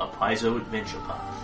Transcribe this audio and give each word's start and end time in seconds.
a 0.00 0.06
Paizo 0.06 0.56
adventure 0.56 0.98
path. 1.00 1.36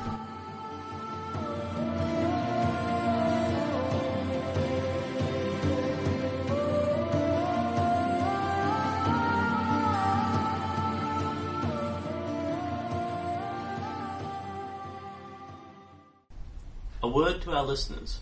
A 17.03 17.09
word 17.09 17.43
to 17.43 17.53
our 17.53 17.63
listeners. 17.63 18.21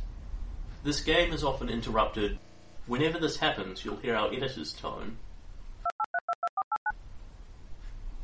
This 0.83 1.01
game 1.01 1.33
is 1.33 1.45
often 1.45 1.69
interrupted. 1.69 2.39
Whenever 2.87 3.21
this 3.21 3.37
happens, 3.37 3.85
you'll 3.85 3.97
hear 3.97 4.17
our 4.17 4.33
editor's 4.33 4.73
tone 4.73 5.17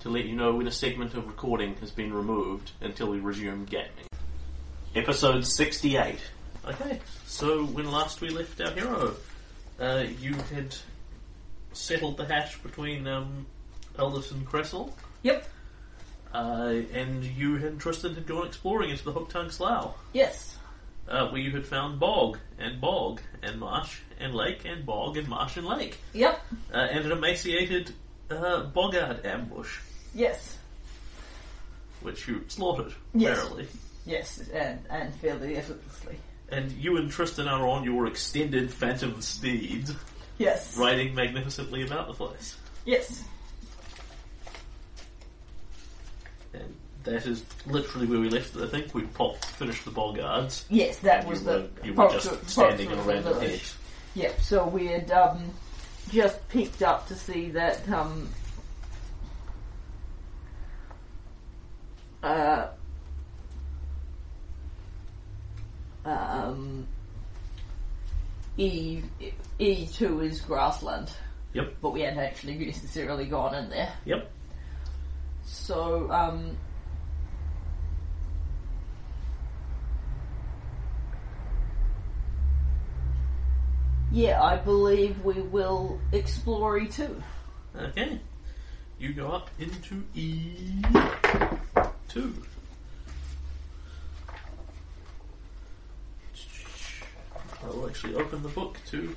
to 0.01 0.09
let 0.09 0.25
you 0.25 0.35
know 0.35 0.55
when 0.55 0.67
a 0.67 0.71
segment 0.73 1.15
of 1.15 1.27
recording 1.27 1.75
has 1.77 1.91
been 1.91 2.13
removed 2.13 2.71
until 2.81 3.09
we 3.09 3.19
resume 3.21 3.65
gaming. 3.67 4.07
Episode 4.95 5.47
68. 5.47 6.19
Okay, 6.67 7.01
so 7.27 7.65
when 7.67 7.91
last 7.91 8.21
we 8.21 8.29
left 8.31 8.61
our 8.61 8.71
hero, 8.73 9.15
uh, 9.79 10.05
you 10.21 10.35
had 10.55 10.75
settled 11.73 12.17
the 12.17 12.25
hash 12.27 12.59
between 12.59 13.07
um, 13.07 13.47
Eldis 13.97 14.31
and 14.33 14.47
Cressel, 14.47 14.95
Yep. 15.23 15.47
uh, 16.35 16.75
and 16.93 17.25
you 17.25 17.57
had 17.57 17.79
trusted 17.79 18.15
had 18.15 18.27
gone 18.27 18.47
exploring 18.47 18.91
into 18.91 19.05
the 19.05 19.13
Hooktongue 19.13 19.51
Slough. 19.53 19.95
Yes. 20.13 20.57
uh, 21.09 21.29
where 21.31 21.41
you 21.41 21.51
had 21.51 21.67
found 21.67 21.99
bog 21.99 22.39
and 22.59 22.81
bog 22.81 23.21
and 23.43 23.59
marsh 23.59 23.99
and 24.21 24.33
lake 24.35 24.65
and 24.65 24.85
bog 24.87 25.17
and 25.17 25.27
marsh 25.29 25.57
and 25.57 25.67
lake, 25.67 25.99
Yep. 26.13 26.41
uh, 26.73 26.77
and 26.77 27.05
an 27.07 27.13
emaciated 27.13 27.93
uh, 28.31 28.65
boggard 28.65 29.25
ambush, 29.27 29.79
Yes. 30.15 30.57
which 32.03 32.27
you 32.27 32.43
slaughtered, 32.49 32.93
Yes. 33.15 33.37
apparently. 33.39 33.69
Yes, 34.07 34.41
and 34.53 34.79
and 34.89 35.15
fairly 35.17 35.57
effortlessly. 35.57 36.17
And 36.51 36.73
you 36.73 36.97
and 36.97 37.11
Tristan 37.11 37.47
are 37.47 37.67
on 37.69 37.85
your 37.85 38.07
extended 38.07 38.73
phantom 38.73 39.21
steeds, 39.21 39.93
Yes. 40.39 40.77
riding 40.77 41.15
magnificently 41.15 41.85
about 41.85 42.09
the 42.09 42.15
place. 42.15 42.57
Yes. 42.87 43.23
And 46.53 46.75
that 47.05 47.27
is 47.27 47.45
literally 47.67 48.07
where 48.07 48.21
we 48.21 48.29
left 48.31 48.57
it, 48.57 48.63
I 48.63 48.67
think. 48.69 48.95
We 48.95 49.03
popped, 49.03 49.45
finished 49.45 49.85
the 49.85 49.91
boggards. 49.91 50.65
Yes, 50.71 50.99
that 51.01 51.27
was 51.27 51.41
you 51.41 51.45
the 51.47 51.53
were, 51.53 51.87
you 51.87 51.95
were 51.95 52.09
just 52.11 52.49
standing 52.51 52.91
in 52.91 52.99
a 52.99 53.03
random 53.03 53.35
village. 53.35 53.51
hedge. 53.51 53.73
Yep. 54.15 54.41
So 54.41 54.67
we 54.67 54.87
had 54.89 55.11
um, 55.13 55.51
just 56.11 56.47
picked 56.49 56.83
up 56.83 57.07
to 57.09 57.15
see 57.15 57.51
that 57.51 57.89
um, 57.91 58.29
uh, 62.23 62.69
um, 66.05 66.87
E 68.57 69.03
E 69.59 69.87
two 69.87 70.21
is 70.21 70.41
grassland, 70.41 71.11
Yep, 71.55 71.77
but 71.81 71.91
we 71.93 72.03
hadn't 72.03 72.21
actually 72.21 72.57
necessarily 72.59 73.27
gone 73.27 73.55
in 73.55 73.71
there. 73.71 73.93
yep. 74.05 74.31
So, 75.45 76.11
um. 76.11 76.57
Yeah, 84.13 84.43
I 84.43 84.57
believe 84.57 85.23
we 85.25 85.35
will 85.41 86.01
explore 86.13 86.81
E2. 86.81 87.23
Okay. 87.77 88.19
You 88.99 89.13
go 89.13 89.29
up 89.29 89.51
into 89.61 90.03
E2. 92.11 92.35
I 97.63 97.67
will 97.67 97.89
actually 97.89 98.15
open 98.15 98.43
the 98.43 98.49
book 98.49 98.79
to 98.91 99.15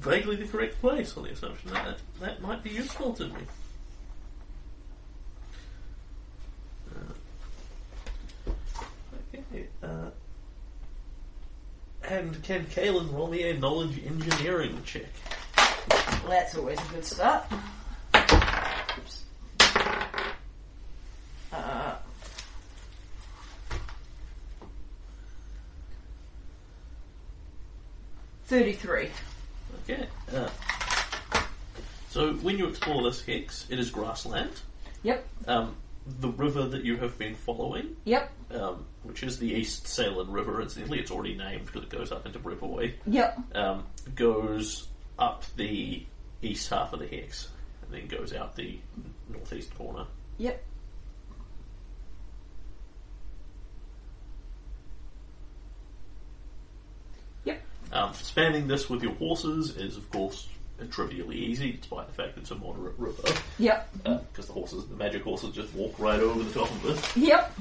vaguely 0.00 0.36
the 0.36 0.46
correct 0.46 0.80
place 0.80 1.16
on 1.16 1.24
the 1.24 1.30
assumption 1.30 1.70
that 1.72 1.84
that, 1.84 1.98
that 2.20 2.42
might 2.42 2.62
be 2.62 2.70
useful 2.70 3.12
to 3.14 3.28
me. 3.28 3.40
Uh, 6.90 8.52
okay. 9.34 9.66
Uh, 9.82 10.10
and 12.02 12.42
can 12.42 12.66
Kaylen 12.66 13.12
roll 13.12 13.28
me 13.28 13.48
a 13.50 13.58
knowledge 13.58 14.00
engineering 14.04 14.82
check? 14.84 15.10
That's 16.28 16.56
always 16.56 16.78
a 16.78 16.92
good 16.92 17.04
start. 17.04 17.44
33. 28.50 29.08
Okay. 29.84 30.06
Uh, 30.34 30.50
so 32.08 32.32
when 32.34 32.58
you 32.58 32.66
explore 32.66 33.00
this 33.04 33.24
hex, 33.24 33.64
it 33.70 33.78
is 33.78 33.90
grassland. 33.92 34.50
Yep. 35.04 35.24
Um, 35.46 35.76
the 36.18 36.30
river 36.30 36.64
that 36.66 36.84
you 36.84 36.96
have 36.96 37.16
been 37.16 37.36
following, 37.36 37.94
Yep. 38.06 38.28
um, 38.56 38.84
which 39.04 39.22
is 39.22 39.38
the 39.38 39.52
East 39.52 39.86
Sellen 39.86 40.32
River, 40.32 40.60
incidentally, 40.60 40.98
it's 40.98 41.12
already 41.12 41.36
named 41.36 41.66
because 41.66 41.84
it 41.84 41.90
goes 41.90 42.10
up 42.10 42.26
into 42.26 42.40
Riverway. 42.40 42.94
Yep. 43.06 43.38
um, 43.54 43.84
goes 44.16 44.88
up 45.16 45.44
the 45.56 46.04
east 46.42 46.68
half 46.70 46.92
of 46.92 46.98
the 46.98 47.06
hex 47.06 47.50
and 47.82 47.94
then 47.94 48.08
goes 48.08 48.32
out 48.34 48.56
the 48.56 48.80
northeast 49.28 49.72
corner. 49.78 50.06
Yep. 50.38 50.60
Um, 57.92 58.12
spanning 58.14 58.68
this 58.68 58.88
with 58.88 59.02
your 59.02 59.14
horses 59.14 59.76
is, 59.76 59.96
of 59.96 60.08
course, 60.10 60.46
trivially 60.90 61.36
easy, 61.36 61.72
despite 61.72 62.06
the 62.06 62.12
fact 62.14 62.38
it's 62.38 62.50
a 62.50 62.54
moderate 62.54 62.94
river, 62.98 63.22
Yep. 63.58 63.92
because 64.32 64.46
the 64.46 64.52
horses, 64.52 64.86
the 64.86 64.96
magic 64.96 65.22
horses, 65.24 65.54
just 65.54 65.74
walk 65.74 65.98
right 65.98 66.20
over 66.20 66.42
the 66.42 66.52
top 66.52 66.70
of 66.70 66.86
it. 66.86 67.16
Yep. 67.22 67.52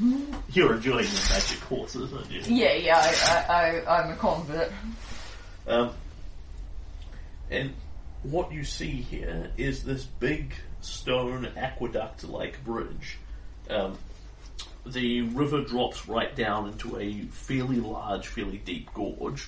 You're 0.53 0.75
enjoying 0.75 1.05
the 1.05 1.27
magic 1.33 1.59
horses, 1.59 2.13
aren't 2.13 2.31
you? 2.31 2.41
Yeah, 2.47 2.73
yeah, 2.75 2.97
I, 2.97 3.53
I, 3.53 3.79
I, 3.87 3.99
I'm 4.03 4.11
a 4.11 4.15
convert. 4.15 4.71
Um, 5.67 5.91
and 7.49 7.73
what 8.23 8.51
you 8.53 8.63
see 8.63 8.91
here 9.01 9.51
is 9.57 9.83
this 9.83 10.05
big 10.05 10.53
stone 10.81 11.45
aqueduct-like 11.57 12.63
bridge. 12.63 13.17
Um, 13.69 13.97
the 14.85 15.23
river 15.23 15.61
drops 15.63 16.07
right 16.07 16.33
down 16.35 16.69
into 16.69 16.97
a 16.97 17.21
fairly 17.31 17.77
large, 17.81 18.27
fairly 18.27 18.57
deep 18.59 18.93
gorge, 18.93 19.47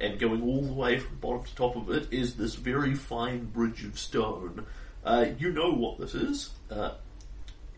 and 0.00 0.18
going 0.18 0.42
all 0.42 0.62
the 0.62 0.72
way 0.72 0.98
from 0.98 1.16
bottom 1.16 1.44
to 1.44 1.54
top 1.54 1.76
of 1.76 1.90
it 1.90 2.08
is 2.10 2.34
this 2.36 2.54
very 2.54 2.94
fine 2.94 3.44
bridge 3.44 3.84
of 3.84 3.98
stone. 3.98 4.66
Uh, 5.04 5.26
you 5.38 5.52
know 5.52 5.70
what 5.72 5.98
this 5.98 6.14
is. 6.14 6.50
Uh, 6.70 6.92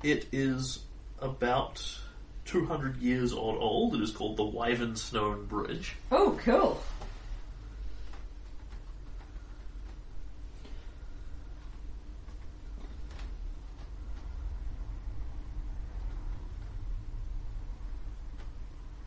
it 0.03 0.27
is 0.33 0.81
about 1.21 1.99
200 2.45 2.97
years 2.97 3.33
odd 3.33 3.57
old. 3.59 3.95
It 3.95 4.03
is 4.03 4.11
called 4.11 4.37
the 4.37 4.45
Wyvernstone 4.45 5.49
Bridge. 5.49 5.97
Oh, 6.11 6.39
cool. 6.45 6.83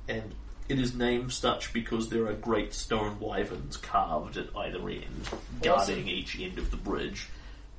and 0.08 0.36
it 0.68 0.80
is 0.80 0.96
named 0.96 1.32
such 1.32 1.74
because 1.74 2.10
there 2.10 2.28
are 2.28 2.34
great 2.34 2.74
stone 2.74 3.20
wyverns 3.20 3.78
carved 3.78 4.38
at 4.38 4.48
either 4.56 4.90
end, 4.90 5.30
guarding 5.62 6.08
each 6.08 6.40
end 6.40 6.58
of 6.58 6.72
the 6.72 6.78
bridge. 6.78 7.28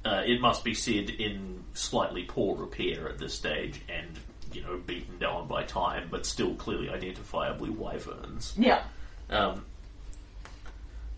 Uh, 0.05 0.23
it 0.25 0.41
must 0.41 0.63
be 0.63 0.73
said 0.73 1.11
in 1.11 1.65
slightly 1.75 2.23
poor 2.23 2.57
repair 2.57 3.09
at 3.09 3.19
this 3.19 3.35
stage, 3.35 3.81
and 3.89 4.19
you 4.53 4.63
know 4.63 4.79
beaten 4.87 5.19
down 5.19 5.49
by 5.49 5.65
time, 5.65 6.09
but 6.11 6.25
still 6.25 6.55
clearly 6.55 6.87
identifiably 6.87 7.71
wyverns. 7.71 8.55
Yeah. 8.57 8.83
Um, 9.31 9.65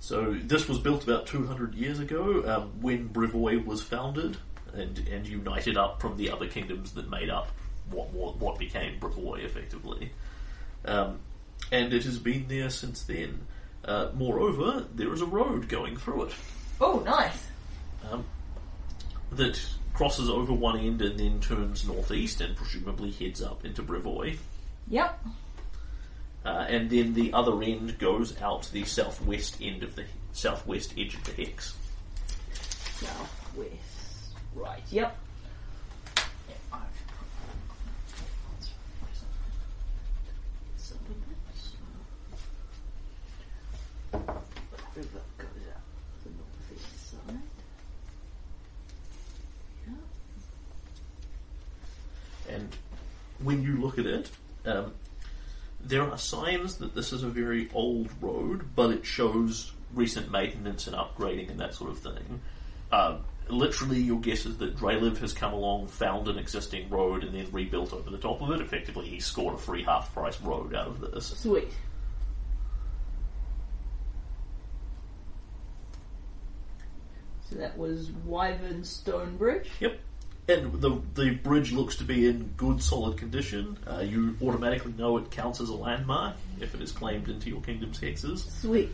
so 0.00 0.35
this 0.43 0.69
was 0.69 0.79
built 0.79 1.03
about 1.05 1.26
200 1.26 1.75
years 1.75 1.99
ago 1.99 2.43
um, 2.47 2.81
when 2.81 3.09
Brevoy 3.09 3.64
was 3.64 3.82
founded 3.82 4.37
and, 4.73 4.99
and 5.09 5.26
united 5.26 5.76
up 5.76 6.00
from 6.00 6.17
the 6.17 6.31
other 6.31 6.47
kingdoms 6.47 6.93
that 6.93 7.11
made 7.11 7.29
up 7.29 7.50
what, 7.91 8.11
what, 8.12 8.37
what 8.37 8.59
became 8.59 8.99
Brevoy 9.00 9.44
effectively. 9.44 10.12
Um, 10.85 11.19
and 11.72 11.93
it 11.93 12.05
has 12.05 12.19
been 12.19 12.46
there 12.49 12.70
since 12.70 13.02
then. 13.02 13.46
Uh, 13.84 14.10
moreover, 14.14 14.84
there 14.94 15.12
is 15.12 15.20
a 15.22 15.26
road 15.26 15.69
going 15.69 15.96
through 15.96 16.25
it 16.25 16.32
Oh, 16.81 17.00
nice. 17.00 17.46
um, 18.10 18.25
that 19.32 19.60
crosses 19.94 20.28
over 20.28 20.52
one 20.52 20.78
end 20.78 21.00
and 21.02 21.19
then 21.19 21.40
turns 21.40 21.87
northeast 21.87 22.40
and 22.40 22.55
presumably 22.56 23.10
heads 23.10 23.43
up 23.43 23.64
into 23.64 23.82
Brevoy. 23.82 24.37
Yep. 24.88 25.25
Uh, 26.44 26.66
and 26.69 26.88
then 26.90 27.14
the 27.14 27.32
other 27.32 27.62
end 27.62 27.99
goes 27.99 28.40
out 28.40 28.69
the 28.72 28.84
southwest 28.84 29.56
end 29.61 29.82
of 29.82 29.96
the 29.96 30.04
southwest 30.32 30.94
edge 30.96 31.14
of 31.14 31.25
the 31.25 31.32
hex. 31.44 31.75
Southwest. 32.94 33.72
Right. 34.54 34.82
Yep. 34.90 35.16
Yeah, 36.16 36.54
I've- 36.72 36.84
River 44.12 45.20
goes 45.38 45.49
the 46.25 46.31
northeast 46.31 47.10
side. 47.10 47.40
Yeah. 49.87 49.94
And 52.55 52.76
when 53.43 53.62
you 53.62 53.76
look 53.76 53.99
at 53.99 54.06
it, 54.06 54.31
um, 54.64 54.94
there 55.81 56.02
are 56.02 56.19
signs 56.19 56.76
that 56.78 56.94
this 56.94 57.12
is 57.12 57.22
a 57.22 57.28
very 57.28 57.69
old 57.72 58.08
road, 58.20 58.75
but 58.75 58.90
it 58.90 59.05
shows 59.05 59.72
recent 59.94 60.31
maintenance 60.31 60.87
and 60.87 60.96
upgrading 60.96 61.50
and 61.50 61.61
that 61.61 61.75
sort 61.75 61.90
of 61.90 61.99
thing. 61.99 62.40
Um, 62.90 63.20
literally, 63.49 64.00
your 64.00 64.20
guess 64.20 64.46
is 64.46 64.58
that 64.58 64.76
Drelev 64.76 65.19
has 65.19 65.32
come 65.32 65.52
along, 65.52 65.88
found 65.88 66.28
an 66.28 66.38
existing 66.38 66.90
road, 66.90 67.22
and 67.25 67.34
then 67.34 67.46
rebuilt 67.52 67.93
over 67.93 68.11
the 68.11 68.19
top 68.19 68.40
of 68.43 68.50
it. 68.50 68.61
Effectively, 68.61 69.06
he 69.06 69.20
scored 69.20 69.54
a 69.54 69.58
free 69.58 69.82
half 69.82 70.12
price 70.12 70.40
road 70.40 70.75
out 70.75 70.88
of 70.88 71.00
this. 71.00 71.26
Sweet. 71.26 71.69
So 77.49 77.56
that 77.56 77.79
was 77.79 78.11
Wyvern 78.27 78.85
Stone 78.85 79.37
Bridge. 79.37 79.71
Yep. 79.81 79.99
And 80.49 80.81
the 80.81 81.00
the 81.15 81.31
bridge 81.31 81.73
looks 81.73 81.97
to 81.97 82.05
be 82.05 82.27
in 82.27 82.55
good, 82.56 82.83
solid 82.83 83.19
condition. 83.19 83.77
Uh, 83.87 84.00
you 84.00 84.37
automatically 84.43 84.93
know 84.97 85.19
it 85.19 85.31
counts 85.31 85.61
as 85.61 85.69
a 85.69 85.75
landmark 85.75 86.37
if 86.61 86.75
it 86.75 86.81
is 86.81 86.91
claimed 86.93 87.29
into 87.29 87.50
your 87.50 87.61
kingdom's 87.61 88.00
hexes. 88.00 88.50
Sweet. 88.61 88.89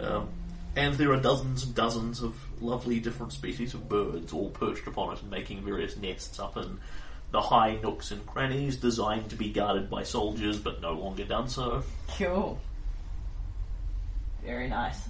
Um, 0.00 0.28
and 0.76 0.94
there 0.94 1.12
are 1.12 1.20
dozens 1.20 1.64
and 1.64 1.74
dozens 1.74 2.22
of 2.22 2.36
lovely 2.60 3.00
different 3.00 3.32
species 3.32 3.74
of 3.74 3.88
birds 3.88 4.32
all 4.32 4.50
perched 4.50 4.86
upon 4.86 5.14
it 5.14 5.22
and 5.22 5.30
making 5.30 5.62
various 5.62 5.96
nests 5.96 6.38
up 6.40 6.56
in 6.56 6.78
the 7.30 7.40
high 7.40 7.76
nooks 7.82 8.10
and 8.10 8.24
crannies 8.26 8.76
designed 8.76 9.30
to 9.30 9.36
be 9.36 9.50
guarded 9.50 9.90
by 9.90 10.02
soldiers 10.02 10.58
but 10.58 10.80
no 10.80 10.92
longer 10.92 11.24
done 11.24 11.48
so. 11.48 11.82
Cool. 12.16 12.58
Very 14.42 14.68
nice. 14.68 15.08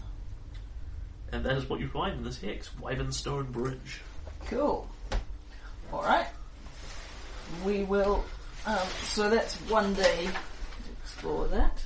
And 1.32 1.44
that 1.44 1.56
is 1.56 1.68
what 1.68 1.80
you 1.80 1.88
find 1.88 2.18
in 2.18 2.24
this 2.24 2.40
hex, 2.40 2.70
Wyvernstone 2.80 3.50
Bridge. 3.50 4.00
Cool. 4.46 4.88
Alright. 5.92 6.26
We 7.64 7.84
will. 7.84 8.24
Um, 8.66 8.78
so 9.02 9.28
that's 9.28 9.56
one 9.68 9.94
day 9.94 10.26
to 10.26 10.92
explore 11.02 11.48
that. 11.48 11.82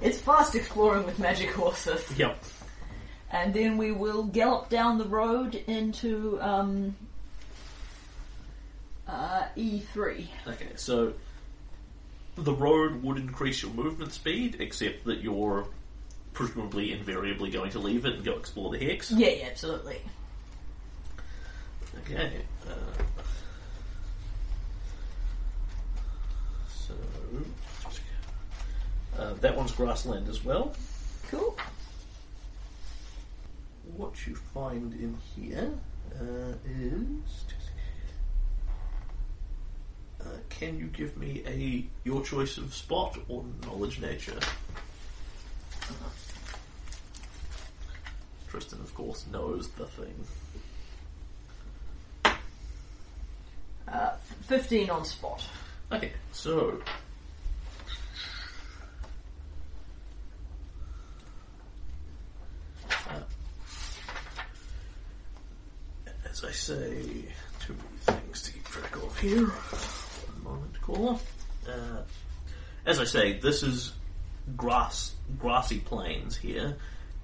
It's 0.00 0.18
fast 0.20 0.54
exploring 0.56 1.06
with 1.06 1.18
magic 1.18 1.50
horses. 1.52 2.04
Yep. 2.18 2.42
And 3.30 3.54
then 3.54 3.76
we 3.76 3.92
will 3.92 4.24
gallop 4.24 4.68
down 4.68 4.98
the 4.98 5.04
road 5.04 5.54
into 5.54 6.38
um, 6.40 6.96
uh, 9.06 9.44
E3. 9.56 10.26
Okay, 10.48 10.68
so 10.76 11.12
the 12.36 12.52
road 12.52 13.02
would 13.02 13.18
increase 13.18 13.62
your 13.62 13.72
movement 13.72 14.12
speed, 14.12 14.56
except 14.58 15.04
that 15.04 15.20
you're 15.20 15.66
presumably 16.32 16.92
invariably 16.92 17.50
going 17.50 17.70
to 17.70 17.78
leave 17.78 18.06
it 18.06 18.14
and 18.14 18.24
go 18.24 18.32
explore 18.32 18.70
the 18.70 18.78
hex. 18.78 19.10
Yeah, 19.10 19.28
yeah, 19.28 19.46
absolutely. 19.46 20.00
Okay. 22.04 22.32
Uh, 22.66 23.02
so 26.68 26.94
uh, 29.18 29.34
that 29.34 29.56
one's 29.56 29.72
grassland 29.72 30.28
as 30.28 30.42
well. 30.44 30.74
Cool. 31.30 31.56
What 33.96 34.26
you 34.26 34.34
find 34.36 34.92
in 34.94 35.18
here 35.36 35.70
uh, 36.18 36.54
is. 36.66 37.44
Can 40.58 40.78
you 40.78 40.86
give 40.86 41.16
me 41.16 41.42
a 41.46 41.84
your 42.04 42.22
choice 42.22 42.56
of 42.58 42.72
spot 42.74 43.18
or 43.28 43.44
knowledge 43.66 44.00
nature? 44.00 44.38
Tristan, 48.48 48.80
of 48.80 48.94
course, 48.94 49.26
knows 49.32 49.68
the 49.70 49.86
thing. 49.86 50.26
Uh, 53.88 54.10
15 54.42 54.90
on 54.90 55.04
spot. 55.04 55.42
Okay, 55.90 56.12
so. 56.32 56.80
Uh, 62.88 63.20
as 66.30 66.44
I 66.44 66.50
say, 66.52 67.04
too 67.60 67.74
many 67.74 68.20
things 68.20 68.42
to 68.42 68.52
keep 68.52 68.64
track 68.64 68.96
of 68.96 69.18
here. 69.18 69.50
Caller. 70.92 71.18
Uh, 71.68 72.02
as 72.84 72.98
I 72.98 73.04
say, 73.04 73.38
this 73.38 73.62
is 73.62 73.92
grass, 74.56 75.14
grassy 75.38 75.78
plains 75.78 76.36
here, 76.36 76.76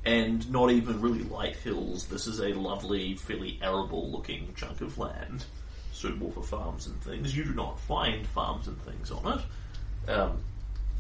and 0.05 0.49
not 0.51 0.71
even 0.71 1.01
really 1.01 1.25
light 1.25 1.57
hills. 1.57 2.07
This 2.07 2.27
is 2.27 2.41
a 2.41 2.49
lovely, 2.55 3.15
fairly 3.17 3.59
arable-looking 3.63 4.55
chunk 4.57 4.81
of 4.81 4.97
land 4.99 5.45
suitable 5.93 6.31
for 6.31 6.43
farms 6.43 6.87
and 6.87 7.01
things. 7.03 7.37
You 7.37 7.45
do 7.45 7.55
not 7.55 7.81
find 7.81 8.25
farms 8.29 8.69
and 8.69 8.81
things 8.83 9.11
on 9.11 9.39
it. 10.07 10.11
Um, 10.11 10.39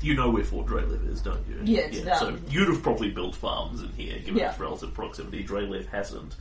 you 0.00 0.14
know 0.14 0.30
where 0.30 0.42
Fort 0.44 0.66
Drelev 0.66 1.08
is, 1.08 1.20
don't 1.20 1.46
you? 1.48 1.60
Yeah, 1.62 1.82
it's 1.82 2.18
So 2.18 2.36
you'd 2.50 2.68
have 2.68 2.82
probably 2.82 3.10
built 3.10 3.36
farms 3.36 3.80
in 3.80 3.90
here, 3.92 4.18
given 4.18 4.36
Yeah. 4.38 4.50
its 4.50 4.58
relative 4.60 4.92
proximity. 4.94 5.44
Drelev 5.44 5.86
hasn't. 5.88 6.34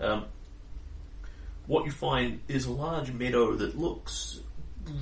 Um, 0.00 0.24
what 1.66 1.84
you 1.84 1.92
find 1.92 2.40
is 2.48 2.66
a 2.66 2.72
large 2.72 3.12
meadow 3.12 3.54
that 3.54 3.78
looks 3.78 4.40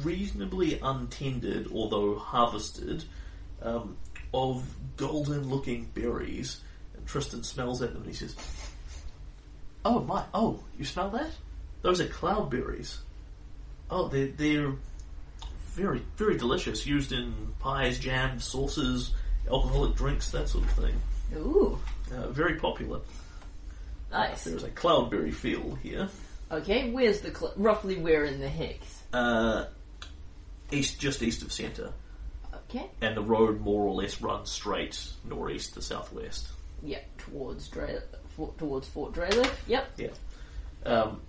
reasonably 0.02 0.78
untended, 0.82 1.70
although 1.72 2.16
harvested, 2.18 3.04
um, 3.62 3.96
of 4.32 4.64
golden-looking 4.96 5.90
berries. 5.94 6.60
And 6.96 7.06
Tristan 7.06 7.42
smells 7.42 7.82
at 7.82 7.92
them 7.92 8.02
and 8.02 8.10
he 8.10 8.16
says, 8.16 8.36
"Oh 9.84 10.00
my! 10.00 10.24
Oh, 10.34 10.60
you 10.78 10.84
smell 10.84 11.10
that? 11.10 11.30
Those 11.82 12.00
are 12.00 12.06
cloudberries. 12.06 12.98
Oh, 13.90 14.08
they're 14.08 14.28
they're 14.28 14.72
very 15.72 16.02
very 16.16 16.36
delicious. 16.36 16.86
Used 16.86 17.12
in 17.12 17.32
pies, 17.58 17.98
jams, 17.98 18.44
sauces, 18.44 19.12
alcoholic 19.50 19.96
drinks, 19.96 20.30
that 20.30 20.48
sort 20.48 20.64
of 20.64 20.70
thing. 20.72 20.94
Ooh, 21.36 21.78
Uh, 22.12 22.28
very 22.28 22.56
popular. 22.56 23.00
nice. 24.10 24.44
There 24.44 24.56
is 24.56 24.64
a 24.64 24.68
cloudberry 24.70 25.32
field 25.32 25.78
here. 25.82 26.08
Okay, 26.50 26.90
where's 26.90 27.20
the 27.20 27.32
cl- 27.34 27.52
roughly 27.56 27.96
where 27.98 28.24
in 28.24 28.40
the 28.40 28.48
hex? 28.48 29.02
Uh, 29.12 29.66
east, 30.72 31.00
just 31.00 31.22
east 31.22 31.42
of 31.42 31.52
centre, 31.52 31.92
Okay, 32.68 32.88
and 33.00 33.16
the 33.16 33.22
road 33.22 33.60
more 33.60 33.84
or 33.86 33.94
less 33.94 34.20
runs 34.20 34.50
straight 34.50 35.00
northeast 35.24 35.74
to 35.74 35.82
southwest. 35.82 36.48
yeah, 36.82 36.98
towards 37.18 37.68
Dre- 37.68 38.00
Fort, 38.36 38.56
towards 38.58 38.88
Fort 38.88 39.12
Drelev. 39.12 39.50
Yep. 39.68 39.90
Yeah. 39.98 40.08
Um, 40.86 41.20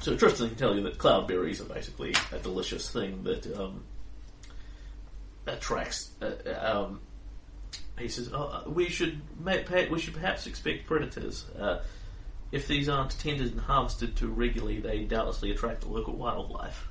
so 0.00 0.16
Tristan 0.16 0.48
can 0.48 0.56
tell 0.58 0.74
you 0.74 0.82
that 0.82 0.98
cloudberries 0.98 1.60
are 1.60 1.72
basically 1.72 2.14
a 2.32 2.38
delicious 2.38 2.90
thing 2.90 3.22
that 3.24 3.46
um, 3.58 3.84
attracts. 5.46 6.10
Uh, 6.20 6.32
um, 6.60 7.00
he 7.98 8.08
says, 8.08 8.30
oh, 8.32 8.42
uh, 8.66 8.68
"We 8.68 8.88
should 8.88 9.20
ma- 9.40 9.62
pa- 9.64 9.86
we 9.90 9.98
should 10.00 10.14
perhaps 10.14 10.46
expect 10.46 10.86
predators. 10.86 11.44
Uh, 11.58 11.80
if 12.52 12.68
these 12.68 12.88
aren't 12.88 13.18
tended 13.18 13.52
and 13.52 13.60
harvested 13.60 14.14
too 14.14 14.28
regularly, 14.28 14.78
they 14.78 15.04
doubtlessly 15.04 15.50
attract 15.50 15.80
the 15.80 15.88
local 15.88 16.14
wildlife. 16.14 16.86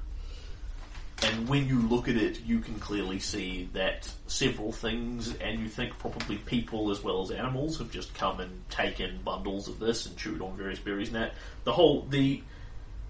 And 1.23 1.47
when 1.47 1.67
you 1.67 1.79
look 1.79 2.07
at 2.07 2.15
it, 2.15 2.41
you 2.41 2.59
can 2.59 2.79
clearly 2.79 3.19
see 3.19 3.69
that 3.73 4.11
several 4.25 4.71
things, 4.71 5.35
and 5.35 5.59
you 5.59 5.67
think 5.67 5.97
probably 5.99 6.37
people 6.37 6.89
as 6.89 7.03
well 7.03 7.21
as 7.21 7.29
animals 7.29 7.77
have 7.77 7.91
just 7.91 8.11
come 8.15 8.39
and 8.39 8.67
taken 8.71 9.19
bundles 9.23 9.67
of 9.67 9.79
this 9.79 10.07
and 10.07 10.17
chewed 10.17 10.41
on 10.41 10.57
various 10.57 10.79
berries 10.79 11.09
and 11.09 11.17
that. 11.17 11.33
The 11.63 11.73
whole 11.73 12.07
the 12.09 12.41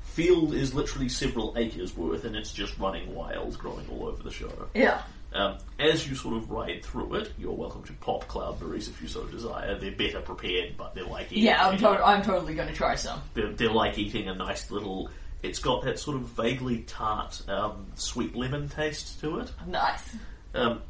field 0.04 0.54
is 0.54 0.74
literally 0.74 1.08
several 1.08 1.54
acres 1.56 1.96
worth, 1.96 2.26
and 2.26 2.36
it's 2.36 2.52
just 2.52 2.78
running 2.78 3.16
wild, 3.16 3.58
growing 3.58 3.88
all 3.90 4.08
over 4.08 4.22
the 4.22 4.32
show. 4.32 4.68
Yeah. 4.74 5.04
Um, 5.34 5.58
as 5.80 6.08
you 6.08 6.16
sort 6.16 6.36
of 6.36 6.52
ride 6.52 6.84
through 6.84 7.16
it, 7.16 7.32
you're 7.40 7.54
welcome 7.54 7.84
to 7.84 7.94
pop 7.94 8.28
cloudberries 8.28 8.90
if 8.90 9.02
you 9.02 9.08
so 9.08 9.24
desire. 9.26 9.78
They're 9.78 9.92
better 9.92 10.20
prepared, 10.20 10.76
but 10.78 10.94
they're 10.94 11.06
like 11.06 11.32
eating, 11.32 11.46
Yeah, 11.46 11.68
I'm, 11.68 11.78
to- 11.78 12.06
I'm 12.06 12.22
totally 12.22 12.54
going 12.54 12.68
to 12.68 12.74
try 12.74 12.96
some. 12.96 13.22
they're, 13.34 13.52
they're 13.54 13.72
like 13.72 13.98
eating 13.98 14.28
a 14.28 14.36
nice 14.36 14.70
little. 14.72 15.10
It's 15.42 15.60
got 15.60 15.84
that 15.84 16.00
sort 16.00 16.18
of 16.18 16.24
vaguely 16.24 16.80
tart, 16.82 17.42
um, 17.48 17.88
sweet 17.96 18.36
lemon 18.36 18.68
taste 18.70 19.22
to 19.22 19.40
it. 19.40 19.52
Nice. 19.66 20.16
Um, 20.54 20.82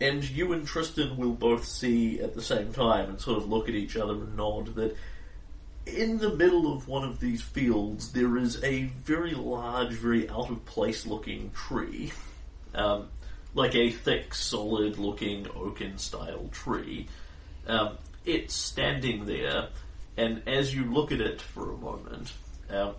and 0.00 0.28
you 0.28 0.52
and 0.52 0.66
Tristan 0.66 1.16
will 1.16 1.32
both 1.32 1.64
see 1.66 2.20
at 2.20 2.34
the 2.34 2.42
same 2.42 2.72
time 2.72 3.10
and 3.10 3.20
sort 3.20 3.36
of 3.38 3.48
look 3.48 3.68
at 3.68 3.74
each 3.74 3.96
other 3.96 4.14
and 4.14 4.36
nod 4.36 4.74
that 4.74 4.96
in 5.86 6.18
the 6.18 6.34
middle 6.34 6.72
of 6.74 6.88
one 6.88 7.04
of 7.04 7.20
these 7.20 7.42
fields 7.42 8.12
there 8.12 8.36
is 8.38 8.62
a 8.64 8.84
very 9.04 9.34
large, 9.34 9.90
very 9.92 10.28
out 10.28 10.50
of 10.50 10.64
place 10.66 11.06
looking 11.06 11.50
tree. 11.52 12.12
Um, 12.74 13.08
like 13.54 13.74
a 13.74 13.90
thick, 13.90 14.34
solid 14.34 14.98
looking 14.98 15.46
oaken 15.54 15.98
style 15.98 16.48
tree. 16.52 17.08
Um, 17.66 17.98
it's 18.24 18.54
standing 18.54 19.24
there, 19.26 19.68
and 20.16 20.42
as 20.46 20.74
you 20.74 20.84
look 20.84 21.12
at 21.12 21.20
it 21.20 21.40
for 21.40 21.72
a 21.72 21.76
moment, 21.76 22.32
um, 22.70 22.94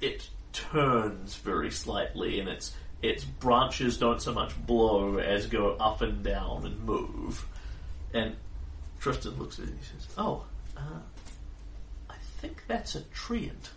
it 0.00 0.28
turns 0.52 1.36
very 1.36 1.70
slightly, 1.70 2.40
and 2.40 2.48
its 2.48 2.74
its 3.02 3.24
branches 3.24 3.96
don't 3.96 4.20
so 4.20 4.32
much 4.32 4.54
blow 4.66 5.18
as 5.18 5.46
go 5.46 5.76
up 5.76 6.02
and 6.02 6.22
down 6.22 6.66
and 6.66 6.84
move. 6.84 7.46
And 8.12 8.36
Tristan 9.00 9.38
looks 9.38 9.58
at 9.58 9.64
it 9.66 9.70
and 9.70 9.78
he 9.78 9.84
says, 9.84 10.08
"Oh, 10.18 10.44
uh, 10.76 11.00
I 12.10 12.16
think 12.40 12.64
that's 12.66 12.94
a 12.94 13.00
treant." 13.14 13.70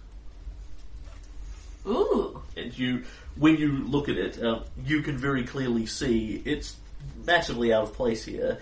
Ooh. 1.86 2.42
And 2.56 2.78
you, 2.78 3.04
when 3.36 3.58
you 3.58 3.72
look 3.86 4.10
at 4.10 4.18
it, 4.18 4.42
um, 4.44 4.64
you 4.86 5.02
can 5.02 5.18
very 5.18 5.44
clearly 5.44 5.86
see 5.86 6.42
it's 6.46 6.76
massively 7.26 7.74
out 7.74 7.84
of 7.84 7.94
place 7.94 8.24
here, 8.24 8.60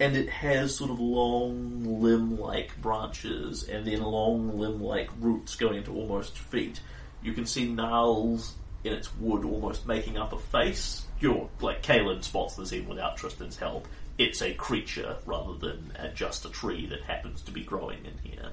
and 0.00 0.16
it 0.16 0.28
has 0.28 0.74
sort 0.74 0.90
of 0.90 0.98
long 0.98 2.02
limb-like 2.02 2.80
branches 2.80 3.68
and 3.68 3.86
then 3.86 4.02
long 4.02 4.58
limb-like 4.58 5.10
roots 5.20 5.54
going 5.56 5.76
into 5.76 5.94
almost 5.94 6.36
feet. 6.38 6.80
You 7.22 7.32
can 7.32 7.46
see 7.46 7.66
gnarls 7.66 8.54
in 8.82 8.92
its 8.92 9.14
wood 9.16 9.44
almost 9.44 9.86
making 9.86 10.18
up 10.18 10.32
a 10.32 10.38
face. 10.38 11.06
You're 11.20 11.48
like 11.60 11.82
Kaylen 11.82 12.22
spots 12.22 12.56
this 12.56 12.72
even 12.72 12.88
without 12.88 13.16
Tristan's 13.16 13.56
help. 13.56 13.86
It's 14.18 14.42
a 14.42 14.52
creature 14.54 15.16
rather 15.26 15.54
than 15.54 15.92
uh, 15.98 16.08
just 16.08 16.44
a 16.44 16.50
tree 16.50 16.86
that 16.86 17.02
happens 17.02 17.42
to 17.42 17.52
be 17.52 17.62
growing 17.62 18.04
in 18.04 18.30
here. 18.30 18.50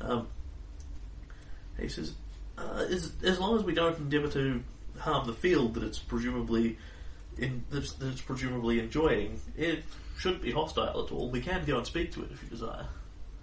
Um, 0.00 0.28
he 1.78 1.88
says, 1.88 2.14
uh, 2.58 2.84
as, 2.90 3.12
as 3.22 3.40
long 3.40 3.56
as 3.58 3.64
we 3.64 3.74
don't 3.74 3.96
endeavour 3.98 4.28
to 4.28 4.62
harm 4.98 5.26
the 5.26 5.32
field 5.32 5.74
that 5.74 5.82
it's 5.82 5.98
presumably 5.98 6.78
in 7.36 7.64
that 7.70 7.84
it's, 8.00 8.20
presumably 8.20 8.78
enjoying, 8.78 9.40
it 9.56 9.82
shouldn't 10.18 10.42
be 10.42 10.52
hostile 10.52 11.04
at 11.04 11.12
all. 11.12 11.30
We 11.30 11.40
can 11.40 11.64
go 11.64 11.78
and 11.78 11.86
speak 11.86 12.12
to 12.12 12.22
it 12.22 12.30
if 12.32 12.42
you 12.42 12.48
desire. 12.48 12.86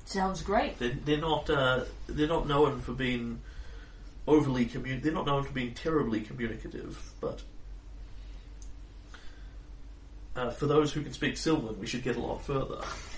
Sounds 0.06 0.42
great. 0.42 0.80
They're, 0.80 0.98
they're 1.06 1.18
not 1.18 1.50
uh, 1.50 1.86
they're 2.08 2.28
not 2.28 2.48
known 2.48 2.82
for 2.82 2.94
being 2.94 3.42
overly 4.28 4.66
commun- 4.66 5.02
They're 5.02 5.14
not 5.14 5.26
known 5.26 5.44
for 5.44 5.52
being 5.52 5.74
terribly 5.74 6.22
communicative, 6.22 7.00
but. 7.20 7.42
Uh, 10.34 10.50
for 10.50 10.66
those 10.66 10.94
who 10.94 11.02
can 11.02 11.12
speak 11.12 11.36
Sylvan, 11.36 11.78
we 11.78 11.86
should 11.86 12.04
get 12.04 12.16
a 12.16 12.20
lot 12.22 12.42
further. 12.42 12.80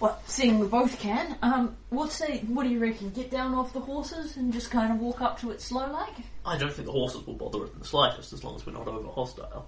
Well, 0.00 0.20
seeing 0.26 0.58
we 0.58 0.66
both 0.66 0.98
can, 0.98 1.36
um, 1.40 1.76
what 1.90 2.10
say? 2.10 2.38
What 2.48 2.64
do 2.64 2.68
you 2.68 2.80
reckon? 2.80 3.10
Get 3.10 3.30
down 3.30 3.54
off 3.54 3.72
the 3.72 3.80
horses 3.80 4.36
and 4.36 4.52
just 4.52 4.70
kind 4.70 4.92
of 4.92 4.98
walk 4.98 5.20
up 5.20 5.40
to 5.40 5.50
it 5.52 5.60
slow 5.60 5.90
like? 5.90 6.14
I 6.44 6.58
don't 6.58 6.72
think 6.72 6.86
the 6.86 6.92
horses 6.92 7.26
will 7.26 7.34
bother 7.34 7.64
it 7.64 7.72
in 7.72 7.78
the 7.78 7.84
slightest, 7.84 8.32
as 8.32 8.42
long 8.44 8.56
as 8.56 8.66
we're 8.66 8.72
not 8.72 8.88
over 8.88 9.08
hostile. 9.08 9.66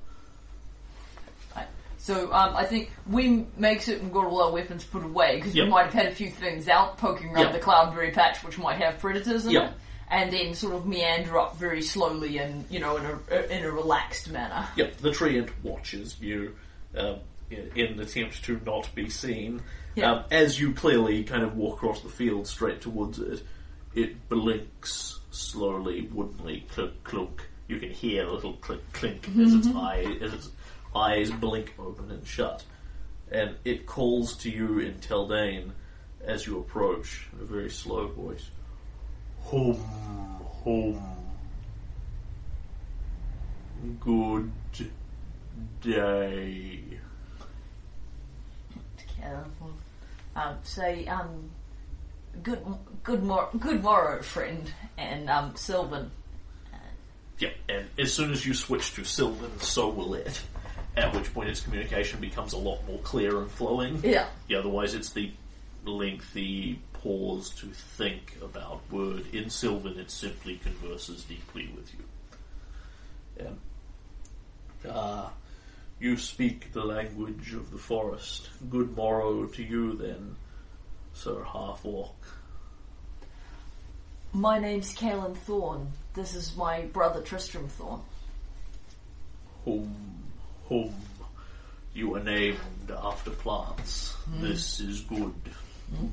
So 1.98 2.32
um, 2.32 2.54
I 2.54 2.64
think 2.64 2.92
we 3.10 3.46
make 3.56 3.82
certain 3.82 4.04
we've 4.04 4.12
got 4.12 4.26
all 4.26 4.40
our 4.42 4.52
weapons 4.52 4.84
put 4.84 5.02
away 5.02 5.36
because 5.36 5.56
Yep. 5.56 5.64
we 5.64 5.70
might 5.70 5.84
have 5.86 5.92
had 5.92 6.06
a 6.06 6.14
few 6.14 6.30
things 6.30 6.68
out 6.68 6.98
poking 6.98 7.30
around 7.34 7.46
Yep. 7.46 7.52
the 7.54 7.58
cloudberry 7.58 8.12
patch 8.12 8.44
which 8.44 8.58
might 8.58 8.78
have 8.80 9.00
predators 9.00 9.44
in 9.44 9.50
Yep. 9.52 9.70
it, 9.70 9.76
and 10.08 10.32
then 10.32 10.54
sort 10.54 10.74
of 10.74 10.86
meander 10.86 11.36
up 11.36 11.56
very 11.56 11.82
slowly 11.82 12.38
and 12.38 12.64
you 12.70 12.78
know 12.78 12.96
in 12.96 13.06
a 13.06 13.52
in 13.52 13.64
a 13.64 13.70
relaxed 13.72 14.30
manner. 14.30 14.68
Yep, 14.76 14.98
the 14.98 15.10
treant 15.10 15.50
watches 15.64 16.16
you 16.20 16.54
um, 16.96 17.16
in, 17.50 17.72
in 17.74 17.86
an 17.94 18.00
attempt 18.00 18.44
to 18.44 18.60
not 18.64 18.88
be 18.94 19.10
seen. 19.10 19.60
Yeah. 19.96 20.12
Um, 20.12 20.24
as 20.30 20.60
you 20.60 20.74
clearly 20.74 21.24
kind 21.24 21.42
of 21.42 21.56
walk 21.56 21.78
across 21.78 22.02
the 22.02 22.10
field 22.10 22.46
straight 22.46 22.82
towards 22.82 23.18
it, 23.18 23.42
it 23.94 24.28
blinks 24.28 25.18
slowly, 25.30 26.02
woodenly, 26.12 26.66
clunk, 26.70 27.02
clunk. 27.02 27.48
You 27.66 27.80
can 27.80 27.90
hear 27.90 28.26
a 28.26 28.32
little 28.32 28.52
click, 28.52 28.92
clink 28.92 29.26
as 29.40 29.54
its 29.54 29.66
eye 29.68 30.18
as 30.20 30.34
its 30.34 30.50
eyes 30.94 31.30
blink 31.30 31.74
open 31.78 32.10
and 32.10 32.26
shut, 32.26 32.62
and 33.32 33.56
it 33.64 33.86
calls 33.86 34.36
to 34.38 34.50
you 34.50 34.78
in 34.78 34.94
Taldane 35.00 35.72
as 36.20 36.46
you 36.46 36.58
approach 36.58 37.26
in 37.32 37.40
a 37.40 37.44
very 37.44 37.70
slow 37.70 38.06
voice. 38.06 38.50
Home, 39.40 39.82
home. 40.62 41.02
Good 44.00 44.52
day. 45.80 46.80
Careful. 49.20 49.72
Um, 50.36 50.56
say 50.64 51.06
um, 51.06 51.50
good 52.42 52.62
good 53.02 53.22
mor- 53.22 53.48
good 53.58 53.82
morrow, 53.82 54.22
friend, 54.22 54.70
and 54.98 55.30
um, 55.30 55.56
Sylvan. 55.56 56.10
Yep, 57.38 57.54
and 57.68 57.86
as 57.98 58.12
soon 58.12 58.32
as 58.32 58.46
you 58.46 58.54
switch 58.54 58.94
to 58.94 59.04
Sylvan, 59.04 59.58
so 59.60 59.88
will 59.88 60.14
it. 60.14 60.40
At 60.96 61.14
which 61.14 61.32
point 61.34 61.50
its 61.50 61.60
communication 61.60 62.20
becomes 62.20 62.54
a 62.54 62.58
lot 62.58 62.86
more 62.86 62.98
clear 63.00 63.40
and 63.40 63.50
flowing. 63.50 64.00
Yeah. 64.02 64.28
Yeah, 64.48 64.58
otherwise 64.58 64.94
it's 64.94 65.10
the 65.10 65.30
lengthy 65.84 66.80
pause 66.94 67.50
to 67.56 67.66
think 67.66 68.36
about 68.42 68.80
word. 68.90 69.24
In 69.34 69.50
Sylvan, 69.50 69.98
it 69.98 70.10
simply 70.10 70.56
converses 70.56 71.24
deeply 71.24 71.70
with 71.76 71.92
you. 71.94 72.04
Yeah. 74.84 74.90
Ah, 74.90 75.32
you 75.98 76.16
speak 76.16 76.72
the 76.72 76.84
language 76.84 77.54
of 77.54 77.70
the 77.70 77.78
forest. 77.78 78.50
Good 78.68 78.96
morrow 78.96 79.46
to 79.46 79.62
you 79.62 79.94
then, 79.94 80.36
Sir 81.14 81.42
Half 81.42 81.84
Orc. 81.84 82.12
My 84.32 84.58
name's 84.58 84.94
Kaylen 84.94 85.36
Thorne. 85.36 85.88
This 86.14 86.34
is 86.34 86.54
my 86.56 86.82
brother 86.82 87.22
Tristram 87.22 87.68
Thorne. 87.68 88.02
Home, 89.64 89.94
home. 90.68 90.94
You 91.94 92.14
are 92.16 92.22
named 92.22 92.58
after 92.90 93.30
plants. 93.30 94.14
This 94.40 94.80
is 94.80 95.00
good. 95.00 95.34
Mm. 95.94 96.10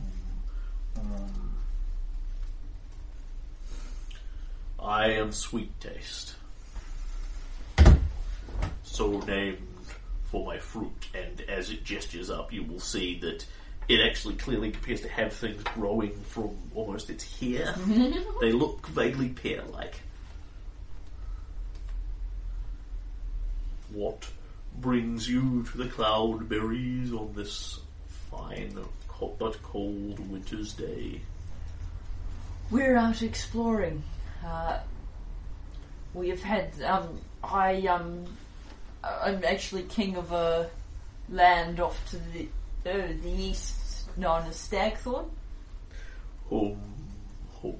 I 4.80 5.12
am 5.12 5.34
Sweet 5.34 5.78
Taste. 5.82 6.36
So 8.84 9.20
named 9.22 9.73
for 10.34 10.44
my 10.44 10.58
fruit, 10.58 11.10
and 11.14 11.42
as 11.42 11.70
it 11.70 11.84
gestures 11.84 12.32
up, 12.32 12.52
you 12.52 12.64
will 12.64 12.80
see 12.80 13.20
that 13.20 13.46
it 13.88 14.00
actually 14.00 14.34
clearly 14.34 14.70
appears 14.70 15.00
to 15.02 15.08
have 15.08 15.32
things 15.32 15.62
growing 15.76 16.12
from 16.24 16.58
almost 16.74 17.12
its 17.12 17.40
hair. 17.40 17.76
they 18.42 18.52
look 18.52 18.88
vaguely 18.88 19.30
pear 19.30 19.62
like. 19.66 19.94
What 23.92 24.28
brings 24.80 25.30
you 25.30 25.68
to 25.72 25.78
the 25.78 25.86
cloudberries 25.86 27.14
on 27.14 27.34
this 27.36 27.80
fine 28.32 28.76
but 29.38 29.62
cold 29.62 30.32
winter's 30.32 30.74
day? 30.74 31.22
We're 32.72 32.98
out 32.98 33.22
exploring. 33.22 34.02
Uh, 34.44 34.80
we 36.16 36.30
have 36.30 36.42
had. 36.42 36.82
Um, 36.82 37.20
I 37.44 37.82
um, 37.86 38.26
I'm 39.04 39.44
actually 39.44 39.84
king 39.84 40.16
of 40.16 40.32
a 40.32 40.70
land 41.30 41.80
off 41.80 42.10
to 42.12 42.18
the 42.18 42.48
uh, 42.86 43.08
the 43.22 43.32
east, 43.32 44.18
known 44.18 44.48
as 44.48 44.56
Stagthorn. 44.56 45.30
Home, 46.50 46.82
home. 47.50 47.80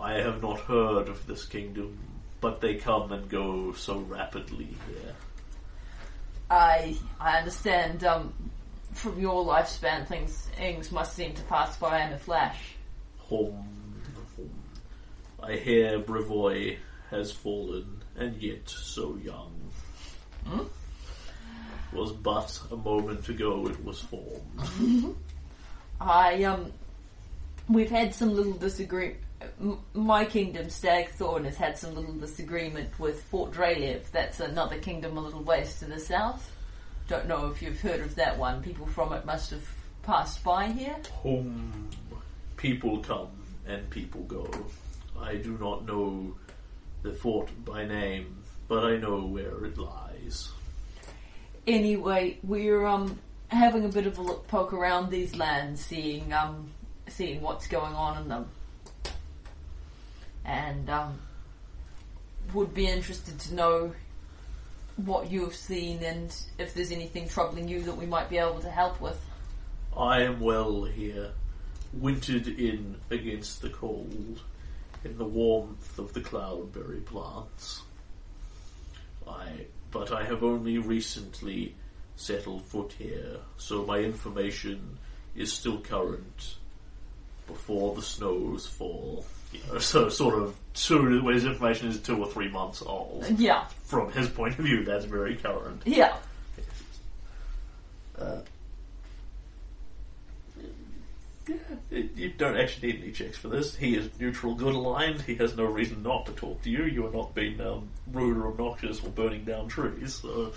I 0.00 0.14
have 0.14 0.42
not 0.42 0.60
heard 0.60 1.08
of 1.08 1.26
this 1.26 1.44
kingdom, 1.44 1.98
but 2.40 2.60
they 2.60 2.76
come 2.76 3.12
and 3.12 3.28
go 3.28 3.72
so 3.72 3.98
rapidly 3.98 4.68
here. 4.88 5.14
I 6.50 6.96
I 7.20 7.38
understand. 7.38 8.04
Um, 8.04 8.32
from 8.96 9.20
your 9.20 9.44
lifespan, 9.44 10.06
things 10.06 10.48
things 10.56 10.90
must 10.90 11.14
seem 11.14 11.34
to 11.34 11.42
pass 11.42 11.76
by 11.76 12.02
in 12.02 12.12
a 12.12 12.18
flash. 12.18 12.74
Hum, 13.28 13.52
hum. 14.36 14.50
I 15.42 15.56
hear 15.56 15.98
Brevoy 15.98 16.78
has 17.10 17.30
fallen, 17.30 18.02
and 18.16 18.40
yet 18.42 18.68
so 18.68 19.16
young. 19.22 19.55
Was 21.92 22.12
but 22.12 22.60
a 22.70 22.76
moment 22.76 23.28
ago 23.28 23.66
it 23.68 23.84
was 23.84 24.00
formed. 24.00 25.16
I 26.00 26.44
um, 26.44 26.72
we've 27.68 27.90
had 27.90 28.14
some 28.14 28.34
little 28.34 28.52
disagreement. 28.52 29.20
My 29.94 30.24
kingdom, 30.24 30.66
Stagthorn, 30.66 31.44
has 31.44 31.56
had 31.56 31.78
some 31.78 31.94
little 31.94 32.14
disagreement 32.14 32.98
with 32.98 33.22
Fort 33.24 33.52
Drelev. 33.52 34.10
That's 34.10 34.40
another 34.40 34.78
kingdom 34.78 35.16
a 35.16 35.20
little 35.20 35.42
ways 35.42 35.78
to 35.78 35.84
the 35.84 36.00
south. 36.00 36.50
Don't 37.08 37.28
know 37.28 37.46
if 37.46 37.62
you've 37.62 37.80
heard 37.80 38.00
of 38.00 38.14
that 38.16 38.36
one. 38.38 38.62
People 38.62 38.86
from 38.86 39.12
it 39.12 39.24
must 39.24 39.50
have 39.50 39.66
passed 40.02 40.42
by 40.42 40.68
here. 40.68 40.96
Hum. 41.22 41.88
People 42.56 42.98
come 42.98 43.28
and 43.66 43.88
people 43.90 44.22
go. 44.22 44.48
I 45.20 45.36
do 45.36 45.56
not 45.58 45.86
know 45.86 46.34
the 47.02 47.12
fort 47.12 47.48
by 47.64 47.84
name, 47.84 48.42
but 48.68 48.84
I 48.84 48.96
know 48.96 49.20
where 49.20 49.64
it 49.64 49.78
lies. 49.78 50.05
Anyway, 51.66 52.38
we're 52.42 52.86
um 52.86 53.18
having 53.48 53.84
a 53.84 53.88
bit 53.88 54.06
of 54.06 54.18
a 54.18 54.22
look 54.22 54.46
poke 54.48 54.72
around 54.72 55.10
these 55.10 55.34
lands, 55.36 55.84
seeing 55.84 56.32
um 56.32 56.70
seeing 57.08 57.40
what's 57.40 57.66
going 57.66 57.94
on 57.94 58.22
in 58.22 58.28
them, 58.28 58.48
and 60.44 60.88
um 60.90 61.18
would 62.54 62.72
be 62.72 62.86
interested 62.86 63.38
to 63.40 63.54
know 63.54 63.92
what 64.96 65.30
you've 65.30 65.54
seen 65.54 66.02
and 66.02 66.34
if 66.58 66.72
there's 66.72 66.90
anything 66.90 67.28
troubling 67.28 67.68
you 67.68 67.82
that 67.82 67.96
we 67.96 68.06
might 68.06 68.30
be 68.30 68.38
able 68.38 68.60
to 68.60 68.70
help 68.70 69.00
with. 69.00 69.20
I 69.96 70.22
am 70.22 70.40
well 70.40 70.84
here, 70.84 71.32
wintered 71.92 72.46
in 72.48 72.96
against 73.10 73.62
the 73.62 73.70
cold, 73.70 74.40
in 75.04 75.18
the 75.18 75.24
warmth 75.24 75.98
of 75.98 76.12
the 76.12 76.20
cloudberry 76.20 77.04
plants. 77.04 77.82
I, 79.28 79.66
but 79.90 80.12
I 80.12 80.24
have 80.24 80.42
only 80.42 80.78
recently 80.78 81.74
settled 82.16 82.64
foot 82.64 82.94
here, 82.98 83.36
so 83.58 83.84
my 83.84 83.98
information 83.98 84.98
is 85.34 85.52
still 85.52 85.78
current 85.80 86.56
before 87.46 87.94
the 87.94 88.02
snows 88.02 88.66
fall. 88.66 89.24
You 89.52 89.60
know, 89.72 89.78
so 89.78 90.08
sort 90.08 90.34
of 90.34 90.56
two, 90.74 91.22
when 91.22 91.34
his 91.34 91.44
information 91.44 91.88
is 91.88 92.00
two 92.00 92.18
or 92.22 92.26
three 92.30 92.48
months 92.48 92.82
old. 92.84 93.24
Yeah, 93.38 93.66
From 93.84 94.10
his 94.12 94.28
point 94.28 94.58
of 94.58 94.64
view, 94.64 94.84
that's 94.84 95.04
very 95.04 95.36
current. 95.36 95.82
yeah. 95.84 96.16
Uh, 98.18 98.40
you 101.48 102.08
you 102.14 102.28
don't 102.30 102.56
actually 102.56 102.92
need 102.92 103.02
any 103.02 103.12
checks 103.12 103.36
for 103.38 103.48
this. 103.48 103.74
He 103.76 103.96
is 103.96 104.08
neutral, 104.18 104.54
good 104.54 104.74
aligned. 104.74 105.22
He 105.22 105.34
has 105.36 105.56
no 105.56 105.64
reason 105.64 106.02
not 106.02 106.26
to 106.26 106.32
talk 106.32 106.62
to 106.62 106.70
you. 106.70 106.84
You 106.84 107.06
are 107.06 107.12
not 107.12 107.34
being 107.34 107.60
um, 107.60 107.88
rude 108.12 108.36
or 108.36 108.48
obnoxious 108.48 109.02
or 109.04 109.10
burning 109.10 109.44
down 109.44 109.68
trees. 109.68 110.14
So 110.14 110.52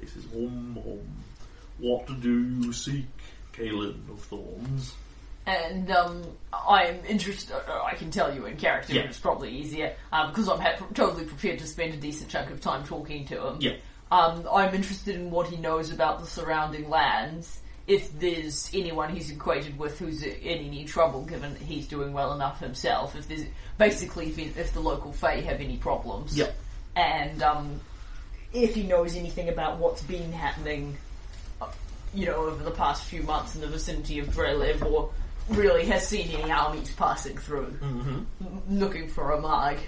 he 0.00 0.06
says, 0.06 0.24
um, 0.34 0.78
um, 0.78 0.98
"What 1.78 2.06
do 2.20 2.42
you 2.42 2.72
seek, 2.72 3.06
Kaylen 3.52 4.08
of 4.10 4.20
Thorns?" 4.20 4.94
And 5.44 5.90
um, 5.90 6.22
I'm 6.52 7.04
interested. 7.04 7.52
uh, 7.52 7.82
I 7.82 7.94
can 7.96 8.12
tell 8.12 8.32
you 8.32 8.46
in 8.46 8.56
character, 8.56 8.94
Yeah. 8.94 9.02
it's 9.02 9.18
probably 9.18 9.50
easier 9.50 9.96
um, 10.12 10.28
because 10.30 10.48
I'm 10.48 10.60
ha- 10.60 10.86
totally 10.94 11.24
prepared 11.24 11.58
to 11.58 11.66
spend 11.66 11.94
a 11.94 11.96
decent 11.96 12.30
chunk 12.30 12.50
of 12.50 12.60
time 12.60 12.84
talking 12.84 13.24
to 13.26 13.48
him. 13.48 13.56
Yeah. 13.58 13.72
Um, 14.12 14.46
I'm 14.52 14.72
interested 14.72 15.16
in 15.16 15.30
what 15.32 15.48
he 15.48 15.56
knows 15.56 15.90
about 15.90 16.20
the 16.20 16.26
surrounding 16.26 16.88
lands. 16.88 17.58
If 17.86 18.18
there's 18.18 18.70
anyone 18.72 19.14
he's 19.14 19.30
equated 19.30 19.78
with 19.78 19.98
who's 19.98 20.22
in 20.22 20.34
any 20.58 20.84
trouble, 20.84 21.22
given 21.24 21.52
that 21.54 21.62
he's 21.62 21.86
doing 21.88 22.12
well 22.12 22.32
enough 22.32 22.60
himself. 22.60 23.16
If 23.16 23.26
there's 23.28 23.44
basically 23.78 24.28
if, 24.28 24.56
if 24.56 24.72
the 24.72 24.80
local 24.80 25.12
Fae 25.12 25.40
have 25.40 25.60
any 25.60 25.76
problems. 25.76 26.36
Yeah. 26.36 26.50
And 26.94 27.42
um, 27.42 27.80
if 28.52 28.74
he 28.74 28.84
knows 28.84 29.16
anything 29.16 29.48
about 29.48 29.78
what's 29.78 30.02
been 30.02 30.30
happening, 30.32 30.96
uh, 31.60 31.66
you 32.14 32.26
know, 32.26 32.36
over 32.36 32.62
the 32.62 32.70
past 32.70 33.04
few 33.04 33.22
months 33.22 33.54
in 33.54 33.62
the 33.62 33.66
vicinity 33.66 34.18
of 34.20 34.28
Drelev, 34.28 34.82
or 34.84 35.10
really 35.48 35.86
has 35.86 36.06
seen 36.06 36.28
any 36.30 36.52
armies 36.52 36.92
passing 36.94 37.36
through, 37.36 37.76
Mm-hmm. 37.82 38.78
looking 38.78 39.08
for 39.08 39.32
a 39.32 39.40
mag, 39.40 39.78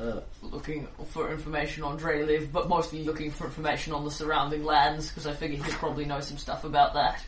Uh, 0.00 0.20
looking 0.42 0.88
for 1.10 1.30
information 1.30 1.82
on 1.82 1.98
Drelev, 1.98 2.50
but 2.52 2.68
mostly 2.70 3.04
looking 3.04 3.30
for 3.30 3.44
information 3.44 3.92
on 3.92 4.02
the 4.02 4.10
surrounding 4.10 4.64
lands, 4.64 5.08
because 5.08 5.26
I 5.26 5.34
figure 5.34 5.62
he'd 5.62 5.74
probably 5.74 6.06
know 6.06 6.20
some 6.20 6.38
stuff 6.38 6.64
about 6.64 6.94
that. 6.94 7.22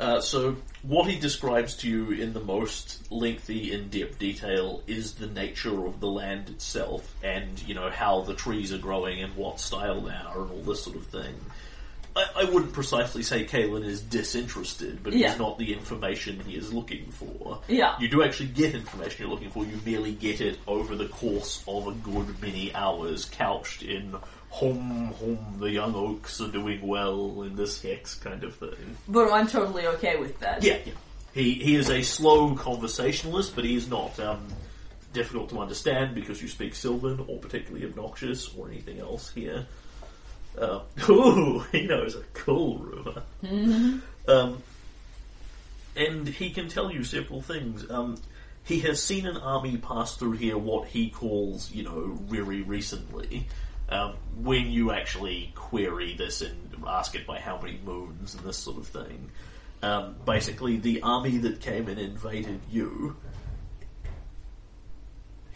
Uh, 0.00 0.20
so, 0.20 0.56
what 0.82 1.08
he 1.08 1.16
describes 1.16 1.76
to 1.76 1.88
you 1.88 2.10
in 2.10 2.32
the 2.32 2.40
most 2.40 3.12
lengthy, 3.12 3.72
in-depth 3.72 4.18
detail 4.18 4.82
is 4.88 5.14
the 5.14 5.28
nature 5.28 5.86
of 5.86 6.00
the 6.00 6.08
land 6.08 6.48
itself, 6.48 7.14
and 7.22 7.62
you 7.68 7.74
know 7.74 7.90
how 7.90 8.22
the 8.22 8.34
trees 8.34 8.72
are 8.72 8.78
growing 8.78 9.22
and 9.22 9.36
what 9.36 9.60
style 9.60 10.00
they 10.00 10.14
are, 10.14 10.40
and 10.40 10.50
all 10.50 10.62
this 10.62 10.82
sort 10.82 10.96
of 10.96 11.06
thing. 11.06 11.34
I, 12.16 12.24
I 12.38 12.44
wouldn't 12.44 12.72
precisely 12.72 13.22
say 13.22 13.44
Kaylen 13.44 13.84
is 13.84 14.00
disinterested, 14.00 15.02
but 15.02 15.12
Yeah. 15.12 15.30
it's 15.30 15.38
not 15.38 15.58
the 15.58 15.72
information 15.72 16.40
he 16.40 16.56
is 16.56 16.72
looking 16.72 17.10
for. 17.12 17.60
Yeah. 17.68 17.96
You 18.00 18.08
do 18.08 18.22
actually 18.22 18.48
get 18.48 18.74
information 18.74 19.22
you're 19.26 19.30
looking 19.34 19.50
for. 19.50 19.64
You 19.64 19.78
merely 19.86 20.12
get 20.12 20.40
it 20.40 20.58
over 20.66 20.96
the 20.96 21.06
course 21.08 21.62
of 21.68 21.86
a 21.86 21.92
good 21.92 22.40
many 22.42 22.74
hours, 22.74 23.26
couched 23.26 23.82
in 23.82 24.16
home, 24.48 25.06
home. 25.18 25.56
The 25.60 25.70
young 25.70 25.94
oaks 25.94 26.40
are 26.40 26.48
doing 26.50 26.84
well 26.86 27.42
in 27.42 27.54
this 27.54 27.80
hex 27.80 28.14
kind 28.16 28.42
of 28.42 28.56
thing. 28.56 28.96
But 29.06 29.32
I'm 29.32 29.46
totally 29.46 29.86
okay 29.86 30.16
with 30.16 30.38
that. 30.40 30.62
Yeah, 30.64 30.78
yeah. 30.84 30.92
He 31.32 31.54
he 31.54 31.76
is 31.76 31.88
a 31.90 32.02
slow 32.02 32.56
conversationalist, 32.56 33.54
but 33.54 33.64
he 33.64 33.76
is 33.76 33.88
not 33.88 34.18
um, 34.18 34.48
difficult 35.12 35.50
to 35.50 35.60
understand 35.60 36.14
because 36.16 36.42
you 36.42 36.48
speak 36.48 36.74
Sylvan 36.74 37.24
or 37.28 37.38
particularly 37.38 37.86
obnoxious 37.86 38.52
or 38.56 38.68
anything 38.68 38.98
else 38.98 39.30
here. 39.32 39.66
Uh, 40.58 40.80
ooh, 41.08 41.60
he 41.72 41.86
knows 41.86 42.14
a 42.14 42.22
cool 42.34 42.78
rumor. 42.78 43.22
Um, 44.28 44.62
and 45.96 46.28
he 46.28 46.50
can 46.50 46.68
tell 46.68 46.90
you 46.90 47.04
several 47.04 47.42
things. 47.42 47.88
Um, 47.90 48.16
he 48.64 48.80
has 48.80 49.02
seen 49.02 49.26
an 49.26 49.36
army 49.36 49.76
pass 49.78 50.16
through 50.16 50.32
here, 50.32 50.56
what 50.56 50.88
he 50.88 51.10
calls, 51.10 51.70
you 51.72 51.82
know, 51.82 52.18
very 52.26 52.62
recently. 52.62 53.46
Um, 53.88 54.14
when 54.36 54.70
you 54.70 54.92
actually 54.92 55.52
query 55.56 56.14
this 56.16 56.42
and 56.42 56.76
ask 56.86 57.16
it 57.16 57.26
by 57.26 57.40
how 57.40 57.60
many 57.60 57.80
moons 57.84 58.34
and 58.34 58.44
this 58.44 58.56
sort 58.56 58.78
of 58.78 58.86
thing, 58.86 59.30
um, 59.82 60.14
basically 60.24 60.76
the 60.76 61.02
army 61.02 61.38
that 61.38 61.60
came 61.60 61.88
and 61.88 61.98
invaded 61.98 62.60
you, 62.70 63.16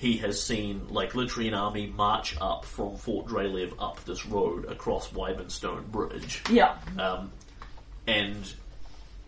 he 0.05 0.19
has 0.19 0.43
seen 0.43 0.83
like 0.91 1.15
literally 1.15 1.49
an 1.49 1.55
army 1.55 1.87
march 1.87 2.37
up 2.39 2.67
from 2.67 2.95
Fort 2.95 3.27
Drelev 3.27 3.73
up 3.79 4.05
this 4.05 4.27
road 4.27 4.67
across 4.67 5.09
Wyvernstone 5.09 5.87
Bridge. 5.87 6.43
Yeah. 6.51 6.77
Um, 6.99 7.33
and 8.07 8.53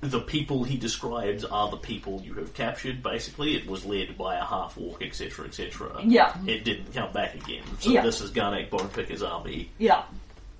the 0.02 0.20
people 0.20 0.64
he 0.64 0.76
describes 0.76 1.46
are 1.46 1.70
the 1.70 1.78
people 1.78 2.20
you 2.22 2.34
have 2.34 2.52
captured, 2.52 3.02
basically. 3.02 3.56
It 3.56 3.66
was 3.66 3.86
led 3.86 4.18
by 4.18 4.34
a 4.36 4.44
half 4.44 4.76
orc, 4.76 5.02
etc., 5.02 5.46
etc. 5.46 6.02
Yeah. 6.04 6.36
It 6.46 6.64
didn't 6.64 6.92
come 6.92 7.10
back 7.10 7.34
again. 7.34 7.62
So 7.80 7.92
Yeah. 7.92 8.02
this 8.02 8.20
is 8.20 8.30
Garnek 8.30 8.68
Bonepicker's 8.68 9.22
army, 9.22 9.70
Yeah. 9.78 10.02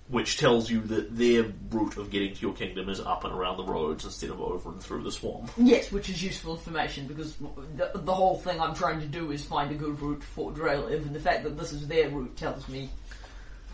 Which 0.09 0.39
tells 0.39 0.71
you 0.71 0.81
that 0.83 1.17
their 1.17 1.53
route 1.71 1.97
of 1.97 2.11
getting 2.11 2.33
to 2.33 2.41
your 2.41 2.55
kingdom 2.55 2.89
is 2.89 3.01
up 3.01 3.25
and 3.25 3.35
around 3.35 3.57
the 3.57 3.65
roads 3.65 4.05
instead 4.05 4.31
of 4.31 4.41
over 4.41 4.71
and 4.71 4.81
through 4.81 5.03
the 5.03 5.11
swamp. 5.11 5.51
Yes, 5.57 5.91
which 5.91 6.09
is 6.09 6.23
useful 6.23 6.55
information 6.55 7.07
because 7.07 7.35
the, 7.77 7.91
the 7.95 8.15
whole 8.15 8.37
thing 8.37 8.61
I'm 8.61 8.75
trying 8.75 9.01
to 9.01 9.07
do 9.07 9.33
is 9.33 9.45
find 9.45 9.71
a 9.73 9.75
good 9.75 10.01
route 10.01 10.23
for 10.23 10.53
Drelev, 10.53 11.03
and 11.07 11.15
the 11.15 11.21
fact 11.21 11.43
that 11.43 11.59
this 11.59 11.73
is 11.73 11.89
their 11.89 12.09
route 12.09 12.37
tells 12.37 12.69
me 12.69 12.89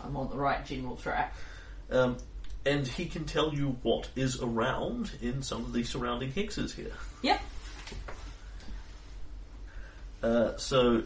I'm 0.03 0.17
on 0.17 0.29
the 0.29 0.35
right 0.35 0.65
general 0.65 0.95
track. 0.95 1.35
Um, 1.91 2.17
and 2.65 2.87
he 2.87 3.05
can 3.05 3.25
tell 3.25 3.53
you 3.53 3.77
what 3.83 4.09
is 4.15 4.41
around 4.41 5.11
in 5.21 5.43
some 5.43 5.63
of 5.65 5.73
the 5.73 5.83
surrounding 5.83 6.31
hexes 6.31 6.73
here. 6.73 6.93
Yep. 7.21 7.41
Uh, 10.21 10.57
so, 10.57 11.03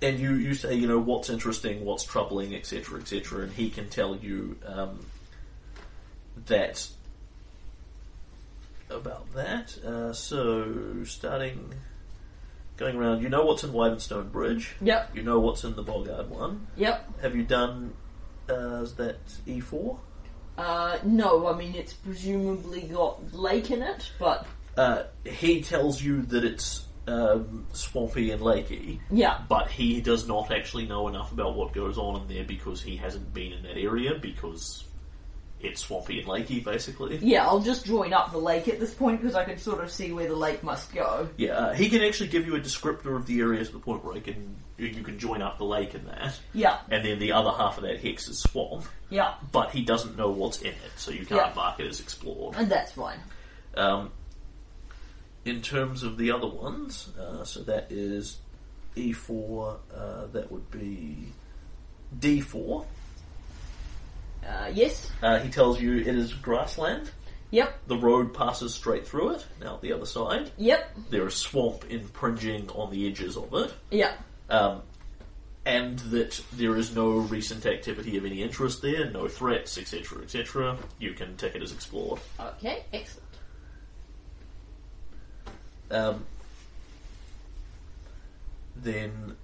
and 0.00 0.18
you, 0.18 0.34
you 0.34 0.54
say, 0.54 0.74
you 0.74 0.86
know, 0.86 0.98
what's 0.98 1.28
interesting, 1.28 1.84
what's 1.84 2.04
troubling, 2.04 2.54
etc., 2.54 3.00
etc., 3.00 3.42
and 3.42 3.52
he 3.52 3.70
can 3.70 3.88
tell 3.88 4.16
you 4.16 4.56
um, 4.64 5.00
that 6.46 6.88
about 8.90 9.32
that. 9.34 9.76
Uh, 9.84 10.12
so, 10.12 11.04
starting 11.04 11.74
going 12.76 12.96
around, 12.96 13.22
you 13.22 13.28
know 13.28 13.44
what's 13.44 13.64
in 13.64 13.70
Wyvernstone 13.70 14.30
Bridge. 14.30 14.74
Yep. 14.80 15.16
You 15.16 15.22
know 15.22 15.40
what's 15.40 15.64
in 15.64 15.74
the 15.74 15.82
Boggard 15.82 16.30
one. 16.30 16.66
Yep. 16.76 17.20
Have 17.22 17.34
you 17.36 17.42
done 17.42 17.92
uh, 18.48 18.86
that 18.96 19.18
E 19.46 19.60
four? 19.60 19.98
Uh, 20.56 20.98
no, 21.04 21.46
I 21.46 21.56
mean 21.56 21.74
it's 21.74 21.92
presumably 21.92 22.82
got 22.82 23.32
lake 23.32 23.70
in 23.70 23.82
it, 23.82 24.10
but 24.18 24.46
Uh, 24.76 25.04
he 25.24 25.60
tells 25.60 26.00
you 26.02 26.22
that 26.22 26.44
it's 26.44 26.84
um, 27.08 27.66
swampy 27.72 28.30
and 28.30 28.40
lakey. 28.42 29.00
Yeah. 29.10 29.38
But 29.48 29.70
he 29.70 30.00
does 30.00 30.28
not 30.28 30.50
actually 30.52 30.86
know 30.86 31.08
enough 31.08 31.32
about 31.32 31.56
what 31.56 31.72
goes 31.72 31.98
on 31.98 32.20
in 32.22 32.28
there 32.28 32.44
because 32.44 32.82
he 32.82 32.96
hasn't 32.96 33.32
been 33.32 33.52
in 33.52 33.62
that 33.62 33.76
area 33.78 34.14
because 34.20 34.84
it's 35.60 35.80
swampy 35.80 36.20
and 36.20 36.28
lakey, 36.28 36.62
basically. 36.62 37.16
Yeah, 37.16 37.44
I'll 37.46 37.58
just 37.60 37.84
join 37.84 38.12
up 38.12 38.30
the 38.30 38.38
lake 38.38 38.68
at 38.68 38.78
this 38.78 38.94
point 38.94 39.20
because 39.20 39.34
I 39.34 39.44
can 39.44 39.58
sort 39.58 39.82
of 39.82 39.90
see 39.90 40.12
where 40.12 40.28
the 40.28 40.36
lake 40.36 40.62
must 40.62 40.94
go. 40.94 41.28
Yeah, 41.36 41.52
uh, 41.54 41.74
he 41.74 41.88
can 41.88 42.02
actually 42.02 42.28
give 42.28 42.46
you 42.46 42.54
a 42.54 42.60
descriptor 42.60 43.16
of 43.16 43.26
the 43.26 43.40
area 43.40 43.64
to 43.64 43.72
the 43.72 43.80
point 43.80 44.04
where 44.04 44.14
he 44.14 44.20
can, 44.20 44.54
you 44.76 45.02
can 45.02 45.18
join 45.18 45.42
up 45.42 45.58
the 45.58 45.64
lake 45.64 45.94
in 45.96 46.04
that. 46.06 46.38
Yeah, 46.54 46.78
And 46.90 47.04
then 47.04 47.18
the 47.18 47.32
other 47.32 47.50
half 47.50 47.76
of 47.76 47.82
that 47.82 47.98
hex 47.98 48.28
is 48.28 48.38
swamp, 48.38 48.84
yeah, 49.10 49.34
but 49.50 49.70
he 49.70 49.82
doesn't 49.82 50.16
know 50.16 50.30
what's 50.30 50.60
in 50.62 50.68
it, 50.68 50.92
so 50.96 51.10
you 51.10 51.26
can't 51.26 51.40
Yeah. 51.48 51.52
mark 51.56 51.80
it 51.80 51.86
as 51.88 51.98
explored. 51.98 52.54
and 52.56 52.70
that's 52.70 52.92
fine. 52.92 53.18
Um, 53.76 54.12
in 55.48 55.62
terms 55.62 56.02
of 56.02 56.16
the 56.18 56.30
other 56.30 56.46
ones, 56.46 57.08
uh, 57.18 57.44
so 57.44 57.60
that 57.62 57.90
is 57.90 58.38
E4, 58.96 59.76
uh, 59.94 60.26
that 60.32 60.50
would 60.52 60.70
be 60.70 61.32
D4. 62.18 62.84
Uh, 64.46 64.70
yes. 64.72 65.10
Uh, 65.22 65.38
he 65.38 65.48
tells 65.50 65.80
you 65.80 65.96
it 65.98 66.06
is 66.06 66.32
grassland. 66.32 67.10
Yep. 67.50 67.78
The 67.86 67.96
road 67.96 68.34
passes 68.34 68.74
straight 68.74 69.06
through 69.06 69.30
it. 69.36 69.46
Now, 69.60 69.78
the 69.80 69.92
other 69.92 70.04
side, 70.06 70.50
Yep. 70.58 70.96
there 71.10 71.26
is 71.26 71.34
swamp 71.34 71.84
impringing 71.88 72.68
on 72.70 72.90
the 72.90 73.08
edges 73.08 73.36
of 73.36 73.52
it. 73.54 73.72
Yeah. 73.90 74.12
Um, 74.50 74.82
and 75.64 75.98
that 76.10 76.40
there 76.52 76.76
is 76.76 76.94
no 76.94 77.10
recent 77.10 77.66
activity 77.66 78.16
of 78.16 78.24
any 78.24 78.42
interest 78.42 78.80
there, 78.82 79.10
no 79.10 79.28
threats, 79.28 79.76
etc., 79.78 80.22
etc. 80.22 80.78
You 80.98 81.12
can 81.12 81.36
take 81.36 81.54
it 81.54 81.62
as 81.62 81.72
explored. 81.72 82.20
Okay. 82.38 82.84
Excellent. 82.92 83.27
Um, 85.90 86.24
then 88.76 89.36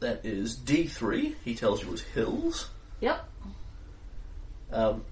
that 0.00 0.24
is 0.24 0.56
D3. 0.56 1.34
He 1.44 1.54
tells 1.54 1.82
you 1.82 1.92
is 1.92 2.02
hills. 2.02 2.68
Yep. 3.00 3.26
Um, 4.72 5.04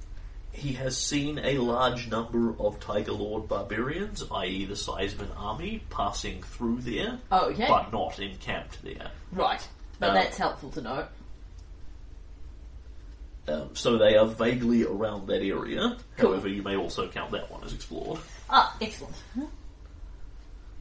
he 0.52 0.72
has 0.74 0.96
seen 0.96 1.38
a 1.38 1.58
large 1.58 2.08
number 2.10 2.54
of 2.58 2.80
Tiger 2.80 3.12
Lord 3.12 3.48
barbarians, 3.48 4.24
i.e., 4.30 4.64
the 4.64 4.76
size 4.76 5.14
of 5.14 5.20
an 5.22 5.30
army, 5.36 5.82
passing 5.90 6.42
through 6.42 6.80
there, 6.82 7.18
Okay. 7.30 7.66
but 7.68 7.92
not 7.92 8.18
encamped 8.18 8.82
there. 8.82 9.10
right. 9.32 9.66
But 10.00 10.10
Uh, 10.10 10.14
that's 10.14 10.36
helpful 10.38 10.70
to 10.70 10.80
know. 10.80 11.06
Um, 13.48 13.70
so 13.74 13.96
they 13.98 14.16
are 14.16 14.26
vaguely 14.26 14.84
around 14.84 15.26
that 15.28 15.42
area. 15.42 15.96
Cool. 16.18 16.30
However, 16.32 16.48
you 16.48 16.62
may 16.62 16.76
also 16.76 17.08
count 17.08 17.30
that 17.32 17.50
one 17.50 17.64
as 17.64 17.72
explored 17.72 18.20
Ah, 18.50 18.76
excellent. 18.80 19.14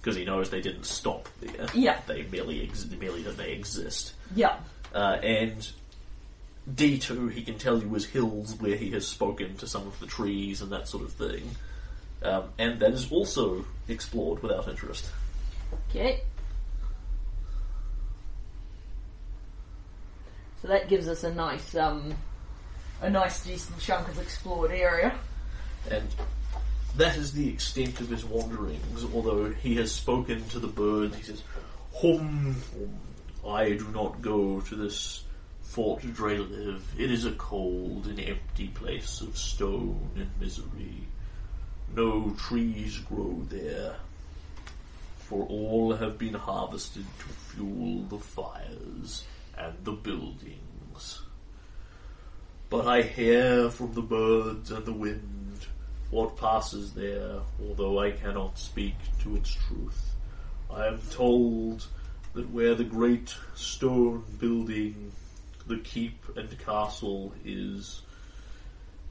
Because 0.02 0.16
he 0.16 0.26
knows 0.26 0.50
they 0.50 0.62
didn't 0.62 0.86
stop 0.86 1.28
there. 1.42 1.68
Yeah. 1.74 2.00
They 2.08 2.24
merely 2.24 2.64
ex- 2.64 2.86
merely 2.86 3.24
that 3.24 3.38
they 3.38 3.52
exist. 3.52 4.14
Yeah. 4.36 4.58
Uh, 4.94 5.18
and 5.22 5.70
D2, 6.74 7.32
he 7.32 7.44
can 7.44 7.58
tell 7.58 7.80
you 7.80 7.94
is 7.96 8.06
hills 8.06 8.56
where 8.60 8.76
he 8.76 8.92
has 8.92 9.08
spoken 9.08 9.56
to 9.58 9.68
some 9.68 9.88
of 9.88 10.00
the 10.00 10.06
trees 10.06 10.62
and 10.62 10.72
that 10.72 10.88
sort 10.88 11.04
of 11.04 11.14
thing. 11.14 11.50
Um, 12.24 12.46
and 12.58 12.80
that 12.80 12.92
is 12.92 13.12
also 13.12 13.66
explored 13.88 14.42
without 14.42 14.68
interest. 14.68 15.10
Okay. 15.90 16.22
So 20.62 20.68
that 20.68 20.90
gives 20.90 21.08
us 21.08 21.24
a 21.24 21.34
nice, 21.34 21.76
um, 21.76 22.16
a 23.02 23.10
nice 23.10 23.44
decent 23.46 23.80
chunk 23.80 24.08
of 24.08 24.20
explored 24.20 24.72
area. 24.72 25.14
And 25.90 26.08
that 26.98 27.16
is 27.16 27.32
the 27.32 27.48
extent 27.48 28.00
of 28.02 28.10
his 28.10 28.26
wanderings, 28.26 29.06
although 29.14 29.52
he 29.52 29.76
has 29.76 29.92
spoken 29.92 30.48
to 30.50 30.60
the 30.60 30.68
birds. 30.68 31.16
He 31.16 31.24
says, 31.24 31.44
Hum, 31.94 32.56
hum, 32.74 33.52
I 33.52 33.72
do 33.72 33.88
not 33.90 34.22
go 34.22 34.62
to 34.62 34.76
this 34.76 35.24
Fort 35.62 36.02
Drelev. 36.02 36.82
It 36.98 37.12
is 37.12 37.26
a 37.26 37.34
cold 37.34 38.08
and 38.08 38.20
empty 38.20 38.70
place 38.70 39.22
of 39.22 39.38
stone 39.38 40.10
and 40.16 40.30
misery. 40.40 41.04
No 41.96 42.32
trees 42.32 42.98
grow 43.00 43.44
there, 43.50 43.96
for 45.20 45.46
all 45.46 45.94
have 45.94 46.18
been 46.18 46.34
harvested 46.34 47.06
to 47.20 47.26
fuel 47.26 48.04
the 48.04 48.18
fires 48.18 49.24
and 49.58 49.74
the 49.84 49.92
buildings. 49.92 51.22
But 52.70 52.88
I 52.88 53.04
hear 53.04 53.70
from 53.70 53.94
the 53.94 54.02
birds 54.02 54.72
and 54.72 54.86
the 54.86 54.94
wind 54.94 55.37
what 56.10 56.38
passes 56.38 56.94
there, 56.94 57.40
although 57.62 58.00
I 58.00 58.12
cannot 58.12 58.58
speak 58.58 58.96
to 59.24 59.36
its 59.36 59.52
truth. 59.52 60.16
I 60.70 60.88
am 60.88 61.00
told 61.12 61.86
that 62.34 62.50
where 62.52 62.76
the 62.76 62.84
great 62.84 63.36
stone 63.56 64.24
building, 64.40 65.12
the 65.66 65.78
keep 65.78 66.24
and 66.36 66.58
castle 66.60 67.34
is, 67.44 68.02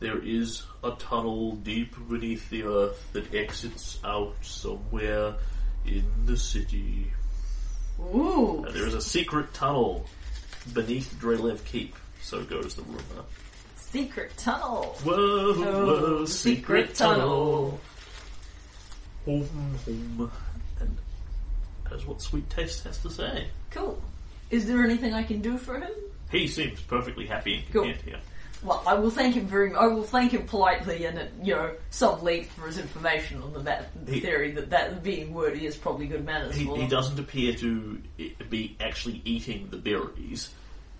there 0.01 0.19
is 0.19 0.63
a 0.83 0.93
tunnel 0.93 1.57
deep 1.57 1.95
beneath 2.09 2.49
the 2.51 2.65
earth 2.65 3.13
that 3.13 3.35
exits 3.35 3.99
out 4.05 4.37
somewhere 4.43 5.35
in 5.87 6.05
the 6.25 6.37
city. 6.37 7.13
Ooh. 8.01 8.65
And 8.67 8.75
there 8.75 8.87
is 8.87 8.95
a 8.95 9.01
secret 9.01 9.53
tunnel 9.55 10.07
beneath 10.73 11.15
Drelev 11.21 11.65
Keep, 11.65 11.95
so 12.23 12.43
goes 12.45 12.75
the 12.75 12.83
rumor. 12.83 13.25
Secret 13.91 14.37
tunnel. 14.37 14.97
Whoa, 15.05 15.55
whoa, 15.55 16.17
Oh, 16.21 16.25
secret 16.25 16.95
tunnel. 16.95 17.81
Home, 19.25 19.49
home. 19.85 20.31
And 20.81 20.97
that 21.85 21.93
is 21.95 22.05
what 22.07 22.21
Sweet 22.21 22.49
Taste 22.51 22.85
has 22.85 22.99
to 22.99 23.11
say. 23.11 23.47
Cool. 23.71 24.01
Is 24.51 24.67
there 24.67 24.85
anything 24.85 25.15
I 25.15 25.23
can 25.23 25.41
do 25.41 25.57
for 25.59 25.79
him? 25.81 25.91
He 26.31 26.47
seems 26.49 26.81
perfectly 26.81 27.27
happy 27.27 27.57
and 27.57 27.73
Cool. 27.73 27.83
content 27.85 28.03
here. 28.05 28.21
Well, 28.63 28.83
I 28.87 28.95
will 28.95 29.11
thank 29.11 29.35
him 29.35 29.47
very. 29.47 29.75
I 29.75 29.87
will 29.87 30.03
thank 30.03 30.33
him 30.33 30.45
politely 30.47 31.05
and 31.05 31.19
at 31.19 31.31
you 31.43 31.55
know 31.55 31.73
some 31.91 32.23
length 32.23 32.53
for 32.53 32.67
his 32.67 32.79
information 32.79 33.43
on 33.43 33.53
the 33.53 33.87
He- 34.13 34.21
theory 34.21 34.51
that 34.53 34.71
that 34.71 35.03
being 35.03 35.33
wordy 35.35 35.67
is 35.67 35.77
probably 35.77 36.07
good 36.07 36.25
manners. 36.25 36.57
He, 36.57 36.65
for 36.65 36.77
he 36.77 36.87
doesn't 36.89 37.19
appear 37.21 37.55
to 37.55 38.01
i- 38.19 38.33
be 38.51 38.77
actually 38.81 39.21
eating 39.25 39.69
the 39.71 39.77
berries, 39.77 40.51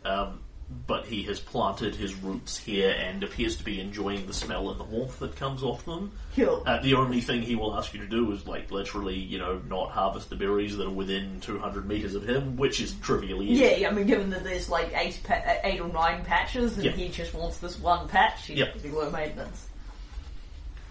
um, 0.05 0.39
but 0.87 1.07
he 1.07 1.23
has 1.23 1.39
planted 1.39 1.95
his 1.95 2.15
roots 2.17 2.57
here 2.59 2.91
and 2.99 3.23
appears 3.23 3.57
to 3.57 3.63
be 3.65 3.81
enjoying 3.81 4.27
the 4.27 4.33
smell 4.35 4.69
and 4.71 4.81
the 4.81 4.85
warmth 4.85 5.19
that 5.21 5.37
comes 5.37 5.63
off 5.63 5.85
them. 5.85 6.11
Cool. 6.35 6.63
Uh, 6.67 6.81
the 6.83 6.95
only 6.95 7.21
thing 7.21 7.43
he 7.43 7.55
will 7.55 7.77
ask 7.77 7.95
you 7.95 8.01
to 8.01 8.07
do 8.09 8.33
is, 8.33 8.47
like, 8.49 8.71
literally, 8.73 9.15
you 9.15 9.39
know, 9.39 9.61
not 9.69 9.91
harvest 9.93 10.29
the 10.29 10.35
berries 10.37 10.77
that 10.77 10.87
are 10.87 10.91
within 10.91 11.41
200 11.41 11.87
metres 11.87 12.15
of 12.17 12.29
him, 12.29 12.57
which 12.57 12.81
is 12.81 12.95
trivially 13.03 13.47
easy. 13.47 13.81
Yeah, 13.81 13.89
I 13.89 13.93
mean, 13.93 14.07
given 14.09 14.31
that 14.31 14.43
there's 14.43 14.69
like 14.69 14.93
eight, 14.97 15.21
pa- 15.23 15.35
uh, 15.35 15.55
eight 15.63 15.81
or 15.81 15.89
nine 15.89 16.25
patches, 16.25 16.75
and 16.77 16.85
Yeah. 16.85 16.93
he 16.93 17.09
just 17.11 17.33
wants 17.33 17.59
this 17.59 17.79
one 17.79 18.09
patch, 18.09 18.47
he'd 18.47 18.59
Yep. 18.59 18.83
be 18.83 18.91
low 18.91 19.09
maintenance. 19.11 19.67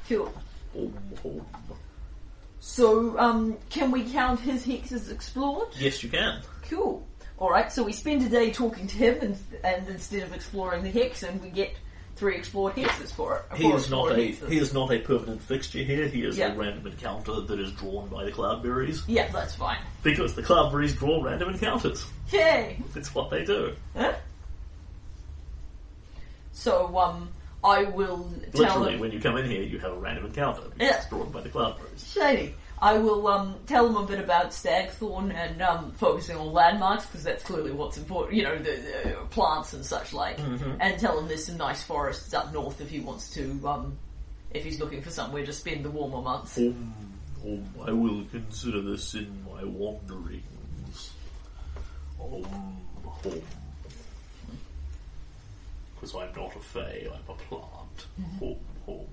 Cool. 0.07 0.33
So, 2.59 3.17
um, 3.19 3.57
can 3.69 3.91
we 3.91 4.03
count 4.09 4.39
his 4.39 4.65
hexes 4.65 5.11
explored? 5.11 5.67
Yes, 5.77 6.01
you 6.03 6.09
can. 6.09 6.41
Cool. 6.69 7.05
All 7.38 7.50
right. 7.50 7.71
So 7.71 7.84
we 7.84 7.91
spend 7.93 8.21
a 8.24 8.30
day 8.30 8.52
talking 8.52 8.88
to 8.88 8.95
him, 8.98 9.17
and, 9.21 9.38
and 9.63 9.88
instead 9.89 10.24
of 10.24 10.34
exploring 10.34 10.84
the 10.84 10.91
hex, 10.91 11.24
and 11.24 11.41
we 11.41 11.50
get 11.50 11.76
three 12.15 12.38
explored 12.38 12.74
hexes 12.76 13.12
for 13.13 13.38
it. 13.52 13.58
He 13.58 13.67
is 13.67 13.89
not 13.89 14.10
a 14.12 14.15
hexes. 14.15 14.48
he 14.50 14.58
is 14.58 14.74
not 14.74 14.89
a 14.91 15.00
permanent 15.00 15.41
fixture 15.41 15.80
here. 15.84 16.08
He 16.08 16.24
is 16.24 16.38
Yeah. 16.38 16.54
a 16.54 16.58
random 16.58 16.88
encounter 16.88 17.41
that 17.41 17.60
is 17.60 17.74
drawn 17.74 18.08
by 18.08 18.24
the 18.24 18.32
cloudberries 18.32 19.02
Yeah, 19.06 19.30
that's 19.34 19.56
fine. 19.56 19.80
because 20.02 20.34
the 20.34 20.41
cloudberries 20.41 20.98
draw 20.98 21.21
random 21.21 21.50
encounters. 21.50 22.06
Yay! 22.32 22.78
It's 22.95 23.13
what 23.13 23.30
they 23.32 23.43
do. 23.43 23.76
Huh? 23.98 24.13
So, 26.54 26.98
um, 26.98 27.30
I 27.63 27.84
will 27.84 28.32
tell 28.54 28.62
Literally, 28.80 28.98
when 28.98 29.12
you 29.12 29.19
come 29.19 29.38
in 29.38 29.50
here, 29.50 29.63
you 29.63 29.80
have 29.80 29.91
a 29.91 29.98
random 29.98 30.26
encounter 30.28 30.62
Yeah. 30.80 30.98
it's 30.98 31.10
drawn 31.10 31.30
by 31.32 31.41
the 31.41 31.50
cloudberries. 31.50 32.13
Shady. 32.13 32.56
I 32.81 32.97
will 32.97 33.27
um, 33.27 33.55
tell 33.67 33.88
them 33.88 33.95
a 33.95 34.05
bit 34.05 34.19
about 34.19 34.49
Stagthorn 34.49 35.33
and 35.33 35.61
um, 35.61 35.91
focusing 35.93 36.35
on 36.35 36.51
landmarks 36.51 37.05
because 37.05 37.23
that's 37.23 37.43
clearly 37.43 37.71
what's 37.71 37.97
important. 37.97 38.35
You 38.35 38.43
know, 38.43 38.57
the, 38.57 38.63
the 39.03 39.17
plants 39.29 39.73
and 39.73 39.85
such 39.85 40.11
like, 40.13 40.39
and 40.39 40.99
tell 40.99 41.17
him 41.17 41.27
there's 41.27 41.45
some 41.45 41.57
nice 41.57 41.81
forests 41.83 42.33
up 42.33 42.51
north 42.53 42.81
if 42.81 42.89
he 42.89 42.99
wants 42.99 43.33
to. 43.35 43.67
Um, 43.67 43.97
if 44.55 44.63
he's 44.63 44.79
looking 44.79 45.01
for 45.01 45.09
somewhere 45.09 45.45
to 45.45 45.53
spend 45.53 45.83
the 45.83 45.89
warmer 45.89 46.21
months. 46.21 46.55
Home, 46.55 46.93
home. 47.41 47.69
I 47.85 47.91
will 47.91 48.23
consider 48.31 48.81
this 48.81 49.13
in 49.13 49.45
my 49.51 49.63
wanderings. 49.63 51.11
Home. 52.17 52.47
Because 55.95 56.15
I'm 56.15 56.29
not 56.35 56.55
a 56.55 56.59
fae, 56.59 57.07
I'm 57.13 57.29
a 57.29 57.33
plant. 57.33 58.07
Home, 58.39 58.59
home. 58.85 59.07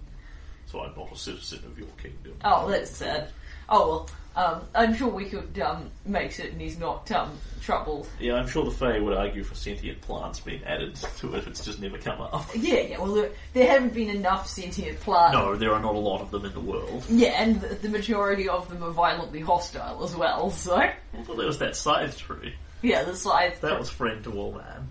so 0.67 0.83
I'm 0.83 0.95
not 0.97 1.13
a 1.13 1.17
citizen 1.17 1.61
of 1.65 1.79
your 1.79 1.89
kingdom. 2.01 2.35
Oh, 2.45 2.71
that's 2.71 2.91
sad. 2.91 3.31
Oh 3.75 3.89
well, 3.89 4.11
um, 4.37 4.63
I'm 4.75 4.95
sure 4.95 5.09
we 5.09 5.25
could 5.25 5.59
um, 5.61 5.91
make 6.05 6.33
certain 6.33 6.61
he's 6.61 6.79
not 6.79 7.11
um, 7.11 7.31
troubled. 7.63 8.07
Yeah, 8.21 8.35
I'm 8.35 8.47
sure 8.47 8.65
the 8.67 8.71
Fae 8.71 8.99
would 9.01 9.17
argue 9.17 9.43
for 9.43 9.55
sentient 9.55 10.01
plants 10.03 10.41
being 10.41 10.63
added 10.65 10.95
to 10.97 11.35
it. 11.35 11.47
It's 11.47 11.65
just 11.65 11.81
never 11.81 11.97
come 11.97 12.21
up. 12.21 12.47
Yeah, 12.55 12.81
yeah. 12.81 12.99
Well, 12.99 13.15
there, 13.15 13.31
there 13.55 13.69
haven't 13.71 13.95
been 13.95 14.11
enough 14.11 14.47
sentient 14.47 15.01
plants. 15.01 15.33
No, 15.35 15.57
there 15.57 15.73
are 15.73 15.81
not 15.81 15.95
a 15.95 15.99
lot 15.99 16.21
of 16.21 16.31
them 16.31 16.45
in 16.45 16.53
the 16.53 16.61
world. 16.61 17.05
Yeah, 17.09 17.43
and 17.43 17.61
the, 17.63 17.75
the 17.75 17.89
majority 17.89 18.47
of 18.49 18.69
them 18.69 18.83
are 18.83 18.91
violently 18.91 19.41
hostile 19.41 20.05
as 20.05 20.15
well. 20.15 20.51
So 20.51 20.77
Well, 20.77 21.37
there 21.37 21.47
was 21.47 21.59
that 21.59 21.75
scythe 21.75 22.19
tree. 22.19 22.55
yeah, 22.83 23.05
the 23.05 23.17
scythe. 23.17 23.61
That 23.63 23.79
was 23.79 23.89
friend 23.89 24.23
to 24.25 24.33
all 24.35 24.53
man. 24.53 24.89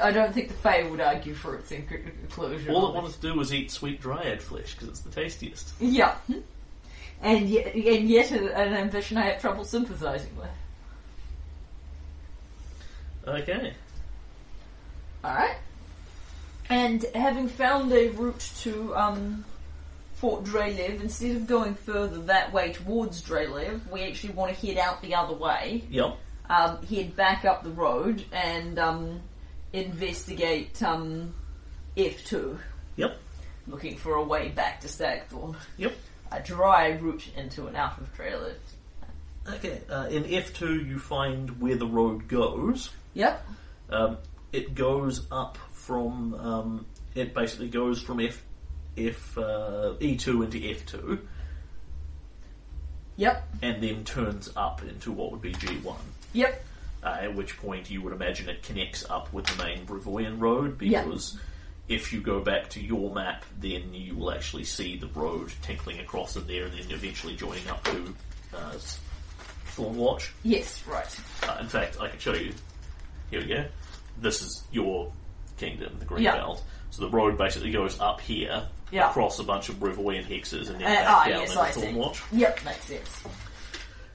I 0.00 0.10
don't 0.12 0.32
think 0.32 0.48
the 0.48 0.54
Fae 0.54 0.84
would 0.84 1.00
argue 1.00 1.34
for 1.34 1.56
its 1.56 1.70
inclusion. 1.72 2.72
All 2.74 2.88
it 2.88 2.94
wanted 2.94 3.14
to 3.14 3.20
do 3.20 3.34
was 3.34 3.52
eat 3.52 3.70
sweet 3.70 4.00
dryad 4.00 4.40
flesh 4.40 4.74
because 4.74 4.88
it's 4.88 5.00
the 5.00 5.10
tastiest. 5.10 5.72
Yeah. 5.80 6.14
And 7.22 7.48
yet, 7.48 7.74
and 7.74 8.08
yet 8.10 8.30
an 8.32 8.74
ambition 8.74 9.16
I 9.16 9.26
have 9.30 9.40
trouble 9.40 9.64
sympathising 9.64 10.36
with. 10.36 10.48
Okay. 13.26 13.72
Alright. 15.24 15.56
And 16.68 17.04
having 17.14 17.48
found 17.48 17.92
a 17.92 18.08
route 18.08 18.50
to 18.62 18.94
um, 18.96 19.44
Fort 20.14 20.42
Drelev, 20.44 21.00
instead 21.00 21.36
of 21.36 21.46
going 21.46 21.74
further 21.74 22.18
that 22.22 22.52
way 22.52 22.72
towards 22.72 23.22
Drelev, 23.22 23.88
we 23.90 24.02
actually 24.02 24.32
want 24.32 24.56
to 24.56 24.66
head 24.66 24.78
out 24.78 25.00
the 25.02 25.14
other 25.14 25.34
way, 25.34 25.84
Yep. 25.90 26.16
um, 26.50 26.82
head 26.86 27.14
back 27.14 27.44
up 27.44 27.62
the 27.62 27.70
road, 27.70 28.24
and 28.32 28.78
um, 28.78 29.20
investigate 29.72 30.82
um, 30.82 31.34
F2, 31.96 32.58
Yep. 32.96 33.16
looking 33.68 33.96
for 33.96 34.14
a 34.14 34.22
way 34.24 34.48
back 34.48 34.80
to 34.80 34.88
Stagthorn. 34.88 35.54
Yep. 35.76 35.92
A 36.32 36.40
dry 36.40 36.90
route 36.92 37.28
into 37.36 37.66
and 37.66 37.76
out 37.76 37.98
of 38.00 38.14
Drelev. 38.16 38.54
Okay. 39.48 39.80
Uh, 39.90 40.06
in 40.10 40.24
F2, 40.24 40.86
you 40.88 40.98
find 40.98 41.60
where 41.60 41.76
the 41.76 41.86
road 41.86 42.26
goes. 42.28 42.90
Yep. 43.14 43.44
Um, 43.90 44.18
it 44.52 44.74
goes 44.74 45.26
up 45.30 45.58
from. 45.72 46.34
Um, 46.34 46.86
it 47.14 47.34
basically 47.34 47.68
goes 47.68 48.00
from 48.00 48.20
F, 48.20 48.42
F 48.96 49.36
uh, 49.36 49.94
E2 50.00 50.44
into 50.44 50.58
F2, 50.58 51.18
Yep. 53.16 53.48
and 53.60 53.82
then 53.82 54.04
turns 54.04 54.50
up 54.56 54.82
into 54.82 55.12
what 55.12 55.30
would 55.32 55.42
be 55.42 55.52
G1. 55.52 55.96
Yep. 56.32 56.64
Uh, 57.02 57.18
at 57.22 57.34
which 57.34 57.58
point 57.58 57.90
you 57.90 58.00
would 58.00 58.12
imagine 58.12 58.48
it 58.48 58.62
connects 58.62 59.04
up 59.10 59.32
with 59.32 59.44
the 59.46 59.62
main 59.62 59.84
Brevoyan 59.84 60.40
road 60.40 60.78
because 60.78 61.38
if 61.92 62.12
you 62.12 62.20
go 62.20 62.40
back 62.40 62.68
to 62.70 62.80
your 62.80 63.14
map, 63.14 63.44
then 63.60 63.92
you 63.94 64.14
will 64.16 64.32
actually 64.32 64.64
see 64.64 64.96
the 64.96 65.06
road 65.08 65.52
tinkling 65.62 66.00
across 66.00 66.36
in 66.36 66.46
there 66.46 66.64
and 66.64 66.72
then 66.78 66.90
eventually 66.90 67.36
joining 67.36 67.68
up 67.68 67.82
to 67.84 68.14
uh, 68.54 68.72
Thornwatch. 69.76 70.30
Yes, 70.42 70.82
right. 70.86 71.20
Uh, 71.48 71.58
in 71.60 71.68
fact, 71.68 71.98
I 72.00 72.08
can 72.08 72.18
show 72.18 72.34
you. 72.34 72.52
Here 73.30 73.40
we 73.40 73.46
go. 73.46 73.64
This 74.20 74.42
is 74.42 74.64
your 74.72 75.12
kingdom, 75.56 75.96
the 75.98 76.04
Green 76.04 76.22
Yeah. 76.24 76.36
Belt. 76.36 76.62
So 76.90 77.02
the 77.02 77.10
road 77.10 77.38
basically 77.38 77.70
goes 77.72 77.98
up 78.00 78.20
here, 78.20 78.66
Yeah. 78.90 79.08
across 79.08 79.38
a 79.38 79.44
bunch 79.44 79.68
of 79.70 79.76
Brevoyan 79.76 80.26
hexes, 80.26 80.68
and 80.68 80.78
then 80.80 80.82
Uh, 80.82 80.94
back 80.96 81.06
ah, 81.08 81.24
down 81.28 81.40
yes, 81.40 81.48
into 81.50 81.60
I 81.62 81.70
see. 81.70 81.80
Thornwatch. 81.80 82.20
Yep, 82.32 82.64
makes 82.64 82.84
sense. 82.84 83.22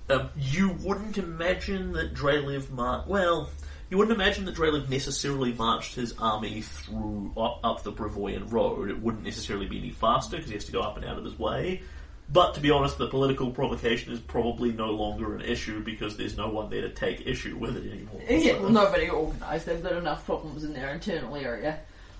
Um, 0.09 0.29
you 0.37 0.69
wouldn't 0.83 1.17
imagine 1.17 1.91
that 1.93 2.13
Drelev 2.13 2.69
mar- 2.69 3.03
well, 3.07 3.49
you 3.89 3.97
wouldn't 3.97 4.15
imagine 4.19 4.45
that 4.45 4.55
Drelev 4.55 4.89
necessarily 4.89 5.53
marched 5.53 5.95
his 5.95 6.13
army 6.19 6.61
through 6.61 7.31
up, 7.37 7.59
up 7.63 7.83
the 7.83 7.91
Brevoyan 7.93 8.51
road. 8.51 8.89
It 8.89 9.01
wouldn't 9.01 9.23
necessarily 9.23 9.65
be 9.67 9.77
any 9.79 9.91
faster 9.91 10.35
because 10.37 10.49
he 10.49 10.55
has 10.55 10.65
to 10.65 10.71
go 10.71 10.81
up 10.81 10.97
and 10.97 11.05
out 11.05 11.17
of 11.17 11.23
his 11.25 11.37
way. 11.39 11.81
But 12.29 12.55
to 12.55 12.59
be 12.59 12.71
honest, 12.71 12.97
the 12.97 13.07
political 13.07 13.51
provocation 13.51 14.11
is 14.11 14.19
probably 14.19 14.73
no 14.73 14.87
longer 14.91 15.35
an 15.35 15.41
issue 15.41 15.81
because 15.81 16.17
there's 16.17 16.35
no 16.35 16.49
one 16.49 16.69
there 16.69 16.81
to 16.81 16.89
take 16.89 17.25
issue 17.25 17.55
with 17.55 17.77
it 17.77 17.89
anymore. 17.89 18.21
Yeah, 18.27 18.53
So 18.55 18.61
well, 18.63 18.69
nobody 18.71 19.09
organised. 19.09 19.65
They've 19.65 19.81
got 19.81 19.93
enough 19.93 20.25
problems 20.25 20.65
in 20.65 20.73
their 20.73 20.89
internal 20.89 21.35
area. 21.37 21.79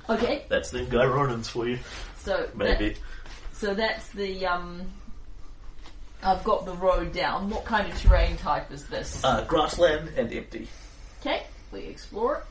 Okay, 0.09 0.45
That's 0.47 0.69
the 0.71 0.83
Guy 0.83 1.03
Ronans 1.03 1.47
for 1.47 1.67
you, 1.67 1.79
so 2.19 2.49
maybe. 2.55 2.89
that- 2.89 2.99
so 3.51 3.73
that's 3.73 4.07
the 4.09 4.45
um. 4.45 4.83
I've 6.23 6.43
got 6.45 6.65
the 6.65 6.73
road 6.75 7.11
down. 7.11 7.49
What 7.49 7.65
kind 7.65 7.91
of 7.91 7.99
terrain 8.01 8.37
type 8.37 8.71
is 8.71 8.85
this? 8.87 9.21
Uh, 9.23 9.43
grassland 9.45 10.09
and 10.17 10.31
empty. 10.31 10.67
Okay, 11.19 11.43
we 11.71 11.81
explore 11.81 12.37
it. 12.37 12.43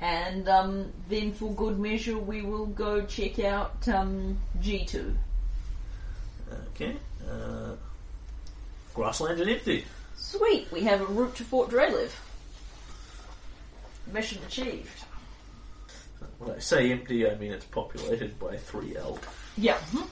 And 0.00 0.48
um, 0.48 0.92
then, 1.08 1.32
for 1.32 1.52
good 1.54 1.78
measure, 1.78 2.18
we 2.18 2.42
will 2.42 2.66
go 2.66 3.04
check 3.06 3.38
out 3.38 3.88
um, 3.88 4.38
G2. 4.60 5.14
Okay. 6.74 6.96
Uh, 7.30 7.72
grassland 8.92 9.40
and 9.40 9.48
empty. 9.50 9.84
Sweet, 10.16 10.70
we 10.72 10.80
have 10.82 11.00
a 11.00 11.06
route 11.06 11.34
to 11.36 11.44
Fort 11.44 11.70
Drelev. 11.70 12.10
Mission 14.12 14.42
achieved. 14.46 15.04
When 16.38 16.50
I 16.56 16.58
say 16.58 16.90
empty, 16.92 17.28
I 17.30 17.34
mean 17.36 17.52
it's 17.52 17.64
populated 17.64 18.38
by 18.38 18.56
three 18.56 18.96
elk. 18.96 19.26
Yeah. 19.56 19.78
mhm. 19.92 20.06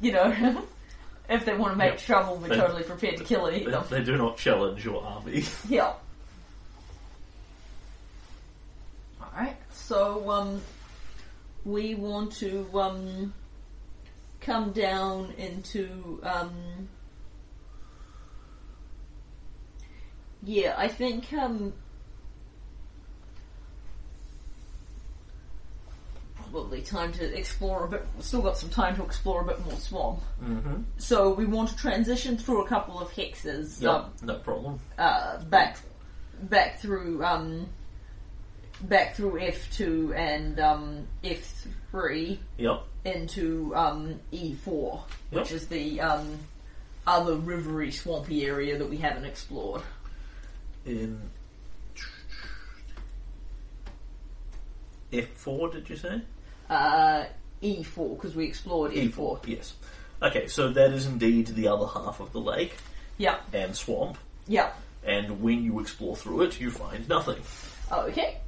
You 0.00 0.12
know, 0.12 0.62
if 1.28 1.44
they 1.44 1.54
want 1.56 1.72
to 1.72 1.78
make 1.78 1.92
Yep. 1.92 1.98
trouble, 2.00 2.36
we're 2.36 2.48
They- 2.48 2.56
totally 2.56 2.82
prepared 2.82 3.16
to 3.18 3.24
kill 3.24 3.46
and 3.46 3.56
eat 3.56 3.64
They, 3.64 3.70
them. 3.70 3.84
they 3.90 4.02
do 4.04 4.16
not 4.16 4.36
challenge 4.36 4.84
your 4.84 5.02
army. 5.04 5.44
Yeah. 5.68 5.94
Alright, 9.22 9.56
so, 9.72 10.30
um, 10.30 10.62
we 11.64 11.94
want 11.94 12.32
to, 12.34 12.68
um, 12.80 13.34
come 14.40 14.70
down 14.72 15.32
into, 15.36 16.20
um, 16.22 16.88
yeah, 20.42 20.74
I 20.78 20.88
think, 20.88 21.32
um, 21.32 21.72
probably 26.36 26.75
time 26.86 27.12
to 27.14 27.38
explore 27.38 27.84
a 27.84 27.88
bit, 27.88 28.06
still 28.20 28.42
got 28.42 28.56
some 28.56 28.70
time 28.70 28.96
to 28.96 29.02
explore 29.04 29.42
a 29.42 29.44
bit 29.44 29.64
more 29.66 29.74
swamp. 29.76 30.20
Mm-hmm. 30.42 30.82
So 30.98 31.32
we 31.34 31.44
want 31.44 31.68
to 31.70 31.76
transition 31.76 32.36
through 32.36 32.64
a 32.64 32.68
couple 32.68 32.98
of 33.00 33.10
hexes, 33.12 33.80
Yep, 33.82 33.90
um, 33.90 34.12
no 34.22 34.34
problem. 34.36 34.78
uh, 34.98 35.38
back 35.44 35.78
back 36.42 36.80
through 36.80 37.24
um, 37.24 37.66
back 38.82 39.14
through 39.16 39.40
F 39.40 39.70
two 39.72 40.12
and 40.14 40.58
um, 40.60 41.06
F 41.24 41.66
three 41.90 42.38
Yep. 42.58 42.82
into 43.04 43.74
um, 43.74 44.20
E 44.32 44.54
four, 44.54 45.02
which 45.30 45.50
Yep. 45.50 45.56
is 45.56 45.66
the 45.68 46.00
um, 46.00 46.38
other 47.06 47.36
rivery 47.36 47.92
swampy 47.92 48.44
area 48.46 48.78
that 48.78 48.88
we 48.88 48.96
haven't 48.96 49.24
explored. 49.24 49.82
In 50.84 51.20
F4, 55.12 55.72
did 55.72 55.88
you 55.88 55.96
say? 55.96 56.20
Uh, 56.68 57.24
E 57.62 57.82
four 57.82 58.16
because 58.16 58.34
we 58.36 58.44
explored 58.46 58.92
E 58.92 59.08
four. 59.08 59.40
Yes. 59.46 59.74
Okay, 60.22 60.46
so 60.46 60.70
that 60.72 60.92
is 60.92 61.06
indeed 61.06 61.46
the 61.48 61.68
other 61.68 61.86
half 61.86 62.20
of 62.20 62.32
the 62.32 62.40
lake 62.40 62.74
Yeah, 63.18 63.36
and 63.52 63.74
swamp, 63.76 64.16
yeah. 64.48 64.70
and 65.04 65.40
when 65.42 65.62
you 65.62 65.78
explore 65.80 66.16
through 66.16 66.42
it, 66.42 66.60
you 66.60 66.70
find 66.70 67.06
nothing. 67.08 67.42
Okay. 67.92 68.38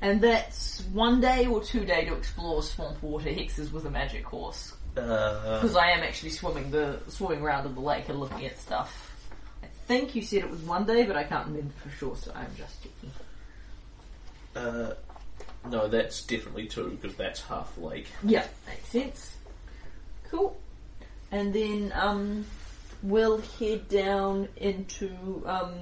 And 0.00 0.20
that's 0.20 0.80
one 0.92 1.20
day 1.20 1.46
or 1.46 1.62
two 1.62 1.84
day 1.84 2.04
to 2.06 2.14
explore 2.14 2.62
swamp 2.62 3.02
water 3.02 3.28
hexes 3.30 3.70
with 3.72 3.84
a 3.86 3.90
magic 3.90 4.24
horse. 4.24 4.72
Uh, 4.96 5.60
Because 5.60 5.76
I 5.76 5.90
am 5.90 6.02
actually 6.02 6.30
swimming 6.30 6.70
the 6.70 6.98
swimming 7.08 7.40
around 7.42 7.66
in 7.66 7.74
the 7.74 7.80
lake 7.80 8.08
and 8.08 8.18
looking 8.18 8.44
at 8.46 8.58
stuff. 8.58 9.10
I 9.62 9.66
think 9.86 10.14
you 10.16 10.22
said 10.22 10.40
it 10.40 10.50
was 10.50 10.60
one 10.60 10.84
day, 10.86 11.04
but 11.04 11.16
I 11.16 11.24
can't 11.24 11.46
remember 11.46 11.72
for 11.82 11.90
sure, 11.90 12.16
so 12.16 12.32
I'm 12.34 12.50
just 12.56 12.82
checking. 12.82 13.10
uh, 14.56 14.94
no, 15.70 15.88
that's 15.88 16.22
definitely 16.24 16.66
two, 16.66 16.90
because 17.00 17.16
that's 17.16 17.40
half 17.42 17.76
lake. 17.78 18.08
Yeah, 18.22 18.46
makes 18.66 18.88
sense. 18.88 19.36
Cool. 20.30 20.56
And 21.30 21.52
then 21.54 21.92
um, 21.94 22.44
we'll 23.02 23.40
head 23.58 23.88
down 23.88 24.48
into 24.56 25.42
um, 25.46 25.72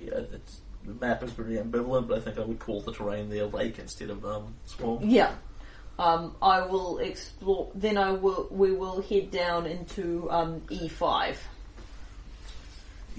Yeah, 0.00 0.14
it's, 0.32 0.60
the 0.84 0.94
map 0.94 1.22
is 1.22 1.30
pretty 1.32 1.56
ambivalent, 1.56 2.08
but 2.08 2.18
I 2.18 2.20
think 2.20 2.38
I 2.38 2.42
would 2.42 2.58
call 2.58 2.80
the 2.80 2.92
terrain 2.92 3.28
there 3.30 3.46
lake 3.46 3.78
instead 3.78 4.10
of 4.10 4.24
um, 4.24 4.54
swamp. 4.66 5.02
yeah. 5.04 5.32
Um, 5.98 6.36
I 6.40 6.60
will 6.64 6.98
explore. 6.98 7.72
Then 7.74 7.98
I 7.98 8.12
will. 8.12 8.46
We 8.52 8.70
will 8.70 9.02
head 9.02 9.32
down 9.32 9.66
into 9.66 10.30
um, 10.30 10.60
E5. 10.68 11.34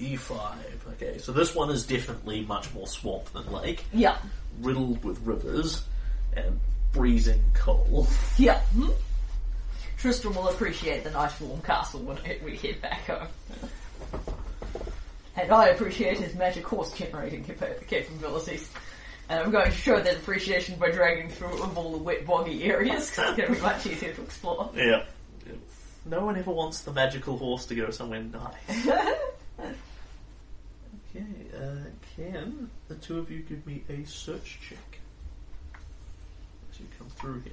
E 0.00 0.18
Okay, 0.92 1.18
so 1.18 1.32
this 1.32 1.54
one 1.54 1.68
is 1.70 1.86
definitely 1.86 2.40
much 2.40 2.72
more 2.72 2.86
swamp 2.86 3.26
than 3.32 3.52
lake, 3.52 3.84
Yeah. 3.92 4.16
riddled 4.60 5.04
with 5.04 5.20
rivers 5.26 5.82
and 6.36 6.60
freezing 6.92 7.42
cold. 7.54 8.08
Yeah. 8.38 8.58
Hmm? 8.74 8.90
Tristram 9.98 10.34
will 10.34 10.48
appreciate 10.48 11.04
the 11.04 11.10
nice 11.10 11.38
warm 11.40 11.60
castle 11.60 12.00
when 12.00 12.18
we 12.42 12.56
head 12.56 12.80
back 12.80 13.06
home. 13.06 13.28
And 15.36 15.52
I 15.52 15.68
appreciate 15.68 16.18
his 16.18 16.34
magic 16.34 16.66
horse 16.66 16.92
generating 16.92 17.44
capa- 17.44 17.84
capabilities. 17.86 18.70
And 19.28 19.40
I'm 19.40 19.50
going 19.50 19.70
to 19.70 19.76
show 19.76 20.00
that 20.00 20.16
appreciation 20.16 20.76
by 20.78 20.90
dragging 20.90 21.28
through 21.28 21.62
of 21.62 21.76
all 21.76 21.92
the 21.92 21.98
wet, 21.98 22.26
boggy 22.26 22.64
areas 22.64 23.10
because 23.10 23.28
it's 23.28 23.36
going 23.36 23.48
to 23.48 23.54
be 23.54 23.60
much 23.60 23.86
easier 23.86 24.12
to 24.14 24.22
explore. 24.22 24.70
Yeah. 24.74 25.04
No 26.06 26.24
one 26.24 26.36
ever 26.36 26.50
wants 26.50 26.80
the 26.80 26.92
magical 26.92 27.36
horse 27.36 27.66
to 27.66 27.74
go 27.74 27.90
somewhere 27.90 28.22
nice. 28.22 28.88
okay, 29.58 29.66
uh, 31.54 31.74
can 32.16 32.70
the 32.88 32.94
two 32.96 33.18
of 33.18 33.30
you 33.30 33.40
give 33.40 33.64
me 33.66 33.82
a 33.88 34.02
search 34.04 34.58
check 34.66 34.78
as 34.78 34.89
you 36.80 36.88
come 36.98 37.08
through 37.10 37.40
here? 37.40 37.52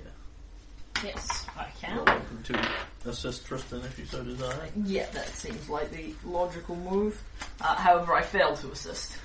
Yes, 1.03 1.45
I 1.55 1.67
can. 1.79 1.95
You're 1.95 2.05
welcome 2.05 2.43
to 2.43 2.69
assist 3.09 3.45
Tristan 3.45 3.81
if 3.81 3.99
you 3.99 4.05
so 4.05 4.23
desire. 4.23 4.67
Yeah, 4.83 5.05
that 5.11 5.27
seems 5.27 5.69
like 5.69 5.91
the 5.91 6.13
logical 6.25 6.75
move. 6.75 7.21
Uh, 7.61 7.75
however, 7.75 8.13
I 8.13 8.23
fail 8.23 8.55
to 8.55 8.71
assist. 8.71 9.17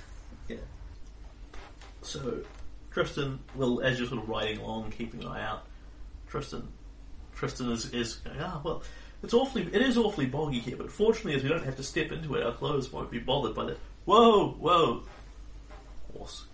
Yeah. 0.48 0.56
So, 2.02 2.40
Tristan 2.90 3.38
will, 3.54 3.80
as 3.80 3.98
you're 3.98 4.08
sort 4.08 4.22
of 4.22 4.28
riding 4.28 4.58
along, 4.58 4.90
keeping 4.90 5.22
an 5.22 5.28
eye 5.28 5.42
out, 5.42 5.64
Tristan, 6.28 6.68
Tristan 7.34 7.70
is, 7.70 7.92
is 7.92 8.16
going, 8.16 8.38
ah, 8.40 8.60
well, 8.62 8.82
it's 9.22 9.32
awfully, 9.32 9.68
it 9.72 9.80
is 9.80 9.96
awfully 9.96 10.26
boggy 10.26 10.58
here, 10.58 10.76
but 10.76 10.90
fortunately, 10.90 11.34
as 11.34 11.42
we 11.42 11.48
don't 11.48 11.64
have 11.64 11.76
to 11.76 11.82
step 11.82 12.12
into 12.12 12.34
it, 12.34 12.44
our 12.44 12.52
clothes 12.52 12.92
won't 12.92 13.10
be 13.10 13.18
bothered 13.18 13.54
by 13.54 13.64
the, 13.64 13.76
whoa, 14.04 14.50
whoa, 14.50 15.04
horse. 16.12 16.44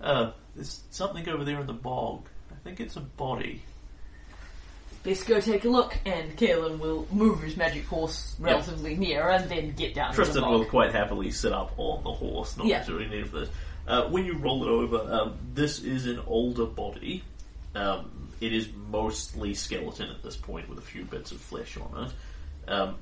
Uh, 0.00 0.32
there's 0.54 0.82
something 0.90 1.26
over 1.28 1.44
there 1.44 1.60
in 1.60 1.66
the 1.66 1.72
bog. 1.72 2.28
I 2.62 2.68
think 2.68 2.80
it's 2.80 2.96
a 2.96 3.00
body. 3.00 3.62
Let's 5.04 5.24
go 5.24 5.40
take 5.40 5.64
a 5.64 5.68
look, 5.68 5.98
and 6.06 6.36
Kaylen 6.36 6.78
will 6.78 7.08
move 7.10 7.42
his 7.42 7.56
magic 7.56 7.84
horse 7.86 8.36
relatively 8.38 8.94
near 8.96 9.28
and 9.30 9.50
then 9.50 9.72
get 9.72 9.94
down 9.94 10.12
to 10.12 10.16
the 10.16 10.22
Tristan 10.24 10.42
bog. 10.42 10.52
will 10.52 10.64
quite 10.64 10.92
happily 10.92 11.32
sit 11.32 11.52
up 11.52 11.72
on 11.76 12.04
the 12.04 12.12
horse, 12.12 12.56
not 12.56 12.66
Yeah. 12.68 12.76
necessarily 12.78 13.08
need 13.08 13.28
for 13.28 13.40
this. 13.40 13.48
Uh, 13.88 14.08
when 14.10 14.24
you 14.24 14.34
roll 14.34 14.62
it 14.62 14.68
over, 14.68 14.98
um, 15.12 15.38
this 15.54 15.80
is 15.80 16.06
an 16.06 16.20
older 16.28 16.66
body. 16.66 17.24
Um, 17.74 18.28
it 18.40 18.52
is 18.52 18.68
mostly 18.90 19.54
skeleton 19.54 20.08
at 20.08 20.22
this 20.22 20.36
point, 20.36 20.68
with 20.68 20.78
a 20.78 20.82
few 20.82 21.04
bits 21.04 21.32
of 21.32 21.40
flesh 21.40 21.76
on 21.76 22.04
it. 22.04 22.70
Um, 22.70 22.94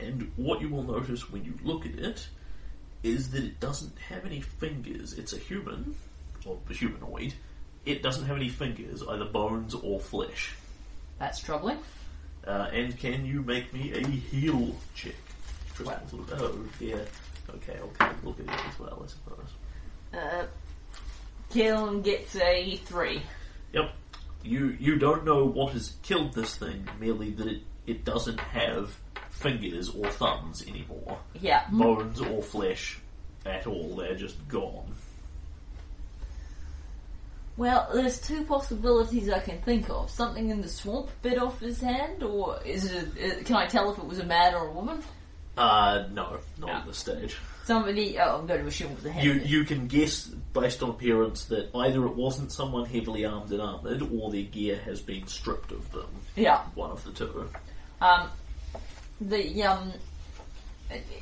and 0.00 0.32
what 0.34 0.60
you 0.60 0.68
will 0.70 0.82
notice 0.82 1.30
when 1.30 1.44
you 1.44 1.54
look 1.62 1.86
at 1.86 1.94
it 1.94 2.26
is 3.04 3.30
that 3.30 3.44
it 3.44 3.60
doesn't 3.60 3.96
have 3.98 4.24
any 4.26 4.40
fingers. 4.40 5.12
It's 5.12 5.32
a 5.32 5.38
human, 5.38 5.94
or 6.44 6.58
a 6.68 6.72
humanoid. 6.74 7.34
It 7.86 8.02
doesn't 8.02 8.24
have 8.26 8.36
any 8.36 8.48
fingers, 8.48 9.02
either 9.06 9.26
bones 9.26 9.74
or 9.74 10.00
flesh. 10.00 10.54
That's 11.18 11.40
troubling. 11.40 11.78
Uh, 12.46 12.68
and 12.72 12.98
can 12.98 13.24
you 13.24 13.42
make 13.42 13.72
me 13.72 13.92
a 13.92 14.06
heal 14.06 14.74
check? 14.94 15.14
Tristan's 15.74 16.30
oh, 16.32 16.58
yeah. 16.80 16.96
Okay, 17.56 17.76
I'll 17.78 18.08
take 18.08 18.22
a 18.22 18.26
look 18.26 18.40
at 18.40 18.46
it 18.46 18.66
as 18.68 18.78
well, 18.78 19.02
I 19.04 19.08
suppose. 19.08 19.48
Uh, 20.12 20.46
Kaylen 21.50 22.02
gets 22.02 22.36
a 22.36 22.76
three. 22.76 23.22
Yep. 23.72 23.92
You 24.42 24.76
you 24.78 24.96
don't 24.96 25.24
know 25.24 25.44
what 25.44 25.72
has 25.72 25.94
killed 26.02 26.34
this 26.34 26.56
thing, 26.56 26.86
merely 27.00 27.30
that 27.32 27.46
it, 27.46 27.62
it 27.86 28.04
doesn't 28.04 28.40
have 28.40 28.96
fingers 29.30 29.88
or 29.88 30.08
thumbs 30.10 30.66
anymore. 30.66 31.18
Yeah. 31.40 31.66
Bones 31.70 32.20
or 32.20 32.42
flesh 32.42 32.98
at 33.46 33.66
all, 33.66 33.96
they're 33.96 34.14
just 34.14 34.48
gone. 34.48 34.94
Well, 37.56 37.88
there's 37.94 38.20
two 38.20 38.44
possibilities 38.44 39.30
I 39.30 39.38
can 39.38 39.60
think 39.62 39.88
of. 39.88 40.10
Something 40.10 40.50
in 40.50 40.60
the 40.60 40.68
swamp 40.68 41.08
bit 41.22 41.38
off 41.38 41.60
his 41.60 41.80
hand, 41.80 42.22
or 42.22 42.60
is 42.64 42.90
it? 42.90 43.08
A, 43.40 43.44
can 43.44 43.56
I 43.56 43.66
tell 43.66 43.92
if 43.92 43.98
it 43.98 44.04
was 44.06 44.18
a 44.18 44.24
man 44.24 44.54
or 44.54 44.66
a 44.68 44.72
woman? 44.72 45.02
Uh, 45.56 46.06
no, 46.12 46.38
not 46.58 46.66
No. 46.66 46.72
at 46.72 46.86
this 46.86 46.98
stage. 46.98 47.36
Somebody. 47.64 48.18
Oh, 48.18 48.38
I'm 48.40 48.46
going 48.48 48.60
to 48.60 48.66
assume 48.66 48.90
it 48.90 48.96
was 48.96 49.06
a 49.06 49.12
hand. 49.12 49.24
You 49.24 49.34
you 49.34 49.64
can 49.64 49.86
guess 49.86 50.24
based 50.52 50.82
on 50.82 50.90
appearance 50.90 51.44
that 51.46 51.70
either 51.76 52.04
it 52.06 52.16
wasn't 52.16 52.50
someone 52.50 52.86
heavily 52.86 53.24
armed 53.24 53.52
and 53.52 53.62
armoured, 53.62 54.02
or 54.12 54.32
their 54.32 54.42
gear 54.42 54.80
has 54.84 55.00
been 55.00 55.26
stripped 55.28 55.70
of 55.70 55.90
them. 55.92 56.08
yeah. 56.34 56.58
One 56.74 56.90
of 56.90 57.04
the 57.04 57.12
two. 57.12 57.48
Um, 58.00 58.28
the 59.20 59.62
um, 59.62 59.92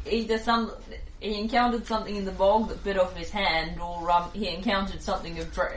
either 0.06 0.38
some 0.38 0.72
he 1.20 1.38
encountered 1.38 1.86
something 1.86 2.16
in 2.16 2.24
the 2.24 2.32
bog 2.32 2.68
that 2.68 2.82
bit 2.82 2.98
off 2.98 3.16
his 3.16 3.30
hand, 3.30 3.80
or 3.80 4.10
um, 4.10 4.30
he 4.32 4.48
encountered 4.48 5.00
something 5.02 5.38
of 5.38 5.56
uh, 5.58 5.68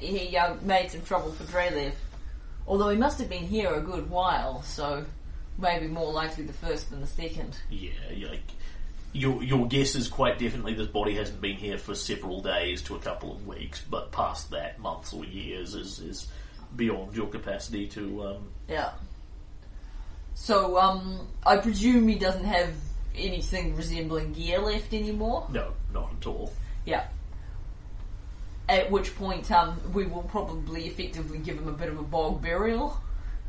he 0.00 0.36
uh, 0.36 0.54
made 0.62 0.90
some 0.90 1.02
trouble 1.02 1.32
for 1.32 1.44
Drelev. 1.44 1.92
Although 2.66 2.90
he 2.90 2.98
must 2.98 3.18
have 3.18 3.30
been 3.30 3.44
here 3.44 3.72
a 3.72 3.80
good 3.80 4.10
while, 4.10 4.62
so 4.62 5.04
maybe 5.56 5.88
more 5.88 6.12
likely 6.12 6.44
the 6.44 6.52
first 6.52 6.90
than 6.90 7.00
the 7.00 7.06
second. 7.06 7.56
Yeah, 7.70 7.90
like 8.28 8.42
your 9.12 9.42
your 9.42 9.66
guess 9.66 9.94
is 9.94 10.08
quite 10.08 10.38
definitely 10.38 10.74
this 10.74 10.86
body 10.86 11.14
hasn't 11.14 11.40
been 11.40 11.56
here 11.56 11.78
for 11.78 11.94
several 11.94 12.42
days 12.42 12.82
to 12.82 12.94
a 12.94 12.98
couple 12.98 13.32
of 13.32 13.46
weeks, 13.46 13.82
but 13.88 14.12
past 14.12 14.50
that, 14.50 14.78
months 14.78 15.14
or 15.14 15.24
years 15.24 15.74
is 15.74 15.98
is 15.98 16.28
beyond 16.76 17.16
your 17.16 17.28
capacity 17.28 17.86
to. 17.88 18.26
Um, 18.26 18.48
Yeah. 18.68 18.90
So 20.34 20.78
um, 20.78 21.26
I 21.44 21.56
presume 21.56 22.06
he 22.06 22.14
doesn't 22.14 22.44
have 22.44 22.72
anything 23.18 23.76
resembling 23.76 24.32
gear 24.32 24.60
left 24.60 24.92
anymore. 24.94 25.46
no, 25.50 25.72
not 25.92 26.10
at 26.20 26.26
all. 26.26 26.52
Yeah. 26.84 27.06
At 28.68 28.90
which 28.90 29.16
point, 29.16 29.50
um, 29.50 29.80
we 29.92 30.06
will 30.06 30.22
probably 30.22 30.86
effectively 30.86 31.38
give 31.38 31.58
him 31.58 31.68
a 31.68 31.72
bit 31.72 31.88
of 31.88 31.98
a 31.98 32.02
bog 32.02 32.42
burial. 32.42 33.00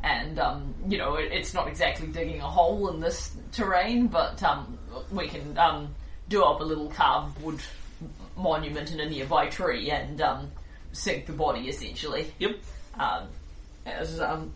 And, 0.02 0.38
um, 0.38 0.74
you 0.88 0.96
know, 0.96 1.16
it, 1.16 1.30
it's 1.30 1.52
not 1.52 1.68
exactly 1.68 2.06
digging 2.06 2.40
a 2.40 2.48
hole 2.48 2.88
in 2.88 3.00
this 3.00 3.36
terrain, 3.52 4.06
but 4.06 4.42
um, 4.42 4.78
we 5.10 5.28
can 5.28 5.58
um, 5.58 5.94
do 6.28 6.42
up 6.42 6.60
a 6.60 6.64
little 6.64 6.88
carved 6.88 7.40
wood 7.42 7.60
monument 8.36 8.92
in 8.92 9.00
a 9.00 9.08
nearby 9.08 9.48
tree 9.48 9.90
and 9.90 10.22
um, 10.22 10.50
sink 10.92 11.26
the 11.26 11.32
body, 11.34 11.68
essentially. 11.68 12.32
Yep. 12.38 12.56
Um, 12.98 13.28
as 13.84 14.20
um, 14.20 14.52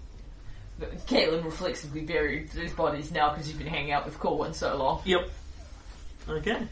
Kaylen 0.81 1.45
reflexively 1.45 2.01
buried 2.03 2.49
his 2.51 2.73
bodies 2.73 3.11
now 3.13 3.31
because 3.31 3.49
you've 3.49 3.59
been 3.59 3.67
hanging 3.67 3.93
out 3.93 4.05
with 4.05 4.19
Corwin 4.19 4.53
so 4.55 4.77
long. 4.77 5.03
Yep. 5.05 5.31
Okay. 6.29 6.67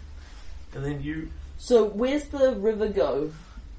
And 0.74 0.84
then 0.84 1.02
you. 1.02 1.30
So, 1.58 1.84
where's 1.84 2.24
the 2.24 2.54
river 2.56 2.88
go? 2.88 3.30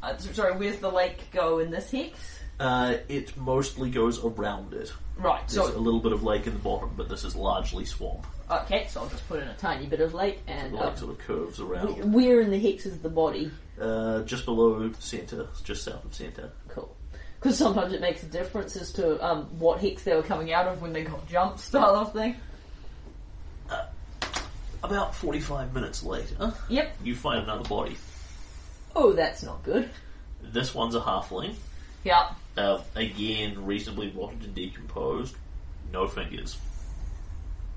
Uh, 0.01 0.17
sorry, 0.17 0.55
where's 0.55 0.77
the 0.77 0.89
lake 0.91 1.29
go 1.31 1.59
in 1.59 1.71
this 1.71 1.91
hex? 1.91 2.39
Uh, 2.59 2.95
it 3.09 3.35
mostly 3.35 3.89
goes 3.89 4.23
around 4.23 4.73
it. 4.73 4.93
Right, 5.17 5.45
There's 5.47 5.67
a 5.69 5.77
little 5.79 5.99
bit 5.99 6.11
of 6.11 6.23
lake 6.23 6.47
in 6.47 6.53
the 6.53 6.59
bottom, 6.59 6.91
but 6.95 7.09
this 7.09 7.23
is 7.23 7.35
largely 7.35 7.85
swamp. 7.85 8.25
okay, 8.49 8.87
so 8.89 9.01
I'll 9.01 9.09
just 9.09 9.27
put 9.27 9.41
in 9.41 9.47
a 9.47 9.55
tiny 9.55 9.85
bit 9.87 9.99
of 10.01 10.13
lake 10.13 10.39
and. 10.47 10.73
The 10.73 10.77
Uh, 10.79 10.87
lake 10.89 10.97
sort 10.97 11.11
of 11.11 11.17
curves 11.19 11.59
around. 11.59 12.13
where 12.13 12.39
in 12.41 12.49
the 12.51 12.59
hex 12.59 12.85
is 12.85 12.99
the 12.99 13.09
body? 13.09 13.51
Uh, 13.79 14.21
just 14.23 14.45
below 14.45 14.91
centre, 14.99 15.47
just 15.63 15.83
south 15.83 16.03
of 16.05 16.13
centre. 16.13 16.51
Cool. 16.69 16.95
Because 17.43 17.57
sometimes 17.57 17.91
it 17.91 17.99
makes 17.99 18.23
a 18.23 18.27
difference 18.27 18.77
as 18.77 18.93
to 18.93 19.21
um, 19.21 19.47
what 19.59 19.81
hex 19.81 20.03
they 20.03 20.15
were 20.15 20.23
coming 20.23 20.53
out 20.53 20.65
of 20.65 20.81
when 20.81 20.93
they 20.93 21.03
got 21.03 21.27
jumped, 21.27 21.59
style 21.59 21.93
of 21.97 22.13
thing. 22.13 22.37
About 24.81 25.13
45 25.13 25.73
minutes 25.73 26.03
later, 26.03 26.53
Yep. 26.69 26.95
you 27.03 27.15
find 27.15 27.43
another 27.43 27.67
body. 27.67 27.97
Oh, 28.95 29.11
that's 29.11 29.43
not 29.43 29.61
good. 29.63 29.89
This 30.41 30.73
one's 30.73 30.95
a 30.95 31.01
halfling. 31.01 31.55
Yeah. 32.05 32.29
Uh, 32.55 32.79
again, 32.95 33.65
reasonably 33.65 34.09
rotted 34.15 34.43
and 34.45 34.55
decomposed. 34.55 35.35
No 35.91 36.07
fingers. 36.07 36.57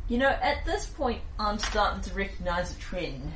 You 0.09 0.19
know, 0.19 0.29
at 0.29 0.65
this 0.65 0.87
point, 0.87 1.23
I'm 1.41 1.59
starting 1.59 2.03
to 2.03 2.15
recognise 2.15 2.71
a 2.77 2.79
trend. 2.79 3.33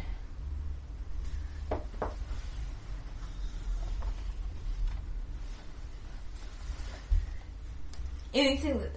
Anything 8.32 8.78
that, 8.78 8.90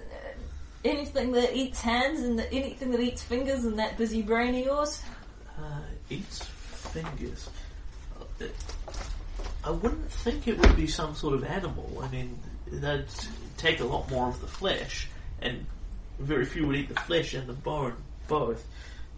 anything 0.85 1.31
that 1.31 1.55
eats 1.55 1.81
hands 1.81 2.21
and 2.21 2.39
anything 2.51 2.91
that 2.91 2.99
eats 2.99 3.23
fingers 3.23 3.65
in 3.65 3.77
that 3.77 3.97
busy 3.97 4.21
brain 4.21 4.55
of 4.55 4.65
yours. 4.65 5.01
Uh, 5.57 5.79
eats 6.09 6.43
fingers. 6.43 7.49
Uh, 8.41 8.45
I 9.63 9.71
wouldn't 9.71 10.11
think 10.11 10.47
it 10.47 10.59
would 10.59 10.75
be 10.75 10.87
some 10.87 11.15
sort 11.15 11.33
of 11.35 11.43
animal. 11.45 12.01
I 12.03 12.09
mean, 12.09 12.37
they'd 12.67 13.05
take 13.57 13.79
a 13.79 13.85
lot 13.85 14.09
more 14.11 14.27
of 14.27 14.41
the 14.41 14.47
flesh, 14.47 15.07
and 15.41 15.65
very 16.19 16.45
few 16.45 16.67
would 16.67 16.75
eat 16.75 16.89
the 16.89 16.99
flesh 17.01 17.33
and 17.33 17.47
the 17.47 17.53
bone 17.53 17.95
both. 18.27 18.65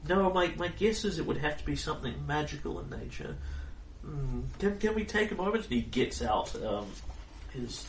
No, 0.07 0.31
my, 0.31 0.53
my 0.55 0.67
guess 0.67 1.03
is 1.03 1.17
it 1.17 1.25
would 1.25 1.37
have 1.37 1.57
to 1.57 1.65
be 1.65 1.75
something 1.75 2.13
magical 2.27 2.79
in 2.79 2.89
nature. 2.91 3.35
Hmm, 4.03 4.41
Can, 4.59 4.77
can 4.77 4.93
we 4.93 5.03
take 5.03 5.31
a 5.31 5.35
moment? 5.35 5.63
And 5.63 5.73
he 5.73 5.81
gets 5.81 6.21
out 6.21 6.55
um, 6.63 6.85
his 7.51 7.87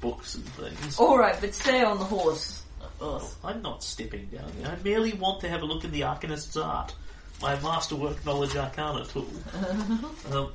books 0.00 0.34
and 0.34 0.44
things. 0.44 0.98
All 0.98 1.18
right, 1.18 1.36
but 1.40 1.54
stay 1.54 1.82
on 1.82 1.98
the 1.98 2.04
horse. 2.04 2.62
Ugh. 3.00 3.22
I'm 3.44 3.62
not 3.62 3.82
stepping 3.82 4.26
down 4.26 4.50
there. 4.60 4.72
I 4.72 4.82
merely 4.82 5.12
want 5.12 5.40
to 5.42 5.48
have 5.48 5.62
a 5.62 5.64
look 5.64 5.84
at 5.84 5.92
the 5.92 6.04
Arcanist's 6.04 6.56
art. 6.56 6.94
My 7.40 7.58
masterwork 7.60 8.24
knowledge 8.24 8.56
arcana 8.56 9.04
tool. 9.04 9.28
um, 10.32 10.52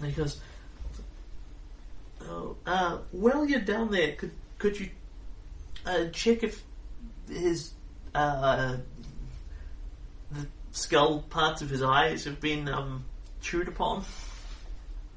and 0.00 0.10
he 0.10 0.12
goes, 0.12 0.40
oh, 2.22 2.56
uh, 2.66 2.98
while 3.12 3.46
you're 3.46 3.60
down 3.60 3.90
there, 3.90 4.12
could, 4.12 4.32
could 4.58 4.78
you 4.78 4.90
uh, 5.86 6.06
check 6.12 6.42
if 6.42 6.62
his, 7.30 7.72
uh, 8.14 8.76
the 10.32 10.46
skull 10.72 11.20
parts 11.30 11.62
of 11.62 11.70
his 11.70 11.82
eyes 11.82 12.24
have 12.24 12.40
been, 12.40 12.68
um, 12.68 13.04
chewed 13.40 13.68
upon? 13.68 14.04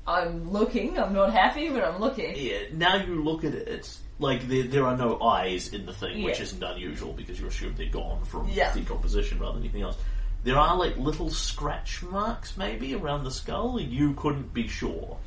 I'm 0.07 0.51
looking. 0.51 0.99
I'm 0.99 1.13
not 1.13 1.31
happy, 1.33 1.69
but 1.69 1.83
I'm 1.83 1.99
looking. 1.99 2.33
Yeah, 2.35 2.59
now 2.73 2.95
you 2.97 3.23
look 3.23 3.43
at 3.43 3.53
it, 3.53 3.97
like 4.19 4.47
there, 4.47 4.63
there 4.63 4.85
are 4.85 4.95
no 4.95 5.19
eyes 5.21 5.73
in 5.73 5.85
the 5.85 5.93
thing, 5.93 6.21
which 6.23 6.37
Yeah. 6.37 6.43
isn't 6.43 6.63
unusual 6.63 7.13
because 7.13 7.39
you 7.39 7.47
assume 7.47 7.73
they're 7.75 7.89
gone 7.89 8.23
from 8.25 8.47
Yeah. 8.49 8.71
decomposition 8.73 9.39
rather 9.39 9.53
than 9.53 9.63
anything 9.63 9.81
else. 9.81 9.97
There 10.43 10.57
are 10.59 10.77
like 10.77 10.95
little 10.97 11.31
scratch 11.31 12.03
marks 12.03 12.55
maybe 12.55 12.93
around 12.93 13.23
the 13.23 13.31
skull. 13.31 13.79
You 13.81 14.13
couldn't 14.13 14.53
be 14.53 14.67
sure. 14.67 15.17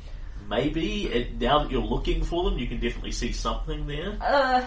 Maybe 0.49 1.07
it, 1.07 1.39
now 1.41 1.59
that 1.59 1.71
you're 1.71 1.81
looking 1.81 2.23
for 2.23 2.49
them, 2.49 2.57
you 2.57 2.65
can 2.67 2.79
definitely 2.79 3.11
see 3.11 3.33
something 3.33 3.85
there. 3.85 4.17
Uh, 4.21 4.65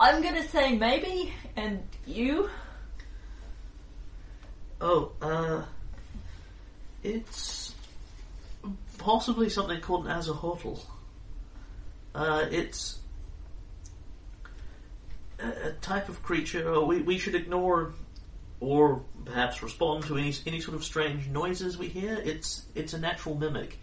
I'm 0.00 0.20
gonna 0.20 0.46
say 0.48 0.76
maybe, 0.76 1.32
and 1.56 1.82
you? 2.06 2.50
Oh, 4.80 5.12
uh, 5.22 5.62
it's 7.04 7.59
possibly 9.00 9.48
something 9.48 9.80
called 9.80 10.06
an 10.06 10.12
azahotl. 10.12 10.78
Uh, 12.14 12.46
it's 12.50 12.98
a, 15.38 15.72
type 15.80 16.08
of 16.08 16.22
creature 16.22 16.80
we, 16.84 17.00
we 17.00 17.18
should 17.18 17.34
ignore 17.34 17.92
or 18.60 19.02
perhaps 19.24 19.62
respond 19.62 20.04
to 20.04 20.16
any 20.16 20.34
any 20.46 20.60
sort 20.60 20.76
of 20.76 20.84
strange 20.84 21.26
noises 21.28 21.78
we 21.78 21.88
hear. 21.88 22.14
It's 22.14 22.66
it's 22.74 22.92
a 22.92 22.98
natural 22.98 23.34
mimic. 23.34 23.78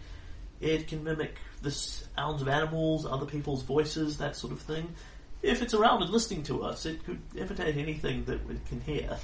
It 0.60 0.88
can 0.88 1.04
mimic 1.04 1.36
the 1.62 1.70
sounds 1.70 2.42
of 2.42 2.48
animals, 2.48 3.06
other 3.06 3.26
people's 3.26 3.62
voices, 3.62 4.18
that 4.18 4.36
sort 4.36 4.52
of 4.52 4.60
thing. 4.60 4.94
If 5.42 5.62
it's 5.62 5.74
around 5.74 6.02
and 6.02 6.10
listening 6.10 6.42
to 6.44 6.64
us, 6.64 6.86
it 6.86 7.04
could 7.04 7.20
imitate 7.36 7.76
anything 7.76 8.24
that 8.24 8.44
we 8.46 8.56
can 8.68 8.80
hear. 8.80 9.18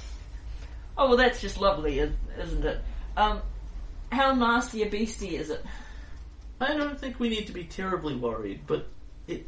Oh 0.97 1.09
well, 1.09 1.17
that's 1.17 1.41
just 1.41 1.59
lovely, 1.59 1.99
is- 1.99 2.15
isn't 2.37 2.65
it? 2.65 2.79
Um, 3.17 3.41
how 4.11 4.33
nasty 4.33 4.83
a 4.83 4.89
beastie 4.89 5.35
is 5.37 5.49
it? 5.49 5.63
I 6.65 6.75
don't 6.75 6.99
think 6.99 7.19
we 7.19 7.29
need 7.29 7.45
to 7.47 7.53
be 7.53 7.63
terribly 7.63 8.15
worried, 8.15 8.61
but 8.65 8.87
it 9.27 9.47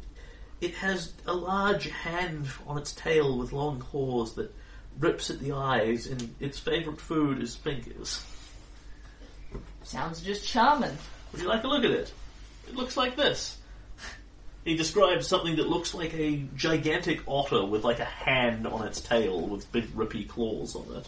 it 0.62 0.76
has 0.76 1.14
a 1.26 1.34
large 1.34 1.90
hand 1.90 2.48
on 2.68 2.78
its 2.78 2.94
tail 2.94 3.38
with 3.38 3.52
long 3.52 3.80
claws 3.80 4.36
that 4.36 4.54
rips 5.00 5.32
at 5.32 5.40
the 5.40 5.54
eyes, 5.54 6.06
and 6.06 6.36
its 6.40 6.60
favourite 6.60 7.02
food 7.02 7.42
is 7.42 7.56
fingers. 7.56 8.24
Sounds 9.84 10.22
just 10.22 10.48
charming. 10.48 10.96
Would 11.32 11.42
you 11.42 11.48
like 11.48 11.64
a 11.64 11.68
look 11.68 11.84
at 11.84 11.92
it? 11.92 12.14
It 12.68 12.76
looks 12.76 12.96
like 12.96 13.16
this. 13.16 13.58
He 14.64 14.76
describes 14.76 15.26
something 15.26 15.56
that 15.56 15.70
looks 15.70 15.94
like 15.94 16.14
a 16.14 16.44
gigantic 16.56 17.22
otter 17.26 17.66
with 17.66 17.84
like 17.84 18.00
a 18.00 18.06
hand 18.06 18.68
on 18.68 18.86
its 18.86 19.02
tail 19.02 19.42
with 19.42 19.72
big 19.72 19.86
rippy 19.96 20.28
claws 20.28 20.76
on 20.76 20.98
it. 20.98 21.08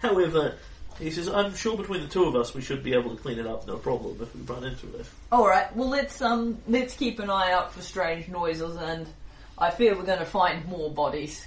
However, 0.00 0.56
he 0.98 1.10
says, 1.10 1.28
I'm 1.28 1.54
sure 1.54 1.76
between 1.76 2.02
the 2.02 2.08
two 2.08 2.24
of 2.24 2.36
us 2.36 2.54
we 2.54 2.60
should 2.62 2.82
be 2.82 2.94
able 2.94 3.14
to 3.14 3.20
clean 3.20 3.38
it 3.38 3.46
up 3.46 3.66
no 3.66 3.76
problem 3.76 4.18
if 4.20 4.34
we 4.34 4.42
run 4.42 4.64
into 4.64 4.86
it. 4.96 5.06
All 5.30 5.46
right. 5.46 5.74
Well, 5.74 5.88
let's 5.88 6.20
um, 6.22 6.58
let's 6.68 6.94
keep 6.94 7.18
an 7.18 7.30
eye 7.30 7.52
out 7.52 7.72
for 7.72 7.82
strange 7.82 8.28
noises, 8.28 8.76
and 8.76 9.06
I 9.58 9.70
fear 9.70 9.96
we're 9.96 10.04
going 10.04 10.18
to 10.18 10.24
find 10.24 10.66
more 10.66 10.90
bodies. 10.90 11.46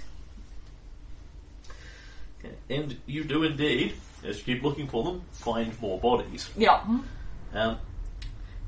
And 2.68 2.96
you 3.06 3.24
do 3.24 3.42
indeed, 3.42 3.94
as 4.24 4.38
you 4.38 4.54
keep 4.54 4.62
looking 4.62 4.86
for 4.88 5.02
them, 5.02 5.22
find 5.32 5.78
more 5.80 5.98
bodies. 5.98 6.48
Yeah. 6.56 6.82
Um, 7.52 7.78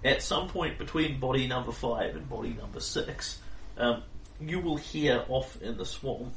at 0.04 0.22
some 0.22 0.48
point 0.48 0.78
between 0.78 1.20
body 1.20 1.46
number 1.46 1.72
five 1.72 2.16
and 2.16 2.28
body 2.28 2.56
number 2.58 2.80
six, 2.80 3.38
um, 3.76 4.02
you 4.40 4.60
will 4.60 4.76
hear 4.76 5.24
off 5.28 5.60
in 5.62 5.76
the 5.76 5.84
swamp 5.84 6.34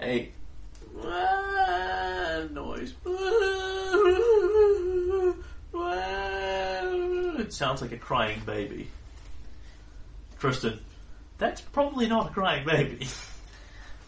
a 0.00 0.30
noise. 2.52 2.94
It 7.40 7.52
sounds 7.52 7.82
like 7.82 7.92
a 7.92 7.98
crying 7.98 8.40
baby. 8.46 8.88
Tristan, 10.38 10.78
that's 11.38 11.60
probably 11.60 12.06
not 12.08 12.30
a 12.30 12.30
crying 12.30 12.64
baby. 12.66 13.06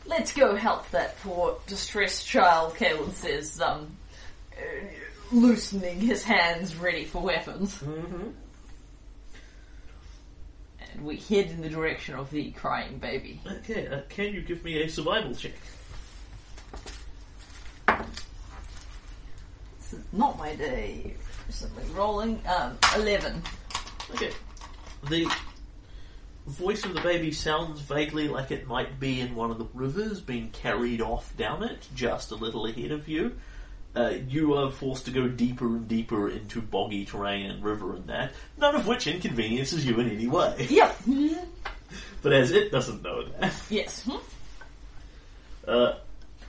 Let's 0.07 0.33
go 0.33 0.57
help 0.57 0.91
that 0.91 1.19
poor 1.21 1.59
distressed 1.67 2.27
child. 2.27 2.75
Kaylen 2.75 3.13
says, 3.13 3.61
um, 3.61 3.97
uh, 4.57 4.63
loosening 5.31 6.01
his 6.01 6.23
hands 6.23 6.77
ready 6.77 7.05
for 7.05 7.23
weapons. 7.23 7.75
mm-hmm. 7.77 8.31
And 10.93 11.05
we 11.05 11.17
head 11.17 11.47
in 11.47 11.63
the 11.63 11.71
direction 11.71 12.17
of 12.17 12.31
the 12.31 12.51
crying 12.51 12.99
baby. 12.99 13.41
Okay, 13.47 13.87
uh, 13.87 14.01
can 14.09 14.35
you 14.35 14.43
give 14.43 14.63
me 14.65 14.83
a 14.83 14.89
survival 14.89 15.35
check? 15.35 15.53
This 19.79 19.93
is 19.95 20.05
not 20.13 20.39
my 20.39 20.55
day. 20.55 21.15
Recently 21.47 21.85
rolling. 21.95 22.41
Um, 22.47 22.79
11. 22.97 23.43
Okay. 24.15 24.31
The 25.09 25.29
voice 26.47 26.85
of 26.85 26.95
the 26.95 27.01
baby 27.01 27.33
sounds 27.33 27.81
vaguely 27.81 28.29
like 28.29 28.51
it 28.51 28.67
might 28.67 28.99
be 28.99 29.21
in 29.21 29.35
one 29.35 29.51
of 29.51 29.59
the 29.59 29.67
rivers 29.75 30.21
being 30.21 30.51
carried 30.51 31.01
off 31.01 31.37
down 31.37 31.63
it, 31.63 31.87
just 31.95 32.31
a 32.31 32.35
little 32.35 32.67
ahead 32.67 32.91
of 32.91 33.09
you. 33.09 33.37
Uh, 33.95 34.15
you 34.27 34.55
are 34.55 34.71
forced 34.71 35.05
to 35.05 35.11
go 35.11 35.29
deeper 35.29 35.67
and 35.67 35.87
deeper 35.87 36.29
into 36.29 36.63
boggy 36.63 37.05
terrain 37.05 37.51
and 37.51 37.63
river 37.63 37.95
and 37.95 38.07
that, 38.07 38.33
none 38.57 38.75
of 38.75 38.87
which 38.87 39.07
inconveniences 39.07 39.85
you 39.85 39.99
in 40.01 40.11
any 40.11 40.27
way. 40.27 40.67
Yep. 40.71 40.97
But 42.23 42.33
as 42.33 42.53
it 42.53 42.73
doesn't 42.73 43.03
know 43.03 43.25
that, 43.25 43.53
yes. 43.69 44.05
Hmm? 44.05 44.17
uh, 45.69 45.95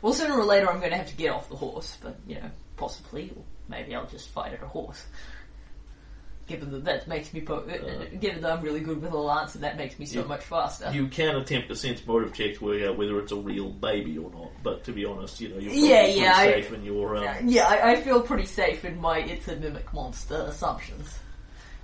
Well, 0.04 0.14
sooner 0.14 0.38
or 0.38 0.44
later 0.44 0.70
I'm 0.70 0.80
going 0.80 0.92
to 0.92 0.98
have 0.98 1.08
to 1.10 1.16
get 1.16 1.32
off 1.32 1.50
the 1.50 1.56
horse, 1.56 1.98
but, 2.04 2.18
you 2.28 2.36
know, 2.36 2.52
possibly, 2.78 3.32
or 3.36 3.42
maybe 3.70 3.96
I'll 3.96 4.06
just 4.06 4.30
fight 4.30 4.54
at 4.54 4.62
a 4.62 4.68
horse. 4.68 5.04
Given 6.46 6.72
that 6.74 6.84
that 6.84 7.08
makes 7.08 7.32
me, 7.34 7.40
po- 7.40 7.60
uh, 7.64 8.18
given 8.20 8.42
that 8.42 8.52
I'm 8.52 8.62
really 8.62 8.82
good 8.82 9.02
with 9.02 9.14
a 9.14 9.18
lance 9.18 9.56
and 9.56 9.64
that 9.64 9.78
makes 9.78 9.98
me 9.98 10.06
so 10.06 10.20
You- 10.20 10.26
much 10.28 10.44
faster. 10.44 10.92
you 10.92 11.08
can 11.08 11.38
attempt 11.38 11.72
a 11.72 11.76
sense 11.78 12.06
motive 12.06 12.34
check 12.34 12.56
to 12.58 12.66
work 12.66 12.82
out 12.84 12.98
whether 12.98 13.18
it's 13.20 13.32
a 13.32 13.38
real 13.38 13.70
baby 13.70 14.18
or 14.18 14.30
not. 14.30 14.52
But 14.62 14.84
to 14.84 14.92
be 14.92 15.06
honest, 15.06 15.40
you 15.40 15.48
know 15.48 15.56
you're 15.56 15.72
probably 15.72 15.90
Yeah, 15.90 16.04
pretty 16.04 16.20
yeah, 16.20 16.34
I- 16.36 16.46
safe 16.52 16.74
in 16.74 16.84
your 16.84 17.16
um, 17.16 17.24
Uh, 17.26 17.36
yeah, 17.46 17.66
I, 17.68 17.92
I 17.94 17.96
feel 18.02 18.22
pretty 18.22 18.46
safe 18.46 18.84
in 18.84 19.00
my 19.00 19.20
it's 19.20 19.48
a 19.48 19.56
mimic 19.56 19.94
monster 19.94 20.36
assumptions. 20.50 21.18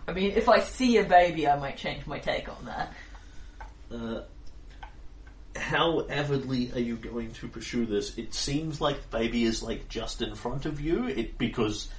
I 0.09 0.11
mean, 0.11 0.31
if 0.31 0.49
I 0.49 0.59
see 0.59 0.97
a 0.97 1.05
baby, 1.05 1.47
I 1.47 1.57
might 1.57 1.77
change 1.77 2.05
my 2.05 2.19
take 2.19 2.49
on 2.49 2.65
that. 2.65 2.93
Uh, 3.89 4.21
how 5.55 6.05
avidly 6.09 6.71
are 6.73 6.79
you 6.79 6.95
going 6.95 7.31
to 7.33 7.47
pursue 7.47 7.85
this? 7.85 8.17
It 8.17 8.33
seems 8.33 8.79
like 8.79 9.01
the 9.01 9.17
baby 9.17 9.43
is 9.43 9.63
like 9.63 9.89
just 9.89 10.21
in 10.21 10.35
front 10.35 10.65
of 10.65 10.79
you. 10.79 11.07
It 11.07 11.37
because 11.37 11.89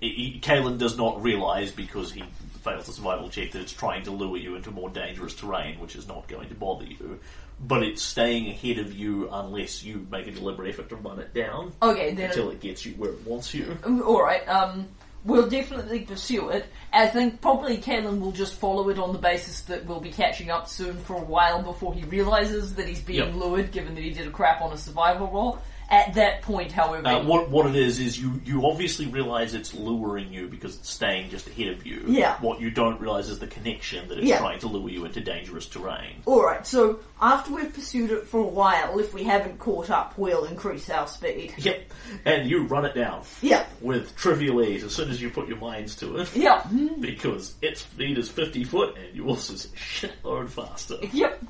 it, 0.00 0.42
Kaylen 0.42 0.78
does 0.78 0.96
not 0.96 1.22
realize 1.22 1.72
because 1.72 2.12
he 2.12 2.24
failed 2.62 2.84
the 2.84 2.92
survival 2.92 3.28
check 3.28 3.52
that 3.52 3.62
it's 3.62 3.72
trying 3.72 4.04
to 4.04 4.10
lure 4.10 4.36
you 4.36 4.56
into 4.56 4.70
more 4.70 4.90
dangerous 4.90 5.34
terrain, 5.34 5.80
which 5.80 5.96
is 5.96 6.06
not 6.06 6.28
going 6.28 6.48
to 6.48 6.54
bother 6.54 6.84
you. 6.84 7.18
But 7.60 7.82
it's 7.82 8.02
staying 8.02 8.48
ahead 8.48 8.78
of 8.78 8.92
you 8.92 9.28
unless 9.32 9.82
you 9.82 10.06
make 10.10 10.28
a 10.28 10.30
deliberate 10.30 10.68
effort 10.68 10.88
to 10.90 10.96
run 10.96 11.18
it 11.18 11.34
down 11.34 11.72
Okay, 11.82 12.14
then 12.14 12.30
until 12.30 12.50
it 12.50 12.60
gets 12.60 12.86
you 12.86 12.92
where 12.92 13.10
it 13.10 13.26
wants 13.26 13.52
you. 13.52 13.76
All 13.84 14.22
right. 14.22 14.46
Um, 14.48 14.86
we'll 15.24 15.48
definitely 15.48 16.00
pursue 16.00 16.48
it. 16.50 16.66
I 16.92 17.06
think 17.06 17.40
probably 17.40 17.78
Kaylen 17.78 18.20
will 18.20 18.32
just 18.32 18.54
follow 18.54 18.88
it 18.88 18.98
on 18.98 19.12
the 19.12 19.18
basis 19.18 19.62
that 19.62 19.84
we'll 19.84 20.00
be 20.00 20.10
catching 20.12 20.50
up 20.50 20.68
soon 20.68 20.96
for 20.98 21.16
a 21.16 21.24
while 21.24 21.62
before 21.62 21.92
he 21.94 22.04
realizes 22.04 22.74
that 22.76 22.88
he's 22.88 23.00
being 23.00 23.26
Yep. 23.26 23.34
lured, 23.34 23.72
given 23.72 23.94
that 23.94 24.04
he 24.04 24.10
did 24.10 24.26
a 24.26 24.30
crap 24.30 24.60
on 24.62 24.72
a 24.72 24.78
survival 24.78 25.26
roll. 25.28 25.58
At 25.90 26.14
that 26.14 26.42
point, 26.42 26.70
however, 26.72 27.08
Uh, 27.08 27.22
what 27.24 27.48
what 27.48 27.64
it 27.64 27.74
is 27.74 27.98
is 27.98 28.20
you 28.20 28.42
you 28.44 28.66
obviously 28.66 29.06
realize 29.06 29.54
it's 29.54 29.72
luring 29.72 30.30
you 30.30 30.46
because 30.46 30.76
it's 30.76 30.90
staying 30.90 31.30
just 31.30 31.46
ahead 31.46 31.68
of 31.68 31.86
you. 31.86 32.02
Yeah. 32.06 32.36
What 32.42 32.60
you 32.60 32.70
don't 32.70 33.00
realize 33.00 33.30
is 33.30 33.38
the 33.38 33.46
connection 33.46 34.06
that 34.08 34.18
it's 34.18 34.26
Yeah. 34.26 34.38
trying 34.38 34.58
to 34.58 34.68
lure 34.68 34.90
you 34.90 35.06
into 35.06 35.22
dangerous 35.22 35.64
terrain. 35.64 36.16
Alright, 36.26 36.66
so 36.66 37.00
after 37.22 37.54
we've 37.54 37.72
pursued 37.72 38.10
it 38.10 38.26
for 38.26 38.38
a 38.40 38.46
while, 38.46 38.98
if 38.98 39.14
we 39.14 39.22
haven't 39.24 39.58
caught 39.60 39.88
up, 39.88 40.12
we'll 40.18 40.44
increase 40.44 40.90
our 40.90 41.06
speed. 41.06 41.54
Yep. 41.56 41.90
And 42.26 42.50
you 42.50 42.64
run 42.64 42.84
it 42.84 42.94
down 42.94 43.22
Yeah, 43.40 43.64
with 43.80 44.14
trivial 44.14 44.62
ease 44.62 44.84
as 44.84 44.94
soon 44.94 45.08
as 45.08 45.22
you 45.22 45.30
put 45.30 45.48
your 45.48 45.56
minds 45.58 45.96
to 45.96 46.18
it. 46.18 46.28
yeah, 46.36 46.62
Because 47.00 47.54
its 47.62 47.80
speed 47.80 48.18
is 48.18 48.28
fifty 48.28 48.62
foot 48.62 48.94
and 48.98 49.16
yours 49.16 49.48
is 49.48 49.64
a 49.64 49.68
shitload 49.68 50.50
faster. 50.50 50.98
yep. 51.14 51.42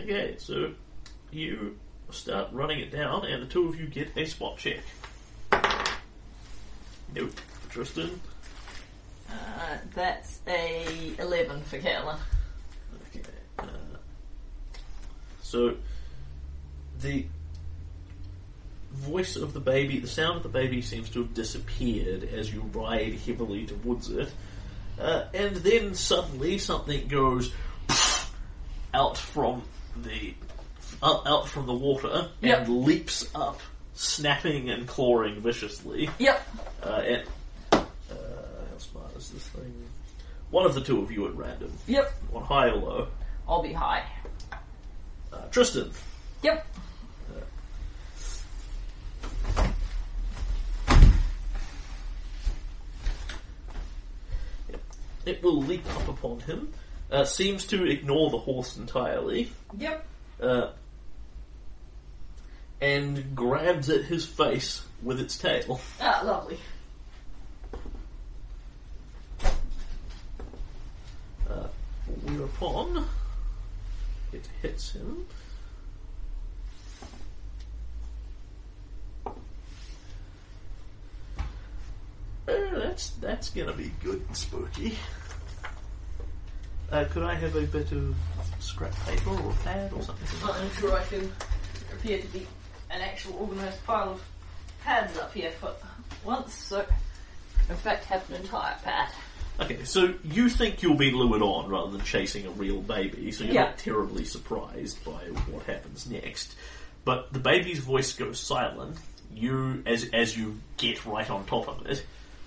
Okay, 0.00 0.36
so 0.38 0.72
you 1.30 1.76
start 2.10 2.48
running 2.52 2.80
it 2.80 2.90
down 2.90 3.24
and 3.26 3.42
the 3.42 3.46
two 3.46 3.68
of 3.68 3.78
you 3.78 3.86
get 3.86 4.16
a 4.16 4.24
spot 4.24 4.56
check. 4.58 4.80
Nope. 7.14 7.32
Tristan. 7.70 8.20
Uh, 9.30 9.76
that's 9.94 10.40
a 10.46 11.14
11 11.18 11.62
for 11.62 11.78
Kaylen. 11.78 12.18
Okay. 13.08 13.22
Uh, 13.58 13.64
so 15.42 15.74
the 17.00 17.26
voice 18.92 19.36
of 19.36 19.52
the 19.52 19.60
baby, 19.60 19.98
the 19.98 20.08
sound 20.08 20.38
of 20.38 20.42
the 20.42 20.48
baby 20.48 20.80
seems 20.82 21.10
to 21.10 21.20
have 21.20 21.34
disappeared 21.34 22.24
as 22.24 22.52
you 22.52 22.62
ride 22.72 23.14
heavily 23.14 23.66
towards 23.66 24.10
it, 24.10 24.30
uh, 24.98 25.24
and 25.34 25.56
then 25.56 25.94
suddenly 25.94 26.58
something 26.58 27.06
goes 27.08 27.52
out 28.94 29.16
from 29.16 29.62
the 30.02 30.34
out, 31.02 31.26
out 31.26 31.48
from 31.48 31.66
the 31.66 31.74
water 31.74 32.28
Yep. 32.40 32.58
and 32.66 32.84
leaps 32.84 33.28
up 33.34 33.60
snapping 33.94 34.70
and 34.70 34.86
clawing 34.86 35.40
viciously. 35.40 36.08
Yep. 36.18 36.48
Uh, 36.82 36.88
and 36.88 37.22
uh, 37.72 37.78
how 38.10 38.78
smart 38.78 39.16
is 39.16 39.30
this 39.30 39.46
thing? 39.48 39.72
One 40.50 40.64
of 40.66 40.74
the 40.74 40.80
two 40.80 41.00
of 41.02 41.10
you 41.10 41.26
at 41.26 41.34
random. 41.36 41.72
Yep. 41.86 42.12
One 42.30 42.44
high 42.44 42.68
or 42.70 42.76
low. 42.76 43.08
I'll 43.48 43.62
be 43.62 43.72
high. 43.72 44.04
Uh, 45.32 45.38
Tristan. 45.50 45.90
Yep. 46.42 46.66
It 55.26 55.42
will 55.42 55.60
leap 55.62 55.84
up 55.96 56.08
upon 56.08 56.40
him. 56.40 56.72
Uh, 57.10 57.24
seems 57.24 57.66
to 57.66 57.84
ignore 57.86 58.30
the 58.30 58.38
horse 58.38 58.76
entirely. 58.76 59.50
Yep. 59.78 60.06
Uh, 60.40 60.70
and 62.80 63.34
grabs 63.34 63.90
at 63.90 64.04
his 64.04 64.26
face 64.26 64.84
with 65.02 65.20
its 65.20 65.36
tail. 65.36 65.80
Ah, 66.00 66.22
lovely. 66.24 66.58
Uh, 71.48 71.66
whereupon 72.24 73.06
it 74.32 74.48
hits 74.62 74.92
him. 74.92 75.26
Uh, 79.26 79.32
that's 82.74 83.10
that's 83.20 83.50
gonna 83.50 83.72
be 83.72 83.92
good 84.02 84.22
and 84.26 84.36
spooky. 84.36 84.96
Uh, 86.90 87.04
could 87.10 87.22
I 87.22 87.34
have 87.34 87.54
a 87.56 87.62
bit 87.62 87.92
of 87.92 88.14
scrap 88.60 88.94
paper 89.04 89.30
or 89.30 89.52
pad 89.64 89.92
or 89.92 90.02
something? 90.02 90.48
I'm 90.48 90.70
sure 90.72 90.96
I 90.96 91.04
can 91.04 91.30
appear 91.92 92.20
to 92.22 92.26
be 92.28 92.46
an 92.90 93.00
actual 93.00 93.34
organised 93.40 93.84
pile 93.86 94.10
of 94.12 94.22
pads 94.84 95.16
up 95.18 95.32
here 95.34 95.50
for 95.52 95.72
once, 96.24 96.54
so 96.54 96.84
in 97.68 97.76
fact 97.76 98.04
have 98.06 98.28
an 98.30 98.36
entire 98.36 98.76
pad. 98.82 99.08
Okay, 99.60 99.82
so 99.84 100.14
you 100.24 100.48
think 100.48 100.82
you'll 100.82 100.94
be 100.94 101.10
lured 101.10 101.42
on 101.42 101.68
rather 101.68 101.90
than 101.90 102.02
chasing 102.02 102.46
a 102.46 102.50
real 102.50 102.80
baby, 102.80 103.32
so 103.32 103.44
you're 103.44 103.54
Yeah. 103.54 103.64
not 103.64 103.78
terribly 103.78 104.24
surprised 104.24 105.04
by 105.04 105.24
what 105.50 105.64
happens 105.66 106.08
next. 106.08 106.54
But 107.04 107.32
the 107.32 107.40
baby's 107.40 107.80
voice 107.80 108.12
goes 108.12 108.38
silent. 108.38 108.98
You, 109.34 109.82
as 109.84 110.08
as 110.12 110.36
you 110.36 110.58
get 110.76 111.04
right 111.04 111.28
on 111.28 111.44
top 111.46 111.68
of 111.68 111.86
it, 111.86 112.04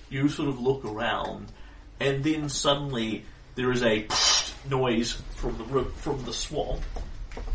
you 0.10 0.30
sort 0.30 0.50
of 0.50 0.60
look 0.62 0.86
around, 0.86 1.52
and 2.00 2.24
then 2.24 2.48
suddenly 2.50 3.26
there 3.56 3.72
is 3.72 3.84
a 3.84 4.08
noise 4.70 5.22
from 5.36 5.58
the 5.58 5.84
from 5.98 6.24
the 6.26 6.34
swamp 6.34 6.82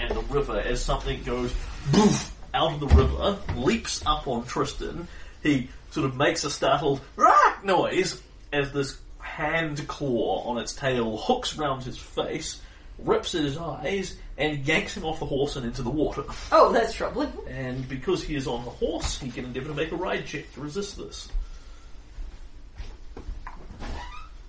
and 0.00 0.10
the 0.10 0.20
river 0.22 0.58
as 0.58 0.82
something 0.82 1.22
goes 1.22 1.52
boof 1.92 2.32
out 2.56 2.72
of 2.72 2.80
the 2.80 2.88
river, 2.88 3.38
leaps 3.54 4.04
up 4.06 4.26
on 4.26 4.46
Tristan. 4.46 5.06
He 5.42 5.68
sort 5.90 6.06
of 6.06 6.16
makes 6.16 6.42
a 6.42 6.50
startled 6.50 7.02
"Rah!" 7.14 7.54
noise 7.62 8.20
as 8.52 8.72
this 8.72 8.98
hand 9.18 9.86
claw 9.86 10.42
on 10.48 10.58
its 10.58 10.74
tail 10.74 11.18
hooks 11.18 11.56
round 11.58 11.82
his 11.82 11.98
face, 11.98 12.60
rips 12.98 13.34
at 13.34 13.44
his 13.44 13.58
eyes, 13.58 14.16
and 14.38 14.66
yanks 14.66 14.96
him 14.96 15.04
off 15.04 15.20
the 15.20 15.26
horse 15.26 15.56
and 15.56 15.66
into 15.66 15.82
the 15.82 15.90
water. 15.90 16.24
Oh, 16.50 16.72
that's 16.72 16.94
troubling. 16.94 17.32
And 17.46 17.86
because 17.88 18.24
he 18.24 18.34
is 18.34 18.46
on 18.46 18.64
the 18.64 18.70
horse, 18.70 19.18
he 19.18 19.30
can 19.30 19.44
endeavour 19.44 19.68
to 19.68 19.74
make 19.74 19.92
a 19.92 19.96
ride 19.96 20.24
check 20.24 20.52
to 20.54 20.60
resist 20.60 20.96
this. 20.96 21.28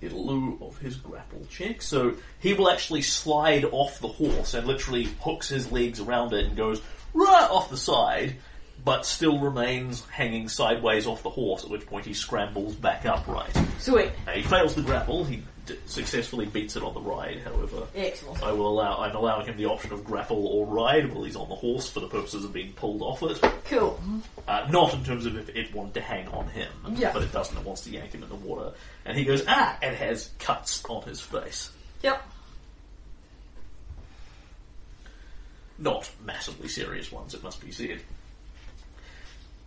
In 0.00 0.16
lieu 0.16 0.56
of 0.62 0.78
his 0.78 0.96
grapple 0.96 1.44
check, 1.50 1.82
so 1.82 2.14
he 2.40 2.54
will 2.54 2.70
actually 2.70 3.02
slide 3.02 3.64
off 3.64 3.98
the 3.98 4.08
horse 4.08 4.54
and 4.54 4.66
literally 4.66 5.04
hooks 5.20 5.48
his 5.48 5.72
legs 5.72 6.00
around 6.00 6.32
it 6.32 6.46
and 6.46 6.56
goes 6.56 6.80
right 7.14 7.48
off 7.50 7.70
the 7.70 7.76
side, 7.76 8.36
but 8.84 9.04
still 9.04 9.38
remains 9.40 10.04
hanging 10.06 10.48
sideways 10.48 11.06
off 11.06 11.22
the 11.22 11.30
horse. 11.30 11.64
At 11.64 11.70
which 11.70 11.86
point 11.86 12.06
he 12.06 12.14
scrambles 12.14 12.74
back 12.74 13.04
upright. 13.06 13.56
Sweet. 13.78 14.10
Now, 14.26 14.32
he 14.32 14.42
fails 14.42 14.74
the 14.74 14.82
grapple. 14.82 15.24
He 15.24 15.42
d- 15.66 15.76
successfully 15.86 16.46
beats 16.46 16.76
it 16.76 16.82
on 16.82 16.94
the 16.94 17.00
ride. 17.00 17.40
However, 17.44 17.86
Excellent. 17.94 18.42
I 18.42 18.52
will 18.52 18.68
allow. 18.68 18.98
I'm 18.98 19.14
allowing 19.16 19.46
him 19.46 19.56
the 19.56 19.66
option 19.66 19.92
of 19.92 20.04
grapple 20.04 20.46
or 20.46 20.64
ride 20.66 21.12
while 21.12 21.24
he's 21.24 21.36
on 21.36 21.48
the 21.48 21.54
horse 21.56 21.88
for 21.90 22.00
the 22.00 22.08
purposes 22.08 22.44
of 22.44 22.52
being 22.52 22.72
pulled 22.72 23.02
off 23.02 23.22
it. 23.24 23.40
Cool. 23.64 24.00
Uh, 24.46 24.66
not 24.70 24.94
in 24.94 25.04
terms 25.04 25.26
of 25.26 25.36
if 25.36 25.48
it 25.50 25.74
wanted 25.74 25.94
to 25.94 26.00
hang 26.00 26.28
on 26.28 26.48
him, 26.48 26.68
Yeah. 26.96 27.12
but 27.12 27.22
it 27.22 27.32
doesn't. 27.32 27.56
It 27.58 27.64
wants 27.64 27.82
to 27.82 27.90
yank 27.90 28.12
him 28.12 28.22
in 28.22 28.28
the 28.28 28.34
water, 28.36 28.72
and 29.04 29.18
he 29.18 29.24
goes 29.24 29.42
ah, 29.48 29.76
and 29.82 29.94
has 29.96 30.30
cuts 30.38 30.82
on 30.88 31.02
his 31.02 31.20
face. 31.20 31.70
Yep. 32.02 32.22
Not 35.78 36.10
massively 36.24 36.68
serious 36.68 37.12
ones, 37.12 37.34
it 37.34 37.42
must 37.42 37.60
be 37.64 37.70
said. 37.70 38.00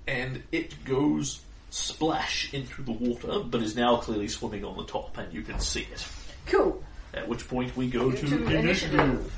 And 0.07 0.43
it 0.51 0.83
goes 0.83 1.39
splash 1.69 2.53
into 2.53 2.83
the 2.83 2.91
water, 2.91 3.39
but 3.45 3.61
is 3.61 3.75
now 3.77 3.95
clearly 3.97 4.27
swimming 4.27 4.65
on 4.65 4.75
the 4.75 4.83
top, 4.83 5.17
and 5.17 5.31
you 5.33 5.41
can 5.41 5.59
see 5.59 5.87
it. 5.91 6.05
Cool. 6.47 6.83
At 7.13 7.27
which 7.29 7.47
point 7.47 7.75
we 7.77 7.89
go 7.89 8.11
to, 8.11 8.17
To 8.17 8.25
initiative. 8.47 8.99
initiative. 8.99 9.33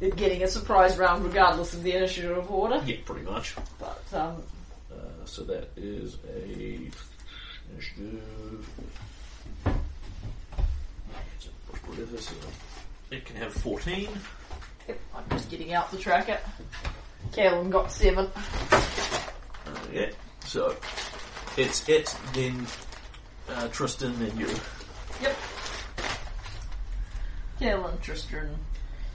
It 0.00 0.14
getting 0.14 0.44
a 0.44 0.48
surprise 0.48 0.96
round 0.96 1.24
regardless 1.24 1.74
of 1.74 1.82
the 1.82 1.92
initiative 1.94 2.48
order. 2.50 2.80
Yeah, 2.86 2.96
pretty 3.04 3.22
much. 3.24 3.56
But 3.80 4.02
um, 4.12 4.42
Uh, 4.92 5.24
so 5.24 5.42
that 5.44 5.68
is 5.76 6.16
a 6.28 6.90
initiative. 7.72 8.68
It 13.10 13.24
can 13.24 13.36
have 13.36 13.52
fourteen. 13.52 14.08
Yep, 14.88 14.98
I'm 15.14 15.24
just 15.30 15.50
getting 15.50 15.72
out 15.72 15.90
the 15.90 15.98
tracker. 15.98 16.38
Caleb 17.32 17.70
got 17.70 17.92
seven. 17.92 18.30
Yeah. 19.92 20.10
So 20.46 20.74
it's 21.56 21.86
it, 21.88 22.14
then 22.32 22.66
uh, 23.50 23.68
Tristan, 23.68 24.18
then 24.18 24.36
you. 24.38 24.48
Yep. 25.22 25.36
Caleb, 27.58 28.00
Tristan. 28.02 28.56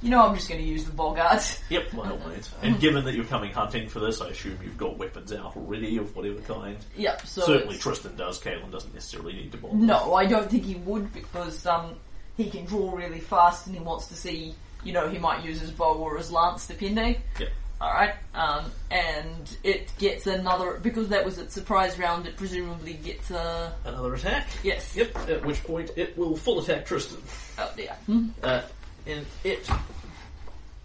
You 0.02 0.10
know 0.10 0.28
I'm 0.28 0.36
just 0.36 0.50
going 0.50 0.60
to 0.62 0.68
use 0.68 0.84
the 0.84 0.92
Boggards. 0.92 1.62
Yep, 1.70 1.92
by 1.94 2.10
all 2.10 2.18
means. 2.30 2.52
And 2.62 2.78
given 2.78 3.06
that 3.06 3.14
you're 3.14 3.24
coming 3.24 3.54
hunting 3.54 3.88
for 3.88 4.02
this, 4.02 4.20
I 4.20 4.28
assume 4.30 4.60
you've 4.62 4.78
got 4.78 4.98
weapons 4.98 5.32
out 5.32 5.56
already 5.56 5.96
of 5.98 6.14
whatever 6.14 6.42
kind. 6.42 6.76
Yep, 6.98 7.26
so 7.26 7.42
Certainly, 7.42 7.76
it's- 7.76 7.82
Tristan 7.82 8.16
does. 8.18 8.40
Kaylen 8.42 8.70
doesn't 8.70 8.94
necessarily 8.94 9.32
need 9.34 9.54
to 9.54 9.58
bother. 9.58 9.76
No, 9.76 10.14
I 10.14 10.26
don't 10.26 10.52
think 10.52 10.66
he 10.66 10.76
would 10.76 11.14
because 11.14 11.66
um, 11.66 11.96
he 12.36 12.50
can 12.50 12.66
draw 12.66 12.94
really 12.94 13.22
fast 13.22 13.66
and 13.68 13.76
he 13.78 13.82
wants 13.82 14.08
to 14.08 14.16
see, 14.16 14.54
you 14.84 14.94
know, 14.94 15.10
he 15.10 15.18
might 15.18 15.44
use 15.44 15.60
his 15.60 15.72
bow 15.72 15.96
or 15.96 16.18
his 16.18 16.32
lance 16.32 16.68
depending. 16.68 17.18
Yeah. 17.40 17.48
Alright, 17.82 18.14
um, 18.34 18.72
and 18.92 19.58
it 19.64 19.92
gets 19.98 20.26
another, 20.26 20.80
because 20.82 21.10
that 21.10 21.26
was 21.26 21.38
its 21.38 21.54
surprise 21.54 22.00
round, 22.00 22.26
it 22.26 22.38
presumably 22.38 22.94
gets 22.94 23.30
a. 23.30 23.74
Another 23.84 24.14
attack. 24.14 24.48
Yes. 24.64 24.96
Yep. 24.96 25.30
At 25.30 25.46
which 25.46 25.62
point 25.66 25.92
it 25.98 26.18
will 26.18 26.38
full 26.38 26.60
attack 26.60 26.86
Tristan. 26.86 27.22
Oh 27.58 27.72
dear. 27.76 27.92
Hmm. 28.06 28.30
Uh, 28.42 28.62
and 29.06 29.26
it 29.44 29.70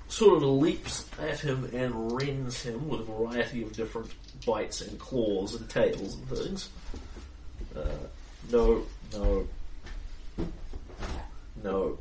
sort 0.08 0.42
of 0.42 0.48
leaps 0.48 1.08
at 1.20 1.38
him 1.38 1.70
and 1.72 2.12
rends 2.20 2.62
him 2.62 2.88
with 2.88 3.00
a 3.00 3.04
variety 3.04 3.62
of 3.62 3.72
different 3.74 4.10
bites 4.44 4.80
and 4.80 4.98
claws 4.98 5.54
and 5.54 5.68
tails 5.68 6.14
and 6.14 6.28
things. 6.28 6.70
Uh, 7.76 7.84
no, 8.50 8.82
no, 9.12 9.46
no. 11.62 11.98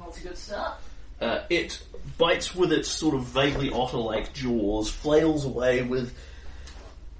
That's 0.00 0.18
a 0.18 0.22
good 0.22 0.38
start. 0.38 0.78
Uh, 1.22 1.44
it 1.48 1.80
bites 2.18 2.52
with 2.52 2.72
its 2.72 2.88
sort 2.88 3.14
of 3.14 3.22
vaguely 3.22 3.70
otter-like 3.70 4.32
jaws, 4.32 4.90
flails 4.90 5.44
away 5.44 5.80
with. 5.82 6.12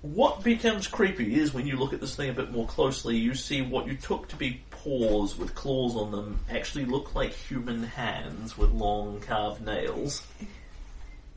What 0.01 0.43
becomes 0.43 0.89
creepy 0.89 1.37
is 1.39 1.55
when 1.55 1.69
you 1.69 1.77
look 1.77 1.93
at 1.93 2.01
this 2.01 2.17
thing 2.17 2.29
a 2.29 2.33
bit 2.33 2.51
more 2.51 2.67
closely, 2.67 3.17
you 3.17 3.35
see 3.37 3.63
what 3.63 3.87
you 3.87 3.95
took 3.95 4.27
to 4.31 4.37
be 4.37 4.61
paws 4.71 5.39
with 5.39 5.55
claws 5.55 5.95
on 5.95 6.11
them 6.11 6.41
actually 6.51 6.87
look 6.87 7.15
like 7.15 7.33
human 7.33 7.85
hands 7.85 8.59
with 8.59 8.73
long 8.73 9.21
carved 9.21 9.65
nails. 9.65 10.27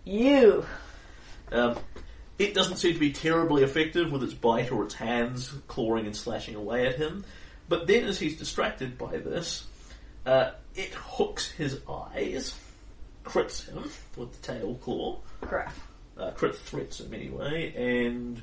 You. 0.03 0.66
Um, 1.51 1.78
it 2.39 2.55
doesn't 2.55 2.78
seem 2.78 2.93
to 2.93 2.99
be 2.99 3.11
terribly 3.11 3.61
effective 3.61 4.11
with 4.11 4.24
its 4.24 4.34
bite 4.34 4.72
or 4.72 4.84
its 4.86 4.95
hands 4.95 5.53
clawing 5.68 6.07
and 6.07 6.16
slashing 6.16 6.55
away 6.55 6.88
at 6.88 6.95
him. 6.95 7.26
But 7.70 7.86
then, 7.86 8.05
as 8.05 8.18
he's 8.18 8.39
distracted 8.39 8.97
by 8.97 9.18
this, 9.18 9.68
uh, 10.26 10.51
it 10.76 10.93
hooks 10.93 11.51
his 11.51 11.80
eyes, 11.89 12.55
crits 13.23 13.67
him 13.69 13.89
with 14.17 14.32
the 14.41 14.53
tail 14.53 14.76
claw, 14.76 15.17
Crap. 15.41 15.73
uh, 16.17 16.32
crit 16.32 16.55
threats 16.55 16.99
him 16.99 17.13
anyway, 17.13 17.73
and 17.76 18.41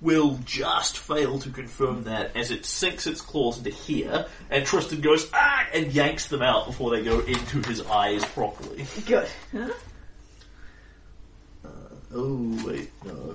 will 0.00 0.38
just 0.44 0.98
fail 0.98 1.38
to 1.38 1.48
confirm 1.50 2.04
that 2.04 2.36
as 2.36 2.50
it 2.50 2.66
sinks 2.66 3.06
its 3.06 3.20
claws 3.22 3.58
into 3.58 3.70
here, 3.70 4.26
and 4.50 4.66
Tristan 4.66 5.00
goes 5.00 5.28
ah 5.32 5.66
and 5.72 5.92
yanks 5.92 6.28
them 6.28 6.42
out 6.42 6.66
before 6.66 6.90
they 6.90 7.02
go 7.02 7.20
into 7.20 7.62
his 7.66 7.80
eyes 7.82 8.22
properly. 8.26 8.84
Good. 9.06 9.28
Huh? 9.52 9.70
Oh 12.14 12.64
wait, 12.64 12.90
no. 13.04 13.34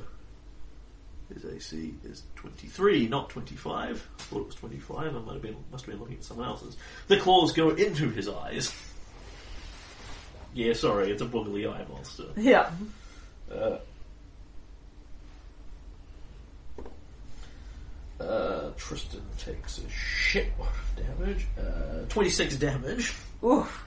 His 1.34 1.46
AC 1.46 1.94
is 2.04 2.24
23, 2.36 3.08
not 3.08 3.30
25. 3.30 4.08
I 4.20 4.22
thought 4.22 4.40
it 4.42 4.46
was 4.48 4.56
25. 4.56 5.16
I 5.16 5.20
might 5.20 5.34
have 5.34 5.42
been, 5.42 5.56
must 5.72 5.86
have 5.86 5.94
been 5.94 6.02
looking 6.02 6.18
at 6.18 6.24
someone 6.24 6.48
else's. 6.48 6.76
The 7.08 7.18
claws 7.18 7.54
go 7.54 7.70
into 7.70 8.10
his 8.10 8.28
eyes. 8.28 8.74
yeah, 10.54 10.74
sorry, 10.74 11.12
it's 11.12 11.22
a 11.22 11.26
boogly 11.26 11.72
eye 11.72 11.86
monster. 11.90 12.26
Yeah. 12.36 12.70
Uh, 13.52 13.78
uh, 18.20 18.72
Tristan 18.78 19.22
takes 19.38 19.78
a 19.78 19.82
shitload 19.82 20.60
of 20.60 21.18
damage. 21.18 21.46
Uh, 21.58 22.06
26 22.10 22.58
damage. 22.58 23.14
Oof. 23.44 23.86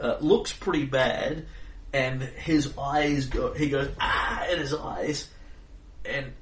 Uh, 0.00 0.16
looks 0.20 0.52
pretty 0.52 0.84
bad 0.84 1.46
and 1.92 2.22
his 2.22 2.76
eyes 2.78 3.26
go. 3.26 3.52
He 3.52 3.68
goes 3.68 3.88
ah 4.00 4.46
in 4.50 4.58
his 4.58 4.74
eyes, 4.74 5.28
and 6.04 6.32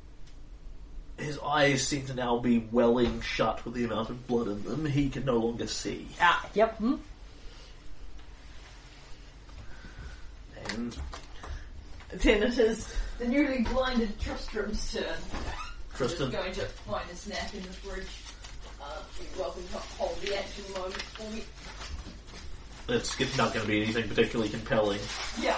his 1.19 1.39
eyes 1.39 1.87
seem 1.87 2.07
to 2.07 2.15
now 2.15 2.39
be 2.39 2.67
welling 2.73 3.21
shut 3.21 3.65
with 3.65 3.75
the 3.75 3.85
amount 3.85 4.11
of 4.11 4.27
blood 4.27 4.49
in 4.49 4.63
them. 4.65 4.87
He 4.87 5.09
can 5.11 5.25
no 5.25 5.37
longer 5.37 5.67
see, 5.67 6.09
Ah, 6.21 6.49
yep. 6.55 6.77
Hmm? 6.79 6.95
and 10.71 10.97
Then 12.15 12.43
it 12.43 12.59
is 12.59 12.93
the 13.19 13.27
newly 13.27 13.63
blinded 13.63 14.19
Tristram's 14.21 14.93
turn. 14.93 15.05
Tristan. 15.95 16.31
Just 16.31 16.43
going 16.43 16.53
to 16.55 16.67
find 16.67 17.11
a 17.11 17.15
snack 17.17 17.53
in 17.55 17.63
the 17.63 17.69
fridge. 17.69 18.07
Uh, 18.83 18.97
you're 19.21 19.43
welcome 19.45 19.63
to 19.73 19.77
hold 19.79 20.19
the 20.23 20.39
action 20.39 20.65
moment 20.73 20.95
for 21.03 21.31
me. 21.35 21.45
It's 22.89 23.37
not 23.37 23.53
going 23.55 23.65
to 23.65 23.71
be 23.71 23.83
anything 23.83 24.09
particularly 24.09 24.51
compelling. 24.51 25.01
Yeah. 25.41 25.57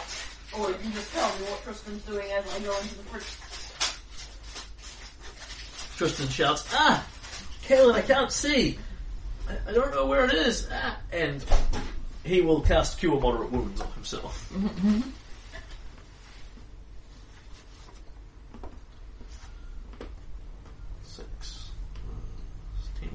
Or 0.58 0.68
you 0.68 0.74
can 0.76 0.92
just 0.92 1.12
tell 1.12 1.28
me 1.38 1.44
what 1.46 1.62
Tristan's 1.62 2.02
doing 2.02 2.30
as 2.32 2.44
I 2.54 2.58
go 2.60 2.76
into 2.78 2.94
the 2.96 3.02
fridge. 3.04 3.24
Tristan 5.96 6.28
shouts, 6.28 6.66
"Ah, 6.72 7.06
Kaylen, 7.64 7.94
I 7.94 8.02
can't 8.02 8.30
see. 8.32 8.78
I, 9.48 9.70
I 9.70 9.72
don't 9.72 9.94
know 9.94 10.06
where 10.06 10.24
it 10.26 10.34
is." 10.34 10.68
Ah, 10.70 10.98
and 11.10 11.42
he 12.24 12.40
will 12.42 12.60
cast 12.60 12.98
Cure 12.98 13.18
Moderate 13.20 13.50
Wounds 13.50 13.80
on 13.80 13.90
himself. 13.92 14.52
Six, 21.04 21.70
ten. 23.00 23.10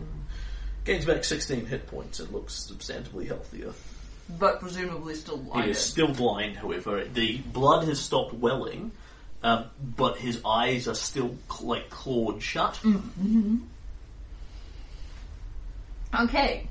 Gains 0.85 1.05
back 1.05 1.23
16 1.23 1.65
hit 1.65 1.87
points 1.87 2.19
and 2.19 2.31
looks 2.31 2.69
substantively 2.71 3.27
healthier. 3.27 3.73
But 4.29 4.59
presumably 4.59 5.15
still 5.15 5.37
blind. 5.37 5.65
He 5.65 5.71
is 5.71 5.79
still 5.79 6.13
blind, 6.13 6.57
however. 6.57 7.05
The 7.05 7.37
blood 7.37 7.87
has 7.87 7.99
stopped 7.99 8.33
welling, 8.33 8.91
um, 9.43 9.65
but 9.95 10.17
his 10.17 10.41
eyes 10.45 10.87
are 10.87 10.95
still 10.95 11.37
cl- 11.49 11.69
like 11.69 11.89
clawed 11.89 12.41
shut. 12.43 12.79
Okay. 16.19 16.67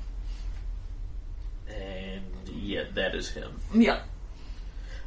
And 1.69 2.23
yeah, 2.47 2.83
that 2.93 3.15
is 3.15 3.29
him. 3.29 3.59
Yeah. 3.73 4.01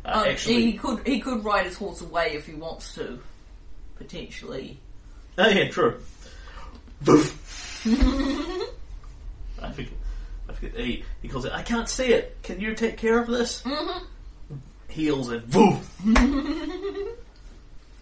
Uh, 0.05 0.13
Um, 0.23 0.27
actually, 0.29 0.63
he 0.63 0.73
could 0.79 1.07
he 1.07 1.21
could 1.21 1.45
ride 1.45 1.67
his 1.67 1.77
horse 1.77 2.01
away 2.01 2.33
if 2.35 2.47
he 2.47 2.55
wants 2.55 2.95
to, 2.95 3.21
potentially. 3.97 4.79
oh 5.39 5.49
yeah, 5.49 5.69
true. 5.69 6.01
Boof. 7.03 7.37
I 9.63 9.71
forget. 10.61 10.81
He, 10.85 11.05
he 11.23 11.29
calls 11.29 11.45
it. 11.45 11.53
I 11.53 11.63
can't 11.63 11.89
see 11.89 12.13
it. 12.13 12.37
Can 12.43 12.61
you 12.61 12.75
take 12.75 12.97
care 12.97 13.19
of 13.19 13.27
this? 13.29 13.63
Mhm. 13.63 14.03
Heals 14.89 15.29
and 15.31 15.49
boof. 15.51 15.89
it 16.07 17.17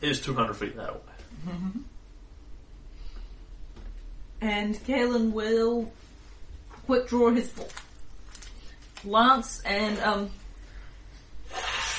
is 0.09 0.20
two 0.20 0.34
hundred 0.34 0.54
feet 0.54 0.76
that 0.76 0.94
way. 0.94 1.00
And 4.40 4.74
Kaylen 4.84 5.32
will 5.32 5.92
quick 6.86 7.09
draw 7.09 7.30
his 7.30 7.52
lance 9.04 9.61
and 9.64 9.98
um 10.00 10.30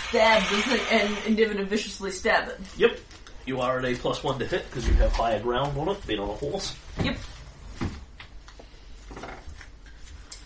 stab 0.10 0.42
the 0.50 0.62
thing 0.62 0.82
and 0.92 1.18
endeavour 1.28 1.54
to 1.56 1.66
viciously 1.66 2.12
stab 2.12 2.48
it. 2.50 2.60
Yep. 2.78 3.00
You 3.46 3.62
are 3.62 3.80
at 3.80 3.86
a 3.86 3.96
plus 3.96 4.24
one 4.24 4.40
to 4.40 4.46
hit 4.46 4.66
because 4.70 4.88
you 4.88 4.94
have 4.96 5.12
higher 5.12 5.40
ground 5.40 5.78
on 5.78 5.90
it, 5.90 6.06
being 6.08 6.20
on 6.20 6.30
a 6.30 6.34
horse. 6.34 6.76
Yep. 7.04 7.18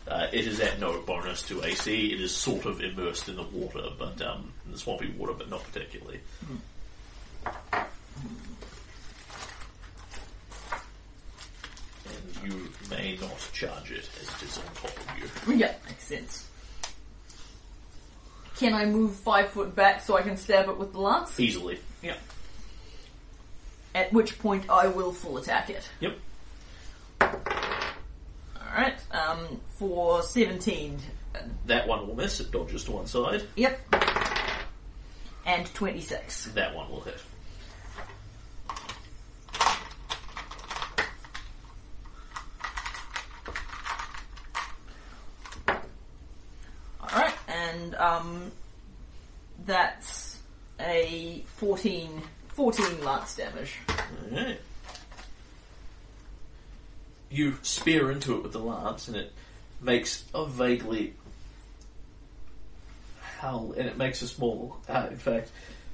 Uh, 0.08 0.28
it 0.34 0.46
is 0.48 0.60
at 0.60 0.80
no 0.80 1.00
bonus 1.02 1.44
to 1.44 1.64
AC. 1.64 2.14
It 2.14 2.20
is 2.20 2.36
sort 2.36 2.66
of 2.66 2.82
immersed 2.82 3.30
in 3.30 3.38
the 3.38 3.44
water, 3.44 3.88
but 3.98 4.22
um, 4.22 4.52
in 4.66 4.74
the 4.74 4.78
swampy 4.78 5.10
water, 5.18 5.34
but 5.34 5.50
not 5.50 5.64
particularly. 5.72 6.20
And 12.06 12.52
you 12.52 12.70
may 12.90 13.18
not 13.22 13.50
charge 13.54 13.92
it 13.92 14.10
as 14.22 14.28
it 14.28 14.44
is 14.48 14.58
on 14.58 14.66
top 14.76 14.92
of 14.92 15.48
you. 15.48 15.56
Yeah, 15.56 15.74
makes 15.88 16.04
sense. 16.06 16.48
Can 18.58 18.74
I 18.74 18.86
move 18.86 19.16
five 19.16 19.50
foot 19.50 19.76
back 19.76 20.02
so 20.02 20.18
I 20.18 20.22
can 20.22 20.38
stab 20.38 20.68
it 20.70 20.78
with 20.78 20.92
the 20.92 21.00
lance? 21.00 21.40
Easily. 21.40 21.80
Yep. 22.02 22.20
At 23.96 24.14
which 24.14 24.38
point 24.40 24.70
I 24.70 24.88
will 24.88 25.14
full 25.14 25.38
attack 25.38 25.70
it. 25.70 25.88
Yep. 26.02 26.18
Alright, 28.74 28.96
um, 29.12 29.62
for 29.78 30.24
17. 30.24 30.98
That 31.68 31.88
one 31.88 32.08
will 32.08 32.16
miss. 32.16 32.40
It 32.40 32.50
dodges 32.52 32.84
to 32.86 32.92
one 32.94 33.06
side. 33.06 33.44
Yep. 33.56 33.80
And 35.46 35.72
26. 35.76 36.46
That 36.56 36.74
one 36.74 36.90
will 36.90 37.02
hit. 37.02 37.22
Alright, 47.00 47.36
and 47.48 47.94
um, 47.96 48.52
that's 49.66 50.40
a 50.80 51.44
14, 51.58 52.24
14 52.48 53.04
lance 53.04 53.36
damage. 53.36 53.76
Alright. 54.32 54.60
You 57.34 57.58
spear 57.64 58.12
into 58.12 58.36
it 58.36 58.44
with 58.44 58.52
the 58.52 58.60
lance, 58.60 59.08
and 59.08 59.18
it 59.18 59.32
makes 59.82 60.24
a 60.36 60.46
vaguely 60.46 61.16
howl, 63.40 63.74
and 63.76 63.88
it 63.88 63.98
makes 63.98 64.22
a 64.22 64.28
small. 64.28 64.78
Uh, 64.88 65.08
in 65.10 65.18
fact, 65.18 65.50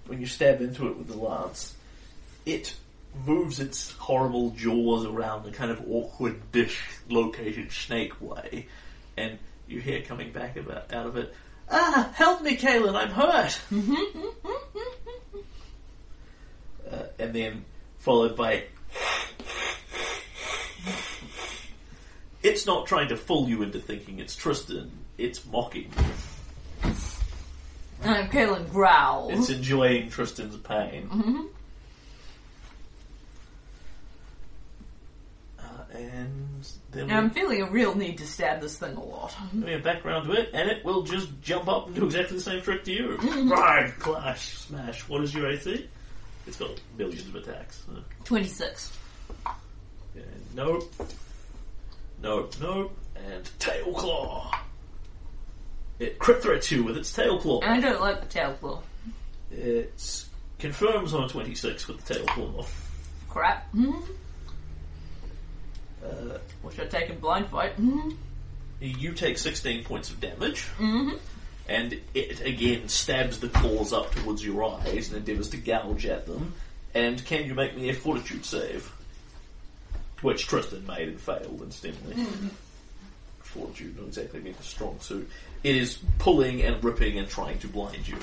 when 0.07 0.19
you 0.19 0.27
stab 0.27 0.59
into 0.59 0.89
it 0.89 0.97
with 0.97 1.07
the 1.07 1.15
lance, 1.15 1.73
it 2.45 2.75
moves 3.25 3.61
its 3.61 3.93
horrible 3.93 4.49
jaws 4.51 5.05
around 5.05 5.47
a 5.47 5.51
kind 5.51 5.71
of 5.71 5.81
awkward 5.89 6.51
dish 6.51 6.83
located 7.07 7.71
snake 7.71 8.19
way, 8.19 8.67
and 9.15 9.39
you 9.65 9.79
hear 9.79 10.01
coming 10.01 10.33
back 10.33 10.57
about, 10.57 10.93
out 10.93 11.05
of 11.05 11.15
it, 11.15 11.33
Ah, 11.71 12.11
help 12.15 12.41
me, 12.41 12.57
Kaylen, 12.57 12.95
I'm 12.95 13.11
hurt! 13.11 13.61
uh, 16.91 17.03
and 17.19 17.33
then 17.33 17.63
followed 17.99 18.35
by 18.35 18.63
it's 22.43 22.65
not 22.65 22.85
trying 22.87 23.09
to 23.09 23.17
fool 23.17 23.47
you 23.49 23.61
into 23.63 23.79
thinking 23.79 24.19
it's 24.19 24.35
Tristan. 24.35 24.91
It's 25.17 25.45
mocking 25.45 25.91
you. 26.83 26.93
And 28.01 28.31
Kaylen 28.31 28.69
growls. 28.71 29.31
It's 29.33 29.49
enjoying 29.49 30.09
Tristan's 30.09 30.55
pain. 30.57 31.49
Uh, 35.59 35.63
and 35.93 36.65
then 36.91 37.07
Now, 37.07 37.17
I'm 37.17 37.29
feeling 37.31 37.61
a 37.61 37.69
real 37.69 37.93
need 37.95 38.17
to 38.19 38.25
stab 38.27 38.61
this 38.61 38.77
thing 38.77 38.95
a 38.95 39.03
lot. 39.03 39.35
we 39.53 39.71
have 39.71 39.83
background 39.83 40.27
to 40.27 40.33
it, 40.39 40.51
and 40.53 40.69
it 40.69 40.83
will 40.85 41.03
just 41.03 41.29
jump 41.41 41.67
up 41.67 41.87
and 41.87 41.95
do 41.95 42.05
exactly 42.05 42.37
the 42.37 42.43
same 42.43 42.61
trick 42.61 42.83
to 42.85 42.91
you. 42.93 43.17
Right, 43.49 43.91
clash, 43.99 44.57
smash. 44.57 45.07
What 45.09 45.21
is 45.23 45.33
your 45.33 45.49
AC? 45.49 45.87
It's 46.47 46.55
got 46.57 46.71
millions 46.97 47.27
of 47.27 47.35
attacks. 47.35 47.83
Uh, 47.93 47.99
26. 48.23 48.97
and 50.15 50.25
nope. 50.55 50.89
Nope, 52.21 52.53
nope. 52.61 52.97
And 53.15 53.49
tail 53.59 53.93
claw. 53.93 54.51
It 55.99 56.17
crit 56.19 56.41
threats 56.41 56.71
you 56.71 56.83
with 56.83 56.97
its 56.97 57.11
tail 57.11 57.39
claw. 57.39 57.59
And 57.61 57.71
I 57.73 57.79
don't 57.89 58.01
like 58.01 58.21
the 58.21 58.27
tail 58.27 58.53
claw. 58.53 58.81
It 59.51 60.25
confirms 60.59 61.13
on 61.13 61.25
a 61.25 61.27
26 61.29 61.87
with 61.87 62.05
the 62.05 62.13
tail 62.13 62.25
claw. 62.27 62.65
Crap. 63.29 63.67
Uh, 66.03 66.37
Which 66.61 66.79
I 66.79 66.85
take 66.85 67.09
in 67.09 67.19
blind 67.19 67.47
fight. 67.47 67.73
you 68.79 69.11
take 69.13 69.37
16 69.37 69.83
points 69.83 70.09
of 70.09 70.21
damage. 70.21 70.65
And 71.67 71.99
it 72.15 72.41
again 72.41 72.87
stabs 72.89 73.39
the 73.39 73.49
claws 73.49 73.93
up 73.93 74.11
towards 74.15 74.43
your 74.43 74.63
eyes 74.63 75.09
and 75.09 75.17
endeavours 75.17 75.49
to 75.49 75.57
gouge 75.57 76.05
at 76.05 76.25
them. 76.25 76.53
And 76.95 77.23
can 77.25 77.45
you 77.45 77.53
make 77.53 77.75
me 77.75 77.89
a 77.89 77.93
fortitude 77.93 78.43
save? 78.45 78.91
Which 80.21 80.47
Tristan 80.47 80.85
made 80.85 81.07
and 81.07 81.19
failed, 81.19 81.61
incidentally. 81.61 82.25
Fortitude, 83.39 83.97
not 83.97 84.07
exactly 84.07 84.39
being 84.41 84.55
a 84.59 84.63
strong 84.63 84.99
suit. 84.99 85.29
It 85.63 85.75
is 85.75 85.99
pulling 86.19 86.61
and 86.61 86.83
ripping 86.83 87.17
and 87.17 87.27
trying 87.27 87.59
to 87.59 87.67
blind 87.67 88.07
you. 88.07 88.17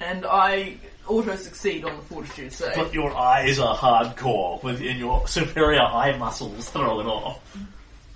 And 0.00 0.24
I 0.24 0.76
auto 1.06 1.36
succeed 1.36 1.84
on 1.84 1.94
the 1.96 2.02
fortitude 2.02 2.52
save. 2.52 2.74
But 2.74 2.94
your 2.94 3.14
eyes 3.14 3.58
are 3.58 3.76
hardcore 3.76 4.62
within 4.62 4.96
your 4.96 5.28
superior 5.28 5.82
eye 5.82 6.16
muscles 6.16 6.70
throw 6.70 7.00
it 7.00 7.06
off. 7.06 7.40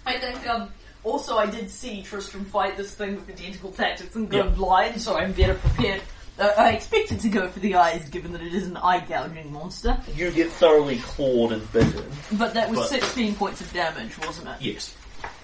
I 0.06 0.18
think, 0.18 0.46
um, 0.48 0.70
also 1.02 1.36
I 1.36 1.46
did 1.46 1.70
see 1.70 2.02
Tristram 2.02 2.46
fight 2.46 2.76
this 2.78 2.94
thing 2.94 3.16
with 3.16 3.28
identical 3.28 3.70
tactics 3.70 4.14
and 4.16 4.30
go 4.30 4.44
Yep. 4.44 4.54
blind, 4.54 5.00
so 5.02 5.16
I'm 5.16 5.32
better 5.32 5.54
prepared 5.54 6.00
Uh, 6.38 6.50
I 6.58 6.72
expected 6.72 7.20
to 7.20 7.28
go 7.28 7.48
for 7.48 7.60
the 7.60 7.76
eyes, 7.76 8.08
given 8.08 8.32
that 8.32 8.42
it 8.42 8.52
is 8.54 8.66
an 8.66 8.76
eye 8.76 8.98
gouging 9.00 9.52
monster. 9.52 9.96
You 10.16 10.30
get 10.32 10.50
thoroughly 10.50 10.98
clawed 10.98 11.52
and 11.52 11.72
bitten. 11.72 12.04
But 12.32 12.54
that 12.54 12.70
was 12.70 12.80
But- 12.80 12.88
16 12.88 13.36
points 13.36 13.60
of 13.60 13.72
damage, 13.72 14.18
wasn't 14.18 14.48
it? 14.48 14.56
Yes, 14.60 14.94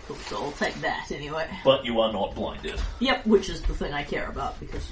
Cool, 0.08 0.16
so 0.28 0.42
I'll 0.44 0.52
take 0.52 0.74
that 0.80 1.12
anyway. 1.12 1.48
but 1.64 1.84
you 1.84 2.00
are 2.00 2.12
not 2.12 2.34
blinded. 2.34 2.80
Yep, 2.98 3.26
which 3.26 3.48
is 3.48 3.62
the 3.62 3.74
thing 3.74 3.92
I 3.94 4.02
care 4.02 4.26
about 4.28 4.58
because 4.58 4.84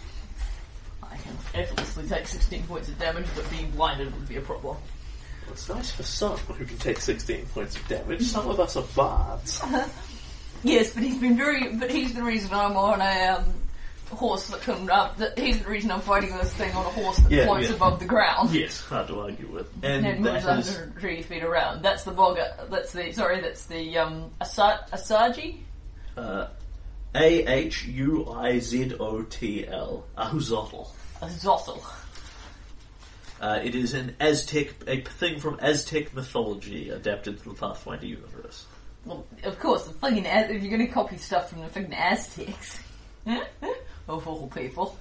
I 1.02 1.16
can 1.16 1.36
effortlessly 1.54 2.06
take 2.06 2.28
16 2.28 2.62
points 2.68 2.88
of 2.88 2.96
damage, 3.00 3.26
but 3.34 3.50
being 3.50 3.68
blinded 3.72 4.14
would 4.14 4.28
be 4.28 4.36
a 4.36 4.40
problem. 4.40 4.76
It's 5.50 5.68
nice 5.68 5.90
for 5.90 6.04
some 6.04 6.36
who 6.36 6.64
can 6.64 6.78
take 6.78 7.00
16 7.00 7.46
points 7.46 7.74
of 7.74 7.88
damage. 7.88 8.22
Some 8.22 8.48
of 8.48 8.60
us 8.60 8.76
are 8.76 8.84
bards. 8.94 9.60
Yes, 10.64 10.90
but 10.92 11.04
he's 11.04 11.18
been 11.18 11.36
very. 11.36 11.68
But 11.68 11.88
he's 11.92 12.14
the 12.14 12.22
reason 12.24 12.52
I'm 12.52 12.76
on 12.76 13.00
a 13.00 13.28
um, 13.36 13.44
horse 14.14 14.48
that 14.48 14.60
can. 14.62 14.90
Uh, 14.90 15.12
that 15.18 15.38
he's 15.38 15.60
the 15.62 15.68
reason 15.68 15.90
I'm 15.90 16.00
fighting 16.00 16.30
this 16.36 16.52
thing 16.54 16.74
on 16.74 16.84
a 16.86 16.90
horse 16.90 17.18
that 17.18 17.30
Yeah, 17.30 17.46
floats 17.46 17.68
yeah. 17.68 17.74
above 17.76 17.98
the 18.00 18.04
ground. 18.06 18.50
Yes, 18.50 18.80
hard 18.82 19.08
to 19.08 19.20
argue 19.20 19.46
with. 19.48 19.70
And 19.82 20.06
And 20.06 20.20
moves 20.20 20.44
that 20.44 20.58
is 20.60 20.66
130 20.68 21.22
feet 21.22 21.42
around. 21.44 21.82
That's 21.82 22.04
the 22.04 22.12
boggard. 22.12 22.52
That's 22.70 22.92
the 22.92 23.12
sorry. 23.12 23.40
That's 23.40 23.66
the 23.66 23.98
um 23.98 24.30
Asa- 24.40 24.86
Asagi. 24.92 25.58
uh, 26.16 26.48
A 27.14 27.46
H 27.46 27.84
U 27.86 28.30
I 28.32 28.58
Z 28.58 28.94
O 29.00 29.22
T 29.22 29.66
L, 29.66 30.04
Ahuizotl. 30.16 30.88
Azotl. 31.22 31.82
Uh, 33.40 33.60
it 33.62 33.76
is 33.76 33.94
an 33.94 34.16
Aztec, 34.18 34.74
a 34.88 35.00
thing 35.00 35.38
from 35.38 35.58
Aztec 35.62 36.12
mythology 36.12 36.90
adapted 36.90 37.40
to 37.42 37.50
the 37.50 37.54
Pathfinder 37.54 38.04
universe. 38.06 38.66
Well, 39.04 39.24
of 39.44 39.58
course, 39.60 39.84
the 39.84 39.92
fucking 39.94 40.26
Az- 40.26 40.50
if 40.50 40.60
you're 40.62 40.76
going 40.76 40.86
to 40.86 40.92
copy 40.92 41.18
stuff 41.18 41.50
from 41.50 41.60
the 41.60 41.68
fucking 41.68 41.94
Aztecs, 41.94 42.80
of 44.08 44.26
all 44.26 44.48
people. 44.48 44.98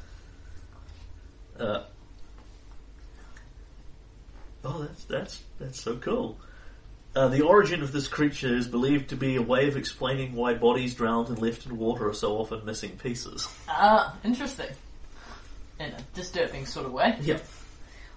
Uh, 1.59 1.83
oh, 4.63 4.81
that's 4.83 5.03
that's 5.05 5.43
that's 5.59 5.81
so 5.81 5.95
cool. 5.97 6.37
Uh, 7.15 7.27
the 7.29 7.41
origin 7.41 7.81
of 7.81 7.91
this 7.91 8.07
creature 8.07 8.55
is 8.55 8.67
believed 8.67 9.09
to 9.09 9.15
be 9.15 9.37
a 9.37 9.41
way 9.41 9.67
of 9.67 9.75
explaining 9.75 10.33
why 10.33 10.53
bodies 10.53 10.93
drowned 10.93 11.29
and 11.29 11.39
left 11.39 11.65
in 11.65 11.75
water 11.77 12.07
are 12.07 12.13
so 12.13 12.37
often 12.37 12.63
missing 12.63 12.91
pieces. 12.91 13.47
Ah, 13.67 14.15
interesting. 14.23 14.69
In 15.79 15.91
a 15.91 16.01
disturbing 16.13 16.67
sort 16.67 16.85
of 16.85 16.91
way. 16.91 17.17
Yep. 17.21 17.43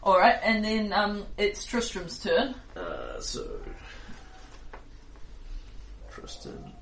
Alright, 0.03 0.41
and 0.43 0.65
then 0.65 0.93
um, 0.93 1.27
it's 1.39 1.65
Tristram's 1.65 2.19
turn. 2.23 2.55
Uh, 2.77 3.21
so 3.21 3.47
Tristan 6.11 6.73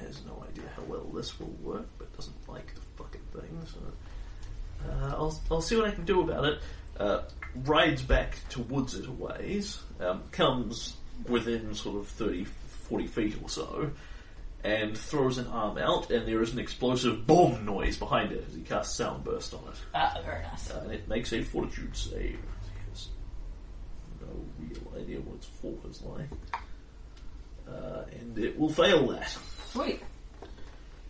has 0.00 0.20
no 0.26 0.44
idea 0.50 0.64
how 0.76 0.82
well 0.82 1.04
this 1.14 1.38
will 1.38 1.54
work, 1.62 1.86
but 1.95 1.95
doesn't 1.95 1.95
like 1.95 1.95
the 3.36 3.42
fucking 3.42 3.58
thing. 3.58 3.66
So 3.66 4.88
uh, 4.90 5.16
I'll 5.16 5.40
I'll 5.50 5.60
see 5.60 5.76
what 5.76 5.86
I 5.86 5.90
can 5.90 6.04
do 6.04 6.22
about 6.22 6.44
it. 6.44 6.58
Uh, 6.98 7.22
rides 7.64 8.02
back 8.02 8.36
towards 8.48 8.94
it 8.94 9.06
a 9.06 9.12
ways, 9.12 9.80
um, 10.00 10.22
comes 10.30 10.96
within 11.28 11.74
sort 11.74 11.96
of 11.96 12.08
30, 12.08 12.44
40 12.44 13.06
feet 13.06 13.36
or 13.42 13.48
so, 13.48 13.90
and 14.64 14.96
throws 14.96 15.38
an 15.38 15.46
arm 15.48 15.78
out, 15.78 16.10
and 16.10 16.26
there 16.26 16.42
is 16.42 16.52
an 16.52 16.58
explosive 16.58 17.26
boom 17.26 17.64
noise 17.64 17.96
behind 17.96 18.32
it 18.32 18.44
as 18.48 18.54
he 18.54 18.62
casts 18.62 18.96
sound 18.96 19.24
burst 19.24 19.54
on 19.54 19.60
it. 19.68 19.76
Ah, 19.94 20.20
very 20.24 20.42
nice. 20.42 20.70
Uh, 20.70 20.80
and 20.84 20.92
it 20.92 21.08
makes 21.08 21.32
a 21.32 21.42
fortitude 21.42 21.96
save. 21.96 22.38
He 22.38 22.90
has 22.90 23.08
no 24.20 24.28
real 24.58 25.02
idea 25.02 25.18
what 25.20 25.36
its 25.36 25.46
fault 25.46 25.80
is 25.88 26.02
like. 26.02 26.28
Uh, 27.68 28.04
and 28.20 28.38
it 28.38 28.58
will 28.58 28.68
fail 28.68 29.06
that. 29.08 29.36
Sweet. 29.72 30.00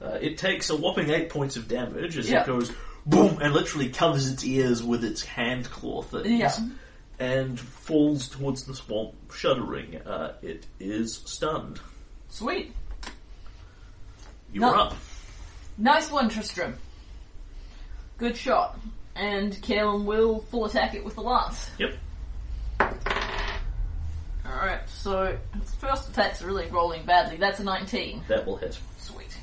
Uh, 0.00 0.18
it 0.20 0.36
takes 0.38 0.70
a 0.70 0.76
whopping 0.76 1.10
eight 1.10 1.30
points 1.30 1.56
of 1.56 1.68
damage 1.68 2.16
as 2.18 2.28
Yeah. 2.28 2.42
it 2.42 2.46
goes 2.46 2.70
boom 3.06 3.38
and 3.40 3.54
literally 3.54 3.88
covers 3.88 4.30
its 4.30 4.44
ears 4.44 4.82
with 4.82 5.04
its 5.04 5.22
hand 5.24 5.70
claw 5.70 6.02
things. 6.02 6.26
Yeah. 6.28 6.52
And 7.18 7.58
falls 7.58 8.28
towards 8.28 8.64
the 8.64 8.74
swamp, 8.74 9.14
shuddering. 9.32 9.96
Uh, 9.96 10.34
it 10.42 10.66
is 10.78 11.22
stunned. 11.24 11.80
Sweet. 12.28 12.74
You're 14.52 14.62
No. 14.70 14.74
up. 14.74 14.96
Nice 15.78 16.10
one, 16.10 16.28
Tristram. 16.28 16.76
Good 18.18 18.36
shot. 18.36 18.78
And 19.14 19.52
Kaylen 19.54 20.04
will 20.04 20.40
full 20.50 20.66
attack 20.66 20.94
it 20.94 21.04
with 21.04 21.14
the 21.14 21.22
lance. 21.22 21.70
Yep. 21.78 21.94
Alright, 24.46 24.88
so 24.88 25.36
its 25.56 25.74
first 25.74 26.08
attack's 26.10 26.42
are 26.42 26.46
really 26.46 26.66
rolling 26.68 27.04
badly. 27.04 27.36
That's 27.36 27.60
a 27.60 27.64
19. 27.64 28.24
That 28.28 28.46
will 28.46 28.56
hit. 28.56 28.78
Sweet. 28.98 29.36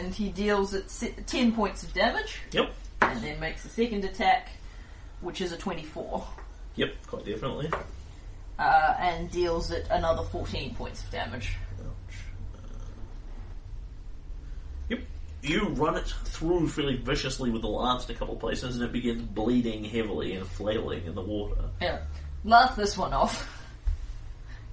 And 0.00 0.14
he 0.14 0.30
deals 0.30 0.72
it 0.72 0.90
si- 0.90 1.14
10 1.26 1.52
points 1.52 1.82
of 1.82 1.92
damage, 1.92 2.40
Yep. 2.52 2.72
and 3.02 3.22
then 3.22 3.38
makes 3.38 3.64
a 3.66 3.68
second 3.68 4.02
attack, 4.04 4.48
which 5.20 5.42
is 5.42 5.52
a 5.52 5.58
24, 5.58 6.26
Yep, 6.76 6.94
quite 7.06 7.26
definitely. 7.26 7.70
uh, 8.58 8.94
and 8.98 9.30
deals 9.30 9.70
it 9.70 9.86
another 9.90 10.22
14 10.22 10.74
points 10.74 11.02
of 11.04 11.10
damage. 11.10 11.56
Ouch. 11.80 12.16
Uh, 12.54 12.58
Yep. 14.88 15.00
You 15.42 15.68
run 15.68 15.96
it 15.96 16.08
through 16.24 16.68
fairly 16.68 16.96
viciously 16.96 17.50
with 17.50 17.60
the 17.62 17.68
lance 17.68 18.08
in 18.08 18.14
a 18.14 18.18
couple 18.18 18.34
of 18.34 18.40
places, 18.40 18.76
and 18.76 18.84
it 18.84 18.92
begins 18.92 19.20
bleeding 19.22 19.84
heavily 19.84 20.34
and 20.34 20.46
flailing 20.46 21.04
in 21.04 21.14
the 21.14 21.20
water. 21.22 21.68
Yeah. 21.80 22.00
Laugh 22.44 22.74
this 22.74 22.96
one 22.96 23.12
off. 23.12 23.46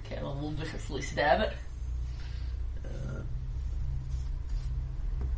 Kaylen 0.09 0.39
will 0.39 0.51
viciously 0.51 1.01
stab 1.01 1.41
it. 1.41 1.53
Uh, 2.85 3.21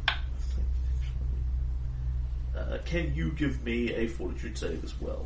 I 0.08 0.14
think 0.38 0.68
actually- 0.96 2.49
uh, 2.60 2.78
can 2.86 3.14
you 3.16 3.32
give 3.32 3.64
me 3.64 3.94
a 3.94 4.08
fortitude 4.08 4.58
save 4.58 4.84
as 4.84 4.94
well? 5.00 5.26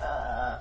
Uh, 0.00 0.58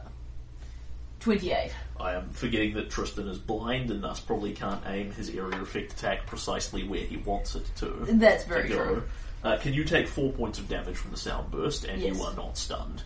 28. 1.19 1.71
I 1.99 2.13
am 2.13 2.29
forgetting 2.31 2.73
that 2.73 2.89
Tristan 2.89 3.27
is 3.27 3.37
blind 3.37 3.89
and 3.91 4.03
thus 4.03 4.19
probably 4.19 4.51
can't 4.53 4.81
aim 4.87 5.11
his 5.11 5.29
area 5.29 5.61
effect 5.61 5.93
attack 5.93 6.25
precisely 6.25 6.83
where 6.83 6.99
he 7.01 7.17
wants 7.17 7.55
it 7.55 7.65
to. 7.77 7.87
That's 8.09 8.43
very 8.43 8.69
to 8.69 8.75
true. 8.75 9.03
Uh, 9.43 9.57
can 9.57 9.73
you 9.73 9.83
take 9.83 10.07
four 10.07 10.31
points 10.31 10.59
of 10.59 10.67
damage 10.69 10.95
from 10.95 11.11
the 11.11 11.17
sound 11.17 11.51
burst 11.51 11.85
and 11.85 12.01
Yes. 12.01 12.15
you 12.17 12.23
are 12.23 12.33
not 12.35 12.57
stunned? 12.57 13.03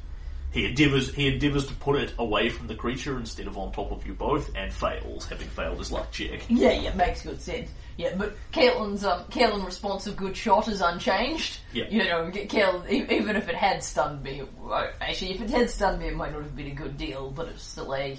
He 0.51 0.65
endeavors 0.65 1.13
he 1.13 1.27
endeavors 1.27 1.67
to 1.67 1.73
put 1.75 1.97
it 1.99 2.13
away 2.17 2.49
from 2.49 2.67
the 2.67 2.75
creature 2.75 3.17
instead 3.19 3.47
of 3.47 3.57
on 3.57 3.71
top 3.71 3.91
of 3.91 4.07
you 4.07 4.13
both, 4.13 4.49
and 4.55 4.71
fails, 4.73 5.27
having 5.27 5.47
failed 5.49 5.77
his 5.77 5.91
luck 5.91 6.09
check. 6.11 6.41
Yeah, 6.49 6.71
yeah, 6.71 6.93
makes 6.95 7.21
good 7.23 7.41
sense. 7.41 7.69
Yeah, 7.97 8.13
but 8.15 8.35
Kaylen's 8.53 9.03
um, 9.03 9.23
Kaylen 9.25 9.65
response 9.65 10.05
of 10.05 10.15
good 10.15 10.37
shot 10.37 10.67
is 10.67 10.81
unchanged. 10.81 11.57
Yeah. 11.73 11.85
You 11.89 12.03
know, 12.05 12.29
Kaylen, 12.31 12.87
e- 12.89 13.07
even 13.09 13.35
if 13.35 13.49
it 13.49 13.55
had 13.55 13.83
stunned 13.83 14.21
me, 14.23 14.43
well, 14.59 14.87
actually, 15.01 15.31
if 15.31 15.41
it 15.41 15.49
had 15.49 15.69
stunned 15.69 15.99
me, 15.99 16.07
it 16.09 16.15
might 16.15 16.31
not 16.31 16.43
have 16.43 16.55
been 16.55 16.67
a 16.67 16.75
good 16.75 16.95
deal, 16.97 17.31
but 17.31 17.47
it's 17.47 17.63
still 17.63 17.93
a 17.95 18.17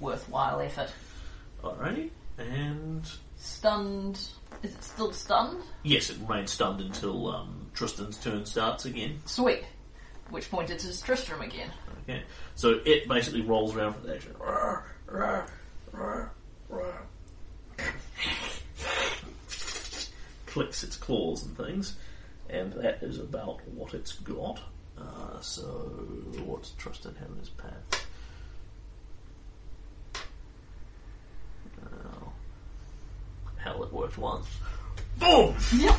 worthwhile 0.00 0.60
effort. 0.60 0.88
Alrighty, 1.62 2.08
and 2.38 3.06
Stunned. 3.36 4.18
Is 4.62 4.74
it 4.74 4.82
still 4.82 5.12
stunned? 5.12 5.60
yes, 5.82 6.08
it 6.08 6.16
remains 6.26 6.50
stunned 6.52 6.80
until 6.80 7.28
um, 7.28 7.66
Tristan's 7.74 8.16
turn 8.16 8.46
starts 8.46 8.86
again. 8.86 9.20
Sweet. 9.26 9.64
Which 10.30 10.50
point 10.50 10.70
it 10.70 10.82
is 10.82 11.02
Tristram 11.02 11.42
again. 11.42 11.70
Okay, 12.08 12.22
so 12.54 12.80
it 12.86 13.06
basically 13.06 13.42
rolls 13.42 13.76
around 13.76 13.92
for 13.94 14.00
the 14.06 14.14
action. 14.14 14.34
Clicks 20.46 20.84
its 20.84 20.96
claws 20.96 21.44
and 21.44 21.56
things, 21.56 21.96
and 22.48 22.72
that 22.74 23.02
is 23.02 23.18
about 23.18 23.60
what 23.68 23.94
it's 23.94 24.12
got. 24.12 24.60
Uh, 24.96 25.40
so, 25.40 25.62
what's 26.44 26.70
have 27.18 27.28
in 27.30 27.38
his 27.38 27.48
pack? 27.50 28.02
Oh, 31.84 32.32
hell, 33.56 33.82
it 33.82 33.92
worked 33.92 34.18
once. 34.18 34.46
Boom! 35.18 35.54
Yep. 35.76 35.96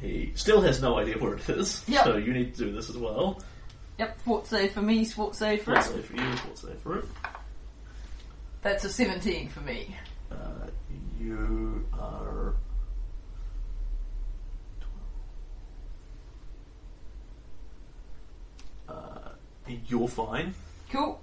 He 0.00 0.32
still 0.34 0.60
has 0.62 0.80
no 0.80 0.96
idea 0.98 1.18
where 1.18 1.34
it 1.34 1.48
is, 1.50 1.84
Yep. 1.86 2.04
so 2.04 2.16
you 2.16 2.32
need 2.32 2.54
to 2.54 2.64
do 2.64 2.72
this 2.72 2.88
as 2.88 2.96
well. 2.96 3.42
Yep, 3.98 4.20
fort 4.22 4.46
save 4.46 4.72
for 4.72 4.80
me, 4.82 5.04
fort 5.04 5.34
save 5.34 5.62
for 5.62 5.72
What's 5.74 5.88
it. 5.88 5.92
safe 5.96 6.06
for 6.06 6.16
you? 6.16 6.22
What's 6.22 6.62
safe 6.62 6.78
for 6.80 6.98
it? 7.00 7.04
That's 8.62 8.84
a 8.84 8.90
17 8.90 9.48
for 9.48 9.60
me. 9.60 9.96
Uh, 10.30 10.66
you 11.18 11.86
are. 11.98 12.54
Uh, 18.88 19.30
you're 19.86 20.08
fine. 20.08 20.54
Cool. 20.90 21.20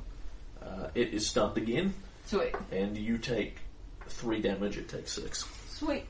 Uh, 0.61 0.87
it 0.95 1.13
is 1.13 1.27
stunned 1.27 1.57
again, 1.57 1.93
Sweet. 2.25 2.55
and 2.71 2.97
you 2.97 3.17
take 3.17 3.57
three 4.07 4.41
damage. 4.41 4.77
It 4.77 4.89
takes 4.89 5.11
six. 5.13 5.45
Sweet. 5.69 6.05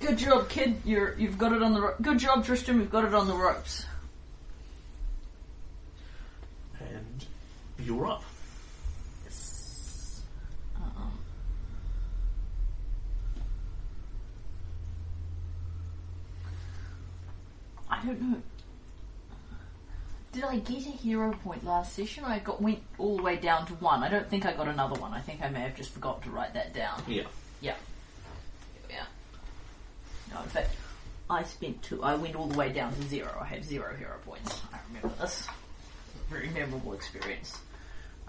Good 0.00 0.18
job, 0.18 0.48
kid. 0.48 0.80
You're 0.84 1.14
you've 1.18 1.38
got 1.38 1.52
it 1.52 1.62
on 1.62 1.74
the 1.74 1.80
ro- 1.80 1.94
good 2.00 2.18
job, 2.18 2.44
Tristram. 2.44 2.80
You've 2.80 2.90
got 2.90 3.04
it 3.04 3.14
on 3.14 3.26
the 3.26 3.34
ropes. 3.34 3.86
And 6.80 7.24
you're 7.84 8.06
up. 8.06 8.24
Yes. 9.24 10.22
Um, 10.76 11.18
I 17.90 18.04
don't 18.04 18.20
know. 18.20 18.42
Did 20.32 20.44
I 20.44 20.58
get 20.58 20.78
a 20.78 20.90
hero 20.90 21.32
point 21.44 21.64
last 21.64 21.94
session? 21.94 22.24
I 22.24 22.40
got 22.40 22.60
went 22.60 22.80
all 22.98 23.16
the 23.16 23.22
way 23.22 23.36
down 23.36 23.66
to 23.66 23.74
one. 23.74 24.02
I 24.02 24.08
don't 24.08 24.28
think 24.28 24.44
I 24.44 24.52
got 24.52 24.66
another 24.66 24.98
one. 25.00 25.12
I 25.12 25.20
think 25.20 25.40
I 25.42 25.48
may 25.48 25.60
have 25.60 25.76
just 25.76 25.90
forgot 25.92 26.22
to 26.24 26.30
write 26.30 26.54
that 26.54 26.74
down. 26.74 27.02
Yeah. 27.06 27.22
Yeah. 27.60 27.76
Yeah. 28.90 29.04
No, 30.32 30.42
in 30.42 30.48
fact, 30.48 30.70
I 31.30 31.44
spent 31.44 31.82
two. 31.82 32.02
I 32.02 32.16
went 32.16 32.34
all 32.34 32.48
the 32.48 32.58
way 32.58 32.72
down 32.72 32.92
to 32.94 33.02
zero. 33.02 33.30
I 33.40 33.44
had 33.44 33.64
zero 33.64 33.94
hero 33.96 34.16
points. 34.26 34.60
I 34.72 34.78
remember 34.88 35.14
this. 35.20 35.46
It 35.46 35.50
was 36.14 36.26
a 36.28 36.34
very 36.34 36.48
memorable 36.48 36.94
experience. 36.94 37.58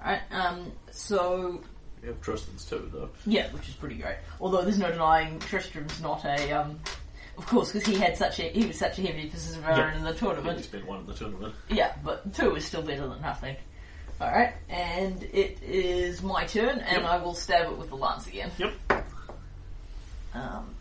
Alright, 0.06 0.22
um, 0.32 0.72
so 0.92 1.62
We 2.02 2.10
have 2.10 2.22
Tristan's 2.22 2.64
too, 2.66 2.90
though. 2.94 3.10
yeah, 3.26 3.52
which 3.52 3.68
is 3.68 3.74
pretty 3.76 3.96
great. 3.96 4.18
Although 4.40 4.62
there's 4.62 4.78
no 4.78 4.92
denying 4.92 5.40
Tristram's 5.40 6.00
not 6.02 6.24
a, 6.26 6.52
um, 6.52 6.80
of 7.38 7.46
course, 7.48 7.72
because 7.72 7.88
he 7.88 7.96
had 7.96 8.16
such 8.16 8.40
a 8.40 8.44
he 8.44 8.68
was 8.68 8.78
such 8.78 9.00
a 9.00 9.02
heavy 9.02 9.24
participator 9.30 9.78
Yeah. 9.78 9.96
in 9.98 10.04
the 10.04 10.12
He's 10.12 10.20
tournament. 10.20 10.72
been 10.72 10.86
one 10.86 11.00
in 11.00 11.06
the 11.08 11.14
tournament. 11.16 11.56
Yeah, 11.70 11.94
but 12.04 12.34
two 12.36 12.56
is 12.56 12.66
still 12.66 12.84
better 12.84 13.08
than 13.08 13.22
nothing. 13.22 13.56
All 14.22 14.32
right, 14.32 14.54
and 14.70 15.24
it 15.24 15.62
is 15.64 16.22
my 16.22 16.46
turn, 16.46 16.80
and 16.80 17.02
Yep. 17.02 17.06
I 17.12 17.18
will 17.18 17.34
stab 17.34 17.70
it 17.72 17.78
with 17.78 17.90
the 17.90 17.98
lance 17.98 18.28
again. 18.28 18.52
Yep. 18.58 18.74
Um, 20.34 20.76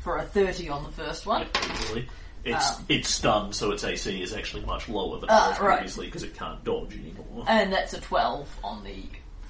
for 0.00 0.16
a 0.18 0.24
thirty 0.24 0.68
on 0.68 0.82
the 0.84 0.90
first 0.92 1.26
one. 1.26 1.42
Yep, 1.42 1.56
easily. 1.72 2.08
It's 2.44 2.78
Um, 2.78 2.86
it's 2.88 3.08
stunned, 3.10 3.54
so 3.54 3.70
its 3.70 3.84
AC 3.84 4.22
is 4.22 4.32
actually 4.32 4.64
much 4.64 4.88
lower 4.88 5.16
than 5.20 5.28
it 5.28 5.32
Ah, 5.32 5.48
was 5.50 5.58
previously 5.58 6.06
because 6.06 6.22
it 6.22 6.34
can't 6.34 6.62
dodge 6.64 6.94
anymore. 6.94 7.44
And 7.46 7.72
that's 7.72 7.92
a 7.92 8.00
12 8.00 8.48
on 8.64 8.82
the 8.84 9.02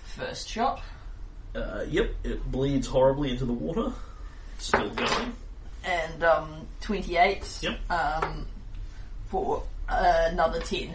first 0.05 0.49
shot. 0.49 0.83
Uh, 1.55 1.85
yep, 1.89 2.13
it 2.25 2.51
bleeds 2.51 2.87
horribly 2.89 3.31
into 3.31 3.45
the 3.45 3.53
water. 3.53 3.93
Still 4.59 4.91
going. 4.91 5.33
And 5.85 6.23
um, 6.25 6.67
28 6.81 7.59
Yep. 7.63 7.91
um, 7.91 8.47
for 9.29 9.63
uh, 9.89 10.29
another 10.31 10.61
10. 10.61 10.95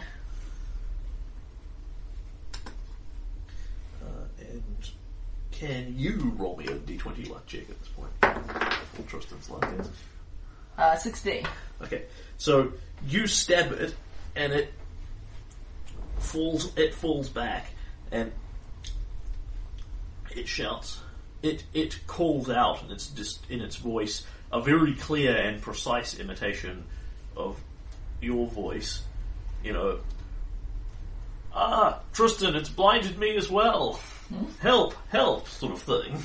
Uh, 4.01 4.07
and 4.39 4.63
can 5.51 5.93
you 5.97 6.33
roll 6.37 6.55
me 6.57 6.65
a 6.65 6.75
d20 6.75 7.29
luck 7.29 7.45
check 7.47 7.69
at 7.69 7.79
this 7.79 7.87
point? 7.89 8.11
Full 8.93 9.05
Tristan's 9.05 9.49
luck 9.49 9.67
is. 9.79 9.87
Uh, 10.77 10.95
16. 10.95 11.45
Okay, 11.83 12.03
so 12.37 12.73
you 13.07 13.27
stab 13.27 13.71
it, 13.71 13.95
and 14.35 14.53
it 14.53 14.73
falls. 16.19 16.75
It 16.77 16.93
falls 16.93 17.29
back, 17.29 17.67
and 18.11 18.31
it 20.35 20.47
shouts. 20.47 20.99
It 21.41 21.63
it 21.73 21.99
calls 22.07 22.49
out, 22.49 22.81
and 22.83 22.91
it's 22.91 23.07
just 23.07 23.49
in 23.49 23.61
its 23.61 23.75
voice 23.75 24.25
a 24.51 24.61
very 24.61 24.93
clear 24.93 25.35
and 25.35 25.61
precise 25.61 26.17
imitation 26.19 26.85
of 27.35 27.59
your 28.21 28.47
voice. 28.47 29.03
You 29.63 29.73
know, 29.73 29.99
ah, 31.53 31.99
Tristan, 32.13 32.55
it's 32.55 32.69
blinded 32.69 33.17
me 33.17 33.35
as 33.35 33.49
well. 33.49 33.99
Help, 34.59 34.95
help, 35.09 35.47
sort 35.47 35.73
of 35.73 35.81
thing. 35.81 36.17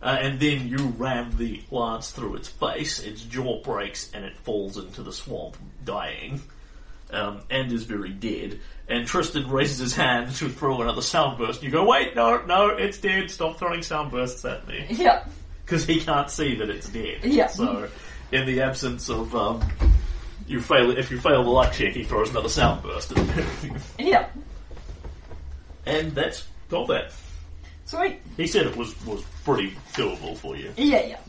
Uh, 0.00 0.16
and 0.20 0.38
then 0.38 0.68
you 0.68 0.78
ram 0.96 1.36
the 1.36 1.60
lance 1.70 2.10
through 2.12 2.36
its 2.36 2.48
face, 2.48 3.00
its 3.00 3.22
jaw 3.22 3.60
breaks, 3.62 4.10
and 4.14 4.24
it 4.24 4.36
falls 4.38 4.76
into 4.78 5.02
the 5.02 5.12
swamp, 5.12 5.56
dying, 5.84 6.40
um, 7.10 7.40
and 7.50 7.72
is 7.72 7.82
very 7.84 8.10
dead. 8.10 8.60
And 8.88 9.06
Tristan 9.06 9.50
raises 9.50 9.78
his 9.78 9.94
hand 9.96 10.34
to 10.36 10.48
throw 10.48 10.80
another 10.82 11.00
soundburst, 11.00 11.54
and 11.56 11.62
you 11.64 11.70
go, 11.70 11.84
wait, 11.84 12.14
no, 12.14 12.40
no, 12.46 12.68
it's 12.68 12.98
dead, 12.98 13.28
stop 13.30 13.58
throwing 13.58 13.80
soundbursts 13.80 14.48
at 14.50 14.66
me. 14.68 14.86
Yeah. 14.90 15.24
Because 15.64 15.84
he 15.84 16.00
can't 16.00 16.30
see 16.30 16.54
that 16.54 16.70
it's 16.70 16.88
dead. 16.88 17.24
Yeah. 17.24 17.48
So, 17.48 17.88
in 18.32 18.46
the 18.46 18.62
absence 18.62 19.10
of, 19.10 19.34
um, 19.36 19.62
you 20.46 20.60
fail, 20.62 20.96
if 20.96 21.10
you 21.10 21.20
fail 21.20 21.42
the 21.44 21.50
luck 21.50 21.72
check, 21.74 21.92
he 21.92 22.04
throws 22.04 22.30
another 22.30 22.48
soundburst 22.48 23.14
at 23.18 23.64
you. 23.64 23.74
Yeah. 23.98 24.28
and 25.84 26.12
that's 26.12 26.46
combat. 26.70 27.12
Sweet. 27.88 28.20
He 28.36 28.46
said 28.46 28.66
it 28.66 28.76
was, 28.76 28.94
was 29.06 29.24
pretty 29.44 29.74
doable 29.94 30.36
for 30.36 30.54
you. 30.54 30.70
Yeah, 30.76 31.06
yeah. 31.06 31.20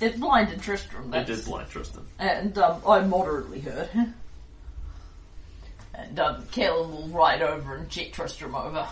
It 0.00 0.18
blinded 0.18 0.60
Tristram. 0.60 1.06
It 1.06 1.10
That's, 1.12 1.28
did 1.28 1.44
blind 1.44 1.70
Tristan. 1.70 2.04
And 2.18 2.58
um, 2.58 2.82
I'm 2.86 3.08
moderately 3.08 3.60
hurt. 3.60 3.90
And 5.96 6.18
um, 6.18 6.42
Kaylen 6.46 6.90
will 6.90 7.08
ride 7.10 7.40
over 7.40 7.76
and 7.76 7.88
check 7.88 8.10
Tristram 8.10 8.56
over. 8.56 8.84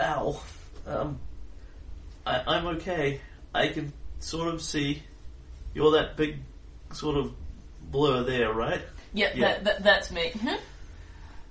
Ow. 0.00 0.42
Um, 0.84 1.20
I, 2.26 2.42
I'm 2.44 2.66
okay. 2.76 3.20
I 3.54 3.68
can 3.68 3.92
sort 4.18 4.52
of 4.52 4.60
see. 4.60 5.04
You're 5.74 5.92
that 5.92 6.16
big 6.16 6.38
sort 6.92 7.16
of 7.16 7.32
blur 7.82 8.24
there, 8.24 8.52
right? 8.52 8.82
Yep, 9.12 9.36
Yeah. 9.36 9.46
That, 9.46 9.64
that, 9.64 9.82
that's 9.84 10.10
me. 10.10 10.32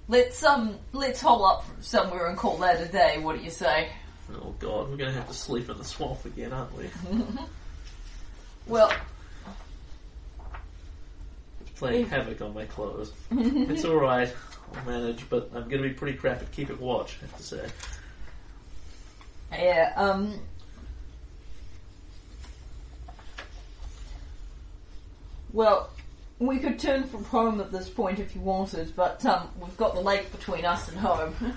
Let's 0.07 0.43
um, 0.43 0.77
let's 0.91 1.21
hole 1.21 1.45
up 1.45 1.65
somewhere 1.81 2.27
and 2.27 2.37
call 2.37 2.57
that 2.57 2.81
a 2.81 2.85
day. 2.85 3.19
What 3.19 3.37
do 3.37 3.43
you 3.43 3.49
say? 3.49 3.89
Oh 4.33 4.53
god, 4.59 4.89
we're 4.89 4.97
gonna 4.97 5.11
have 5.13 5.27
to 5.29 5.33
sleep 5.33 5.69
in 5.69 5.77
the 5.77 5.83
swamp 5.83 6.25
again, 6.25 6.51
aren't 6.53 6.75
we? 6.77 6.89
Well, 8.65 8.93
It's 11.61 11.71
playing 11.77 12.07
havoc 12.07 12.39
on 12.41 12.53
my 12.53 12.63
clothes. 12.65 13.11
it's 13.31 13.83
alright. 13.83 14.33
I'll 14.73 14.85
manage, 14.85 15.29
but 15.29 15.49
I'm 15.53 15.67
gonna 15.67 15.83
be 15.83 15.89
pretty 15.89 16.17
crap 16.17 16.41
at 16.41 16.49
keeping 16.53 16.79
watch, 16.79 17.17
I 17.21 17.25
have 17.25 17.37
to 17.37 17.43
say. 17.43 17.67
yeah. 19.51 19.91
Um, 19.97 20.39
well, 25.51 25.89
we 26.39 26.59
could 26.59 26.79
turn 26.79 27.03
from 27.03 27.23
home 27.25 27.59
at 27.61 27.71
this 27.71 27.89
point 27.89 28.19
if 28.19 28.35
you 28.35 28.41
wanted, 28.41 28.95
but 28.95 29.25
um, 29.25 29.49
we've 29.59 29.77
got 29.77 29.93
the 29.93 30.01
lake 30.01 30.31
between 30.31 30.65
us 30.65 30.87
and 30.89 30.97
home. 30.97 31.35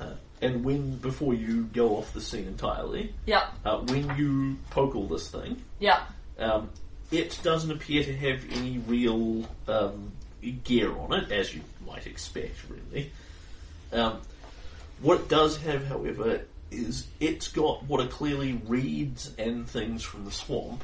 Uh, 0.00 0.14
and 0.40 0.64
when, 0.64 0.96
before 0.96 1.32
you 1.32 1.62
go 1.72 1.96
off 1.96 2.12
the 2.12 2.20
scene 2.20 2.48
entirely, 2.48 3.14
yeah, 3.24 3.46
uh, 3.64 3.78
when 3.78 4.16
you 4.18 4.56
poke 4.70 5.08
this 5.08 5.30
thing, 5.30 5.62
yeah. 5.78 6.00
Um, 6.40 6.70
it 7.12 7.38
doesn't 7.44 7.70
appear 7.70 8.02
to 8.02 8.16
have 8.16 8.40
any 8.50 8.78
real 8.78 9.48
um, 9.68 10.10
gear 10.64 10.92
on 10.92 11.12
it, 11.12 11.30
as 11.30 11.54
you 11.54 11.60
might 11.86 12.08
expect, 12.08 12.56
really. 12.68 13.12
Um, 13.92 14.18
what 15.00 15.20
it 15.20 15.28
does 15.28 15.58
have, 15.58 15.86
however, 15.86 16.40
is 16.72 17.06
it's 17.20 17.46
got 17.46 17.84
what 17.84 18.00
are 18.00 18.08
clearly 18.08 18.60
reeds 18.66 19.32
and 19.38 19.68
things 19.68 20.02
from 20.02 20.24
the 20.24 20.32
swamp 20.32 20.82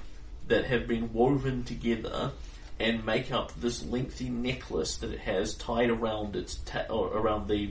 that 0.49 0.64
have 0.66 0.86
been 0.88 1.12
woven 1.12 1.64
together 1.64 2.32
and 2.80 3.05
make 3.05 3.32
up 3.32 3.53
this 3.61 3.84
lengthy 3.84 4.28
necklace 4.28 4.96
that 4.99 5.11
it 5.12 5.20
has 5.20 5.55
tied 5.55 5.90
around 5.90 6.36
its 6.36 6.57
ta- 6.64 6.86
or 6.90 7.09
around 7.09 7.49
the 7.49 7.70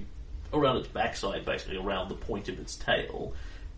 around 0.54 0.78
its 0.78 0.88
backside, 0.88 1.44
basically 1.46 1.78
around 1.78 2.10
the 2.10 2.16
point 2.16 2.48
of 2.50 2.60
its 2.60 2.76
tail. 2.76 3.34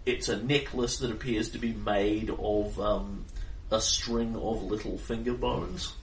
It's 0.06 0.30
a 0.30 0.42
necklace 0.42 0.98
that 1.00 1.12
appears 1.12 1.50
to 1.52 1.58
be 1.60 1.74
made 1.74 2.30
of 2.30 2.80
um, 2.80 3.26
a 3.72 3.82
string 3.82 4.36
of 4.36 4.64
little 4.64 4.98
finger 4.98 5.34
bones 5.34 5.94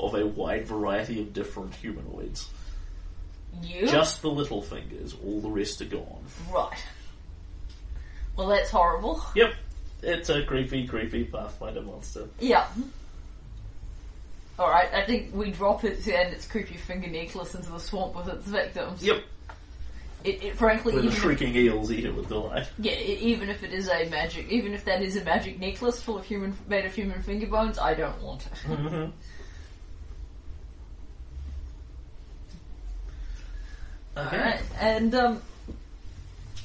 of 0.00 0.14
a 0.14 0.26
wide 0.26 0.66
variety 0.66 1.20
of 1.20 1.32
different 1.32 1.74
humanoids. 1.74 2.48
You 3.62 3.86
Just 3.86 4.22
the 4.22 4.30
little 4.30 4.60
fingers, 4.62 5.14
all 5.24 5.40
the 5.40 5.48
rest 5.50 5.80
are 5.80 5.84
gone. 5.86 6.24
right. 6.52 6.82
Well, 8.36 8.48
that's 8.48 8.70
horrible. 8.70 9.24
Yep, 9.36 9.54
it's 10.04 10.28
a 10.28 10.44
creepy, 10.44 10.86
creepy 10.86 11.24
Pathfinder 11.24 11.82
monster. 11.82 12.28
Yeah. 12.40 12.66
Alright, 14.58 14.92
I 14.94 15.04
think 15.04 15.34
we 15.34 15.50
drop 15.50 15.82
it 15.84 16.06
and 16.06 16.32
its 16.32 16.46
creepy 16.46 16.76
finger 16.76 17.08
necklace 17.08 17.54
into 17.54 17.70
the 17.72 17.80
swamp 17.80 18.14
with 18.14 18.28
its 18.28 18.46
victims. 18.46 19.02
Yep, 19.02 19.24
It, 20.22 20.44
it 20.44 20.56
frankly, 20.56 20.92
where 20.92 21.02
the 21.02 21.08
even 21.08 21.30
if, 21.32 21.56
eels 21.56 21.90
eat 21.90 22.04
it 22.04 22.14
with 22.14 22.28
delight. 22.28 22.68
yeah, 22.78 22.92
it, 22.92 23.18
even 23.20 23.48
if 23.48 23.64
it 23.64 23.72
is 23.72 23.88
a 23.88 24.08
magic, 24.10 24.48
even 24.48 24.72
if 24.72 24.84
that 24.84 25.02
is 25.02 25.16
a 25.16 25.24
magic 25.24 25.58
necklace 25.58 26.00
full 26.00 26.18
of 26.18 26.24
human, 26.24 26.56
made 26.68 26.84
of 26.84 26.94
human 26.94 27.20
finger 27.22 27.48
bones, 27.48 27.78
I 27.78 27.94
don't 27.94 28.22
want 28.22 28.46
it. 28.46 28.52
Okay. 34.16 34.36
Alright, 34.36 34.62
and 34.80 35.14
um, 35.16 35.42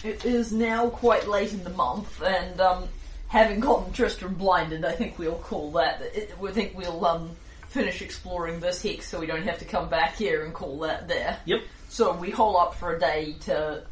it 0.03 0.23
is 0.23 0.51
now 0.53 0.89
quite 0.89 1.27
late 1.27 1.51
in 1.53 1.63
the 1.63 1.71
month, 1.71 2.21
and 2.21 2.61
um, 2.61 2.87
having 3.29 3.59
gotten 3.59 3.93
Tristram 3.93 4.33
blinded, 4.33 4.83
I 4.83 4.91
think 4.91 5.17
we'll 5.17 5.35
call 5.35 5.71
that. 5.73 6.01
It, 6.13 6.37
we 6.39 6.51
think 6.51 6.75
we'll 6.75 7.05
um, 7.05 7.31
finish 7.67 8.01
exploring 8.01 8.59
this 8.59 8.81
hex, 8.81 9.07
so 9.07 9.19
we 9.19 9.27
don't 9.27 9.43
have 9.43 9.59
to 9.59 9.65
come 9.65 9.87
back 9.87 10.17
here 10.17 10.43
and 10.43 10.53
call 10.53 10.79
that 10.79 11.07
there. 11.07 11.39
Yep. 11.45 11.61
So 11.87 12.13
we 12.13 12.31
hole 12.31 12.57
up 12.57 12.75
for 12.75 12.95
a 12.95 12.99
day 12.99 13.35
to, 13.41 13.83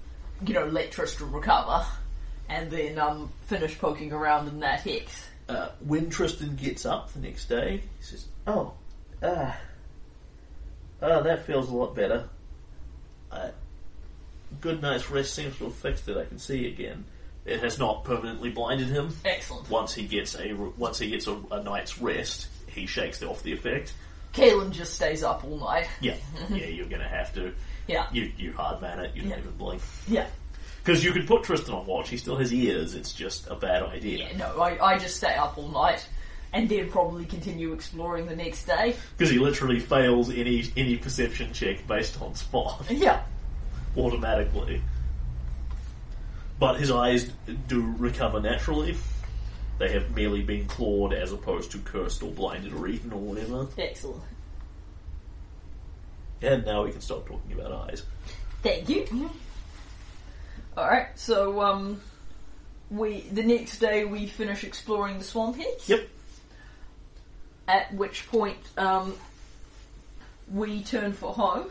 you 0.45 0.53
know, 0.53 0.65
let 0.65 0.91
Tristram 0.91 1.31
recover, 1.31 1.85
and 2.49 2.69
then 2.69 2.99
um, 2.99 3.31
finish 3.45 3.77
poking 3.77 4.11
around 4.11 4.47
in 4.47 4.59
that 4.59 4.81
hex. 4.81 5.23
Uh, 5.47 5.69
when 5.85 6.09
Tristan 6.09 6.55
gets 6.55 6.85
up 6.85 7.13
the 7.13 7.19
next 7.19 7.45
day, 7.45 7.81
he 7.99 8.03
says, 8.03 8.25
"Oh, 8.45 8.73
ah, 9.23 9.57
oh, 11.01 11.23
that 11.23 11.45
feels 11.45 11.69
a 11.69 11.75
lot 11.75 11.95
better. 11.95 12.27
Uh, 13.31 13.51
good 14.61 14.81
night's 14.81 15.09
rest 15.09 15.33
seems 15.33 15.57
to 15.57 15.65
have 15.65 15.75
fixed 15.75 16.09
it. 16.09 16.17
I 16.17 16.25
can 16.25 16.39
see 16.39 16.67
again. 16.67 17.05
It 17.47 17.61
has 17.61 17.79
not 17.79 18.03
permanently 18.03 18.49
blinded 18.51 18.89
him. 18.89 19.15
Excellent. 19.25 19.69
Once 19.69 19.93
he 19.93 20.05
gets 20.05 20.35
a 20.37 20.53
once 20.77 20.99
he 20.99 21.09
gets 21.09 21.27
a, 21.27 21.39
a 21.51 21.63
night's 21.63 21.97
rest, 21.99 22.47
he 22.67 22.85
shakes 22.85 23.23
off 23.23 23.41
the 23.41 23.53
effect. 23.53 23.93
Kaylen 24.33 24.69
just 24.71 24.93
stays 24.95 25.23
up 25.23 25.43
all 25.45 25.57
night. 25.57 25.87
Yeah, 26.01 26.15
yeah, 26.49 26.65
you're 26.67 26.89
going 26.89 27.01
to 27.01 27.07
have 27.07 27.33
to. 27.35 27.53
Yeah, 27.87 28.05
You 28.11 28.31
you 28.37 28.51
hard 28.53 28.81
man 28.81 28.99
it. 28.99 29.15
You 29.15 29.21
don't 29.21 29.31
Yeah. 29.31 29.37
even 29.39 29.51
blink 29.57 29.81
yeah, 30.09 30.27
because 30.83 31.03
you 31.05 31.13
could 31.13 31.25
put 31.25 31.43
Tristan 31.43 31.73
on 31.73 31.85
watch. 31.85 32.09
He 32.09 32.17
still 32.17 32.35
has 32.35 32.53
ears. 32.53 32.93
It's 32.95 33.13
just 33.13 33.47
a 33.47 33.55
bad 33.55 33.81
idea 33.83 34.27
yeah. 34.29 34.37
No, 34.37 34.59
I, 34.61 34.77
I 34.95 34.97
just 34.99 35.15
stay 35.15 35.33
up 35.35 35.57
all 35.57 35.69
night, 35.69 36.05
and 36.51 36.67
then 36.67 36.89
probably 36.91 37.23
continue 37.23 37.71
exploring 37.71 38.25
the 38.25 38.35
next 38.35 38.65
day. 38.65 38.93
because 39.17 39.31
he 39.31 39.39
literally 39.39 39.79
fails 39.79 40.29
any 40.29 40.65
any 40.75 40.97
perception 40.97 41.53
check 41.53 41.87
based 41.87 42.21
on 42.21 42.35
spot 42.35 42.85
Yeah, 42.89 43.21
automatically. 43.97 44.81
But 46.59 46.79
his 46.79 46.91
eyes 46.91 47.31
do 47.67 47.93
recover 47.97 48.39
naturally. 48.39 48.97
They 49.77 49.91
have 49.91 50.15
merely 50.15 50.41
been 50.41 50.65
clawed 50.65 51.13
as 51.13 51.31
opposed 51.31 51.71
to 51.71 51.77
cursed 51.79 52.23
or 52.23 52.31
blinded 52.31 52.73
or 52.73 52.87
eaten 52.87 53.13
or 53.13 53.19
whatever. 53.19 53.67
excellent. 53.77 54.23
And 56.41 56.65
now 56.65 56.83
we 56.83 56.91
can 56.91 57.01
stop 57.01 57.27
talking 57.27 57.51
about 57.59 57.89
eyes. 57.89 58.03
Thank 58.63 58.89
you. 58.89 59.29
All 60.75 60.85
right, 60.87 61.07
so 61.15 61.61
um, 61.61 62.01
we 62.91 63.21
the 63.31 63.43
next 63.43 63.79
day 63.79 64.05
we 64.05 64.27
finish 64.27 64.63
exploring 64.63 65.17
the 65.17 65.23
swamp 65.23 65.57
heads. 65.57 65.89
Yep. 65.89 66.07
At 67.67 67.93
which 67.93 68.27
point 68.27 68.57
um, 68.77 69.15
we 70.51 70.83
turn 70.83 71.13
for 71.13 71.33
home, 71.33 71.69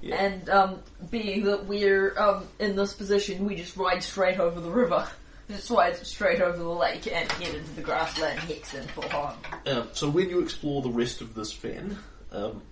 Yeah. 0.00 0.16
and 0.16 0.48
um, 0.50 0.82
being 1.10 1.44
that 1.44 1.66
we're 1.66 2.18
um, 2.18 2.46
in 2.58 2.76
this 2.76 2.92
position, 2.92 3.46
we 3.46 3.56
just 3.56 3.76
ride 3.76 4.02
straight 4.02 4.38
over 4.38 4.60
the 4.60 4.70
river. 4.70 5.08
Just 5.48 5.70
ride 5.70 5.96
straight 6.04 6.40
over 6.40 6.58
the 6.58 6.68
lake 6.68 7.06
and 7.06 7.30
head 7.32 7.54
into 7.54 7.72
the 7.74 7.82
grassland 7.82 8.38
Hexen 8.40 8.84
for 8.90 9.08
home. 9.08 9.36
Um, 9.66 9.88
so 9.92 10.10
when 10.10 10.28
you 10.28 10.40
explore 10.40 10.82
the 10.82 10.90
rest 10.90 11.20
of 11.20 11.34
this 11.34 11.52
fen, 11.52 11.96
um, 12.32 12.62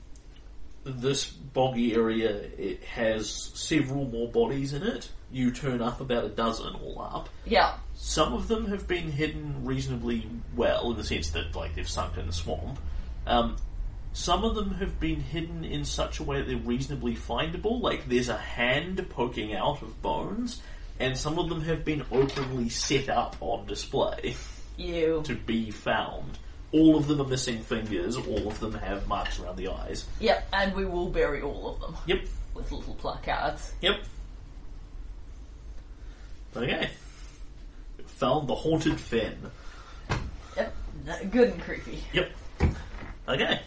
this 0.85 1.25
boggy 1.27 1.95
area 1.95 2.31
it 2.59 2.83
has 2.85 3.31
several 3.31 4.07
more 4.07 4.29
bodies 4.29 4.72
in 4.72 4.83
it. 4.83 5.09
You 5.33 5.51
turn 5.51 5.83
up 5.83 6.01
about 6.01 6.25
a 6.25 6.29
dozen 6.29 6.75
all 6.75 7.01
up. 7.01 7.29
Yeah, 7.47 7.75
Some 7.95 8.33
of 8.35 8.49
them 8.49 8.66
have 8.66 8.87
been 8.87 9.11
hidden 9.11 9.64
reasonably 9.64 10.29
well, 10.55 10.91
in 10.91 10.97
the 10.97 11.05
sense 11.05 11.31
that 11.31 11.55
like 11.57 11.75
they've 11.75 11.89
sunk 11.89 12.18
in 12.18 12.27
the 12.27 12.33
swamp. 12.33 12.79
Um, 13.27 13.57
some 14.15 14.45
of 14.45 14.55
them 14.55 14.71
have 14.77 14.99
been 14.99 15.21
hidden 15.21 15.65
in 15.65 15.85
such 15.85 16.21
a 16.21 16.23
way 16.23 16.39
that 16.39 16.47
they're 16.47 16.57
reasonably 16.57 17.15
findable. 17.15 17.81
Like 17.83 18.09
there's 18.09 18.29
a 18.31 18.37
hand 18.39 19.05
poking 19.11 19.55
out 19.55 19.83
of 19.83 20.01
bones, 20.01 20.62
and 20.99 21.17
some 21.19 21.39
of 21.39 21.49
them 21.51 21.61
have 21.62 21.85
been 21.85 22.05
openly 22.11 22.69
set 22.71 23.09
up 23.11 23.37
on 23.41 23.67
display 23.67 24.35
you. 24.77 25.21
to 25.27 25.35
be 25.35 25.71
found. 25.71 26.39
All 26.73 26.97
of 26.97 27.07
them 27.07 27.21
are 27.21 27.27
missing 27.29 27.59
fingers. 27.61 28.17
All 28.17 28.49
of 28.49 28.59
them 28.61 28.73
have 28.75 29.07
marks 29.07 29.39
around 29.39 29.57
the 29.57 29.69
eyes. 29.69 30.07
Yep, 30.21 30.49
and 30.53 30.75
we 30.75 30.85
will 30.85 31.09
bury 31.11 31.43
all 31.43 31.69
of 31.75 31.81
them 31.81 31.97
Yep. 32.07 32.25
with 32.55 32.73
little 32.73 32.95
placards. 32.95 33.73
Yep. 33.81 34.01
Okay. 36.57 36.89
Found 38.07 38.49
the 38.49 38.55
haunted 38.55 38.99
fen. 39.01 39.51
Yep, 40.57 40.75
good 41.33 41.49
and 41.51 41.62
creepy. 41.62 41.99
Yep. 42.12 42.31
Okay. 43.29 43.61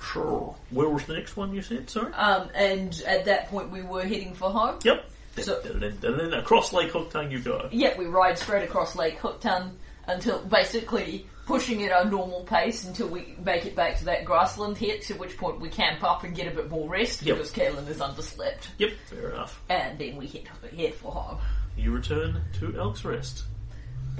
Sure. 0.00 0.54
Where 0.70 0.88
was 0.88 1.04
the 1.04 1.14
next 1.14 1.36
one 1.36 1.54
you 1.54 1.62
said, 1.62 1.88
sorry? 1.90 2.12
Um, 2.14 2.48
and 2.54 3.00
at 3.06 3.24
that 3.26 3.48
point, 3.48 3.70
we 3.70 3.82
were 3.82 4.02
heading 4.02 4.34
for 4.34 4.50
home. 4.50 4.78
Yep. 4.82 5.04
So- 5.42 5.60
Then 5.60 6.34
across 6.34 6.72
Lake 6.72 6.90
Hooktongue 6.92 7.30
you 7.30 7.38
go. 7.40 7.68
Yeah, 7.70 7.96
we 7.96 8.06
ride 8.06 8.38
straight 8.38 8.64
across 8.64 8.96
Lake 8.96 9.18
Hooktongue 9.20 9.70
until 10.06 10.40
basically 10.40 11.26
pushing 11.46 11.82
at 11.84 11.92
our 11.92 12.04
normal 12.04 12.42
pace 12.44 12.84
until 12.84 13.08
we 13.08 13.34
make 13.44 13.64
it 13.66 13.74
back 13.74 13.96
to 13.98 14.04
that 14.04 14.24
grassland 14.24 14.76
hex, 14.78 15.10
at 15.10 15.18
which 15.18 15.36
point 15.36 15.60
we 15.60 15.68
camp 15.68 16.02
up 16.04 16.22
and 16.24 16.34
get 16.34 16.46
a 16.46 16.54
bit 16.54 16.70
more 16.70 16.88
rest 16.88 17.22
Yep. 17.22 17.36
because 17.36 17.52
Kaylen 17.52 17.88
is 17.88 17.98
underslept. 17.98 18.68
Yep, 18.78 18.90
fair 19.06 19.30
enough. 19.30 19.60
And 19.68 19.98
then 19.98 20.16
we 20.16 20.26
head, 20.26 20.48
head 20.76 20.94
for 20.94 21.12
home. 21.12 21.38
You 21.76 21.92
return 21.92 22.40
to 22.60 22.78
Elk's 22.78 23.04
Rest. 23.04 23.44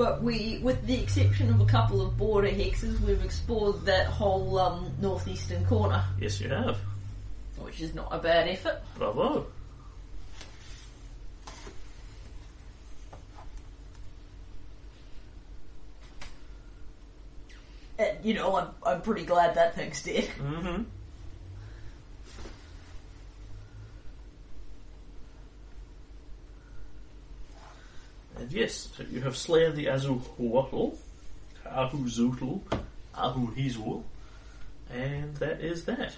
But 0.00 0.22
we, 0.22 0.56
with 0.62 0.86
the 0.86 0.98
exception 0.98 1.50
of 1.50 1.60
a 1.60 1.66
couple 1.66 2.00
of 2.00 2.16
border 2.16 2.48
hexes, 2.48 2.98
we've 3.00 3.22
explored 3.22 3.84
that 3.84 4.06
whole 4.06 4.58
um, 4.58 4.90
northeastern 4.98 5.62
corner, 5.66 6.02
Yes, 6.18 6.40
you 6.40 6.48
have. 6.48 6.78
which 7.58 7.82
is 7.82 7.94
not 7.94 8.08
a 8.10 8.18
bad 8.18 8.48
effort. 8.48 8.80
Bravo. 8.96 9.44
And, 17.98 18.16
you 18.24 18.34
know, 18.34 18.56
I'm, 18.56 18.68
I'm 18.84 19.02
pretty 19.02 19.24
glad 19.24 19.54
that 19.56 19.74
thing's 19.74 20.02
dead. 20.02 20.24
Mm-hmm. 20.38 20.82
And 28.40 28.50
yes, 28.50 28.88
so 28.96 29.04
you 29.12 29.20
have 29.20 29.36
slain 29.36 29.74
the 29.74 29.84
Azuhuatl, 29.86 30.96
Ahuzootl, 31.66 32.60
Ahuhizul, 33.14 34.02
and 34.90 35.36
that 35.36 35.60
is 35.60 35.84
that. 35.84 36.14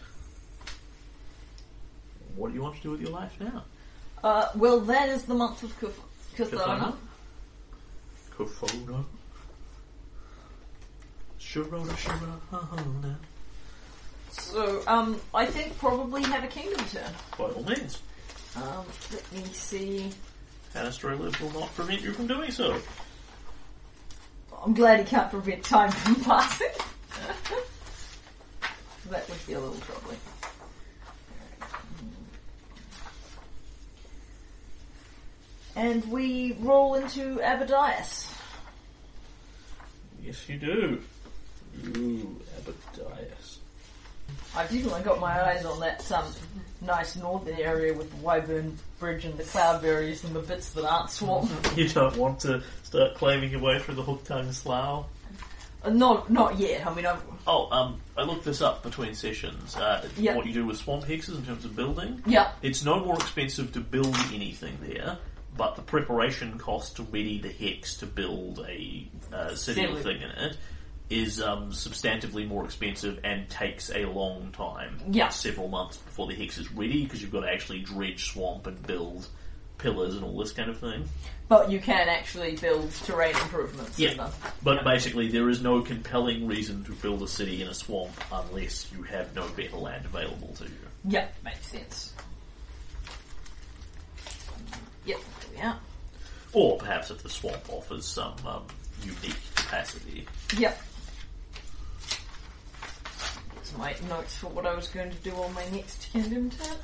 What 2.37 2.51
do 2.51 2.55
you 2.55 2.63
want 2.63 2.77
to 2.77 2.83
do 2.83 2.91
with 2.93 3.01
your 3.01 3.11
life 3.11 3.35
now? 3.41 3.65
Uh, 4.23 4.49
well, 4.55 4.79
that 4.81 5.09
is 5.09 5.25
the 5.25 5.35
month 5.35 5.65
of 5.65 5.77
Kuth- 5.81 6.01
Kuthona. 6.37 6.95
Kofona. 8.39 9.05
Sharona 11.41 11.93
Sharona. 11.97 13.17
So, 14.31 14.83
um, 14.87 15.21
I 15.35 15.45
think 15.45 15.77
probably 15.77 16.23
have 16.23 16.45
a 16.45 16.47
kingdom 16.47 16.87
turn. 16.87 17.13
By 17.37 17.45
all 17.47 17.65
means. 17.65 18.01
Um, 18.55 18.85
let 19.13 19.33
me 19.33 19.43
see. 19.53 20.13
Anastrolus 20.75 21.39
will 21.41 21.61
not 21.61 21.75
prevent 21.75 22.01
you 22.01 22.13
from 22.13 22.27
doing 22.27 22.51
so. 22.51 22.81
I'm 24.65 24.75
glad 24.75 25.01
he 25.01 25.05
can't 25.05 25.31
prevent 25.31 25.65
time 25.65 25.91
from 25.91 26.15
passing. 26.17 26.69
that 29.11 29.29
would 29.29 29.47
be 29.47 29.53
a 29.55 29.61
little 29.61 29.81
troubling. 29.81 30.19
And 35.75 36.05
we 36.11 36.57
roll 36.61 36.95
into 36.95 37.39
Abadius. 37.39 38.31
Yes, 40.23 40.49
you 40.49 40.59
do. 40.59 41.03
Ooh, 41.97 42.37
Abadius. 42.61 43.57
I've 44.55 44.71
definitely 44.71 45.03
got 45.03 45.19
my 45.19 45.43
eyes 45.43 45.65
on 45.65 45.81
that 45.81 46.11
um, 46.13 46.27
nice 46.85 47.17
northern 47.17 47.57
area 47.59 47.95
with 47.95 48.11
the 48.11 48.17
Wyvern 48.25 48.77
Bridge 48.99 49.25
and 49.25 49.37
the 49.39 49.45
cloudberries 49.45 50.25
and 50.25 50.35
the 50.35 50.41
bits 50.41 50.71
that 50.71 50.85
aren't 50.85 51.11
swamp. 51.11 51.51
You 51.77 51.89
don't 51.89 52.17
want 52.17 52.41
to 52.41 52.63
start 52.83 53.15
claiming 53.15 53.51
your 53.53 53.61
way 53.61 53.79
through 53.79 53.95
the 53.95 54.03
Hooktongue 54.03 54.53
Slough? 54.53 55.07
Uh, 55.85 55.91
not, 55.91 56.31
not 56.31 56.59
yet. 56.59 56.87
I 56.87 56.95
mean, 56.95 57.07
I've, 57.07 57.21
Oh, 57.47 57.69
um, 57.73 58.01
I 58.17 58.23
looked 58.23 58.45
this 58.45 58.61
up 58.63 58.83
between 58.83 59.15
sessions. 59.15 59.75
Uh, 59.77 60.09
Yeah. 60.17 60.37
What 60.37 60.47
you 60.47 60.53
do 60.53 60.65
with 60.67 60.77
swamp 60.77 61.05
hexes 61.05 61.37
in 61.37 61.45
terms 61.45 61.65
of 61.65 61.75
building. 61.75 62.23
yeah, 62.27 62.53
It's 62.63 62.85
no 62.85 63.01
more 63.05 63.15
expensive 63.17 63.73
to 63.73 63.81
build 63.81 64.15
anything 64.33 64.79
there, 64.83 65.19
but 65.57 65.75
the 65.77 65.83
preparation 65.83 66.57
cost 66.59 66.97
to 66.97 67.03
ready 67.05 67.39
the 67.41 67.49
hex 67.51 67.97
to 67.97 68.07
build 68.07 68.65
a 68.69 69.07
uh, 69.33 69.55
city 69.55 69.85
or 69.87 69.97
City. 69.97 70.03
thing 70.03 70.23
in 70.23 70.31
it 70.31 70.57
is 71.11 71.43
um, 71.43 71.71
substantively 71.73 72.47
more 72.49 72.65
expensive 72.65 73.21
and 73.25 73.49
takes 73.51 73.91
a 73.91 74.05
long 74.07 74.51
time. 74.53 74.99
Yeah. 75.11 75.29
Several 75.29 75.69
months 75.69 75.99
before 75.99 76.27
the 76.27 76.35
hex 76.35 76.57
is 76.59 76.73
ready 76.73 77.05
because 77.05 77.21
you've 77.21 77.33
got 77.33 77.41
to 77.41 77.51
actually 77.51 77.81
dredge 77.81 78.31
swamp 78.33 78.67
and 78.67 78.81
build 78.87 79.27
pillars 79.79 80.15
and 80.15 80.25
all 80.25 80.39
this 80.39 80.53
kind 80.53 80.71
of 80.71 80.79
thing. 80.79 81.05
but 81.49 81.71
you 81.71 81.81
can 81.81 82.09
actually 82.09 82.57
build 82.57 82.91
terrain 83.05 83.35
improvements. 83.37 83.99
Yeah. 83.99 84.31
But 84.63 84.85
basically, 84.85 85.29
there 85.29 85.49
is 85.51 85.61
no 85.61 85.83
compelling 85.83 86.47
reason 86.47 86.85
to 86.85 86.93
build 86.93 87.23
a 87.23 87.29
city 87.29 87.61
in 87.63 87.69
a 87.69 87.75
swamp 87.75 88.13
unless 88.33 88.91
you 88.97 89.03
have 89.03 89.35
no 89.35 89.47
better 89.49 89.77
land 89.77 90.05
available 90.07 90.55
to 90.59 90.65
you. 90.65 90.71
Yeah, 91.05 91.27
makes 91.45 91.67
sense. 91.67 92.15
Yep, 95.05 95.19
there 95.41 95.51
we 95.57 95.69
are. 95.69 95.79
Or 96.53 96.79
perhaps 96.79 97.11
if 97.11 97.23
the 97.23 97.29
swamp 97.29 97.63
offers 97.69 98.07
some 98.07 98.35
um, 98.47 98.63
unique 99.03 99.35
capacity. 99.57 100.27
Yep. 100.57 100.81
My 103.79 103.95
notes 104.09 104.37
for 104.37 104.49
what 104.49 104.67
I 104.67 104.75
was 104.75 104.89
going 104.89 105.11
to 105.11 105.17
do 105.17 105.35
on 105.35 105.53
my 105.55 105.65
next 105.71 106.09
kingdom 106.13 106.51
turn. 106.51 106.77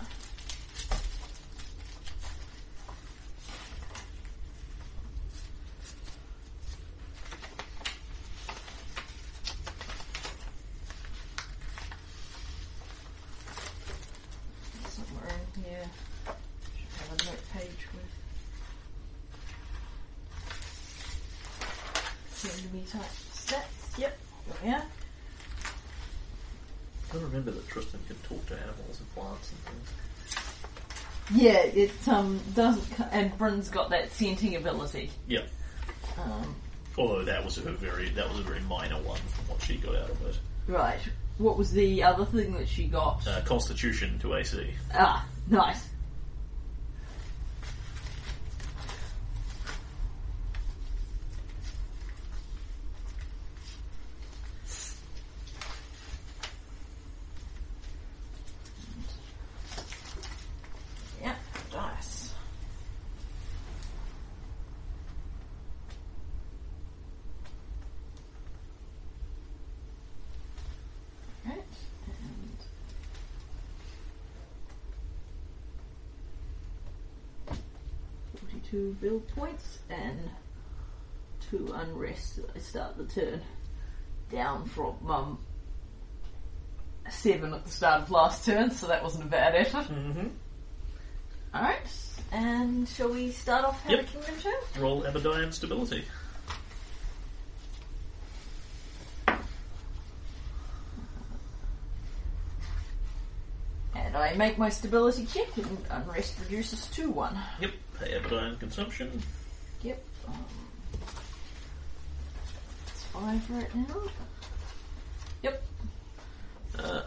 Somewhere 14.89 15.29
in 15.29 15.63
here. 15.63 15.91
Should 16.89 17.09
have 17.09 17.13
a 17.13 17.25
note 17.25 17.45
page 17.53 17.83
with 17.95 18.11
enemy 22.65 22.85
type 22.91 23.03
stats. 23.33 23.99
Yep, 23.99 24.19
there 24.47 24.57
we 24.65 24.71
are. 24.75 24.85
I 27.11 27.17
remember 27.17 27.51
that 27.53 27.67
Tristan 27.69 28.01
can 28.07 28.17
talk 28.17 28.45
to 28.49 28.55
animals 28.55 29.01
and 29.01 29.15
plants 29.15 29.51
and 29.51 29.61
things. 29.65 29.89
Yeah, 31.43 31.63
it 31.63 31.91
um 32.19 32.41
doesn't, 32.55 32.97
co- 32.97 33.09
and 33.13 33.37
Bryn's 33.39 33.69
got 33.69 33.91
that 33.91 34.13
scenting 34.13 34.57
ability. 34.57 35.11
Yeah. 35.27 35.43
Um, 36.23 36.55
Although 36.97 37.25
that 37.25 37.45
was 37.45 37.59
a 37.59 37.63
very 37.63 38.09
that 38.11 38.29
was 38.29 38.41
a 38.41 38.43
very 38.43 38.61
minor 38.63 39.01
one 39.03 39.21
from 39.21 39.49
what 39.49 39.63
she 39.63 39.77
got 39.77 39.95
out 39.95 40.11
of 40.11 40.27
it. 40.27 40.39
right. 40.67 40.99
What 41.39 41.57
was 41.57 41.71
the 41.71 42.03
other 42.03 42.25
thing 42.25 42.53
that 42.55 42.69
she 42.69 42.89
got? 42.89 43.25
Uh, 43.27 43.41
Constitution 43.43 44.19
to 44.19 44.35
AC. 44.35 44.75
ah, 44.95 45.25
nice. 45.49 45.87
Yeah, 61.23 61.35
dice. 61.73 62.33
Right, 71.47 71.59
and 72.07 72.59
forty-two 78.41 78.88
build 79.01 79.27
points 79.29 79.79
and 79.91 80.19
two 81.51 81.73
unrest. 81.75 82.41
I 82.55 82.59
start 82.59 82.97
the 82.97 83.05
turn 83.05 83.41
down 84.31 84.67
from 84.67 85.11
um, 85.11 85.39
seven 87.11 87.55
at 87.55 87.65
the 87.65 87.71
start 87.71 88.03
of 88.03 88.11
last 88.11 88.45
turn, 88.45 88.71
so 88.71 88.87
that 88.87 89.03
wasn't 89.03 89.25
a 89.25 89.29
bad 89.29 89.55
effort. 89.55 89.87
Mm-hmm. 89.93 90.27
Alright, 91.55 91.89
and 92.31 92.87
shall 92.89 93.09
we 93.09 93.31
start 93.33 93.65
off 93.65 93.83
Have 93.85 93.93
Yep. 93.93 94.07
Kingdom 94.09 94.35
turn? 94.43 94.83
Roll 94.83 95.05
Abaddon 95.05 95.51
stability. 95.53 96.05
I 104.21 104.35
make 104.35 104.59
my 104.59 104.69
stability 104.69 105.27
check, 105.27 105.57
and 105.57 105.79
unrest 105.91 106.39
reduces 106.41 106.87
to 106.89 107.11
one. 107.11 107.37
Yep. 107.61 107.71
Pay 107.99 108.13
Abaddon 108.15 108.57
consumption. 108.59 109.23
Yep. 109.83 110.05
Um, 110.27 110.45
it's 112.87 113.03
five 113.05 113.51
right 113.51 113.75
now. 113.75 113.97
Yep. 115.43 115.63
Uh, 116.79 117.03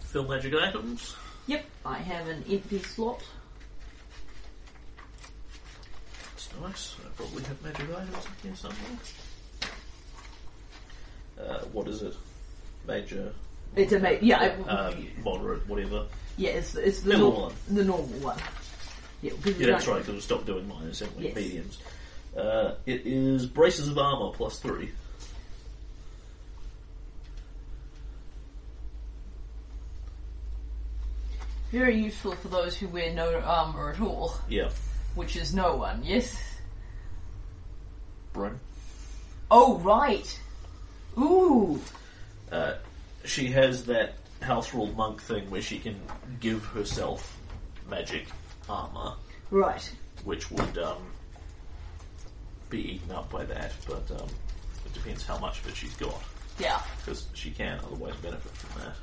fill 0.00 0.24
magic 0.28 0.54
items. 0.54 1.16
Yep. 1.46 1.64
I 1.84 1.98
have 1.98 2.28
an 2.28 2.44
empty 2.50 2.78
slot. 2.80 3.22
That's 6.22 6.48
nice. 6.60 6.96
I 7.04 7.08
probably 7.16 7.42
have 7.44 7.62
magic 7.62 7.90
items 7.90 8.26
in 8.26 8.48
here 8.48 8.56
somewhere. 8.56 8.98
Uh, 11.40 11.58
what 11.72 11.88
is 11.88 12.02
it? 12.02 12.14
Major. 12.86 13.32
It's 13.76 13.92
a 13.92 13.98
ma- 14.00 14.10
yeah, 14.20 14.40
I- 14.66 14.70
Um, 14.70 15.06
moderate, 15.24 15.68
whatever. 15.68 16.06
Yeah, 16.36 16.50
it's 16.50 16.74
it's 16.74 17.00
the 17.00 17.10
Middle 17.10 17.30
nor- 17.32 17.40
one. 17.42 17.54
the 17.70 17.84
normal 17.84 18.06
one. 18.20 18.38
Yeah, 19.22 19.32
because 19.42 19.60
Yeah, 19.60 19.66
that's 19.72 19.84
don't- 19.84 19.94
right, 19.94 20.00
because 20.02 20.14
we 20.14 20.20
stopped 20.20 20.46
doing 20.46 20.66
minors, 20.68 21.00
haven't 21.00 21.18
we? 21.18 21.24
Yes. 21.26 21.34
Mediums. 21.36 21.78
Uh, 22.36 22.74
it 22.86 23.02
is 23.04 23.46
braces 23.46 23.88
of 23.88 23.98
armor 23.98 24.30
plus 24.36 24.58
three. 24.58 24.90
Very 31.70 31.96
useful 32.00 32.32
for 32.32 32.48
those 32.48 32.76
who 32.76 32.88
wear 32.88 33.12
no 33.12 33.38
armor 33.40 33.90
at 33.92 34.00
all, 34.00 34.34
Yeah. 34.48 34.70
which 35.14 35.36
is 35.36 35.54
no 35.54 35.76
one. 35.76 36.00
Yes. 36.02 36.36
Bryn. 38.32 38.58
Oh 39.50 39.78
right. 39.78 40.38
Ooh. 41.18 41.80
Uh, 42.50 42.74
she 43.24 43.46
has 43.48 43.84
that 43.86 44.14
house 44.42 44.72
ruled 44.72 44.96
monk 44.96 45.20
thing 45.20 45.48
where 45.50 45.62
she 45.62 45.78
can 45.78 46.00
give 46.40 46.64
herself 46.66 47.36
magic 47.88 48.26
armor, 48.68 49.14
Right. 49.50 49.90
which 50.24 50.50
would 50.50 50.78
um, 50.78 50.98
be 52.70 52.94
eaten 52.94 53.10
up 53.10 53.30
by 53.30 53.44
that, 53.44 53.72
but 53.86 54.08
um, 54.20 54.28
it 54.86 54.92
depends 54.94 55.26
how 55.26 55.38
much 55.38 55.60
of 55.60 55.68
it 55.68 55.76
she's 55.76 55.94
got, 55.96 56.22
Yeah. 56.58 56.80
because 56.98 57.26
she 57.34 57.50
can 57.50 57.78
otherwise 57.80 58.14
benefit 58.16 58.52
from 58.52 58.82
that. 58.82 58.94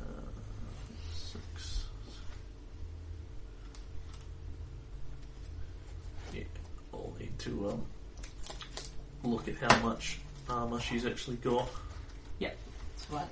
Uh, 0.00 0.30
six. 1.14 1.84
Yeah, 6.34 6.42
I'll 6.92 7.12
need 7.18 7.38
to 7.40 7.70
um, 7.70 7.86
look 9.30 9.48
at 9.48 9.56
how 9.56 9.86
much 9.86 10.18
armor 10.48 10.80
she's 10.80 11.06
actually 11.06 11.36
got. 11.36 11.68
Yep. 12.38 12.56
That's 12.96 13.04
fine. 13.06 13.28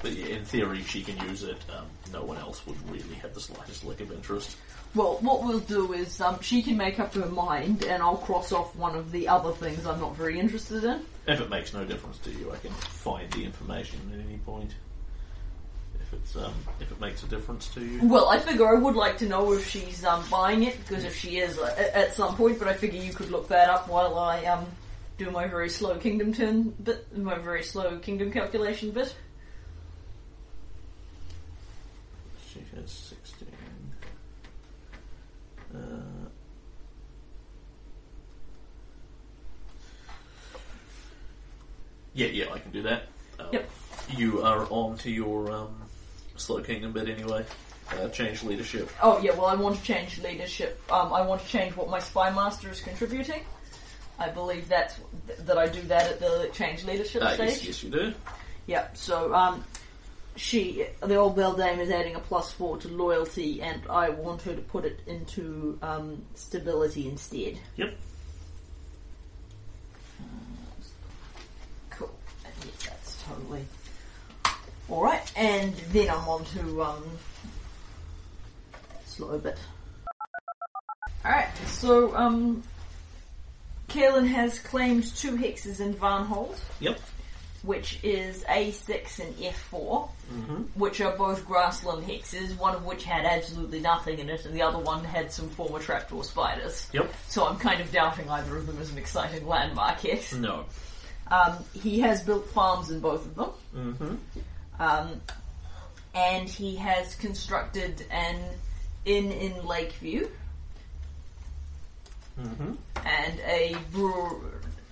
But 0.00 0.12
yeah, 0.12 0.26
in 0.26 0.44
theory, 0.44 0.82
she 0.82 1.02
can 1.02 1.18
use 1.28 1.42
it. 1.42 1.58
Um, 1.76 1.86
no 2.12 2.22
one 2.22 2.36
else 2.38 2.64
would 2.66 2.76
really 2.90 3.14
have 3.16 3.34
the 3.34 3.40
slightest 3.40 3.84
lick 3.84 4.00
of 4.00 4.12
interest. 4.12 4.56
Well, 4.94 5.18
what 5.20 5.42
we'll 5.42 5.58
do 5.60 5.92
is 5.92 6.20
um, 6.20 6.40
she 6.40 6.62
can 6.62 6.76
make 6.76 6.98
up 6.98 7.14
her 7.14 7.26
mind, 7.26 7.84
and 7.84 8.02
I'll 8.02 8.16
cross 8.16 8.52
off 8.52 8.74
one 8.76 8.94
of 8.94 9.10
the 9.12 9.28
other 9.28 9.52
things 9.52 9.86
I'm 9.86 10.00
not 10.00 10.16
very 10.16 10.38
interested 10.38 10.84
in. 10.84 11.02
If 11.26 11.40
it 11.40 11.50
makes 11.50 11.74
no 11.74 11.84
difference 11.84 12.18
to 12.18 12.30
you, 12.30 12.52
I 12.52 12.56
can 12.56 12.70
find 12.70 13.30
the 13.32 13.44
information 13.44 14.00
at 14.14 14.24
any 14.26 14.38
point. 14.38 14.70
If 16.10 16.18
it's 16.20 16.36
um, 16.36 16.54
if 16.80 16.90
it 16.90 16.98
makes 17.00 17.22
a 17.22 17.26
difference 17.26 17.68
to 17.74 17.84
you. 17.84 18.00
Well, 18.08 18.28
I 18.30 18.38
figure 18.38 18.66
I 18.66 18.78
would 18.78 18.94
like 18.96 19.18
to 19.18 19.26
know 19.28 19.52
if 19.52 19.68
she's 19.68 20.04
um, 20.06 20.24
buying 20.30 20.62
it, 20.62 20.78
because 20.78 21.04
if 21.04 21.14
she 21.14 21.38
is 21.38 21.58
uh, 21.58 21.74
at- 21.94 22.14
some 22.14 22.34
point, 22.34 22.58
but 22.58 22.66
I 22.66 22.72
figure 22.72 23.02
you 23.02 23.12
could 23.12 23.30
look 23.30 23.48
that 23.48 23.68
up 23.68 23.88
while 23.88 24.18
I 24.18 24.42
um, 24.46 24.66
do 25.18 25.30
my 25.30 25.46
very 25.46 25.68
slow 25.68 25.98
kingdom 25.98 26.32
turn 26.32 26.70
bit, 26.82 27.14
my 27.16 27.36
very 27.36 27.62
slow 27.62 27.98
kingdom 27.98 28.32
calculation 28.32 28.90
bit. 28.90 29.14
She 32.50 32.60
has 32.74 32.90
sixteen. 32.90 33.48
Uh, 35.74 35.78
yeah, 42.14 42.28
yeah, 42.28 42.46
I 42.52 42.58
can 42.58 42.70
do 42.72 42.82
that. 42.82 43.02
Um, 43.38 43.46
Yep. 43.52 43.70
You 44.16 44.42
are 44.42 44.66
on 44.70 44.96
to 44.98 45.10
your 45.10 45.52
um, 45.52 45.82
slow 46.38 46.60
kingdom 46.62 46.92
bit 46.92 47.08
anyway. 47.08 47.44
Uh, 47.90 48.08
change 48.10 48.42
leadership. 48.42 48.90
Oh 49.02 49.18
yeah, 49.20 49.32
well 49.34 49.46
I 49.46 49.54
want 49.54 49.76
to 49.76 49.82
change 49.82 50.18
leadership. 50.20 50.80
Um, 50.90 51.12
I 51.12 51.22
want 51.22 51.40
to 51.42 51.48
change 51.48 51.74
what 51.74 51.88
my 51.88 51.98
spy 51.98 52.30
master 52.30 52.70
is 52.70 52.80
contributing. 52.80 53.42
I 54.18 54.28
believe 54.28 54.68
that's 54.68 54.96
th- 55.26 55.38
that 55.40 55.56
I 55.56 55.68
do 55.68 55.80
that 55.82 56.10
at 56.10 56.20
the 56.20 56.50
change 56.52 56.84
leadership 56.84 57.22
Uh, 57.22 57.34
stage. 57.34 57.48
yes, 57.50 57.64
yes, 57.64 57.82
you 57.84 57.90
do. 57.90 58.14
Yep. 58.66 58.96
So 58.96 59.32
um, 59.34 59.64
she, 60.36 60.84
the 61.00 61.14
old 61.16 61.36
beldame, 61.36 61.78
is 61.78 61.90
adding 61.90 62.14
a 62.14 62.18
plus 62.20 62.52
four 62.52 62.76
to 62.78 62.88
loyalty, 62.88 63.62
and 63.62 63.80
I 63.88 64.10
want 64.10 64.42
her 64.42 64.54
to 64.54 64.60
put 64.60 64.84
it 64.84 65.00
into 65.06 65.78
um, 65.80 66.22
stability 66.34 67.08
instead. 67.08 67.58
Yep. 67.76 67.94
Cool. 71.90 72.10
And 72.44 72.54
yeah, 72.64 72.70
that's 72.90 73.22
totally 73.24 73.64
all 74.88 75.02
right. 75.02 75.32
And 75.36 75.74
then 75.92 76.10
I'm 76.10 76.28
on 76.28 76.44
to 76.46 76.82
um, 76.82 77.04
slow 79.06 79.38
bit. 79.38 79.58
All 81.24 81.32
right. 81.32 81.48
So 81.66 82.14
um, 82.16 82.62
Kaylen 83.88 84.26
has 84.28 84.58
claimed 84.58 85.04
two 85.16 85.36
hexes 85.36 85.80
in 85.80 85.94
Varnhold. 85.94 86.58
Yep. 86.80 86.98
which 87.62 87.98
is 88.04 88.44
A6 88.44 89.18
and 89.18 89.34
F4, 89.36 90.08
which 90.76 91.00
are 91.00 91.16
both 91.16 91.44
grassland 91.44 92.06
hexes, 92.06 92.56
one 92.56 92.74
of 92.74 92.84
which 92.84 93.02
had 93.04 93.24
absolutely 93.24 93.80
nothing 93.80 94.18
in 94.20 94.30
it, 94.30 94.44
and 94.46 94.54
the 94.54 94.62
other 94.62 94.78
one 94.78 95.02
had 95.04 95.32
some 95.32 95.48
former 95.50 95.80
trapdoor 95.80 96.22
spiders. 96.22 96.88
Yep. 96.92 97.12
So 97.28 97.46
I'm 97.46 97.56
kind 97.58 97.80
of 97.80 97.90
doubting 97.90 98.30
either 98.30 98.56
of 98.56 98.66
them 98.66 98.78
is 98.80 98.92
an 98.92 98.98
exciting 98.98 99.46
landmark 99.46 99.98
hex. 100.00 100.32
No. 100.34 100.66
Um, 101.30 101.56
he 101.74 102.00
has 102.00 102.22
built 102.22 102.46
farms 102.50 102.90
in 102.90 103.00
both 103.00 103.26
of 103.26 103.34
them, 103.34 103.50
Mm-hmm. 103.76 104.14
Um, 104.78 105.20
and 106.14 106.48
he 106.48 106.76
has 106.76 107.14
constructed 107.16 108.04
an 108.10 108.36
inn 109.04 109.30
in 109.32 109.66
Lakeview 109.66 110.28
Mm-hmm. 112.40 112.72
and 113.04 113.40
a 113.40 113.76
brewer 113.92 114.38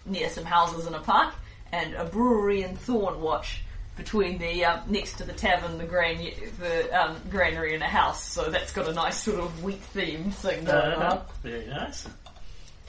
near 0.04 0.28
some 0.30 0.44
houses 0.44 0.86
in 0.88 0.94
a 0.94 0.98
park, 0.98 1.32
and 1.70 1.94
a 1.94 2.04
brewery 2.04 2.62
in 2.64 2.76
Thornwatch 2.76 3.58
between 3.96 4.38
the 4.38 4.64
um, 4.64 4.80
next 4.88 5.18
to 5.18 5.24
the 5.24 5.32
tavern, 5.32 5.78
the 5.78 5.84
grain, 5.84 6.32
the 6.58 6.90
um, 7.00 7.16
granary, 7.30 7.74
and 7.74 7.84
a 7.84 7.86
house. 7.86 8.22
So 8.22 8.50
that's 8.50 8.72
got 8.72 8.88
a 8.88 8.92
nice 8.92 9.22
sort 9.22 9.38
of 9.38 9.62
wheat 9.62 9.78
theme 9.80 10.32
thing 10.32 10.64
going 10.64 10.76
Uh, 11.00 11.08
on. 11.20 11.22
very 11.48 11.66
nice. 11.66 12.08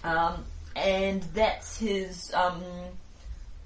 Um, 0.03 0.43
and 0.75 1.21
that's 1.35 1.77
his 1.77 2.33
um, 2.33 2.63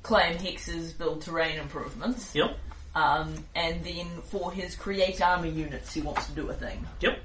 claim 0.03 0.37
hexes 0.37 0.97
build 0.97 1.21
terrain 1.21 1.57
improvements. 1.57 2.35
Yep. 2.35 2.57
Um, 2.93 3.45
and 3.55 3.83
then 3.83 4.07
for 4.23 4.51
his 4.51 4.75
create 4.75 5.21
army 5.21 5.49
units, 5.49 5.93
he 5.93 6.01
wants 6.01 6.27
to 6.27 6.33
do 6.33 6.49
a 6.49 6.53
thing. 6.53 6.85
Yep. 6.99 7.19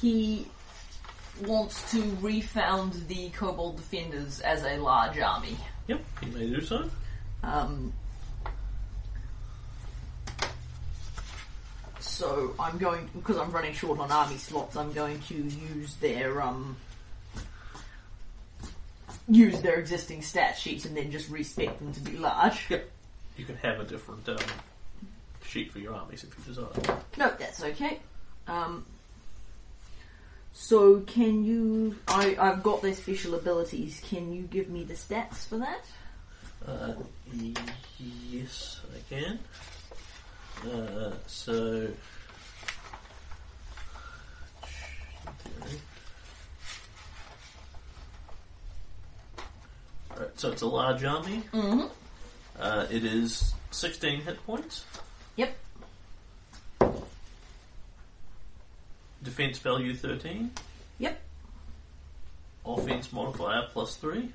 He 0.00 0.46
wants 1.44 1.90
to 1.92 2.02
refound 2.20 2.92
the 3.08 3.30
Kobold 3.30 3.76
Defenders 3.76 4.40
as 4.40 4.64
a 4.64 4.78
large 4.78 5.18
army. 5.18 5.56
Yep. 5.86 6.00
He 6.22 6.30
may 6.30 6.46
do 6.48 6.60
so. 6.60 6.90
Um, 7.42 7.92
so 12.00 12.54
I'm 12.58 12.78
going 12.78 13.08
because 13.14 13.36
I'm 13.36 13.52
running 13.52 13.74
short 13.74 14.00
on 14.00 14.10
army 14.10 14.38
slots. 14.38 14.76
I'm 14.76 14.92
going 14.92 15.20
to 15.22 15.34
use 15.34 15.94
their 15.96 16.42
um 16.42 16.76
use 19.28 19.60
their 19.60 19.74
existing 19.78 20.22
stat 20.22 20.56
sheets 20.56 20.84
and 20.84 20.96
then 20.96 21.10
just 21.10 21.28
respec 21.30 21.78
them 21.78 21.92
to 21.92 22.00
be 22.00 22.16
large. 22.16 22.70
Yep. 22.70 22.90
You 23.36 23.44
can 23.44 23.56
have 23.58 23.80
a 23.80 23.84
different 23.84 24.28
um, 24.28 24.38
sheet 25.44 25.72
for 25.72 25.78
your 25.78 25.94
armies 25.94 26.24
if 26.24 26.36
you 26.38 26.44
desire. 26.44 27.00
No, 27.16 27.32
that's 27.38 27.62
okay. 27.62 28.00
Um, 28.46 28.84
so 30.52 31.00
can 31.00 31.44
you? 31.44 31.96
I 32.08 32.36
I've 32.38 32.62
got 32.62 32.82
their 32.82 32.94
special 32.94 33.34
abilities. 33.36 34.02
Can 34.08 34.32
you 34.32 34.42
give 34.42 34.68
me 34.68 34.82
the 34.82 34.94
stats 34.94 35.46
for 35.46 35.58
that? 35.58 35.84
Uh, 36.66 36.94
yes, 38.28 38.80
I 38.92 39.14
can. 39.14 39.38
Uh, 40.68 41.12
so. 41.26 41.88
Alright, 50.18 50.40
so 50.40 50.50
it's 50.50 50.62
a 50.62 50.66
large 50.66 51.04
army. 51.04 51.44
Mm-hmm. 51.52 51.86
Uh, 52.58 52.86
it 52.90 53.04
is 53.04 53.54
16 53.70 54.22
hit 54.22 54.44
points. 54.44 54.84
Yep. 55.36 55.56
Defense 59.22 59.58
value 59.58 59.94
13. 59.94 60.50
Yep. 60.98 61.20
Offense 62.66 63.12
modifier 63.12 63.68
plus 63.72 63.94
3. 63.94 64.28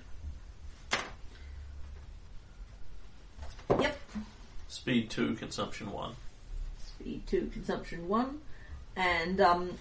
Yep. 3.82 4.00
Speed 4.70 5.10
2, 5.10 5.36
consumption 5.36 5.92
1. 5.92 6.16
Speed 6.78 7.28
two, 7.28 7.50
consumption 7.52 8.08
one, 8.08 8.40
and 8.96 9.42
um, 9.42 9.72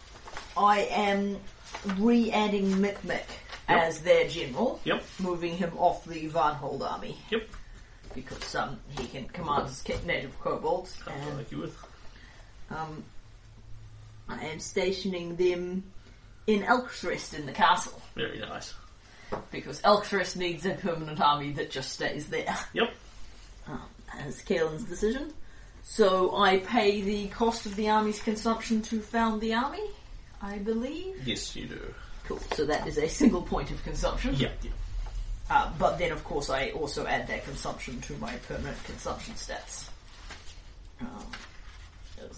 I 0.57 0.81
am 0.91 1.39
re-adding 1.97 2.81
Mikmek 3.69 3.79
as 3.83 4.01
their 4.01 4.29
general, 4.29 4.81
Yep, 4.85 5.03
moving 5.21 5.57
him 5.57 5.73
off 5.77 6.05
the 6.05 6.29
Varnhold 6.29 6.81
army 6.83 7.17
yep. 7.31 7.49
because 8.15 8.55
um, 8.55 8.79
he 8.99 9.07
can 9.07 9.27
command 9.29 9.69
his 9.69 9.83
ca- 9.87 9.99
native 10.07 10.39
kobolds, 10.41 10.99
Can't 11.07 11.21
and 11.29 11.39
argue 11.39 11.61
with. 11.61 11.77
um, 12.71 13.05
I 14.29 14.45
am 14.47 14.61
stationing 14.61 15.37
them 15.37 15.85
in 16.47 16.63
Elkrest 16.63 17.35
in 17.35 17.47
the 17.47 17.53
castle 17.53 18.01
Very 18.15 18.39
nice. 18.41 18.75
because 19.51 19.81
Elkrest 19.83 20.37
needs 20.37 20.65
a 20.67 20.75
permanent 20.75 21.21
army 21.21 21.53
that 21.53 21.71
just 21.71 21.93
stays 21.93 22.29
there. 22.29 22.57
Yep. 22.73 22.93
Um, 23.69 23.81
as 24.19 24.43
Kaylen's 24.43 24.85
decision. 24.85 25.33
So 25.85 26.37
I 26.37 26.59
pay 26.59 27.01
the 27.01 27.29
cost 27.29 27.67
of 27.67 27.75
the 27.77 27.89
army's 27.91 28.21
consumption 28.23 28.83
to 28.83 29.01
found 29.01 29.41
the 29.41 29.55
army, 29.55 29.83
I 30.41 30.59
believe. 30.59 31.27
Yes, 31.27 31.55
you 31.57 31.67
do. 31.67 31.95
Cool. 32.25 32.41
So 32.55 32.65
that 32.67 32.87
is 32.87 32.99
a 32.99 33.09
single 33.09 33.43
point 33.43 33.71
of 33.71 33.83
consumption. 33.85 34.35
Yeah, 34.37 34.49
yeah. 34.63 34.71
Uh, 35.51 35.71
but 35.79 35.99
then, 35.99 36.13
of 36.13 36.23
course, 36.25 36.49
I 36.51 36.71
also 36.71 37.07
add 37.07 37.27
that 37.29 37.45
consumption 37.45 38.01
to 38.03 38.15
my 38.15 38.33
permanent 38.49 38.83
consumption 38.85 39.35
stats. 39.35 39.89
Um, 41.01 41.27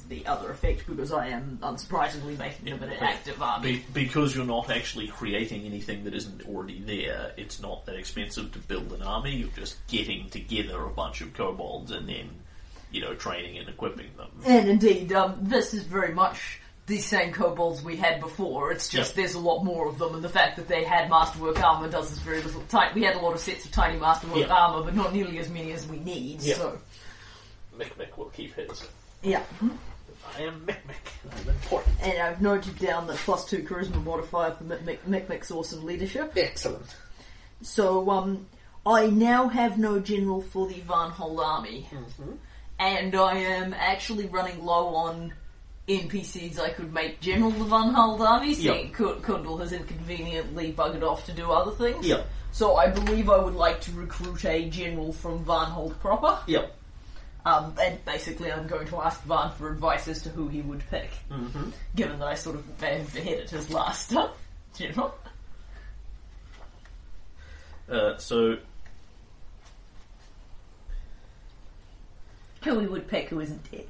the 0.09 0.27
other 0.27 0.51
effect, 0.51 0.87
because 0.87 1.13
I 1.13 1.29
am 1.29 1.59
unsurprisingly 1.63 2.39
making 2.39 2.65
them 2.65 2.83
an 2.83 2.91
Yeah. 2.91 3.05
active 3.05 3.41
army. 3.43 3.73
Be- 3.77 3.85
because 4.07 4.35
you're 4.35 4.47
not 4.47 4.71
actually 4.71 5.09
creating 5.09 5.67
anything 5.67 6.05
that 6.05 6.15
isn't 6.15 6.43
already 6.49 6.81
there, 6.81 7.33
it's 7.37 7.61
not 7.61 7.85
that 7.87 7.95
expensive 7.97 8.53
to 8.53 8.59
build 8.61 8.93
an 8.93 9.03
army. 9.03 9.37
You're 9.37 9.49
just 9.51 9.77
getting 9.87 10.31
together 10.31 10.83
a 10.83 10.91
bunch 10.91 11.21
of 11.21 11.35
kobolds 11.35 11.91
and 11.91 12.09
then, 12.09 12.31
you 12.91 13.03
know, 13.03 13.15
training 13.15 13.59
and 13.59 13.69
equipping 13.69 14.11
them. 14.17 14.31
And 14.47 14.69
indeed, 14.69 15.13
um, 15.13 15.37
this 15.43 15.75
is 15.75 15.83
very 15.85 16.15
much 16.15 16.61
the 16.87 16.99
same 17.01 17.33
kobolds 17.33 17.83
we 17.83 17.97
had 17.97 18.21
before. 18.21 18.71
It's 18.73 18.89
just 18.89 19.11
Yep. 19.11 19.17
there's 19.17 19.35
a 19.35 19.39
lot 19.39 19.65
more 19.65 19.89
of 19.89 19.99
them, 19.99 20.15
and 20.15 20.23
the 20.23 20.29
fact 20.29 20.57
that 20.57 20.69
they 20.69 20.85
had 20.85 21.09
masterwork 21.09 21.63
armor 21.63 21.89
does 21.89 22.13
us 22.13 22.19
very 22.19 22.43
little. 22.43 22.63
Ti- 22.69 22.93
we 22.95 23.03
had 23.03 23.17
a 23.17 23.21
lot 23.21 23.33
of 23.35 23.41
sets 23.41 23.65
of 23.65 23.73
tiny 23.73 23.99
masterwork 23.99 24.41
Yep. 24.41 24.51
armor, 24.51 24.83
but 24.85 24.95
not 24.95 25.13
nearly 25.15 25.39
as 25.39 25.49
many 25.49 25.73
as 25.73 25.87
we 25.87 25.99
need. 25.99 26.43
Yep. 26.43 26.57
So, 26.57 26.79
Mick 27.79 28.17
will 28.19 28.27
keep 28.31 28.55
his. 28.55 28.87
yeah. 29.23 29.43
I 30.37 30.43
am 30.43 30.67
Mick. 30.67 30.77
I'm 31.43 31.49
important. 31.49 31.95
And 32.03 32.19
I've 32.21 32.41
noted 32.43 32.79
down 32.79 33.07
the 33.07 33.15
plus 33.15 33.45
two 33.47 33.63
charisma 33.63 34.03
modifier 34.05 34.53
for 34.53 34.65
Mikmek's 34.65 35.51
awesome 35.51 35.85
leadership. 35.85 36.33
Excellent. 36.37 36.87
So, 37.63 38.11
um, 38.11 38.47
I 38.87 39.07
now 39.07 39.49
have 39.49 39.79
no 39.79 39.99
general 40.01 40.43
for 40.43 40.67
the 40.67 40.81
Van 40.81 41.11
Varnhold 41.11 41.39
army. 41.45 41.89
And 42.79 43.15
I 43.15 43.37
am 43.39 43.73
actually 43.75 44.27
running 44.27 44.65
low 44.65 44.89
on 44.95 45.33
NPCs 45.89 46.59
I 46.59 46.71
could 46.71 46.93
make 46.93 47.21
general 47.21 47.51
the 47.51 47.65
Varnhold 47.65 48.21
army, 48.21 48.55
seeing 48.55 48.91
Ku- 48.93 49.17
Kundal 49.21 49.61
has 49.61 49.73
inconveniently 49.73 50.73
buggered 50.73 51.03
off 51.03 51.27
to 51.27 51.33
do 51.33 51.51
other 51.51 51.73
things. 51.73 52.07
Yep. 52.07 52.27
So 52.53 52.77
I 52.77 52.89
believe 52.89 53.29
I 53.29 53.37
would 53.39 53.55
like 53.55 53.81
to 53.83 53.91
recruit 53.93 54.45
a 54.47 54.69
general 54.71 55.13
from 55.13 55.45
Varnhold 55.45 55.99
proper. 56.01 56.39
Yep. 56.47 56.75
Um, 57.45 57.75
and 57.79 58.03
basically 58.07 58.51
I'm 58.51 58.67
going 58.67 58.87
to 58.87 58.97
ask 59.03 59.23
Varn 59.25 59.51
for 59.53 59.71
advice 59.71 60.09
as 60.09 60.23
to 60.23 60.31
who 60.31 60.49
he 60.49 60.63
would 60.63 60.83
pick, 60.89 61.11
Mm-hmm. 61.31 61.71
given 61.95 62.19
that 62.21 62.29
I 62.29 62.35
sort 62.35 62.57
of 62.57 62.79
beheaded 62.81 63.51
his 63.51 63.71
last 63.71 64.15
general. 64.75 65.15
Uh, 67.91 68.17
so, 68.17 68.57
Who 72.65 72.79
he 72.81 72.87
would 72.87 73.07
pick 73.09 73.29
who 73.29 73.41
isn't 73.41 73.71
dead. 73.71 73.89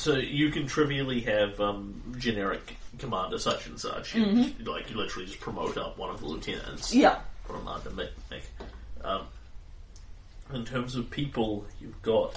So 0.00 0.14
you 0.16 0.48
can 0.50 0.66
trivially 0.66 1.20
have 1.20 1.60
um, 1.60 2.14
generic 2.18 2.74
commander 2.98 3.38
such 3.38 3.66
and 3.66 3.78
such. 3.78 4.14
You 4.14 4.24
just- 4.44 4.60
like 4.66 4.88
you 4.90 4.96
literally 4.96 5.26
just 5.26 5.40
promote 5.40 5.76
up 5.76 5.98
one 5.98 6.08
of 6.08 6.20
the 6.20 6.26
lieutenants. 6.26 6.94
Yeah. 6.94 7.18
Put 7.46 7.56
him 7.56 7.68
under 7.68 7.90
Mick 7.90 8.08
Mick. 8.30 8.40
Um, 9.04 9.26
in 10.54 10.64
terms 10.64 10.96
of 10.96 11.10
people, 11.10 11.66
you've 11.82 12.00
got 12.00 12.34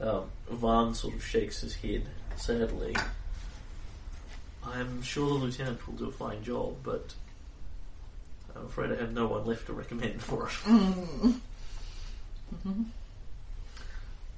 um, 0.00 0.24
Varn 0.50 0.94
sort 0.96 1.14
of 1.14 1.24
shakes 1.24 1.60
his 1.60 1.76
head 1.76 2.02
sadly. 2.36 2.96
I'm 4.64 5.00
sure 5.00 5.28
the 5.28 5.34
lieutenant 5.44 5.86
will 5.86 5.94
do 5.94 6.08
a 6.08 6.12
fine 6.12 6.42
job, 6.42 6.74
but 6.82 7.14
I'm 8.56 8.66
afraid 8.66 8.90
I 8.90 8.96
have 8.96 9.12
no 9.12 9.28
one 9.28 9.46
left 9.46 9.66
to 9.66 9.72
recommend 9.74 10.20
for 10.20 10.48
it. 10.48 11.34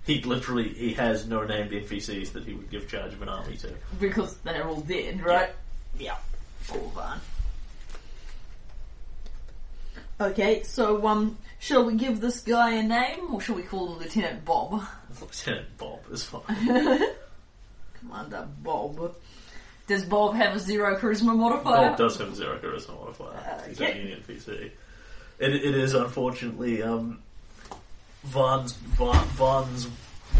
He 0.09 0.23
literally 0.23 0.71
he 0.71 0.95
has 0.95 1.27
no 1.29 1.45
named 1.45 1.71
NPCs 1.71 2.33
that 2.33 2.45
he 2.47 2.55
would 2.55 2.71
give 2.71 2.89
charge 2.89 3.13
of 3.13 3.21
an 3.21 3.29
army 3.29 3.59
to. 3.59 3.75
Because 4.01 4.39
they're 4.39 4.67
all 4.67 4.81
dead, 4.81 5.23
right? 5.23 5.51
Yeah. 5.99 6.17
Poor 6.67 6.81
Varn. 6.95 7.21
Okay, 10.19 10.63
so 10.63 11.07
um, 11.07 11.37
shall 11.59 11.85
we 11.85 11.95
give 11.95 12.23
this 12.23 12.41
guy 12.41 12.71
a 12.77 12.83
name, 12.83 13.33
or 13.35 13.41
shall 13.43 13.55
we 13.55 13.63
call 13.63 13.93
him 13.93 13.99
Lieutenant 13.99 14.47
Bob? 14.47 14.83
Lieutenant 15.21 15.77
Bob 15.77 16.01
is 16.11 16.25
fine. 16.25 16.43
Commander 18.01 18.49
Bob. 18.63 19.15
Does 19.89 20.05
Bob 20.07 20.35
have 20.37 20.57
a 20.57 20.59
zero 20.59 20.99
charisma 20.99 21.37
modifier? 21.37 21.91
Bob 21.91 21.99
does 21.99 22.17
have 22.19 22.33
a 22.33 22.35
zero 22.35 22.59
charisma 22.59 22.99
modifier. 22.99 23.63
He's 23.69 23.79
Okay. 23.79 24.01
only 24.01 24.13
an 24.13 24.21
NPC. 24.23 24.49
It, 25.39 25.55
it 25.55 25.75
is 25.75 25.93
unfortunately 25.95 26.83
um, 26.83 27.23
Varn's 28.25 28.73
Va- 28.73 29.25
Varn's 29.37 29.89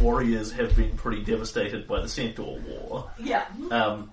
warriors 0.01 0.53
have 0.53 0.75
been 0.77 0.97
pretty 0.97 1.23
devastated 1.23 1.87
by 1.89 2.01
the 2.01 2.09
Centaur 2.09 2.59
War, 2.61 3.11
Yeah. 3.19 3.47
um, 3.71 4.11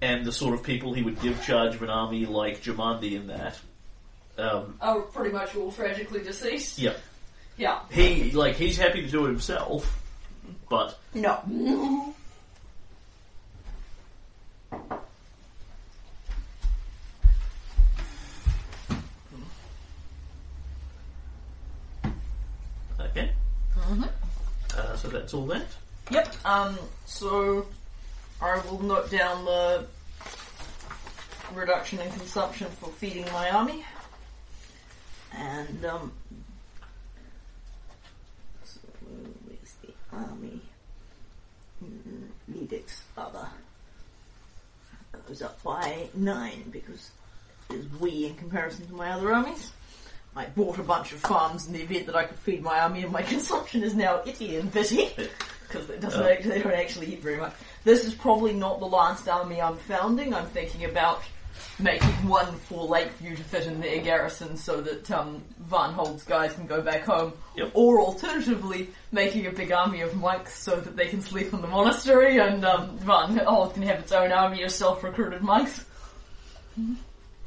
and 0.00 0.24
the 0.24 0.32
sort 0.32 0.54
of 0.54 0.62
people 0.62 0.92
he 0.94 1.02
would 1.02 1.20
give 1.20 1.42
charge 1.44 1.74
of 1.74 1.82
an 1.82 1.90
army 1.90 2.26
like 2.26 2.62
Jamandi 2.62 3.12
in 3.12 3.26
that. 3.28 3.58
Um, 4.38 4.76
Oh, 4.80 5.02
pretty 5.12 5.30
much 5.30 5.54
all 5.56 5.70
tragically 5.72 6.22
deceased. 6.22 6.78
yeah, 6.78 6.94
Yeah. 7.56 7.80
he 7.90 8.30
like 8.32 8.56
he's 8.56 8.76
happy 8.76 9.02
to 9.02 9.08
do 9.08 9.24
it 9.26 9.28
himself, 9.28 10.00
but 10.68 10.98
No. 11.14 11.40
okay. 23.92 24.10
Uh, 24.76 24.96
so 24.96 25.08
that's 25.08 25.34
all 25.34 25.46
that. 25.46 25.66
Yep. 26.10 26.34
Um. 26.44 26.78
So 27.06 27.66
I 28.40 28.58
will 28.68 28.82
note 28.82 29.10
down 29.10 29.44
the 29.44 29.86
reduction 31.54 31.98
in 32.00 32.10
consumption 32.10 32.68
for 32.80 32.90
feeding 32.90 33.24
my 33.32 33.50
army. 33.50 33.84
And, 35.36 35.84
um. 35.84 36.12
So, 38.64 38.80
where's 39.46 39.74
the 39.82 39.92
army? 40.16 40.60
Mm, 41.84 42.28
Edicts 42.54 43.02
other. 43.16 43.48
Goes 45.26 45.40
up 45.42 45.62
by 45.62 46.08
nine 46.14 46.64
because 46.70 47.10
it's 47.70 47.86
wee 47.98 48.26
in 48.26 48.34
comparison 48.34 48.86
to 48.88 48.92
my 48.92 49.10
other 49.12 49.32
armies. 49.32 49.72
I 50.36 50.46
bought 50.46 50.78
a 50.78 50.82
bunch 50.82 51.12
of 51.12 51.20
farms 51.20 51.66
in 51.66 51.72
the 51.72 51.82
event 51.82 52.06
that 52.06 52.16
I 52.16 52.24
could 52.24 52.38
feed 52.38 52.62
my 52.62 52.80
army, 52.80 53.02
and 53.02 53.12
my 53.12 53.22
consumption 53.34 53.82
is 53.82 53.94
now 53.94 54.22
itty 54.26 54.56
and 54.56 54.72
bitty 54.72 55.10
because 55.68 55.88
it 55.90 56.00
doesn't 56.00 56.22
actually, 56.24 56.50
they 56.50 56.62
don't 56.62 56.72
actually 56.72 57.12
eat 57.14 57.22
very 57.22 57.36
much. 57.36 57.52
This 57.84 58.04
is 58.04 58.14
probably 58.14 58.52
not 58.52 58.80
the 58.80 58.86
last 58.86 59.28
army 59.28 59.60
I'm 59.60 59.76
founding. 59.76 60.34
I'm 60.34 60.46
thinking 60.46 60.84
about 60.84 61.22
making 61.78 62.08
one 62.28 62.52
for 62.60 62.84
Lakeview 62.84 63.36
to 63.36 63.44
fit 63.44 63.66
in 63.66 63.80
their 63.80 64.00
garrison 64.00 64.56
so 64.56 64.80
that 64.80 65.08
um, 65.10 65.42
Varnhold's 65.68 66.24
guys 66.24 66.52
can 66.52 66.66
go 66.66 66.80
back 66.80 67.04
home, 67.04 67.32
Yep. 67.56 67.70
or 67.74 68.00
alternatively 68.00 68.90
making 69.12 69.46
a 69.46 69.52
big 69.52 69.70
army 69.70 70.00
of 70.00 70.14
monks 70.16 70.58
so 70.58 70.80
that 70.80 70.96
they 70.96 71.06
can 71.06 71.20
sleep 71.20 71.52
in 71.52 71.60
the 71.60 71.68
monastery, 71.68 72.38
and 72.38 72.64
um, 72.64 72.98
Van 72.98 73.36
can 73.36 73.82
have 73.82 74.00
its 74.00 74.12
own 74.12 74.32
army 74.32 74.62
of 74.64 74.70
self-recruited 74.72 75.42
monks. 75.42 75.84
Uh, 76.78 76.82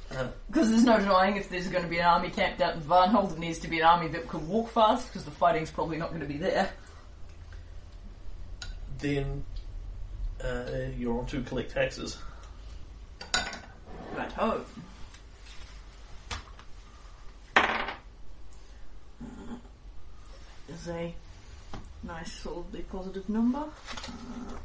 Because 0.10 0.70
there's 0.70 0.84
no 0.84 0.98
denying 0.98 1.36
if 1.36 1.50
there's 1.50 1.68
going 1.68 1.84
to 1.84 1.90
be 1.90 2.00
an 2.00 2.06
army 2.06 2.30
camped 2.30 2.62
out 2.62 2.76
in 2.76 2.82
Varnhold, 2.82 3.34
it 3.34 3.40
needs 3.40 3.60
to 3.60 3.68
be 3.68 3.80
an 3.80 3.86
army 3.86 4.08
that 4.10 4.28
can 4.30 4.48
walk 4.48 4.70
fast, 4.72 5.08
because 5.08 5.26
the 5.26 5.32
fighting's 5.32 5.70
probably 5.70 5.98
not 5.98 6.10
going 6.10 6.22
to 6.22 6.28
be 6.28 6.38
there. 6.38 6.72
then 9.00 9.44
uh, 10.44 10.64
you're 10.98 11.20
on 11.20 11.26
to 11.28 11.42
collect 11.42 11.72
taxes. 11.72 12.18
Right 14.16 14.32
home. 14.32 14.66
Is 20.70 20.88
a 20.90 21.14
nice, 22.04 22.32
solidly 22.32 22.82
positive 22.82 23.28
number. 23.30 23.60
Uh, 23.60 24.58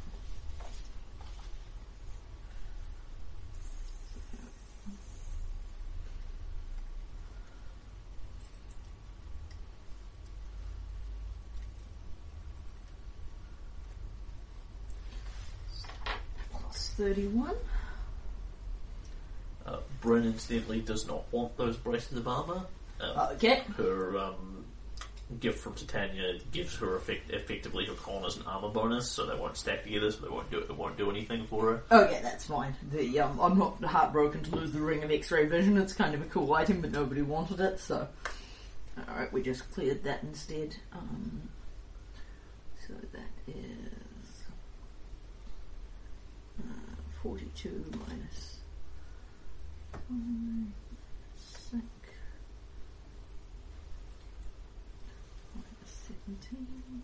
plus 16.51 16.92
31. 17.13 17.53
Uh, 19.65 19.77
Bryn 20.01 20.23
incidentally 20.25 20.79
does 20.81 21.05
not 21.07 21.23
want 21.31 21.55
those 21.57 21.75
braces 21.75 22.17
of 22.17 22.27
armor. 22.27 22.61
Um, 23.01 23.17
Okay. 23.33 23.61
her 23.77 24.17
um, 24.17 24.63
gift 25.41 25.59
from 25.59 25.73
Titania 25.73 26.39
gives 26.53 26.75
her 26.77 26.95
effect- 26.95 27.29
effectively 27.31 27.85
her 27.85 27.93
con 27.95 28.23
as 28.23 28.37
an 28.37 28.43
armor 28.45 28.69
bonus, 28.69 29.09
so 29.11 29.25
they 29.25 29.35
won't 29.35 29.57
stack 29.57 29.83
together, 29.83 30.11
so 30.11 30.21
they 30.21 30.29
won't 30.29 30.49
do 30.49 30.59
it 30.59 30.71
won't 30.77 30.97
do 30.97 31.09
anything 31.09 31.45
for 31.47 31.83
her. 31.89 32.03
Okay, 32.05 32.19
that's 32.23 32.45
fine. 32.45 32.73
The 32.91 33.19
um, 33.19 33.37
I'm 33.41 33.57
not 33.57 33.83
heartbroken 33.83 34.43
to 34.43 34.55
lose 34.55 34.71
the 34.71 34.79
ring 34.79 35.03
of 35.03 35.11
X-ray 35.11 35.45
vision. 35.47 35.77
It's 35.77 35.93
kind 35.93 36.15
of 36.15 36.21
a 36.21 36.25
cool 36.25 36.53
item, 36.53 36.79
but 36.79 36.91
nobody 36.91 37.21
wanted 37.21 37.59
it, 37.59 37.79
so 37.79 38.07
all 38.97 39.15
right, 39.15 39.31
we 39.33 39.41
just 39.41 39.69
cleared 39.73 40.03
that 40.05 40.23
instead. 40.23 40.75
Um, 40.93 41.49
so 42.87 42.93
that 43.11 43.51
is 43.53 44.29
uh, 46.61 46.73
42 47.23 47.85
minus 48.07 48.57
five, 49.93 50.11
minus 55.55 55.91
17. 56.27 57.01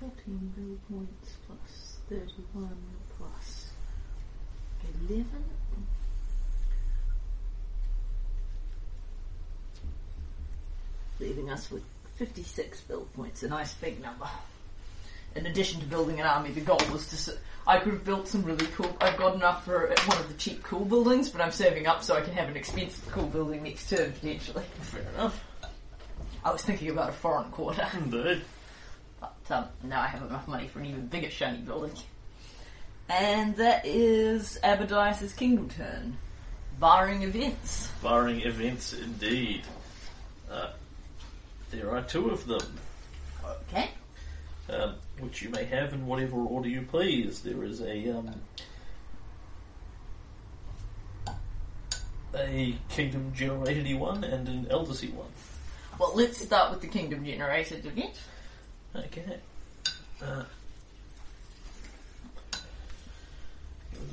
14 0.00 0.52
build 0.56 0.80
points 0.88 1.36
plus 1.46 1.98
31 2.08 2.70
plus 3.18 3.70
11. 5.10 5.26
Leaving 11.18 11.50
us 11.50 11.70
with 11.70 11.82
56 12.16 12.80
build 12.82 13.12
points, 13.12 13.42
a 13.42 13.48
nice 13.48 13.74
big 13.74 14.00
number. 14.00 14.26
In 15.36 15.46
addition 15.46 15.80
to 15.80 15.86
building 15.86 16.20
an 16.20 16.26
army, 16.26 16.50
the 16.50 16.60
goal 16.60 16.80
was 16.92 17.24
to. 17.26 17.36
I 17.66 17.78
could 17.78 17.92
have 17.92 18.04
built 18.04 18.26
some 18.26 18.42
really 18.42 18.66
cool. 18.68 18.96
I've 19.00 19.16
got 19.16 19.34
enough 19.36 19.64
for 19.64 19.94
one 20.06 20.18
of 20.18 20.28
the 20.28 20.34
cheap 20.34 20.62
cool 20.62 20.84
buildings, 20.84 21.28
but 21.28 21.40
I'm 21.40 21.52
saving 21.52 21.86
up 21.86 22.02
so 22.02 22.16
I 22.16 22.20
can 22.20 22.34
have 22.34 22.48
an 22.48 22.56
expensive 22.56 23.06
cool 23.12 23.26
building 23.26 23.62
next 23.62 23.88
turn 23.90 24.12
potentially. 24.12 24.64
Fair 24.80 25.02
enough. 25.14 25.44
I 26.44 26.50
was 26.50 26.62
thinking 26.62 26.90
about 26.90 27.10
a 27.10 27.12
foreign 27.12 27.50
quarter. 27.50 27.86
Indeed. 27.94 28.42
But 29.20 29.34
um, 29.50 29.66
now 29.84 30.00
I 30.00 30.06
have 30.06 30.22
enough 30.22 30.48
money 30.48 30.66
for 30.66 30.80
an 30.80 30.86
even 30.86 31.06
bigger 31.06 31.30
shiny 31.30 31.58
building. 31.58 31.92
And 33.08 33.54
that 33.56 33.84
is 33.84 34.58
Abadius' 34.64 35.36
Kingdom 35.36 35.68
turn. 35.68 36.16
Barring 36.78 37.22
events. 37.22 37.90
Barring 38.02 38.40
events, 38.40 38.94
indeed. 38.94 39.64
Uh, 40.50 40.70
there 41.70 41.90
are 41.90 42.02
two 42.02 42.30
of 42.30 42.46
them, 42.46 42.78
Okay. 43.44 43.90
Um, 44.70 44.94
which 45.18 45.42
you 45.42 45.50
may 45.50 45.64
have 45.64 45.92
in 45.92 46.06
whatever 46.06 46.36
order 46.36 46.68
you 46.68 46.82
please. 46.82 47.40
There 47.40 47.64
is 47.64 47.80
a 47.80 48.18
um, 48.18 48.34
a 52.34 52.76
kingdom 52.88 53.32
generated 53.34 53.98
one 53.98 54.24
and 54.24 54.48
an 54.48 54.66
eldersy 54.66 55.12
one. 55.12 55.28
Well, 55.98 56.12
let's 56.14 56.38
start 56.38 56.70
with 56.70 56.80
the 56.80 56.86
Kingdom 56.86 57.24
generated 57.26 57.84
event. 57.84 58.18
Okay. 58.96 59.36
Uh, 60.22 60.44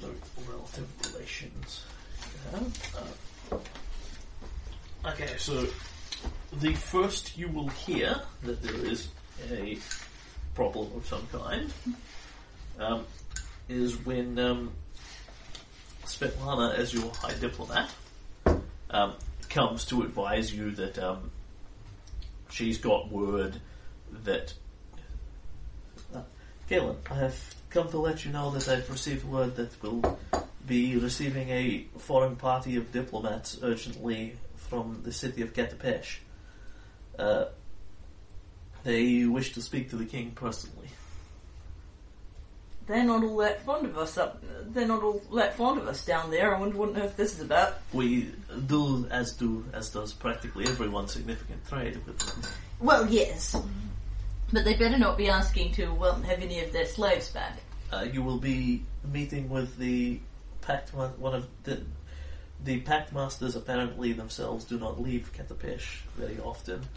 note 0.01 0.21
relative 0.49 1.13
relations. 1.13 1.85
Yeah. 2.51 2.59
Uh, 3.51 5.09
okay, 5.11 5.38
so 5.38 5.65
the 6.59 6.73
first 6.73 7.38
you 7.38 7.47
will 7.47 7.69
hear 7.69 8.21
that 8.43 8.61
there 8.61 8.85
is 8.85 9.07
a 9.49 9.77
problem 10.57 10.89
of 10.95 11.05
some 11.05 11.27
kind 11.31 11.71
um, 12.79 13.05
is 13.69 13.95
when 14.07 14.39
um, 14.39 14.71
Svetlana, 16.03 16.73
as 16.73 16.91
your 16.91 17.11
high 17.13 17.35
diplomat, 17.35 17.88
um, 18.89 19.13
comes 19.49 19.85
to 19.85 20.01
advise 20.01 20.51
you 20.51 20.71
that 20.71 20.97
um, 20.97 21.29
she's 22.49 22.79
got 22.79 23.11
word 23.11 23.61
that. 24.23 24.51
Uh, 26.15 26.23
Galen, 26.67 26.97
I 27.11 27.13
have 27.19 27.55
come 27.69 27.89
to 27.89 27.99
let 27.99 28.25
you 28.25 28.31
know 28.31 28.49
that 28.49 28.67
I've 28.67 28.89
received 28.89 29.25
word 29.25 29.57
that 29.57 29.79
we'll 29.84 30.17
be 30.65 30.97
receiving 30.97 31.49
a 31.49 31.85
foreign 31.99 32.35
party 32.35 32.77
of 32.77 32.91
diplomats 32.91 33.59
urgently 33.61 34.38
from 34.55 35.01
the 35.03 35.11
city 35.11 35.43
of 35.43 35.53
Katapesh. 35.53 36.17
Uh, 37.19 37.45
they 38.83 39.25
wish 39.25 39.53
to 39.53 39.61
speak 39.61 39.89
to 39.91 39.95
the 39.95 40.05
king 40.05 40.31
personally. 40.31 40.87
They're 42.87 43.03
not 43.03 43.21
all 43.21 43.37
that 43.37 43.63
fond 43.63 43.85
of 43.85 43.97
us 43.97 44.17
up. 44.17 44.41
They're 44.67 44.87
not 44.87 45.03
all 45.03 45.21
that 45.35 45.57
fond 45.57 45.79
of 45.79 45.87
us 45.87 46.05
down 46.05 46.31
there. 46.31 46.55
I 46.55 46.59
wonder 46.59 46.77
what 46.77 46.89
on 46.89 46.97
earth 46.97 47.17
this 47.17 47.33
is 47.33 47.41
about. 47.41 47.79
We 47.91 48.31
do 48.65 49.05
as 49.11 49.33
do 49.33 49.65
as 49.73 49.89
does 49.89 50.13
practically 50.13 50.65
everyone 50.67 51.09
significant 51.09 51.67
trade 51.67 51.99
with 52.05 52.17
them. 52.17 52.51
Well, 52.79 53.05
yes, 53.07 53.57
but 54.53 54.63
they 54.63 54.75
better 54.75 54.97
not 54.97 55.17
be 55.17 55.27
asking 55.27 55.73
to 55.73 55.93
well 55.93 56.15
have 56.21 56.41
any 56.41 56.61
of 56.61 56.71
their 56.71 56.85
slaves 56.85 57.29
back. 57.29 57.57
Uh, 57.91 58.05
you 58.11 58.23
will 58.23 58.37
be 58.37 58.83
meeting 59.11 59.49
with 59.49 59.77
the 59.77 60.19
pact 60.61 60.93
one 60.93 61.35
of 61.35 61.47
the 61.63 61.81
the 62.63 62.79
pact 62.81 63.11
masters. 63.11 63.57
Apparently, 63.57 64.13
themselves 64.13 64.63
do 64.63 64.79
not 64.79 65.01
leave 65.01 65.31
Katapesh 65.37 65.99
very 66.15 66.39
often. 66.39 66.87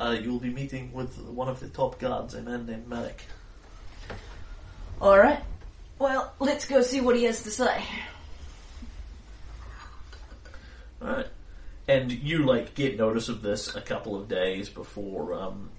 Uh, 0.00 0.12
you 0.12 0.32
will 0.32 0.40
be 0.40 0.48
meeting 0.48 0.90
with 0.94 1.18
one 1.18 1.48
of 1.48 1.60
the 1.60 1.68
top 1.68 1.98
guards, 1.98 2.32
a 2.32 2.40
man 2.40 2.64
named 2.64 2.88
Marek. 2.88 3.22
All 4.98 5.18
right. 5.18 5.42
Well, 5.98 6.32
let's 6.38 6.64
go 6.64 6.80
see 6.80 7.02
what 7.02 7.16
he 7.16 7.24
has 7.24 7.42
to 7.42 7.50
say. 7.50 7.84
Alright. 11.02 11.26
And 11.86 12.10
you 12.10 12.46
like 12.46 12.74
get 12.74 12.96
notice 12.96 13.28
of 13.28 13.42
this 13.42 13.74
a 13.76 13.82
couple 13.82 14.16
of 14.16 14.28
days 14.28 14.68
before 14.68 15.34
um 15.34 15.70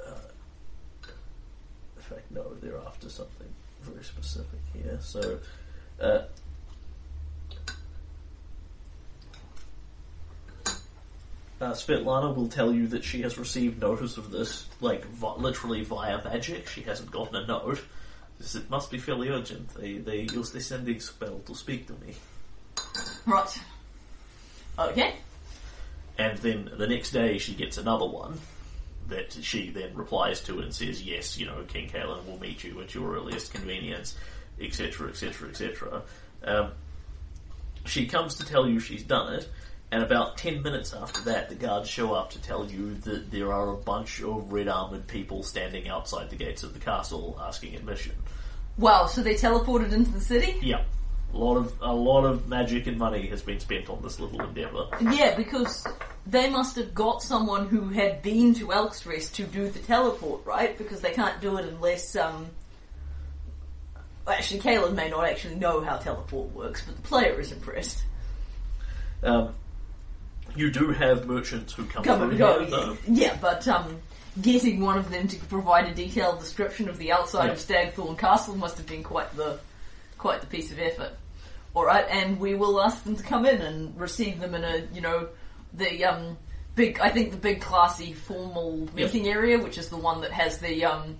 uh, 0.00 0.28
in 1.96 2.02
fact 2.02 2.30
no, 2.30 2.54
they're 2.60 2.78
after 2.78 3.08
something 3.08 3.48
very 3.80 4.04
specific 4.04 4.60
here. 4.72 4.98
So 5.00 5.38
uh 6.00 6.22
Uh, 11.62 11.72
Svetlana 11.74 12.34
will 12.34 12.48
tell 12.48 12.74
you 12.74 12.88
that 12.88 13.04
she 13.04 13.22
has 13.22 13.38
received 13.38 13.80
notice 13.80 14.16
of 14.16 14.32
this, 14.32 14.66
like 14.80 15.04
vi- 15.04 15.36
literally 15.36 15.84
via 15.84 16.20
magic. 16.24 16.68
She 16.68 16.82
hasn't 16.82 17.12
gotten 17.12 17.36
a 17.36 17.46
note, 17.46 17.80
Says, 18.40 18.56
It 18.56 18.68
must 18.68 18.90
be 18.90 18.98
fairly 18.98 19.28
urgent. 19.28 19.68
They 19.74 19.98
they 19.98 20.22
use 20.22 20.50
the 20.50 20.60
sending 20.60 20.98
spell 20.98 21.38
to 21.46 21.54
speak 21.54 21.86
to 21.86 21.92
me. 22.04 22.14
Right. 23.26 23.60
Okay. 24.76 25.14
And 26.18 26.36
then 26.38 26.68
the 26.76 26.88
next 26.88 27.12
day 27.12 27.38
she 27.38 27.54
gets 27.54 27.78
another 27.78 28.06
one 28.06 28.40
that 29.06 29.32
she 29.32 29.70
then 29.70 29.94
replies 29.94 30.40
to 30.42 30.58
and 30.58 30.74
says, 30.74 31.00
yes, 31.00 31.38
you 31.38 31.46
know, 31.46 31.62
King 31.68 31.88
Kaylen 31.88 32.26
will 32.26 32.40
meet 32.40 32.64
you 32.64 32.80
at 32.80 32.92
your 32.92 33.14
earliest 33.14 33.54
convenience, 33.54 34.16
etc., 34.60 35.10
etc., 35.10 35.50
etc. 35.50 36.02
Um, 36.42 36.72
she 37.84 38.06
comes 38.06 38.34
to 38.36 38.44
tell 38.44 38.68
you 38.68 38.80
she's 38.80 39.04
done 39.04 39.34
it, 39.34 39.48
and 39.92 40.02
about 40.02 40.38
ten 40.38 40.62
minutes 40.62 40.94
after 40.94 41.20
that, 41.20 41.50
the 41.50 41.54
guards 41.54 41.88
show 41.88 42.14
up 42.14 42.30
to 42.30 42.42
tell 42.42 42.64
you 42.64 42.94
that 42.94 43.30
there 43.30 43.52
are 43.52 43.70
a 43.70 43.76
bunch 43.76 44.22
of 44.22 44.50
red 44.50 44.66
armored 44.66 45.06
people 45.06 45.44
standing 45.44 45.86
outside 45.86 46.30
the 46.30 46.36
gates 46.36 46.64
of 46.64 46.72
the 46.72 46.80
castle 46.80 47.38
asking 47.40 47.76
admission. 47.76 48.12
Wow, 48.78 49.04
so 49.04 49.22
they 49.22 49.34
teleported 49.34 49.92
into 49.92 50.10
the 50.10 50.20
city? 50.20 50.58
Yeah, 50.62 50.82
a 51.34 51.36
lot 51.36 51.58
of 51.58 51.74
a 51.82 51.92
lot 51.92 52.24
of 52.24 52.48
magic 52.48 52.86
and 52.86 52.98
money 52.98 53.26
has 53.26 53.42
been 53.42 53.60
spent 53.60 53.90
on 53.90 54.02
this 54.02 54.18
little 54.18 54.40
endeavour. 54.40 54.88
Yeah, 55.00 55.36
because 55.36 55.86
they 56.26 56.48
must 56.48 56.76
have 56.76 56.94
got 56.94 57.22
someone 57.22 57.68
who 57.68 57.90
had 57.90 58.22
been 58.22 58.54
to 58.54 58.72
Elkstress 58.72 59.30
to 59.32 59.44
do 59.44 59.68
the 59.68 59.78
teleport, 59.80 60.46
right? 60.46 60.76
Because 60.78 61.02
they 61.02 61.12
can't 61.12 61.40
do 61.40 61.58
it 61.58 61.66
unless, 61.66 62.16
um... 62.16 62.46
Actually, 64.26 64.60
Kaylen 64.60 64.94
may 64.94 65.10
not 65.10 65.24
actually 65.26 65.56
know 65.56 65.82
how 65.82 65.96
teleport 65.96 66.50
works, 66.52 66.82
but 66.86 66.96
the 66.96 67.02
player 67.02 67.40
is 67.40 67.52
impressed. 67.52 68.04
Um, 69.22 69.54
you 70.56 70.70
do 70.70 70.90
have 70.90 71.26
merchants 71.26 71.72
who 71.72 71.84
come, 71.86 72.02
Come 72.04 72.18
through 72.20 72.28
and 72.30 72.38
go, 72.38 72.60
here, 72.60 72.70
though. 72.70 72.96
yeah. 73.08 73.36
but, 73.40 73.66
um... 73.68 74.00
Getting 74.40 74.80
one 74.80 74.96
of 74.96 75.10
them 75.10 75.28
to 75.28 75.36
provide 75.40 75.86
a 75.88 75.94
detailed 75.94 76.40
description 76.40 76.88
of 76.88 76.96
the 76.96 77.12
outside 77.12 77.48
Yeah. 77.48 77.52
of 77.52 77.58
Stagthorn 77.58 78.16
Castle 78.16 78.56
must 78.56 78.78
have 78.78 78.86
been 78.86 79.02
quite 79.02 79.36
the 79.36 79.58
quite 80.16 80.40
the 80.40 80.46
piece 80.46 80.72
of 80.72 80.78
effort. 80.78 81.10
Alright, 81.76 82.06
and 82.08 82.40
we 82.40 82.54
will 82.54 82.80
ask 82.80 83.04
them 83.04 83.14
to 83.14 83.22
come 83.22 83.44
in 83.44 83.60
and 83.60 83.94
receive 84.00 84.40
them 84.40 84.54
in 84.54 84.64
a, 84.64 84.86
you 84.94 85.02
know, 85.02 85.28
the 85.74 86.06
um 86.06 86.38
big 86.74 86.98
I 86.98 87.10
think 87.10 87.32
the 87.32 87.36
big 87.36 87.60
classy 87.60 88.14
formal 88.14 88.88
meeting 88.94 89.28
area, 89.28 89.58
which 89.58 89.76
is 89.76 89.90
the 89.90 89.98
one 89.98 90.22
that 90.22 90.32
has 90.32 90.56
the 90.56 90.86
um 90.86 91.18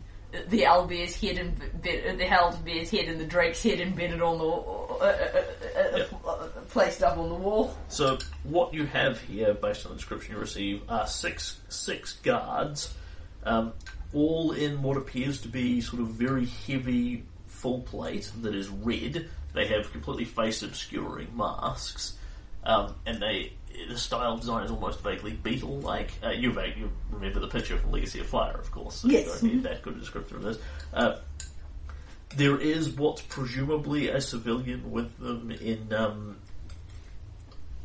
the 0.49 0.63
owlbear's 0.63 1.21
head 1.21 1.37
and 1.39 1.57
the 1.83 2.25
owlbear's 2.25 2.91
head 2.91 3.07
and 3.07 3.21
the 3.21 3.27
drake's 3.27 3.63
head 3.63 3.81
embedded 3.81 4.23
on 4.23 4.39
the 4.39 4.45
uh, 4.45 5.05
uh, 5.05 5.05
uh, 5.05 5.97
Yep. 5.99 6.13
uh, 6.25 6.29
uh, 6.29 6.47
placed 6.71 7.03
up 7.03 7.19
on 7.19 7.29
the 7.29 7.35
wall. 7.35 7.77
So 7.89 8.19
what 8.45 8.73
you 8.73 8.87
have 8.87 9.21
here, 9.21 9.53
based 9.55 9.85
on 9.85 9.93
the 9.93 9.97
description 9.97 10.35
you 10.35 10.41
receive, 10.41 10.83
are 10.89 11.07
six 11.07 11.61
six 11.69 12.15
guards, 12.23 12.95
um, 13.45 13.73
all 14.15 14.53
in 14.53 14.83
what 14.83 14.97
appears 14.97 15.41
to 15.43 15.49
be 15.49 15.81
sort 15.81 16.01
of 16.03 16.09
very 16.09 16.47
heavy 16.47 17.25
full 17.47 17.81
plate 17.81 18.31
that 18.43 18.55
is 18.55 18.69
red. 18.69 19.29
They 19.55 19.67
have 19.67 19.93
completely 19.93 20.25
face 20.25 20.63
obscuring 20.63 21.37
masks, 21.37 22.17
um, 22.65 22.95
and 23.05 23.21
they 23.21 23.53
the 23.89 23.99
style 23.99 24.37
design 24.37 24.65
is 24.65 24.71
almost 24.71 25.01
vaguely 25.01 25.33
beetle 25.33 25.81
like. 25.81 26.13
Uh, 26.23 26.31
you, 26.31 26.53
you 26.77 26.91
remember 27.11 27.41
the 27.41 27.49
picture 27.49 27.79
from 27.79 27.93
Legacy 27.93 28.21
of 28.21 28.27
Fire, 28.27 28.57
of 28.57 28.71
course. 28.71 28.97
So 28.97 29.09
Yes. 29.09 29.27
You 29.27 29.49
don't 29.49 29.57
need 29.57 29.63
that 29.65 29.83
good 29.83 29.97
a 29.97 30.01
descriptor 30.01 30.33
of 30.33 30.43
this. 30.43 30.59
Uh, 30.93 31.17
there 32.37 32.59
is 32.59 32.91
what's 32.91 33.23
presumably 33.23 34.09
a 34.09 34.21
civilian 34.21 34.91
with 34.91 35.19
them 35.19 35.51
in 35.51 35.93
um, 35.93 36.37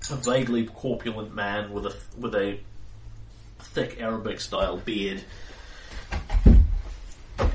a 0.10 0.16
vaguely 0.16 0.66
corpulent 0.66 1.36
man 1.36 1.72
with 1.72 1.86
a 1.86 1.96
with 2.18 2.34
a 2.36 2.60
thick 3.60 4.00
Arabic 4.00 4.40
style 4.40 4.78
beard 4.78 5.24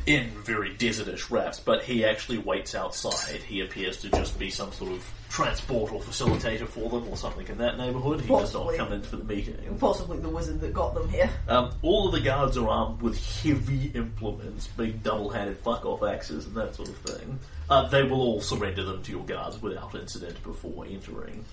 in 0.06 0.30
very 0.44 0.74
desertish 0.74 1.30
wraps, 1.30 1.60
but 1.60 1.84
he 1.84 2.04
actually 2.04 2.38
waits 2.38 2.74
outside. 2.74 3.40
He 3.40 3.60
appears 3.60 3.98
to 3.98 4.10
just 4.10 4.38
be 4.38 4.50
some 4.50 4.72
sort 4.72 4.92
of 4.92 5.04
transport 5.32 5.90
or 5.90 6.00
facilitator 6.00 6.68
for 6.68 6.90
them 6.90 7.08
or 7.08 7.16
something 7.16 7.46
in 7.48 7.56
that 7.56 7.78
neighbourhood. 7.78 8.20
He 8.20 8.28
does 8.28 8.52
not 8.52 8.64
Possibly. 8.64 8.76
come 8.76 8.92
in 8.92 9.02
for 9.02 9.16
the 9.16 9.24
meeting. 9.24 9.56
Possibly 9.80 10.18
the 10.18 10.28
wizard 10.28 10.60
that 10.60 10.74
got 10.74 10.92
them 10.92 11.08
here. 11.08 11.30
Um, 11.48 11.72
all 11.80 12.06
of 12.06 12.12
the 12.12 12.20
guards 12.20 12.58
are 12.58 12.68
armed 12.68 13.00
with 13.00 13.18
heavy 13.42 13.90
implements, 13.94 14.66
big 14.66 15.02
double-handed 15.02 15.56
fuck-off 15.56 16.02
axes 16.02 16.44
and 16.44 16.54
that 16.56 16.74
sort 16.74 16.90
of 16.90 16.96
thing. 16.98 17.38
Uh, 17.70 17.88
they 17.88 18.02
will 18.02 18.20
all 18.20 18.40
surrender 18.42 18.84
them 18.84 19.02
to 19.04 19.10
your 19.10 19.24
guards 19.24 19.60
without 19.62 19.94
incident 19.94 20.42
before 20.42 20.84
entering. 20.84 21.46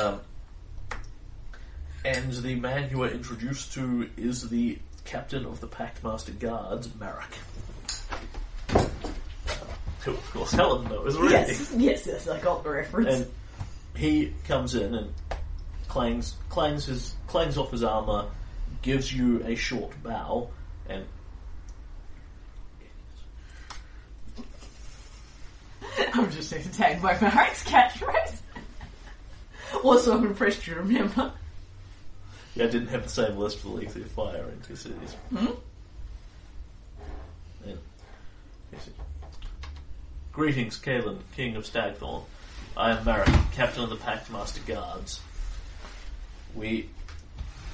Um, 0.00 0.20
and 2.06 2.32
the 2.32 2.54
man 2.54 2.88
you 2.90 3.02
are 3.02 3.10
introduced 3.10 3.74
to 3.74 4.08
is 4.16 4.48
the 4.48 4.78
captain 5.04 5.44
of 5.44 5.60
the 5.60 5.66
Pact 5.66 6.02
Master 6.02 6.32
Guards, 6.32 6.88
Marek. 6.98 7.36
Who, 10.04 10.12
of 10.12 10.30
course, 10.32 10.52
Helen 10.52 10.88
knows 10.88 11.16
already. 11.16 11.34
Yes, 11.34 11.72
yes, 11.76 12.06
yes, 12.06 12.28
I 12.28 12.38
got 12.40 12.62
the 12.62 12.70
reference. 12.70 13.14
And 13.14 13.26
he 13.96 14.32
comes 14.46 14.74
in 14.74 14.94
and 14.94 15.12
clangs 15.88 16.36
clangs 16.50 16.86
his 16.86 17.14
clangs 17.26 17.58
off 17.58 17.72
his 17.72 17.82
armor, 17.82 18.26
gives 18.82 19.12
you 19.12 19.44
a 19.44 19.54
short 19.56 19.92
bow, 20.02 20.50
and 20.88 21.04
I'm 26.14 26.30
just 26.30 26.52
entertained 26.52 27.02
by 27.02 27.18
Marek's 27.18 27.64
catchphrase. 27.64 28.36
also, 29.82 30.16
I'm 30.16 30.26
impressed 30.26 30.66
you 30.66 30.76
remember. 30.76 31.32
yeah, 32.54 32.64
I 32.64 32.68
didn't 32.68 32.88
have 32.88 33.02
the 33.02 33.08
same 33.08 33.36
list 33.36 33.58
for 33.58 33.80
of 33.80 34.10
Fire 34.12 34.48
in 34.50 34.60
two 34.60 34.76
cities. 34.76 35.14
Hmm? 35.34 35.46
Said, 38.78 38.92
Greetings, 40.38 40.78
Kaylen, 40.78 41.18
King 41.34 41.56
of 41.56 41.64
Stagthorn. 41.64 42.22
I 42.76 42.92
am 42.92 43.04
Marek, 43.04 43.28
Captain 43.50 43.82
of 43.82 43.90
the 43.90 43.96
Pact 43.96 44.30
Master 44.30 44.60
Guards. 44.68 45.20
We 46.54 46.90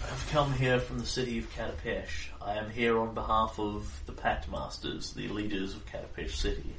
have 0.01 0.27
come 0.31 0.51
here 0.55 0.81
from 0.81 0.99
the 0.99 1.05
city 1.05 1.37
of 1.37 1.55
Katapesh. 1.55 2.29
I 2.41 2.55
am 2.55 2.71
here 2.71 2.99
on 2.99 3.13
behalf 3.13 3.59
of 3.59 4.01
the 4.07 4.13
Pact 4.13 4.51
Masters, 4.51 5.13
the 5.13 5.29
leaders 5.29 5.75
of 5.75 5.85
Katapesh 5.85 6.37
City. 6.37 6.73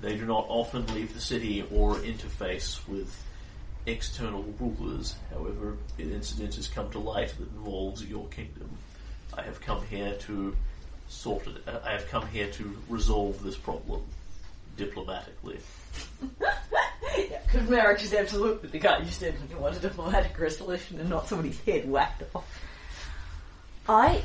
They 0.00 0.16
do 0.16 0.24
not 0.24 0.46
often 0.48 0.86
leave 0.94 1.12
the 1.12 1.20
city 1.20 1.62
or 1.70 1.96
interface 1.96 2.88
with 2.88 3.14
external 3.84 4.44
rulers. 4.58 5.14
However, 5.30 5.76
an 5.98 6.10
incident 6.10 6.54
has 6.54 6.68
come 6.68 6.90
to 6.92 6.98
light 6.98 7.34
that 7.38 7.50
involves 7.50 8.02
your 8.02 8.26
kingdom. 8.28 8.78
I 9.36 9.42
have 9.42 9.60
come 9.60 9.84
here 9.88 10.14
to 10.20 10.56
sort 11.10 11.48
it. 11.48 11.68
I 11.84 11.92
have 11.92 12.08
come 12.08 12.26
here 12.28 12.50
to 12.52 12.78
resolve 12.88 13.42
this 13.42 13.58
problem 13.58 14.04
diplomatically. 14.76 15.58
Yeah, 16.40 17.38
because 17.46 17.68
marriage 17.68 18.02
is 18.02 18.14
absolutely 18.14 18.68
the 18.68 18.78
guy 18.78 18.98
you 18.98 19.10
said 19.10 19.34
you 19.50 19.56
want 19.58 19.76
a 19.76 19.80
diplomatic 19.80 20.38
resolution 20.38 21.00
and 21.00 21.08
not 21.08 21.28
somebody's 21.28 21.60
head 21.60 21.88
whacked 21.88 22.22
off. 22.34 22.44
I. 23.88 24.22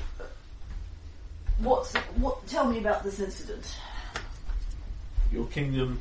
What's 1.59 1.93
what? 1.95 2.45
Tell 2.47 2.69
me 2.69 2.79
about 2.79 3.03
this 3.03 3.19
incident. 3.19 3.75
Your 5.31 5.45
kingdom 5.47 5.99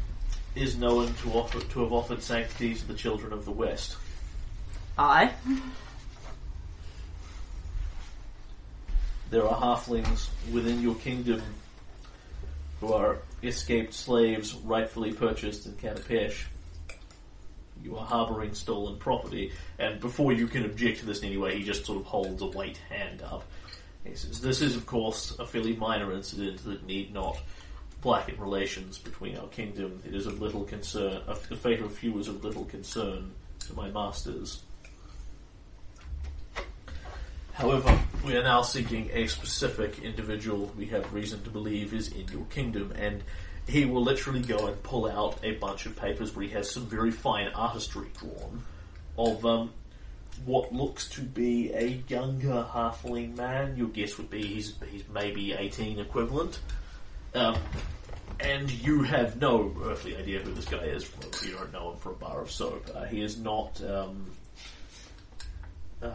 is 0.55 0.77
known 0.77 1.13
to 1.23 1.31
offer 1.33 1.61
to 1.61 1.81
have 1.81 1.93
offered 1.93 2.23
sanctity 2.23 2.75
to 2.75 2.87
the 2.87 2.95
children 2.95 3.33
of 3.33 3.45
the 3.45 3.51
West. 3.51 3.97
I. 4.97 5.33
There 9.31 9.47
are 9.47 9.61
halflings 9.61 10.29
within 10.53 10.81
your 10.81 10.95
kingdom 10.95 11.43
who 12.81 12.93
are 12.93 13.19
escaped 13.43 13.95
slaves 13.95 14.55
rightfully 14.55 15.13
purchased 15.13 15.67
in 15.67 15.73
Katapesh. 15.73 16.45
You 17.83 17.97
are 17.97 18.05
harboring 18.05 18.55
stolen 18.55 18.99
property, 18.99 19.53
and 19.79 20.01
before 20.01 20.33
you 20.33 20.47
can 20.49 20.65
object 20.65 21.01
to 21.01 21.07
this 21.07 21.21
in 21.21 21.27
any 21.27 21.37
way, 21.37 21.57
he 21.57 21.65
just 21.65 21.87
sort 21.87 21.99
of 21.99 22.07
holds 22.07 22.43
a 22.43 22.47
white 22.47 22.79
hand 22.89 23.23
up. 23.23 23.45
He 24.05 24.15
says, 24.15 24.41
This 24.41 24.61
is, 24.61 24.77
of 24.77 24.87
course, 24.87 25.39
a 25.39 25.47
fairly 25.47 25.77
minor 25.77 26.13
incident 26.13 26.65
that 26.65 26.87
need 26.87 27.13
not 27.13 27.39
blacken 28.01 28.41
relations 28.41 28.99
between 28.99 29.37
our 29.37 29.49
kingdom. 29.49 30.01
It 30.07 30.15
is 30.15 30.27
of 30.27 30.41
little 30.41 30.65
concern. 30.65 31.23
The 31.27 31.57
fate 31.57 31.81
of 31.81 31.93
few 31.93 32.19
is 32.19 32.29
of 32.29 32.45
little 32.45 32.65
concern 32.65 33.33
to 33.61 33.75
my 33.75 33.91
masters. 33.91 34.63
However, 37.53 37.99
we 38.25 38.37
are 38.37 38.43
now 38.43 38.63
seeking 38.63 39.11
a 39.13 39.27
specific 39.27 40.01
individual 40.01 40.73
we 40.77 40.87
have 40.87 41.13
reason 41.13 41.43
to 41.45 41.51
believe 41.51 41.95
is 41.95 42.09
in 42.09 42.27
your 42.29 42.45
kingdom, 42.47 42.93
and 42.97 43.23
he 43.67 43.85
will 43.85 44.03
literally 44.03 44.41
go 44.41 44.67
and 44.67 44.83
pull 44.83 45.11
out 45.11 45.39
a 45.43 45.53
bunch 45.53 45.87
of 45.87 45.97
papers 45.97 46.35
where 46.35 46.45
he 46.47 46.53
has 46.53 46.71
some 46.71 46.87
very 46.87 47.11
fine 47.11 47.49
artistry 47.49 48.09
drawn 48.19 48.63
of 49.17 49.45
um, 49.45 49.71
what 50.45 50.73
looks 50.73 51.09
to 51.11 51.21
be 51.21 51.73
a 51.73 52.03
younger 52.09 52.67
halfling 52.73 53.37
man. 53.37 53.77
Your 53.77 53.89
guess 53.89 54.17
would 54.19 54.31
be 54.31 54.43
he's, 54.43 54.75
he's 54.91 55.05
maybe 55.13 55.53
18 55.53 55.99
equivalent. 55.99 56.61
Um, 57.35 57.57
and 58.41 58.71
you 58.71 59.03
have 59.03 59.41
no 59.41 59.75
earthly 59.85 60.17
idea 60.17 60.41
who 60.41 60.53
this 60.53 60.65
guy 60.65 60.79
is. 60.79 61.11
You 61.45 61.53
don't 61.53 61.73
know 61.73 61.93
him 61.93 61.99
for 61.99 62.11
a 62.11 62.15
bar 62.15 62.41
of 62.41 62.51
soap. 62.51 62.89
Uh, 62.95 63.05
he 63.05 63.21
is 63.23 63.39
not. 63.39 63.83
Um, 63.85 64.31
uh, 66.03 66.09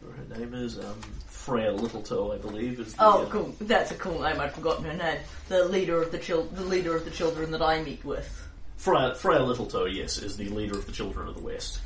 her 0.00 0.38
name 0.38 0.54
is, 0.54 0.78
um, 0.78 1.00
Freya 1.26 1.72
Littletoe, 1.72 2.32
I 2.32 2.38
believe, 2.38 2.80
is 2.80 2.94
the. 2.94 3.04
Oh, 3.04 3.22
uh, 3.22 3.26
cool. 3.26 3.54
That's 3.60 3.90
a 3.90 3.96
cool 3.96 4.20
name. 4.22 4.40
I'd 4.40 4.52
forgotten 4.52 4.84
her 4.84 4.94
name. 4.94 5.18
The 5.48 5.64
leader 5.64 6.00
of 6.00 6.12
the 6.12 6.18
chil- 6.18 6.44
the 6.46 6.64
leader 6.64 6.96
of 6.96 7.04
the 7.04 7.10
children 7.10 7.50
that 7.50 7.62
I 7.62 7.82
meet 7.82 8.04
with. 8.04 8.48
Freya, 8.76 9.14
Freya 9.14 9.42
Littletoe, 9.42 9.84
yes, 9.84 10.18
is 10.18 10.36
the 10.36 10.48
leader 10.48 10.76
of 10.76 10.86
the 10.86 10.92
Children 10.92 11.28
of 11.28 11.36
the 11.36 11.42
West. 11.42 11.80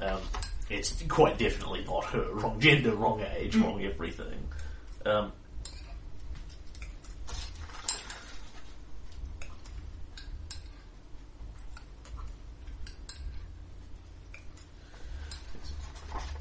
Um, 0.00 0.20
it's 0.68 1.02
quite 1.08 1.38
definitely 1.38 1.84
not 1.84 2.04
her. 2.06 2.32
Wrong 2.32 2.60
gender, 2.60 2.94
wrong 2.94 3.24
age, 3.36 3.56
wrong 3.56 3.82
everything. 3.82 4.48
Um, 5.06 5.32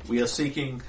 we 0.09 0.21
are 0.21 0.27
seeking, 0.27 0.81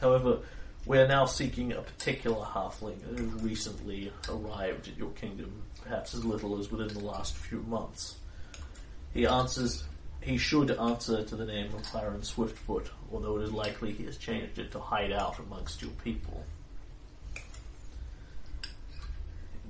however, 0.00 0.38
we 0.86 0.98
are 0.98 1.06
now 1.06 1.26
seeking 1.26 1.72
a 1.72 1.82
particular 1.82 2.44
halfling 2.44 3.00
who 3.16 3.26
recently 3.46 4.10
arrived 4.28 4.88
at 4.88 4.96
your 4.96 5.10
kingdom, 5.10 5.62
perhaps 5.82 6.14
as 6.14 6.24
little 6.24 6.58
as 6.58 6.70
within 6.70 6.88
the 6.88 7.04
last 7.04 7.36
few 7.36 7.60
months. 7.62 8.16
He 9.14 9.26
answers. 9.26 9.84
He 10.22 10.38
should 10.38 10.70
answer 10.70 11.24
to 11.24 11.36
the 11.36 11.44
name 11.44 11.74
of 11.74 11.84
Hiram 11.84 12.22
Swiftfoot, 12.22 12.88
although 13.12 13.38
it 13.38 13.42
is 13.42 13.52
likely 13.52 13.92
he 13.92 14.04
has 14.04 14.16
changed 14.16 14.58
it 14.58 14.70
to 14.70 14.78
hide 14.78 15.12
out 15.12 15.38
amongst 15.40 15.82
your 15.82 15.90
people. 16.04 16.44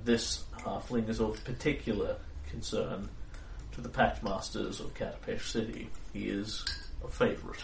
This 0.05 0.43
halfling 0.59 1.09
is 1.09 1.19
of 1.19 1.43
particular 1.43 2.17
concern 2.49 3.09
to 3.71 3.81
the 3.81 3.89
Pact 3.89 4.23
Masters 4.23 4.79
of 4.79 4.93
Katapesh 4.93 5.49
City. 5.49 5.89
He 6.13 6.29
is 6.29 6.63
a 7.03 7.07
favourite. 7.07 7.59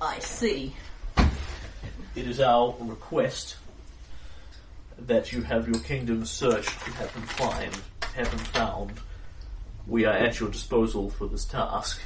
I 0.00 0.18
see. 0.20 0.74
It 2.14 2.26
is 2.26 2.40
our 2.40 2.74
request 2.80 3.56
that 4.98 5.32
you 5.32 5.42
have 5.42 5.68
your 5.68 5.80
kingdom 5.80 6.24
searched 6.24 6.80
to 6.84 6.90
have 6.92 7.12
him 7.14 7.22
find, 7.22 7.78
have 8.14 8.28
him 8.28 8.38
found. 8.38 8.92
We 9.86 10.04
are 10.04 10.14
at 10.14 10.40
your 10.40 10.50
disposal 10.50 11.10
for 11.10 11.26
this 11.26 11.44
task, 11.44 12.00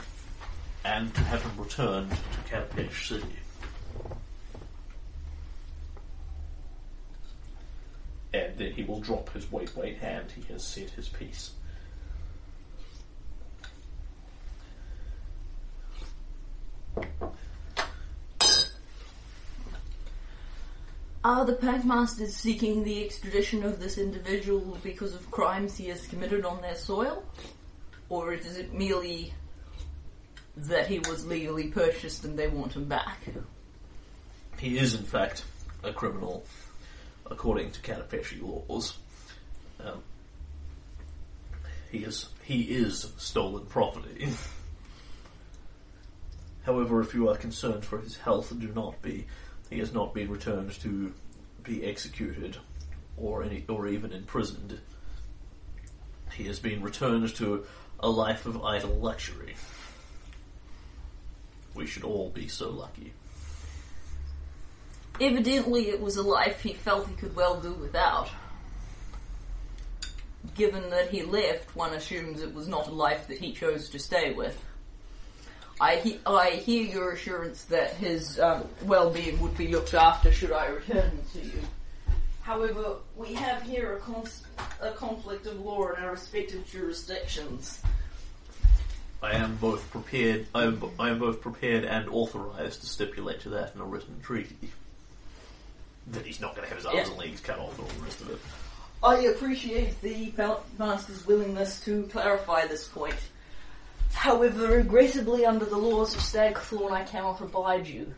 and 0.84 1.14
to 1.14 1.20
have 1.22 1.42
him 1.42 1.52
returned 1.56 2.10
to 2.10 2.52
Katapesh 2.52 3.08
City. 3.08 3.36
And 8.32 8.56
then 8.58 8.72
he 8.72 8.84
will 8.84 9.00
drop 9.00 9.32
his 9.32 9.50
weight 9.50 9.74
weight 9.76 9.98
hand. 9.98 10.32
He 10.34 10.52
has 10.52 10.64
said 10.64 10.90
his 10.90 11.08
piece. 11.08 11.52
Are 21.22 21.44
the 21.44 21.52
Pact 21.52 21.84
Masters 21.84 22.34
seeking 22.34 22.82
the 22.82 23.04
extradition 23.04 23.62
of 23.62 23.78
this 23.78 23.98
individual 23.98 24.78
because 24.82 25.14
of 25.14 25.30
crimes 25.30 25.76
he 25.76 25.88
has 25.88 26.06
committed 26.06 26.46
on 26.46 26.62
their 26.62 26.74
soil? 26.74 27.22
Or 28.08 28.32
is 28.32 28.56
it 28.56 28.72
merely 28.72 29.34
that 30.56 30.86
he 30.86 30.98
was 31.00 31.26
legally 31.26 31.68
purchased 31.68 32.24
and 32.24 32.38
they 32.38 32.48
want 32.48 32.72
him 32.72 32.86
back? 32.86 33.18
He 34.58 34.78
is, 34.78 34.94
in 34.94 35.04
fact, 35.04 35.44
a 35.82 35.92
criminal, 35.92 36.44
according 37.30 37.72
to 37.72 37.80
Katapeshi 37.80 38.42
laws. 38.42 38.96
Um, 39.78 40.02
he 41.90 41.98
is 41.98 42.28
he 42.44 42.62
is 42.62 43.12
stolen 43.18 43.66
property. 43.66 44.28
However, 46.70 47.00
if 47.00 47.14
you 47.14 47.28
are 47.28 47.36
concerned 47.36 47.84
for 47.84 47.98
his 47.98 48.16
health, 48.16 48.56
do 48.56 48.68
not 48.68 49.02
be. 49.02 49.26
He 49.70 49.80
has 49.80 49.92
not 49.92 50.14
been 50.14 50.30
returned 50.30 50.70
to 50.82 51.12
be 51.64 51.84
executed 51.84 52.58
or 53.16 53.42
any 53.42 53.64
or 53.68 53.88
even 53.88 54.12
imprisoned. 54.12 54.78
He 56.32 56.44
has 56.44 56.60
been 56.60 56.80
returned 56.80 57.34
to 57.34 57.66
a 57.98 58.08
life 58.08 58.46
of 58.46 58.64
idle 58.64 58.94
luxury. 58.94 59.56
We 61.74 61.86
should 61.86 62.04
all 62.04 62.30
be 62.30 62.46
so 62.46 62.70
lucky. 62.70 63.14
Evidently, 65.20 65.88
it 65.88 66.00
was 66.00 66.18
a 66.18 66.22
life 66.22 66.60
he 66.60 66.74
felt 66.74 67.08
he 67.08 67.14
could 67.16 67.34
well 67.34 67.60
do 67.60 67.72
without. 67.72 68.30
Given 70.54 70.88
that 70.90 71.10
he 71.10 71.24
left, 71.24 71.74
one 71.74 71.94
assumes 71.94 72.40
it 72.40 72.54
was 72.54 72.68
not 72.68 72.86
a 72.86 72.92
life 72.92 73.26
that 73.26 73.38
he 73.38 73.52
chose 73.52 73.88
to 73.88 73.98
stay 73.98 74.32
with. 74.32 74.56
I, 75.80 75.96
he- 75.96 76.20
I 76.26 76.50
hear 76.50 76.84
your 76.84 77.12
assurance 77.12 77.62
that 77.64 77.94
his 77.94 78.38
um, 78.38 78.64
well-being 78.84 79.40
would 79.40 79.56
be 79.56 79.68
looked 79.68 79.94
after 79.94 80.30
should 80.30 80.52
I 80.52 80.66
return 80.66 81.10
to 81.32 81.38
you. 81.40 81.52
However, 82.42 82.96
we 83.16 83.32
have 83.34 83.62
here 83.62 83.96
a, 83.96 84.00
cons- 84.00 84.42
a 84.80 84.90
conflict 84.92 85.46
of 85.46 85.60
law 85.60 85.88
in 85.92 86.02
our 86.02 86.10
respective 86.12 86.66
jurisdictions. 86.66 87.80
I 89.22 89.32
am 89.32 89.56
both 89.56 89.88
prepared. 89.90 90.46
I 90.54 90.64
am, 90.64 90.82
I 90.98 91.10
am 91.10 91.18
both 91.18 91.40
prepared 91.40 91.84
and 91.84 92.08
authorized 92.08 92.80
to 92.80 92.86
stipulate 92.86 93.40
to 93.42 93.50
that 93.50 93.74
in 93.74 93.80
a 93.80 93.84
written 93.84 94.20
treaty. 94.22 94.56
That 96.08 96.24
he's 96.26 96.40
not 96.40 96.56
going 96.56 96.64
to 96.66 96.68
have 96.68 96.78
his 96.78 96.86
arms 96.86 96.98
Yeah. 96.98 97.08
and 97.08 97.18
legs 97.18 97.40
cut 97.40 97.58
off 97.58 97.78
and 97.78 97.86
all 97.86 97.94
the 97.98 98.02
rest 98.04 98.20
of 98.22 98.30
it. 98.30 98.38
I 99.02 99.16
appreciate 99.34 100.00
the 100.02 100.30
Pal- 100.32 100.64
Master's 100.78 101.26
willingness 101.26 101.80
to 101.84 102.02
clarify 102.12 102.66
this 102.66 102.88
point. 102.88 103.14
However, 104.12 104.66
regrettably, 104.68 105.46
under 105.46 105.64
the 105.64 105.76
laws 105.78 106.14
of 106.14 106.20
Stagthorn, 106.20 106.92
I 106.92 107.04
cannot 107.04 107.40
oblige 107.40 107.88
you. 107.88 108.12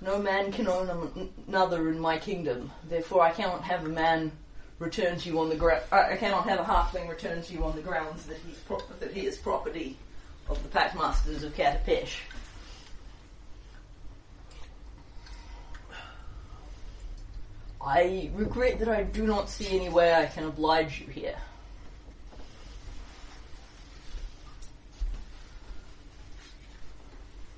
No 0.00 0.18
man 0.18 0.50
can 0.52 0.66
own 0.68 0.88
an- 0.90 1.32
another 1.46 1.88
in 1.90 1.98
my 2.00 2.18
kingdom. 2.18 2.72
Therefore, 2.88 3.22
I 3.22 3.30
cannot 3.30 3.62
have 3.64 3.84
a 3.84 3.88
man 3.88 4.32
return 4.78 5.18
to 5.18 5.28
you 5.28 5.38
on 5.38 5.48
the 5.48 5.54
gra- 5.56 5.82
I 5.92 6.16
cannot 6.16 6.48
have 6.48 6.58
a 6.58 6.64
halfling 6.64 7.08
return 7.08 7.42
to 7.42 7.52
you 7.52 7.64
on 7.64 7.76
the 7.76 7.82
grounds 7.82 8.24
that 8.26 8.38
he's 8.38 8.56
pro- 8.58 8.82
that 9.00 9.12
he 9.12 9.26
is 9.26 9.36
property 9.36 9.96
of 10.48 10.60
the 10.62 10.68
Pact 10.68 10.96
Masters 10.96 11.44
of 11.44 11.54
Katapesh. 11.54 12.16
I 17.84 18.30
regret 18.34 18.78
that 18.78 18.88
I 18.88 19.02
do 19.02 19.26
not 19.26 19.48
see 19.48 19.76
any 19.78 19.88
way 19.88 20.14
I 20.14 20.26
can 20.26 20.44
oblige 20.44 21.00
you 21.00 21.06
here. 21.08 21.36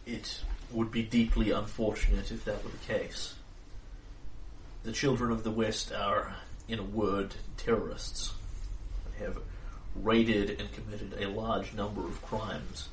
It 0.07 0.41
would 0.71 0.91
be 0.91 1.03
deeply 1.03 1.51
unfortunate 1.51 2.31
if 2.31 2.45
that 2.45 2.63
were 2.63 2.71
the 2.71 2.93
case. 2.95 3.35
The 4.83 4.93
children 4.93 5.31
of 5.31 5.45
the 5.45 5.51
West 5.51 5.93
are, 5.93 6.37
in 6.69 6.79
a 6.79 6.83
word, 6.83 7.35
terrorists. 7.57 8.33
They 9.13 9.25
have 9.25 9.39
raided 9.95 10.61
and 10.61 10.73
committed 10.73 11.15
a 11.19 11.29
large 11.29 11.73
number 11.73 12.03
of 12.03 12.23
crimes, 12.23 12.89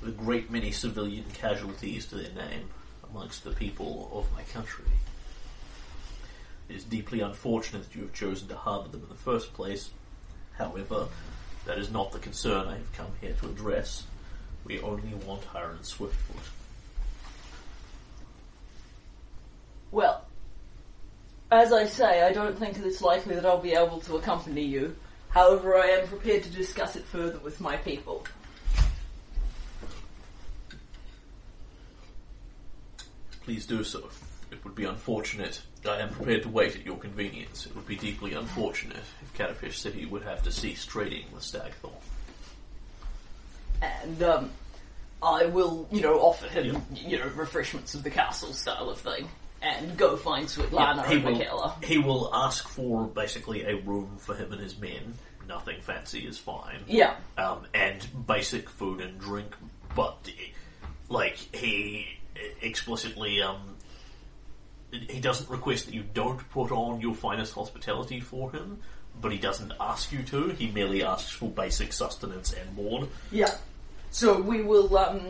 with 0.00 0.10
a 0.10 0.22
great 0.24 0.50
many 0.50 0.72
civilian 0.72 1.24
casualties 1.32 2.06
to 2.06 2.16
their 2.16 2.32
name 2.32 2.68
amongst 3.08 3.44
the 3.44 3.50
people 3.50 4.10
of 4.12 4.32
my 4.34 4.42
country. 4.42 4.84
It 6.68 6.76
is 6.76 6.84
deeply 6.84 7.20
unfortunate 7.20 7.84
that 7.84 7.94
you 7.94 8.02
have 8.02 8.12
chosen 8.12 8.48
to 8.48 8.56
harbour 8.56 8.88
them 8.88 9.02
in 9.02 9.08
the 9.08 9.14
first 9.14 9.54
place. 9.54 9.90
However, 10.58 11.06
that 11.64 11.78
is 11.78 11.92
not 11.92 12.10
the 12.10 12.18
concern 12.18 12.66
I 12.66 12.78
have 12.78 12.92
come 12.92 13.12
here 13.20 13.34
to 13.40 13.50
address. 13.50 14.04
We 14.66 14.80
only 14.80 15.14
want 15.24 15.44
Hiram 15.44 15.78
Swiftfoot. 15.78 16.50
Well, 19.92 20.24
as 21.52 21.72
I 21.72 21.86
say, 21.86 22.22
I 22.22 22.32
don't 22.32 22.58
think 22.58 22.76
it's 22.78 23.00
likely 23.00 23.36
that 23.36 23.46
I'll 23.46 23.60
be 23.60 23.74
able 23.74 24.00
to 24.00 24.16
accompany 24.16 24.62
you. 24.62 24.96
However, 25.28 25.76
I 25.76 25.86
am 25.86 26.08
prepared 26.08 26.42
to 26.42 26.50
discuss 26.50 26.96
it 26.96 27.04
further 27.04 27.38
with 27.38 27.60
my 27.60 27.76
people. 27.76 28.26
Please 33.44 33.66
do 33.66 33.84
so. 33.84 34.08
It 34.50 34.64
would 34.64 34.74
be 34.74 34.84
unfortunate. 34.84 35.62
I 35.88 35.98
am 35.98 36.10
prepared 36.10 36.42
to 36.42 36.48
wait 36.48 36.74
at 36.74 36.84
your 36.84 36.96
convenience. 36.96 37.66
It 37.66 37.76
would 37.76 37.86
be 37.86 37.94
deeply 37.94 38.32
unfortunate 38.32 39.04
if 39.22 39.34
Katapesh 39.34 39.74
City 39.74 40.04
would 40.04 40.24
have 40.24 40.42
to 40.42 40.50
cease 40.50 40.84
trading 40.84 41.26
with 41.32 41.44
Stagthorn. 41.44 41.92
And, 43.82 44.22
um, 44.22 44.50
I 45.22 45.46
will, 45.46 45.88
you 45.90 46.02
know, 46.02 46.20
offer 46.20 46.46
him, 46.46 46.82
you 46.94 47.18
know, 47.18 47.26
refreshments 47.34 47.94
of 47.94 48.02
the 48.02 48.10
castle 48.10 48.52
style 48.52 48.90
of 48.90 48.98
thing. 48.98 49.28
And 49.62 49.96
go 49.96 50.16
find 50.16 50.46
Svetlana 50.46 51.06
he, 51.06 51.14
and 51.14 51.24
will, 51.24 51.32
Michaela. 51.32 51.74
he 51.82 51.98
will 51.98 52.30
ask 52.34 52.68
for 52.68 53.06
basically 53.06 53.62
a 53.62 53.76
room 53.76 54.16
for 54.18 54.34
him 54.34 54.52
and 54.52 54.60
his 54.60 54.78
men. 54.78 55.14
Nothing 55.48 55.80
fancy 55.80 56.26
is 56.26 56.38
fine. 56.38 56.80
Yeah. 56.86 57.16
um, 57.38 57.66
and 57.72 58.06
basic 58.26 58.68
food 58.68 59.00
and 59.00 59.18
drink, 59.18 59.54
but 59.94 60.28
like 61.08 61.36
he 61.54 62.06
explicitly 62.60 63.40
um, 63.40 63.76
he 64.90 65.20
doesn't 65.20 65.48
request 65.48 65.86
that 65.86 65.94
you 65.94 66.04
don't 66.14 66.48
put 66.50 66.70
on 66.70 67.00
your 67.00 67.14
finest 67.14 67.54
hospitality 67.54 68.20
for 68.20 68.50
him, 68.52 68.78
but 69.20 69.32
he 69.32 69.38
doesn't 69.38 69.72
ask 69.80 70.12
you 70.12 70.22
to. 70.24 70.48
He 70.50 70.68
merely 70.68 71.02
asks 71.02 71.30
for 71.30 71.48
basic 71.50 71.92
sustenance 71.92 72.52
and 72.52 72.76
board. 72.76 73.08
Yeah. 73.30 73.54
So 74.10 74.40
we 74.40 74.62
will, 74.62 74.96
um, 74.96 75.20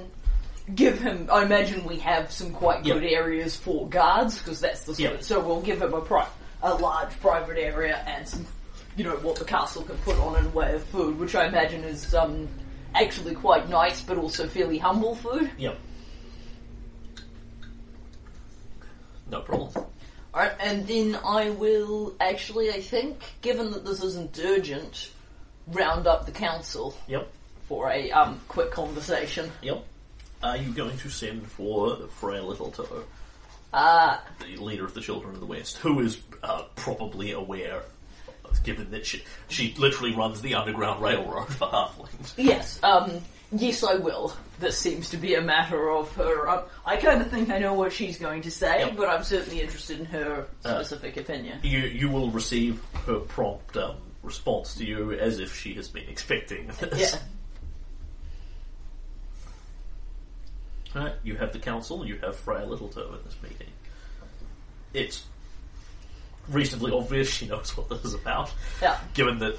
give 0.74 0.98
him. 1.00 1.28
I 1.32 1.44
imagine 1.44 1.84
we 1.84 1.98
have 2.00 2.30
some 2.32 2.50
quite 2.50 2.82
good 2.82 3.02
Yep. 3.02 3.12
areas 3.12 3.54
for 3.56 3.88
guards 3.88 4.38
because 4.38 4.60
that's 4.60 4.80
the 4.80 4.94
sort 4.94 4.98
Yep. 4.98 5.14
of, 5.20 5.22
so 5.22 5.40
we'll 5.40 5.60
give 5.62 5.80
him 5.80 5.94
a 5.94 6.00
pri- 6.00 6.26
a 6.62 6.74
large 6.74 7.10
private 7.20 7.56
area 7.58 7.96
and 8.06 8.26
some, 8.26 8.44
you 8.96 9.04
know, 9.04 9.14
what 9.18 9.36
the 9.36 9.44
castle 9.44 9.82
can 9.82 9.96
put 9.98 10.16
on 10.18 10.36
in 10.36 10.44
the 10.44 10.50
way 10.50 10.74
of 10.74 10.82
food, 10.84 11.18
which 11.20 11.34
I 11.36 11.46
imagine 11.46 11.84
is 11.84 12.12
um 12.14 12.48
actually 12.96 13.34
quite 13.34 13.68
nice, 13.68 14.00
but 14.00 14.18
also 14.18 14.48
fairly 14.48 14.78
humble 14.78 15.14
food. 15.14 15.50
Yep. 15.58 15.78
No 19.30 19.40
problem. 19.42 19.86
Alright, 20.36 20.52
and 20.60 20.86
then 20.86 21.18
I 21.24 21.48
will 21.48 22.14
actually, 22.20 22.68
I 22.70 22.82
think, 22.82 23.22
given 23.40 23.70
that 23.70 23.86
this 23.86 24.02
isn't 24.02 24.38
urgent, 24.38 25.10
round 25.68 26.06
up 26.06 26.26
the 26.26 26.32
council 26.32 26.94
Yep. 27.08 27.26
for 27.68 27.90
a 27.90 28.10
um 28.12 28.38
quick 28.46 28.70
conversation. 28.70 29.50
Yep. 29.62 29.82
Are 30.42 30.58
you 30.58 30.72
going 30.72 30.98
to 30.98 31.08
send 31.08 31.50
for 31.50 31.96
Freya 32.20 32.42
Littletoe, 32.42 33.04
Uh, 33.72 34.18
the 34.40 34.56
leader 34.58 34.84
of 34.84 34.92
the 34.92 35.00
Children 35.00 35.32
of 35.34 35.40
the 35.40 35.46
West, 35.46 35.78
who 35.78 36.00
is 36.00 36.18
uh, 36.42 36.64
probably 36.76 37.32
aware, 37.32 37.82
given 38.62 38.90
that 38.90 39.06
she, 39.06 39.24
she 39.48 39.74
literally 39.78 40.14
runs 40.14 40.42
the 40.42 40.54
Underground 40.54 41.02
Railroad 41.02 41.48
for 41.48 41.66
halflings? 41.68 42.34
Yes, 42.36 42.78
um, 42.82 43.22
yes, 43.52 43.82
I 43.84 43.94
will. 43.96 44.34
This 44.58 44.78
seems 44.78 45.10
to 45.10 45.16
be 45.16 45.34
a 45.34 45.40
matter 45.42 45.90
of 45.90 46.10
her. 46.16 46.48
Um, 46.48 46.62
I 46.84 46.96
kind 46.96 47.20
of 47.20 47.30
think 47.30 47.50
I 47.50 47.58
know 47.58 47.74
what 47.74 47.92
she's 47.92 48.18
going 48.18 48.42
to 48.42 48.50
say, 48.50 48.80
Yep. 48.80 48.96
but 48.96 49.08
I'm 49.08 49.22
certainly 49.24 49.60
interested 49.60 50.00
in 50.00 50.06
her 50.06 50.46
Uh, 50.64 50.82
specific 50.82 51.16
opinion. 51.18 51.60
You 51.62 51.80
you 51.80 52.08
will 52.08 52.30
receive 52.30 52.80
her 53.06 53.18
prompt 53.20 53.76
um, 53.76 53.96
response 54.22 54.74
to 54.76 54.84
you 54.84 55.12
as 55.12 55.38
if 55.40 55.54
she 55.54 55.74
has 55.74 55.88
been 55.88 56.08
expecting 56.08 56.68
this. 56.80 57.12
Yeah. 57.12 57.18
Right, 60.94 61.12
you 61.24 61.36
have 61.36 61.52
the 61.52 61.58
council, 61.58 62.06
you 62.06 62.16
have 62.22 62.36
Freya 62.36 62.64
Littletoe 62.64 63.12
in 63.14 63.18
this 63.24 63.36
meeting. 63.42 63.66
It's 64.94 65.24
reasonably 66.48 66.92
obvious 66.92 67.28
she 67.28 67.46
knows 67.46 67.76
what 67.76 67.90
this 67.90 68.02
is 68.04 68.14
about, 68.14 68.50
Yeah. 68.80 68.98
given 69.12 69.38
that 69.40 69.58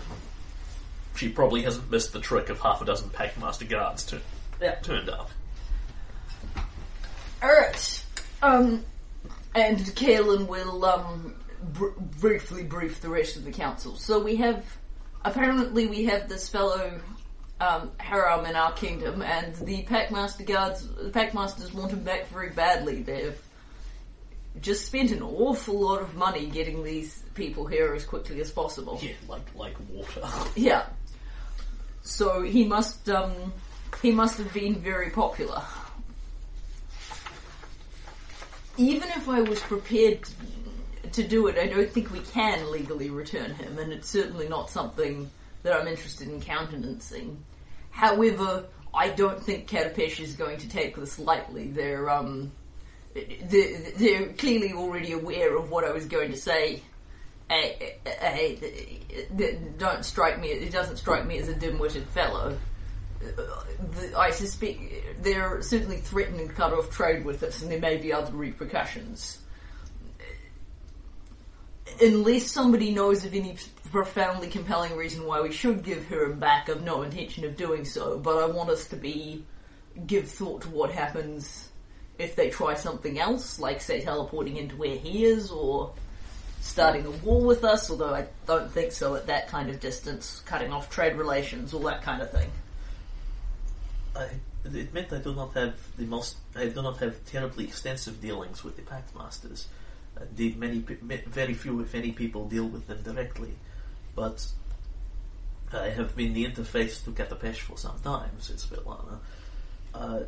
she 1.17 1.29
probably 1.29 1.63
hasn't 1.63 1.89
missed 1.89 2.13
the 2.13 2.19
trick 2.19 2.49
of 2.49 2.59
half 2.59 2.81
a 2.81 2.85
dozen 2.85 3.09
Pact 3.09 3.37
Master 3.39 3.65
guards 3.65 4.03
to, 4.05 4.21
Yeah. 4.61 4.75
turned 4.75 5.09
up. 5.09 5.29
Alright. 7.43 8.03
Um, 8.41 8.83
and 9.55 9.79
Kaylen 9.79 10.47
will, 10.47 10.85
um, 10.85 11.35
br- 11.73 11.89
briefly 12.19 12.63
brief 12.63 13.01
the 13.01 13.09
rest 13.09 13.35
of 13.35 13.45
the 13.45 13.51
council. 13.51 13.95
So 13.95 14.19
we 14.19 14.35
have, 14.37 14.63
apparently 15.25 15.87
we 15.87 16.05
have 16.05 16.29
this 16.29 16.49
fellow, 16.49 16.99
um, 17.59 17.91
Hiram 17.99 18.45
in 18.45 18.55
our 18.55 18.71
kingdom, 18.73 19.21
and 19.21 19.55
the 19.55 19.83
Pact 19.83 20.11
Master 20.11 20.43
guards, 20.43 20.87
the 20.87 21.09
Pact 21.09 21.33
Masters 21.33 21.73
want 21.73 21.91
him 21.91 22.03
back 22.03 22.27
very 22.27 22.49
badly. 22.49 23.01
They've 23.01 23.39
just 24.61 24.85
spent 24.85 25.11
an 25.11 25.21
awful 25.23 25.79
lot 25.79 26.01
of 26.01 26.15
money 26.15 26.47
getting 26.47 26.83
these 26.83 27.23
people 27.35 27.65
here 27.67 27.93
as 27.93 28.03
quickly 28.05 28.41
as 28.41 28.49
possible. 28.51 28.99
Yeah, 29.01 29.11
like 29.27 29.43
like 29.55 29.75
water. 29.91 30.21
Yeah. 30.55 30.85
So 32.07 32.41
he 32.41 32.63
must 32.63 33.09
um 33.09 33.53
he 34.01 34.11
must 34.11 34.37
have 34.37 34.53
been 34.53 34.75
very 34.75 35.09
popular. 35.09 35.61
Even 38.77 39.09
if 39.09 39.27
I 39.27 39.41
was 39.41 39.59
prepared 39.59 40.21
to 41.11 41.27
do 41.27 41.47
it, 41.47 41.57
I 41.57 41.67
don't 41.67 41.89
think 41.89 42.11
we 42.11 42.19
can 42.19 42.71
legally 42.71 43.09
return 43.09 43.53
him, 43.53 43.77
and 43.77 43.91
it's 43.91 44.07
certainly 44.07 44.47
not 44.47 44.69
something 44.69 45.29
that 45.63 45.73
I'm 45.73 45.87
interested 45.87 46.29
in 46.29 46.39
countenancing. 46.39 47.43
However, 47.89 48.65
I 48.93 49.09
don't 49.09 49.43
think 49.43 49.67
Katapesh 49.69 50.19
is 50.19 50.33
going 50.33 50.59
to 50.59 50.69
take 50.69 50.95
this 50.95 51.19
lightly. 51.19 51.67
They're 51.67 52.09
um 52.09 52.51
they're, 53.13 53.91
they're 53.97 54.33
clearly 54.33 54.71
already 54.73 55.11
aware 55.11 55.57
of 55.57 55.71
what 55.71 55.83
I 55.83 55.91
was 55.91 56.05
going 56.05 56.31
to 56.31 56.37
say 56.37 56.83
don't 59.77 60.03
strike 60.03 60.39
me. 60.39 60.49
It 60.49 60.71
doesn't 60.71 60.97
strike 60.97 61.25
me 61.25 61.39
as 61.39 61.47
a 61.47 61.53
dim-witted 61.55 62.07
fellow. 62.09 62.57
I 64.15 64.31
suspect 64.31 64.79
they're 65.21 65.61
certainly 65.61 65.97
threatening 65.97 66.49
to 66.49 66.53
cut 66.53 66.73
off 66.73 66.91
trade 66.91 67.25
with 67.25 67.41
us, 67.43 67.61
and 67.61 67.71
there 67.71 67.79
may 67.79 67.97
be 67.97 68.13
other 68.13 68.33
repercussions. 68.33 69.39
Unless 71.99 72.51
somebody 72.51 72.91
knows 72.93 73.25
of 73.25 73.33
any 73.33 73.57
profoundly 73.91 74.49
compelling 74.49 74.95
reason 74.95 75.25
why 75.25 75.41
we 75.41 75.51
should 75.51 75.83
give 75.83 76.05
her 76.07 76.29
back, 76.29 76.69
I've 76.69 76.83
no 76.83 77.01
intention 77.01 77.45
of 77.45 77.55
doing 77.55 77.85
so. 77.85 78.19
But 78.19 78.37
I 78.37 78.45
want 78.45 78.69
us 78.69 78.85
to 78.87 78.95
be 78.95 79.45
give 80.05 80.29
thought 80.29 80.61
to 80.63 80.69
what 80.69 80.91
happens 80.91 81.69
if 82.19 82.35
they 82.35 82.49
try 82.51 82.75
something 82.75 83.17
else, 83.19 83.57
like 83.57 83.81
say 83.81 84.01
teleporting 84.01 84.57
into 84.57 84.75
where 84.75 84.95
he 84.95 85.25
is, 85.25 85.49
or 85.49 85.93
starting 86.61 87.05
a 87.05 87.11
war 87.11 87.41
with 87.41 87.63
us, 87.63 87.89
although 87.89 88.13
I 88.13 88.27
don't 88.45 88.71
think 88.71 88.91
so 88.91 89.15
at 89.15 89.27
that 89.27 89.47
kind 89.47 89.69
of 89.69 89.79
distance, 89.79 90.41
cutting 90.45 90.71
off 90.71 90.89
trade 90.89 91.15
relations, 91.15 91.73
all 91.73 91.81
that 91.81 92.01
kind 92.03 92.21
of 92.21 92.31
thing. 92.31 92.49
I 94.15 94.29
admit 94.65 95.13
I 95.13 95.19
do 95.19 95.33
not 95.35 95.53
have 95.53 95.75
the 95.97 96.05
most. 96.05 96.37
I 96.55 96.67
do 96.67 96.81
not 96.81 96.97
have 96.97 97.23
terribly 97.25 97.65
extensive 97.65 98.21
dealings 98.21 98.63
with 98.63 98.75
the 98.75 98.81
Pact 98.81 99.15
Masters. 99.15 99.67
Indeed, 100.19 100.57
many, 100.57 100.79
very 100.79 101.53
few, 101.53 101.79
if 101.81 101.93
any, 101.93 102.11
people 102.11 102.47
deal 102.47 102.65
with 102.65 102.87
them 102.87 103.01
directly. 103.03 103.53
But 104.15 104.45
I 105.71 105.89
have 105.89 106.15
been 106.15 106.33
the 106.33 106.45
interface 106.45 107.03
to 107.05 107.11
Katapesh 107.11 107.57
for 107.57 107.77
some 107.77 107.99
time 107.99 108.31
since 108.39 108.65
Svetlana. 108.65 109.19
Uh, 109.93 110.21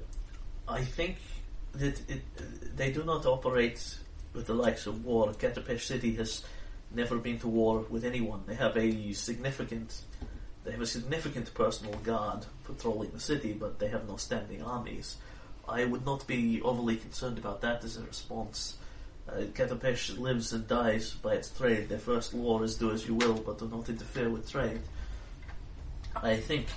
I 0.68 0.84
think 0.84 1.18
that 1.73 1.99
it, 2.10 2.22
they 2.77 2.91
do 2.91 3.03
not 3.03 3.26
operate 3.26 3.97
with 4.34 4.47
the 4.47 4.53
likes 4.53 4.88
of 4.88 5.06
war. 5.06 5.34
Katapesh 5.34 5.81
City 5.81 6.15
has 6.15 6.43
never 6.91 7.18
been 7.18 7.39
to 7.39 7.47
war 7.47 7.85
with 7.89 8.03
anyone. 8.03 8.43
They 8.47 8.56
have 8.56 8.77
a 8.77 9.14
significant 9.14 10.01
they 10.64 10.72
have 10.72 10.81
a 10.81 10.85
significant 10.85 11.53
personal 11.53 11.95
guard 11.99 12.45
patrolling 12.65 13.11
the 13.11 13.19
city, 13.19 13.53
but 13.53 13.80
they 13.80 13.88
have 13.88 14.07
no 14.07 14.18
standing 14.18 14.61
armies. 14.61 15.18
I 15.68 15.85
would 15.85 16.06
not 16.06 16.27
be 16.27 16.61
overly 16.61 16.97
concerned 16.97 17.38
about 17.38 17.61
that 17.61 17.84
as 17.84 17.97
a 17.97 18.03
response. 18.03 18.77
Uh, 19.27 19.43
Katapesh 19.53 20.18
lives 20.19 20.51
and 20.51 20.68
dies 20.68 21.14
by 21.14 21.35
its 21.35 21.49
trade. 21.49 21.88
Their 21.88 21.99
first 21.99 22.34
law 22.34 22.61
is 22.61 22.76
do 22.76 22.91
as 22.91 23.07
you 23.07 23.15
will, 23.15 23.35
but 23.35 23.60
do 23.60 23.68
not 23.68 23.88
interfere 23.88 24.30
with 24.30 24.51
trade. 24.51 24.81
I 26.15 26.35
think 26.35 26.68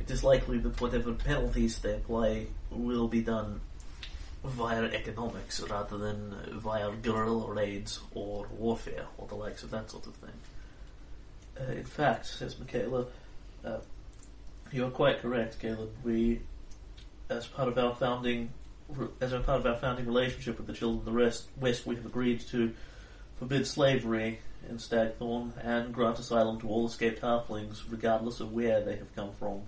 it 0.00 0.10
is 0.10 0.24
likely 0.24 0.58
that 0.58 0.80
whatever 0.80 1.12
penalties 1.12 1.78
they 1.78 1.94
apply 1.94 2.46
will 2.70 3.08
be 3.08 3.20
done 3.20 3.60
via 4.46 4.84
economics 4.84 5.60
rather 5.60 5.98
than 5.98 6.34
via 6.52 6.90
guerrilla 7.02 7.52
raids 7.52 8.00
or 8.14 8.46
warfare 8.58 9.06
or 9.18 9.26
the 9.28 9.34
likes 9.34 9.62
of 9.62 9.70
that 9.70 9.90
sort 9.90 10.06
of 10.06 10.14
thing. 10.14 10.30
Uh, 11.60 11.72
in 11.72 11.84
fact, 11.84 12.26
says 12.26 12.58
Michaela, 12.58 13.06
uh, 13.64 13.78
you 14.72 14.84
are 14.84 14.90
quite 14.90 15.20
correct, 15.20 15.58
Caleb. 15.58 15.90
We, 16.04 16.40
as 17.28 17.46
part 17.46 17.68
of 17.68 17.78
our 17.78 17.94
founding, 17.94 18.50
as 19.20 19.32
a 19.32 19.40
part 19.40 19.60
of 19.60 19.66
our 19.66 19.76
founding 19.76 20.06
relationship 20.06 20.58
with 20.58 20.66
the 20.66 20.72
children 20.72 21.00
of 21.00 21.04
the 21.04 21.12
rest, 21.12 21.46
West, 21.58 21.86
we 21.86 21.96
have 21.96 22.06
agreed 22.06 22.40
to 22.48 22.72
forbid 23.38 23.66
slavery 23.66 24.40
in 24.68 24.76
Stagthorn 24.78 25.52
and 25.62 25.94
grant 25.94 26.18
asylum 26.18 26.60
to 26.60 26.68
all 26.68 26.86
escaped 26.86 27.22
halflings, 27.22 27.82
regardless 27.88 28.40
of 28.40 28.52
where 28.52 28.82
they 28.82 28.96
have 28.96 29.14
come 29.14 29.32
from, 29.38 29.62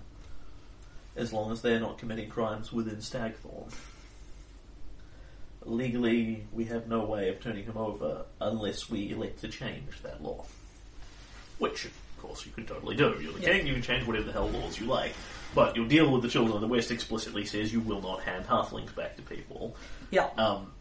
as 1.15 1.31
long 1.31 1.51
as 1.51 1.61
they 1.61 1.73
are 1.73 1.79
not 1.79 1.97
committing 1.97 2.29
crimes 2.29 2.73
within 2.73 2.97
Stagthorn. 2.97 3.73
Legally, 5.65 6.45
we 6.53 6.65
have 6.65 6.87
no 6.87 7.01
way 7.01 7.29
of 7.29 7.41
turning 7.41 7.65
him 7.65 7.77
over 7.77 8.25
unless 8.39 8.89
we 8.89 9.11
elect 9.11 9.41
to 9.41 9.47
change 9.49 10.01
that 10.03 10.23
law. 10.23 10.45
Which, 11.57 11.85
of 11.85 11.91
course, 12.17 12.45
you 12.45 12.51
can 12.53 12.65
totally 12.65 12.95
do. 12.95 13.17
You're 13.21 13.33
the 13.33 13.41
Yeah. 13.41 13.53
king, 13.57 13.67
you 13.67 13.73
can 13.73 13.81
change 13.81 14.07
whatever 14.07 14.25
the 14.25 14.31
hell 14.31 14.49
laws 14.49 14.79
you 14.79 14.85
like. 14.87 15.13
But 15.53 15.75
your 15.75 15.87
deal 15.87 16.11
with 16.11 16.21
the 16.21 16.29
Children 16.29 16.55
of 16.55 16.61
the 16.61 16.67
West 16.67 16.91
explicitly 16.91 17.45
says 17.45 17.73
you 17.73 17.81
will 17.81 18.01
not 18.01 18.21
hand 18.21 18.45
halflings 18.45 18.93
back 18.95 19.15
to 19.17 19.21
people, 19.23 19.75
Yeah. 20.11 20.29
um, 20.37 20.71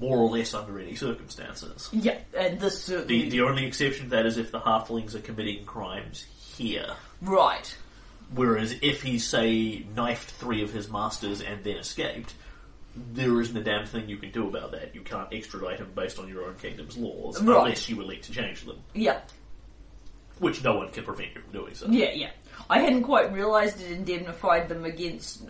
more 0.00 0.16
or 0.18 0.28
less 0.30 0.52
under 0.54 0.78
any 0.80 0.96
circumstances. 0.96 1.88
Yeah, 1.92 2.18
and 2.36 2.58
this 2.58 2.86
The, 2.86 2.92
certainly... 2.94 3.28
the 3.28 3.42
only 3.42 3.66
exception 3.66 4.04
to 4.06 4.10
that 4.10 4.26
is 4.26 4.36
if 4.38 4.50
the 4.50 4.60
halflings 4.60 5.14
are 5.14 5.20
committing 5.20 5.64
crimes 5.64 6.24
here. 6.56 6.96
right. 7.20 7.76
Whereas 8.34 8.74
if 8.80 9.02
he, 9.02 9.18
say, 9.18 9.84
knifed 9.94 10.30
three 10.30 10.62
of 10.62 10.72
his 10.72 10.88
masters 10.90 11.42
and 11.42 11.62
then 11.64 11.76
escaped, 11.76 12.32
there 12.94 13.40
isn't 13.40 13.56
a 13.56 13.62
damn 13.64 13.86
thing 13.86 14.08
you 14.08 14.16
can 14.18 14.30
do 14.30 14.48
about 14.48 14.72
that. 14.72 14.94
You 14.94 15.00
can't 15.02 15.32
extradite 15.32 15.78
him 15.78 15.90
based 15.94 16.18
on 16.18 16.28
your 16.28 16.44
own 16.46 16.56
kingdom's 16.56 16.96
laws 16.96 17.40
Right. 17.42 17.56
unless 17.58 17.88
you 17.88 18.00
elect 18.00 18.24
to 18.24 18.32
change 18.32 18.64
them, 18.64 18.78
Yeah. 18.94 19.20
which 20.38 20.62
no 20.62 20.76
one 20.76 20.90
can 20.90 21.04
prevent 21.04 21.34
you 21.34 21.40
from 21.40 21.52
doing 21.52 21.74
so. 21.74 21.86
Yeah, 21.88 22.12
yeah. 22.12 22.30
I 22.68 22.80
hadn't 22.80 23.02
quite 23.04 23.32
realised 23.32 23.80
it 23.80 23.90
indemnified 23.90 24.68
them 24.68 24.84
against 24.84 25.42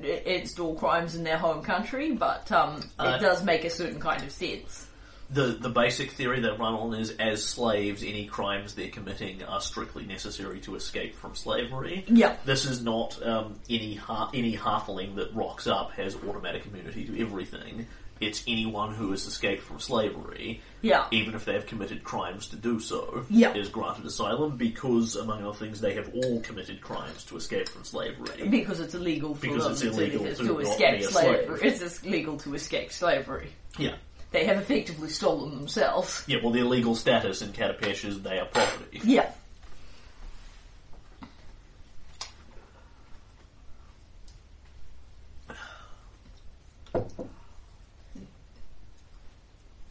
against 0.00 0.60
all 0.60 0.74
crimes 0.74 1.14
in 1.14 1.24
their 1.24 1.38
home 1.38 1.62
country, 1.62 2.12
but 2.12 2.50
um, 2.52 2.80
Uh, 2.98 3.16
it 3.18 3.22
does 3.22 3.42
make 3.44 3.64
a 3.64 3.70
certain 3.70 4.00
kind 4.00 4.22
of 4.22 4.30
sense. 4.30 4.87
The 5.30 5.58
the 5.60 5.68
basic 5.68 6.12
theory 6.12 6.40
they 6.40 6.48
run 6.48 6.74
on 6.74 6.94
is 6.94 7.10
as 7.18 7.44
slaves, 7.44 8.02
any 8.02 8.26
crimes 8.26 8.74
they're 8.74 8.88
committing 8.88 9.42
are 9.42 9.60
strictly 9.60 10.04
necessary 10.06 10.60
to 10.60 10.74
escape 10.74 11.14
from 11.16 11.34
slavery. 11.34 12.04
Yeah. 12.08 12.36
This 12.44 12.64
is 12.64 12.82
not 12.82 13.20
um, 13.26 13.58
any 13.68 13.94
ha- 13.94 14.30
any 14.32 14.56
halfling 14.56 15.16
that 15.16 15.34
rocks 15.34 15.66
up 15.66 15.92
has 15.92 16.16
automatic 16.16 16.64
immunity 16.66 17.04
to 17.06 17.20
everything. 17.20 17.86
It's 18.20 18.42
anyone 18.48 18.92
who 18.94 19.12
has 19.12 19.26
escaped 19.26 19.62
from 19.62 19.78
slavery, 19.78 20.60
Yeah. 20.82 21.06
even 21.12 21.34
if 21.36 21.44
they 21.44 21.52
have 21.52 21.66
committed 21.66 22.02
crimes 22.02 22.48
to 22.48 22.56
do 22.56 22.80
so, 22.80 23.24
Yeah. 23.30 23.54
is 23.54 23.68
granted 23.68 24.06
asylum 24.06 24.56
because, 24.56 25.14
among 25.14 25.44
other 25.44 25.56
things, 25.56 25.80
they 25.80 25.94
have 25.94 26.10
all 26.12 26.40
committed 26.40 26.80
crimes 26.80 27.22
to 27.26 27.36
escape 27.36 27.68
from 27.68 27.84
slavery. 27.84 28.48
Because 28.48 28.80
it's 28.80 28.94
illegal 28.94 29.36
for 29.36 29.42
Because 29.42 29.62
them 29.62 29.72
it's 29.72 29.80
to, 29.82 29.88
illegal 29.90 30.24
to, 30.24 30.34
to 30.34 30.44
to 30.46 30.58
escape 30.58 31.02
slavery. 31.04 31.58
slave. 31.60 31.82
It's 31.82 32.02
illegal 32.02 32.36
to 32.38 32.54
escape 32.56 32.90
slavery. 32.90 33.52
Yeah. 33.78 33.94
They 34.30 34.44
have 34.44 34.58
effectively 34.58 35.08
stolen 35.08 35.56
themselves. 35.56 36.22
Yeah, 36.26 36.38
well, 36.42 36.52
their 36.52 36.64
legal 36.64 36.94
status 36.94 37.40
in 37.40 37.52
Katapesh 37.52 38.04
is 38.04 38.20
they 38.20 38.38
are 38.38 38.44
property. 38.46 39.00
Yeah. 39.02 39.30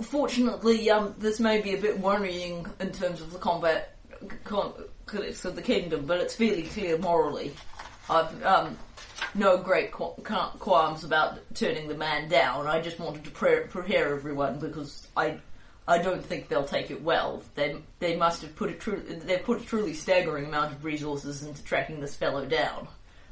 Fortunately, 0.01 0.89
um, 0.91 1.15
this 1.18 1.39
may 1.39 1.59
be 1.61 1.73
a 1.73 1.81
bit 1.81 1.99
worrying 1.99 2.68
in 2.80 2.91
terms 2.91 3.19
of 3.19 3.34
the 3.34 3.39
combat 3.39 3.95
con- 4.43 4.73
of 5.07 5.55
the 5.55 5.61
kingdom, 5.61 6.05
but 6.05 6.19
it's 6.19 6.35
fairly 6.35 6.64
clear 6.64 6.97
morally. 6.97 7.53
I've 8.09 8.43
um, 8.45 8.77
no 9.35 9.57
great 9.57 9.91
qu- 9.91 10.14
qu- 10.23 10.57
qualms 10.60 11.03
about 11.03 11.39
turning 11.56 11.88
the 11.88 11.95
man 11.95 12.30
down. 12.30 12.68
I 12.68 12.81
just 12.81 12.99
wanted 12.99 13.23
to 13.26 13.31
pre- 13.31 13.61
prepare 13.61 14.14
everyone 14.15 14.60
because 14.60 15.07
I, 15.15 15.38
I 15.88 15.98
don't 15.99 16.23
think 16.23 16.48
they'll 16.49 16.64
take 16.65 16.91
it 16.91 17.02
well. 17.02 17.44
They 17.56 17.77
they 17.99 18.15
must 18.15 18.41
have 18.41 18.56
put 18.56 18.69
a 18.69 18.73
tru- 18.73 19.02
they've 19.26 19.44
put 19.44 19.61
a 19.61 19.65
truly 19.65 19.94
staggering 19.94 20.45
amount 20.45 20.73
of 20.73 20.84
resources 20.85 21.44
into 21.44 21.64
tracking 21.64 21.99
this 21.99 22.15
fellow 22.15 22.45
down. 22.45 22.88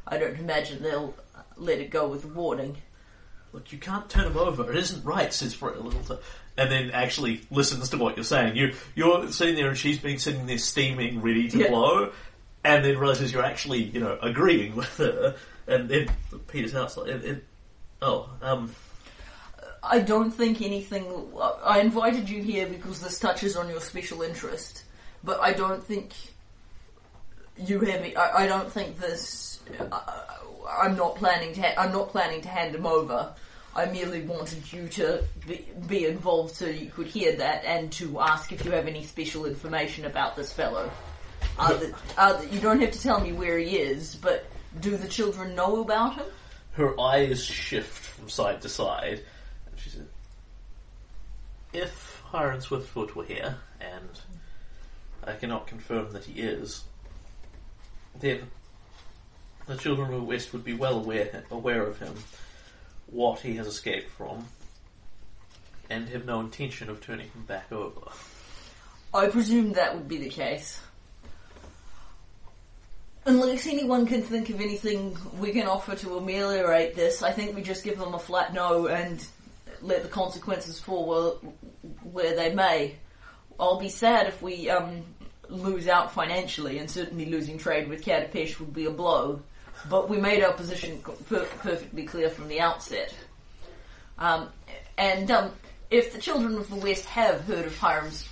I 0.07 0.17
don't 0.17 0.37
imagine 0.37 0.81
they'll 0.83 1.15
let 1.57 1.79
it 1.79 1.89
go 1.89 2.07
with 2.07 2.25
a 2.25 2.29
warning. 2.29 2.77
Look, 3.53 3.71
you 3.71 3.77
can't 3.77 4.09
turn 4.09 4.25
him 4.25 4.37
over. 4.37 4.69
It 4.69 4.77
isn't 4.77 5.05
right, 5.05 5.33
says 5.33 5.53
Fred 5.53 5.77
a 5.77 5.79
little 5.79 6.01
t- 6.01 6.21
and 6.57 6.69
then 6.71 6.91
actually 6.91 7.41
listens 7.49 7.89
to 7.89 7.97
what 7.97 8.15
you're 8.17 8.23
saying. 8.25 8.55
You, 8.57 8.73
you're 8.95 9.29
sitting 9.31 9.55
there 9.55 9.67
and 9.69 9.77
she's 9.77 9.97
been 9.99 10.19
sitting 10.19 10.45
there 10.45 10.57
steaming, 10.57 11.21
ready 11.21 11.49
to 11.49 11.57
Yeah. 11.59 11.69
blow, 11.69 12.11
and 12.65 12.83
then 12.83 12.97
realizes 12.97 13.31
you're 13.31 13.43
actually, 13.45 13.83
you 13.83 13.99
know, 14.01 14.17
agreeing 14.21 14.75
with 14.75 14.97
her, 14.97 15.35
and 15.67 15.89
then 15.89 16.09
Peter's 16.47 16.73
house, 16.73 16.97
like, 16.97 17.07
it, 17.07 17.25
it, 17.25 17.43
oh, 18.01 18.29
um, 18.41 18.73
I 19.83 19.99
don't 19.99 20.31
think 20.31 20.61
anything. 20.61 21.05
I 21.63 21.79
invited 21.79 22.29
you 22.29 22.41
here 22.41 22.67
because 22.67 23.01
this 23.01 23.19
touches 23.19 23.55
on 23.55 23.69
your 23.69 23.81
special 23.81 24.21
interest, 24.21 24.83
but 25.23 25.39
I 25.39 25.53
don't 25.53 25.83
think 25.83 26.13
you 27.57 27.79
have. 27.81 28.03
I, 28.17 28.43
I 28.43 28.47
don't 28.47 28.71
think 28.71 28.99
this. 28.99 29.59
I, 29.91 30.23
I'm 30.81 30.95
not 30.95 31.15
planning 31.15 31.53
to. 31.53 31.61
Ha- 31.61 31.75
I'm 31.77 31.91
not 31.91 32.09
planning 32.09 32.41
to 32.41 32.49
hand 32.49 32.75
him 32.75 32.85
over. 32.85 33.33
I 33.75 33.85
merely 33.87 34.21
wanted 34.21 34.71
you 34.71 34.87
to 34.87 35.23
be, 35.45 35.67
be 35.87 36.05
involved 36.05 36.55
so 36.55 36.65
you 36.65 36.89
could 36.89 37.07
hear 37.07 37.35
that 37.35 37.65
and 37.65 37.91
to 37.93 38.21
ask 38.21 38.53
if 38.53 38.63
you 38.63 38.71
have 38.71 38.87
any 38.87 39.03
special 39.03 39.45
information 39.45 40.05
about 40.05 40.37
this 40.37 40.53
fellow. 40.53 40.89
Uh, 41.59 41.73
other, 41.73 41.93
other, 42.17 42.39
uh, 42.39 42.47
you 42.49 42.61
don't 42.61 42.79
have 42.79 42.91
to 42.91 43.01
tell 43.01 43.19
me 43.19 43.33
where 43.33 43.57
he 43.57 43.77
is, 43.77 44.15
but 44.15 44.45
do 44.79 44.97
the 44.97 45.07
children 45.07 45.55
know 45.55 45.81
about 45.81 46.15
him? 46.15 46.25
her 46.75 46.99
eyes 46.99 47.43
shift 47.43 48.05
from 48.05 48.29
side 48.29 48.61
to 48.61 48.69
side, 48.69 49.21
and 49.65 49.79
she 49.79 49.89
said, 49.89 50.07
If 51.73 52.21
Hiram 52.25 52.59
Swiftfoot 52.59 53.15
were 53.15 53.23
here, 53.23 53.55
and 53.79 54.09
I 55.23 55.33
cannot 55.33 55.67
confirm 55.67 56.11
that 56.11 56.25
he 56.25 56.41
is, 56.41 56.83
then 58.19 58.51
the 59.67 59.77
children 59.77 60.13
of 60.13 60.19
the 60.19 60.25
West 60.25 60.51
would 60.51 60.65
be 60.65 60.73
well 60.73 60.97
aware, 60.97 61.45
aware 61.49 61.83
of 61.83 61.97
him, 61.99 62.13
what 63.07 63.39
he 63.39 63.55
has 63.55 63.67
escaped 63.67 64.11
from, 64.11 64.45
and 65.89 66.09
have 66.09 66.25
no 66.25 66.41
intention 66.41 66.89
of 66.89 66.99
turning 66.99 67.29
him 67.29 67.45
back 67.45 67.71
over. 67.71 68.11
I 69.13 69.27
presume 69.27 69.73
that 69.73 69.95
would 69.95 70.09
be 70.09 70.17
the 70.17 70.29
case. 70.29 70.81
Unless 73.27 73.65
anyone 73.65 74.05
can 74.05 74.21
think 74.21 74.49
of 74.49 74.61
anything 74.61 75.17
we 75.39 75.51
can 75.51 75.65
offer 75.67 75.95
to 75.95 76.17
ameliorate 76.17 76.95
this, 76.95 77.23
I 77.23 77.31
think 77.31 77.55
we 77.55 77.63
just 77.63 77.83
give 77.83 77.97
them 77.97 78.13
a 78.13 78.19
flat 78.19 78.53
no 78.53 78.87
and 78.87 79.25
let 79.81 80.03
the 80.03 80.09
consequences 80.09 80.79
fall 80.79 81.41
where, 82.03 82.35
they 82.35 82.53
may. 82.53 82.95
I'll 83.59 83.79
be 83.79 83.89
sad 83.89 84.27
if 84.27 84.41
we 84.43 84.69
um, 84.69 85.03
lose 85.49 85.87
out 85.87 86.13
financially, 86.13 86.77
and 86.77 86.89
certainly 86.89 87.25
losing 87.25 87.57
trade 87.57 87.87
with 87.87 88.03
Katapesh 88.03 88.59
would 88.59 88.73
be 88.73 88.85
a 88.85 88.91
blow. 88.91 89.41
But 89.89 90.07
we 90.07 90.17
made 90.17 90.43
our 90.43 90.53
position 90.53 90.99
per- 91.27 91.45
perfectly 91.45 92.03
clear 92.03 92.29
from 92.29 92.47
the 92.47 92.59
outset. 92.59 93.13
Um, 94.19 94.49
and 94.97 95.29
um, 95.31 95.51
if 95.89 96.13
the 96.13 96.19
children 96.19 96.55
of 96.57 96.69
the 96.69 96.75
West 96.75 97.05
have 97.05 97.41
heard 97.41 97.65
of 97.65 97.77
Hiram's 97.77 98.29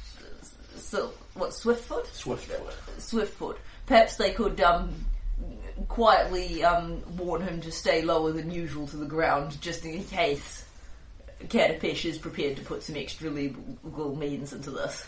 so 0.76 1.12
what 1.34 1.50
Swiftfoot? 1.50 2.06
Swiftfoot. 2.08 2.74
Swiftfoot. 3.00 3.58
Perhaps 3.86 4.16
they 4.16 4.32
could 4.32 4.62
um, 4.62 4.94
quietly 5.88 6.64
um, 6.64 7.02
warn 7.18 7.42
him 7.42 7.62
to 7.62 7.72
stay 7.72 8.02
lower 8.02 8.32
than 8.32 8.52
usual 8.52 8.88
to 8.88 8.98
the 8.98 9.06
ground, 9.06 9.60
just 9.62 9.86
in 9.86 10.04
case 10.06 10.66
Katapesh 11.48 12.06
is 12.06 12.18
prepared 12.18 12.58
to 12.58 12.64
put 12.64 12.84
some 12.84 12.96
extra 12.96 13.30
legal 13.30 14.16
means 14.16 14.54
into 14.54 14.72
this. 14.72 15.06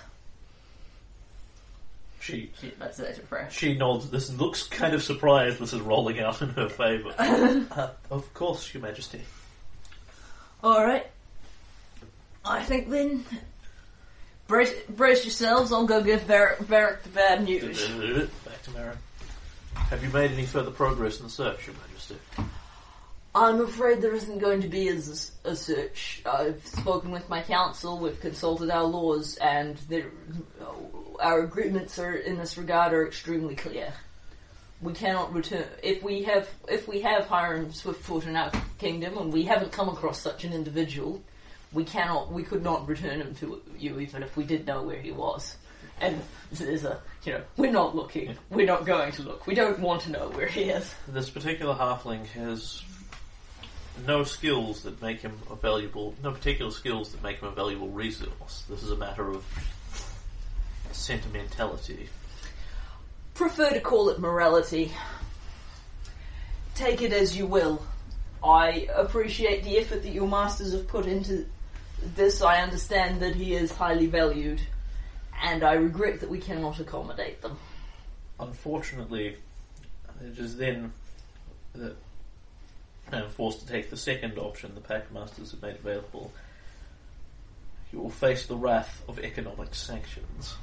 She 2.20 2.52
Shit, 2.60 2.80
That's 2.80 2.98
that's 2.98 3.20
she 3.54 3.78
nods. 3.78 4.10
This 4.10 4.32
looks 4.32 4.64
kind 4.64 4.96
of 4.96 5.04
surprised. 5.04 5.60
This 5.60 5.74
is 5.74 5.82
rolling 5.82 6.20
out 6.20 6.42
in 6.42 6.50
her 6.50 6.70
favour. 6.70 7.14
uh, 7.20 7.90
of 8.10 8.34
course, 8.34 8.74
Your 8.74 8.82
Majesty. 8.82 9.22
All 10.64 10.84
right. 10.84 11.06
I 12.44 12.64
think 12.64 12.90
then. 12.90 13.24
Brace, 14.48 14.74
brace 14.90 15.26
yourselves. 15.26 15.72
I'll 15.72 15.88
go 15.88 16.04
give 16.04 16.22
Varric, 16.22 16.58
Varric 16.58 17.02
the 17.04 17.10
bad 17.10 17.44
news. 17.44 17.88
Back 18.46 18.62
to 18.64 18.72
Mara. 18.72 18.98
Have 19.76 20.04
you 20.04 20.10
made 20.10 20.32
any 20.32 20.46
further 20.46 20.72
progress 20.72 21.20
in 21.20 21.26
the 21.26 21.32
search, 21.32 21.68
Your 21.68 21.76
Majesty? 21.88 22.18
I'm 23.34 23.60
afraid 23.60 24.02
there 24.02 24.16
isn't 24.16 24.40
going 24.40 24.62
to 24.62 24.68
be 24.68 24.88
a, 24.88 24.98
a 25.44 25.56
search. 25.56 26.22
I've 26.26 26.66
spoken 26.66 27.12
with 27.12 27.28
my 27.28 27.42
council, 27.42 28.00
we've 28.00 28.20
consulted 28.22 28.70
our 28.70 28.86
laws, 28.86 29.36
and 29.38 29.78
our 31.20 31.42
agreements 31.42 32.00
are 32.00 32.16
in 32.16 32.38
this 32.38 32.58
regard 32.58 32.94
are 32.94 33.06
extremely 33.06 33.56
clear. 33.56 33.92
We 34.82 34.94
cannot 34.94 35.34
return 35.34 35.66
if 35.84 36.04
we 36.04 36.24
have 36.24 36.48
if 36.70 36.88
we 36.88 37.02
have 37.02 37.26
Hiram 37.26 37.72
Swiftfoot 37.72 38.28
in 38.28 38.36
our 38.36 38.52
kingdom, 38.78 39.18
and 39.18 39.34
we 39.34 39.44
haven't 39.44 39.72
come 39.72 39.90
across 39.90 40.20
such 40.20 40.44
an 40.44 40.54
individual. 40.54 41.22
We 41.76 41.84
cannot, 41.84 42.32
we 42.32 42.42
could 42.42 42.64
not 42.64 42.88
return 42.88 43.22
him 43.22 43.36
to 43.36 43.62
you, 43.78 44.00
even 44.00 44.24
if 44.24 44.36
we 44.36 44.46
did 44.46 44.66
know 44.66 44.82
where 44.82 45.00
he 45.00 45.12
was. 45.12 45.58
And 46.02 46.22
there's 46.52 46.84
a, 46.84 47.00
you 47.24 47.34
know, 47.34 47.42
we're 47.58 47.72
not 47.72 47.96
looking. 47.96 48.36
We're 48.50 48.66
not 48.66 48.86
going 48.86 49.12
to 49.14 49.22
look. 49.22 49.46
We 49.46 49.56
don't 49.56 49.80
want 49.80 50.02
to 50.04 50.12
know 50.12 50.30
where 50.30 50.48
he 50.48 50.64
is. 50.64 50.94
This 51.08 51.30
particular 51.30 51.76
halfling 51.76 52.26
has 52.28 52.82
no 54.06 54.24
skills 54.24 54.84
that 54.84 55.02
make 55.02 55.22
him 55.22 55.38
a 55.50 55.56
valuable, 55.56 56.16
no 56.24 56.32
particular 56.32 56.72
skills 56.72 57.12
that 57.12 57.24
make 57.24 57.40
him 57.40 57.48
a 57.48 57.52
valuable 57.52 57.90
resource. 57.90 58.64
This 58.70 58.84
is 58.84 58.92
a 58.92 58.98
matter 58.98 59.30
of 59.30 59.46
sentimentality. 60.92 62.10
prefer 63.34 63.70
to 63.70 63.82
call 63.82 64.10
it 64.10 64.20
morality. 64.20 64.92
Take 66.74 67.02
it 67.02 67.14
as 67.14 67.38
you 67.38 67.46
will. 67.46 67.82
I 68.44 68.88
appreciate 68.94 69.64
the 69.64 69.78
effort 69.78 70.04
that 70.04 70.12
your 70.12 70.28
masters 70.28 70.74
have 70.74 70.88
put 70.88 71.06
into 71.06 71.46
this. 72.16 72.42
I 72.42 72.62
understand 72.62 73.20
that 73.22 73.36
he 73.36 73.54
is 73.56 73.72
highly 73.72 74.08
valued, 74.08 74.62
and 75.42 75.64
I 75.64 75.74
regret 75.74 76.20
that 76.22 76.30
we 76.30 76.40
cannot 76.40 76.80
accommodate 76.80 77.42
them. 77.42 77.58
Unfortunately, 78.40 79.38
it 80.22 80.40
is 80.40 80.58
then 80.58 80.94
that 81.74 81.96
I 83.12 83.20
am 83.20 83.30
forced 83.30 83.60
to 83.62 83.68
take 83.68 83.90
the 83.90 83.98
second 83.98 84.38
option 84.38 84.74
the 84.76 84.82
Pact 84.82 85.12
Masters 85.12 85.52
have 85.52 85.62
made 85.62 85.76
available. 85.76 86.32
You 87.92 88.00
will 88.00 88.10
face 88.10 88.46
the 88.46 88.56
wrath 88.56 89.04
of 89.08 89.20
economic 89.20 89.76
sanctions. 89.76 90.56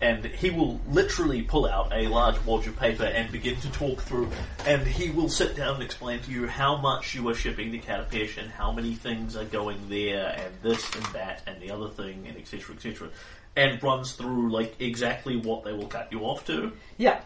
And 0.00 0.24
he 0.24 0.50
will 0.50 0.80
literally 0.88 1.42
pull 1.42 1.66
out 1.66 1.92
a 1.92 2.06
large 2.06 2.36
wad 2.44 2.66
of 2.66 2.76
paper 2.76 3.04
and 3.04 3.32
begin 3.32 3.60
to 3.60 3.70
talk 3.72 4.00
through, 4.00 4.30
and 4.64 4.86
he 4.86 5.10
will 5.10 5.28
sit 5.28 5.56
down 5.56 5.74
and 5.74 5.82
explain 5.82 6.20
to 6.20 6.30
you 6.30 6.46
how 6.46 6.76
much 6.76 7.16
you 7.16 7.28
are 7.28 7.34
shipping 7.34 7.72
to 7.72 7.78
Katapesh 7.78 8.38
and 8.38 8.48
how 8.50 8.70
many 8.70 8.94
things 8.94 9.36
are 9.36 9.44
going 9.44 9.88
there, 9.88 10.36
and 10.38 10.54
this 10.62 10.94
and 10.94 11.04
that 11.06 11.42
and 11.48 11.60
the 11.60 11.72
other 11.72 11.88
thing, 11.88 12.26
and 12.28 12.36
etc. 12.36 12.76
etc. 12.76 13.08
And 13.56 13.82
runs 13.82 14.12
through 14.12 14.52
like 14.52 14.76
exactly 14.80 15.36
what 15.36 15.64
they 15.64 15.72
will 15.72 15.88
cut 15.88 16.12
you 16.12 16.20
off 16.20 16.46
to. 16.46 16.72
Yeah. 16.96 17.20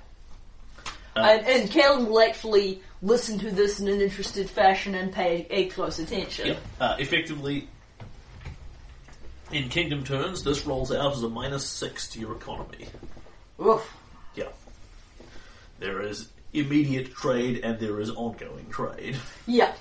Uh, 1.15 1.21
and, 1.21 1.47
and 1.47 1.71
Kaylen 1.71 2.09
will 2.09 2.23
actually 2.23 2.81
listen 3.03 3.39
to 3.41 3.51
this 3.51 3.81
in 3.81 3.89
an 3.89 4.01
interested 4.01 4.49
fashion 4.49 4.95
and 4.95 5.13
pay 5.13 5.47
a 5.51 5.67
close 5.67 5.99
attention. 5.99 6.47
Yep. 6.47 6.59
Uh, 6.81 6.97
effectively, 6.99 7.69
In 9.53 9.69
kingdom 9.69 10.03
turns, 10.03 10.43
this 10.43 10.67
rolls 10.67 10.91
out 10.93 11.13
as 11.13 11.23
a 11.23 11.29
minus 11.29 11.67
six 11.67 12.09
to 12.11 12.21
your 12.21 12.33
economy. 12.37 12.87
Oof. 13.61 13.95
Yeah. 14.35 14.49
There 15.79 16.01
is 16.03 16.29
immediate 16.55 17.15
trade 17.15 17.61
and 17.63 17.79
there 17.79 18.01
is 18.01 18.11
ongoing 18.11 18.67
trade. 18.71 19.17
Yeah. 19.47 19.75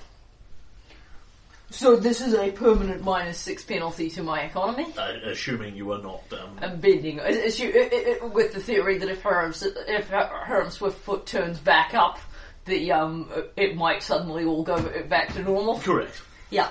So 1.70 1.96
this 1.96 2.20
is 2.20 2.34
a 2.34 2.50
permanent 2.50 3.02
minus 3.02 3.38
six 3.38 3.62
penalty 3.64 4.10
to 4.10 4.22
my 4.22 4.40
economy. 4.42 4.86
Uh, 4.96 5.12
assuming 5.24 5.74
you 5.74 5.90
are 5.92 6.02
not. 6.02 6.22
Um, 6.32 6.78
bending 6.80 7.16
it- 7.18 7.58
it- 7.60 7.92
it- 7.92 8.22
with 8.30 8.52
the 8.52 8.60
theory 8.60 8.98
that 8.98 9.08
if 9.08 9.22
Herm, 9.22 9.54
if 9.88 10.08
Herm 10.10 10.66
Swiftfoot 10.68 11.24
turns 11.24 11.58
back 11.58 11.94
up, 11.94 12.18
the 12.66 12.92
um, 12.92 13.30
it 13.56 13.74
might 13.74 14.02
suddenly 14.02 14.44
all 14.44 14.62
go 14.62 14.82
back 15.08 15.32
to 15.32 15.42
normal. 15.42 15.80
correct. 15.80 16.20
Yeah. 16.50 16.68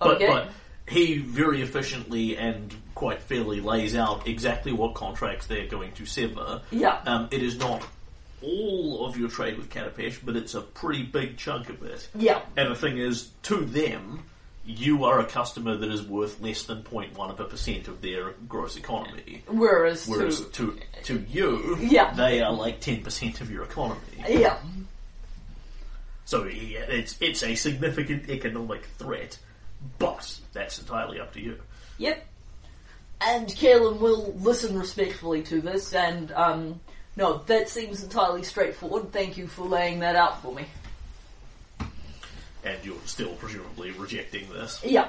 But, 0.00 0.16
Okay. 0.16 0.26
but 0.26 0.48
he 0.88 1.18
very 1.18 1.62
efficiently 1.62 2.36
and 2.36 2.74
quite 2.94 3.22
fairly 3.22 3.60
lays 3.60 3.94
out 3.94 4.26
exactly 4.26 4.72
what 4.72 4.94
contracts 4.94 5.46
they're 5.46 5.66
going 5.68 5.92
to 5.92 6.06
sever. 6.06 6.62
Yeah. 6.70 7.00
Um, 7.06 7.28
it 7.30 7.42
is 7.42 7.56
not 7.58 7.82
all 8.42 9.04
of 9.06 9.16
your 9.16 9.28
trade 9.28 9.56
with 9.56 9.68
Katapesh, 9.70 10.18
but 10.24 10.36
it's 10.36 10.54
a 10.54 10.60
pretty 10.60 11.02
big 11.02 11.36
chunk 11.36 11.68
of 11.68 11.82
it. 11.82 12.08
Yeah. 12.14 12.40
And 12.56 12.70
the 12.70 12.74
thing 12.76 12.98
is, 12.98 13.30
to 13.44 13.64
them, 13.64 14.22
you 14.64 15.04
are 15.04 15.18
a 15.20 15.24
customer 15.24 15.76
that 15.76 15.90
is 15.90 16.02
worth 16.02 16.40
less 16.40 16.64
than 16.64 16.82
0.1 16.82 17.16
of 17.30 17.40
a 17.40 17.44
percent 17.44 17.88
of 17.88 18.02
their 18.02 18.32
gross 18.48 18.76
economy. 18.76 19.42
Whereas, 19.48 20.06
Whereas 20.06 20.40
to, 20.40 20.46
to 20.50 20.78
to 21.04 21.24
you, 21.30 21.76
Yeah. 21.80 22.12
they 22.14 22.42
are 22.42 22.52
like 22.52 22.80
10% 22.80 23.40
of 23.40 23.50
your 23.50 23.64
economy. 23.64 24.00
yeah. 24.28 24.58
So 26.24 26.44
yeah, 26.44 26.80
it's 26.80 27.16
it's 27.20 27.42
a 27.42 27.54
significant 27.54 28.28
economic 28.28 28.84
threat, 28.98 29.38
but 29.98 30.38
that's 30.52 30.78
entirely 30.78 31.20
up 31.20 31.32
to 31.34 31.40
you. 31.40 31.58
Yep. 31.98 32.26
And 33.20 33.48
Kaylen 33.48 33.98
will 33.98 34.32
listen 34.38 34.78
respectfully 34.78 35.42
to 35.44 35.60
this, 35.60 35.92
and 35.92 36.30
um, 36.32 36.80
no, 37.16 37.38
that 37.46 37.68
seems 37.68 38.02
entirely 38.02 38.44
straightforward. 38.44 39.12
Thank 39.12 39.36
you 39.36 39.48
for 39.48 39.66
laying 39.66 40.00
that 40.00 40.14
out 40.14 40.40
for 40.40 40.54
me. 40.54 40.66
And 42.64 42.78
you're 42.84 42.96
still 43.06 43.34
presumably 43.34 43.90
rejecting 43.92 44.48
this. 44.50 44.80
Yeah. 44.84 45.08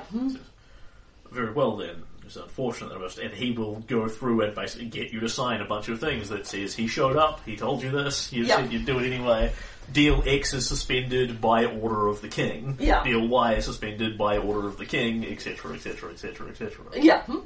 Very 1.31 1.51
well 1.51 1.77
then. 1.77 2.03
It's 2.29 2.35
unfortunate, 2.35 2.91
and 3.17 3.33
he 3.33 3.53
will 3.53 3.77
go 3.87 4.07
through 4.07 4.41
and 4.41 4.53
basically 4.53 4.85
get 4.85 5.11
you 5.11 5.19
to 5.21 5.27
sign 5.27 5.61
a 5.61 5.65
bunch 5.65 5.89
of 5.89 5.99
things 5.99 6.29
that 6.29 6.45
says 6.45 6.75
he 6.75 6.85
showed 6.85 7.15
up, 7.17 7.41
he 7.43 7.57
told 7.57 7.81
you 7.81 7.89
this, 7.89 8.31
you 8.31 8.43
Yeah. 8.45 8.57
said 8.57 8.71
you'd 8.71 8.85
do 8.85 8.99
it 8.99 9.11
anyway. 9.11 9.51
Deal 9.91 10.21
X 10.23 10.53
is 10.53 10.67
suspended 10.67 11.41
by 11.41 11.65
order 11.65 12.05
of 12.07 12.21
the 12.21 12.27
king. 12.27 12.77
Yeah. 12.79 13.03
Deal 13.03 13.27
Y 13.27 13.55
is 13.55 13.65
suspended 13.65 14.15
by 14.15 14.37
order 14.37 14.67
of 14.67 14.77
the 14.77 14.85
king, 14.85 15.25
etc., 15.25 15.73
etc., 15.73 16.11
etc., 16.11 16.49
etc. 16.49 16.85
Yeah. 16.93 17.23
Hmm? 17.23 17.37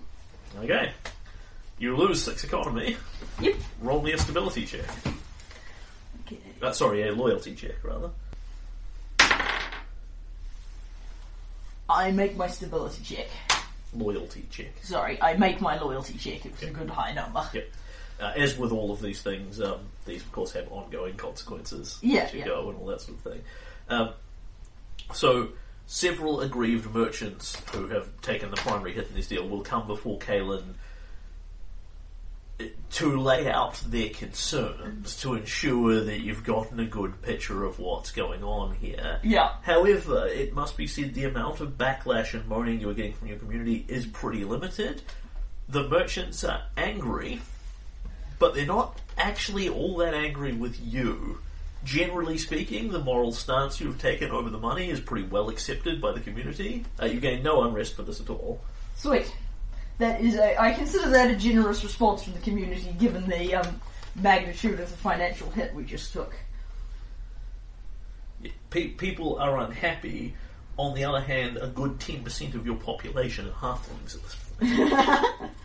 Okay. 0.61 0.91
You 1.79 1.95
lose 1.95 2.21
six 2.21 2.43
economy. 2.43 2.97
Yep. 3.39 3.55
Roll 3.79 4.01
me 4.01 4.11
a 4.11 4.17
stability 4.17 4.65
check. 4.65 4.83
Okay. 6.27 6.39
Uh, 6.61 6.73
sorry, 6.73 7.07
a 7.07 7.13
loyalty 7.13 7.55
check, 7.55 7.81
rather. 7.83 8.09
I 11.87 12.11
make 12.11 12.35
my 12.35 12.47
stability 12.47 13.01
check. 13.15 13.27
Loyalty 13.95 14.45
check. 14.49 14.71
Sorry, 14.81 15.21
I 15.21 15.35
make 15.37 15.61
my 15.61 15.79
loyalty 15.79 16.17
check. 16.17 16.45
It 16.45 16.51
was 16.53 16.63
a 16.63 16.71
good 16.71 16.89
high 16.89 17.13
number. 17.13 17.47
Yep. 17.53 17.69
Uh, 18.19 18.33
as 18.35 18.57
with 18.57 18.71
all 18.71 18.91
of 18.91 19.01
these 19.01 19.21
things, 19.21 19.59
um, 19.59 19.79
these 20.05 20.21
of 20.21 20.31
course 20.31 20.51
have 20.53 20.71
ongoing 20.71 21.15
consequences 21.15 21.97
Yeah, 22.01 22.21
as 22.21 22.33
you 22.33 22.39
yeah. 22.39 22.45
go 22.45 22.69
and 22.69 22.79
all 22.79 22.85
that 22.87 23.01
sort 23.01 23.17
of 23.17 23.23
thing. 23.33 23.41
Um, 23.89 24.09
so, 25.13 25.49
several 25.87 26.41
aggrieved 26.41 26.93
merchants 26.93 27.57
who 27.73 27.87
have 27.87 28.07
taken 28.21 28.49
the 28.49 28.57
primary 28.57 28.93
hit 28.93 29.07
in 29.09 29.15
this 29.15 29.27
deal 29.27 29.47
will 29.47 29.61
come 29.61 29.87
before 29.87 30.17
Kaylen 30.19 30.63
to 32.91 33.19
lay 33.19 33.49
out 33.49 33.81
their 33.87 34.09
concerns 34.09 35.19
to 35.21 35.33
ensure 35.33 36.01
that 36.01 36.19
you've 36.19 36.43
gotten 36.43 36.79
a 36.79 36.85
good 36.85 37.21
picture 37.21 37.63
of 37.63 37.79
what's 37.79 38.11
going 38.11 38.43
on 38.43 38.75
here. 38.75 39.19
Yeah. 39.23 39.53
However, 39.63 40.27
it 40.27 40.53
must 40.53 40.77
be 40.77 40.85
said 40.87 41.13
the 41.13 41.25
amount 41.25 41.59
of 41.59 41.77
backlash 41.77 42.33
and 42.33 42.47
moaning 42.47 42.79
you 42.79 42.89
are 42.89 42.93
getting 42.93 43.13
from 43.13 43.29
your 43.29 43.37
community 43.37 43.85
is 43.87 44.05
pretty 44.05 44.43
limited. 44.43 45.01
The 45.67 45.87
merchants 45.87 46.43
are 46.43 46.63
angry, 46.77 47.41
but 48.37 48.53
they're 48.53 48.65
not 48.65 48.99
actually 49.17 49.69
all 49.69 49.97
that 49.97 50.13
angry 50.13 50.53
with 50.53 50.79
you. 50.79 51.39
Generally 51.83 52.37
speaking, 52.37 52.91
the 52.91 52.99
moral 52.99 53.31
stance 53.33 53.81
you've 53.81 53.99
taken 53.99 54.31
over 54.31 54.49
the 54.49 54.57
money 54.57 54.89
is 54.89 54.99
pretty 54.99 55.25
well 55.27 55.49
accepted 55.49 55.99
by 55.99 56.11
the 56.13 56.19
community. 56.19 56.85
Uh, 57.01 57.07
you 57.07 57.19
gain 57.19 57.43
no 57.43 57.63
unrest 57.63 57.95
for 57.95 58.03
this 58.03 58.21
at 58.21 58.29
all. 58.29 58.61
Sweet. 58.95 59.33
That 59.99 60.21
is 60.21 60.35
a. 60.35 60.59
I 60.61 60.73
consider 60.73 61.09
that 61.09 61.31
a 61.31 61.35
generous 61.35 61.83
response 61.83 62.23
from 62.23 62.33
the 62.33 62.39
community, 62.39 62.95
given 62.99 63.27
the 63.27 63.55
um, 63.55 63.81
magnitude 64.15 64.79
of 64.79 64.89
the 64.89 64.97
financial 64.97 65.49
hit 65.51 65.73
we 65.75 65.83
just 65.83 66.13
took. 66.13 66.33
Pe- 68.69 68.89
people 68.89 69.37
are 69.37 69.59
unhappy. 69.59 70.35
On 70.75 70.95
the 70.95 71.05
other 71.05 71.21
hand, 71.21 71.57
a 71.61 71.67
good 71.67 71.99
10% 71.99 72.55
of 72.55 72.65
your 72.65 72.75
population 72.75 73.47
are 73.47 73.51
halflings 73.51 74.15
at 74.15 74.23
this 74.23 74.35
point. 74.57 75.51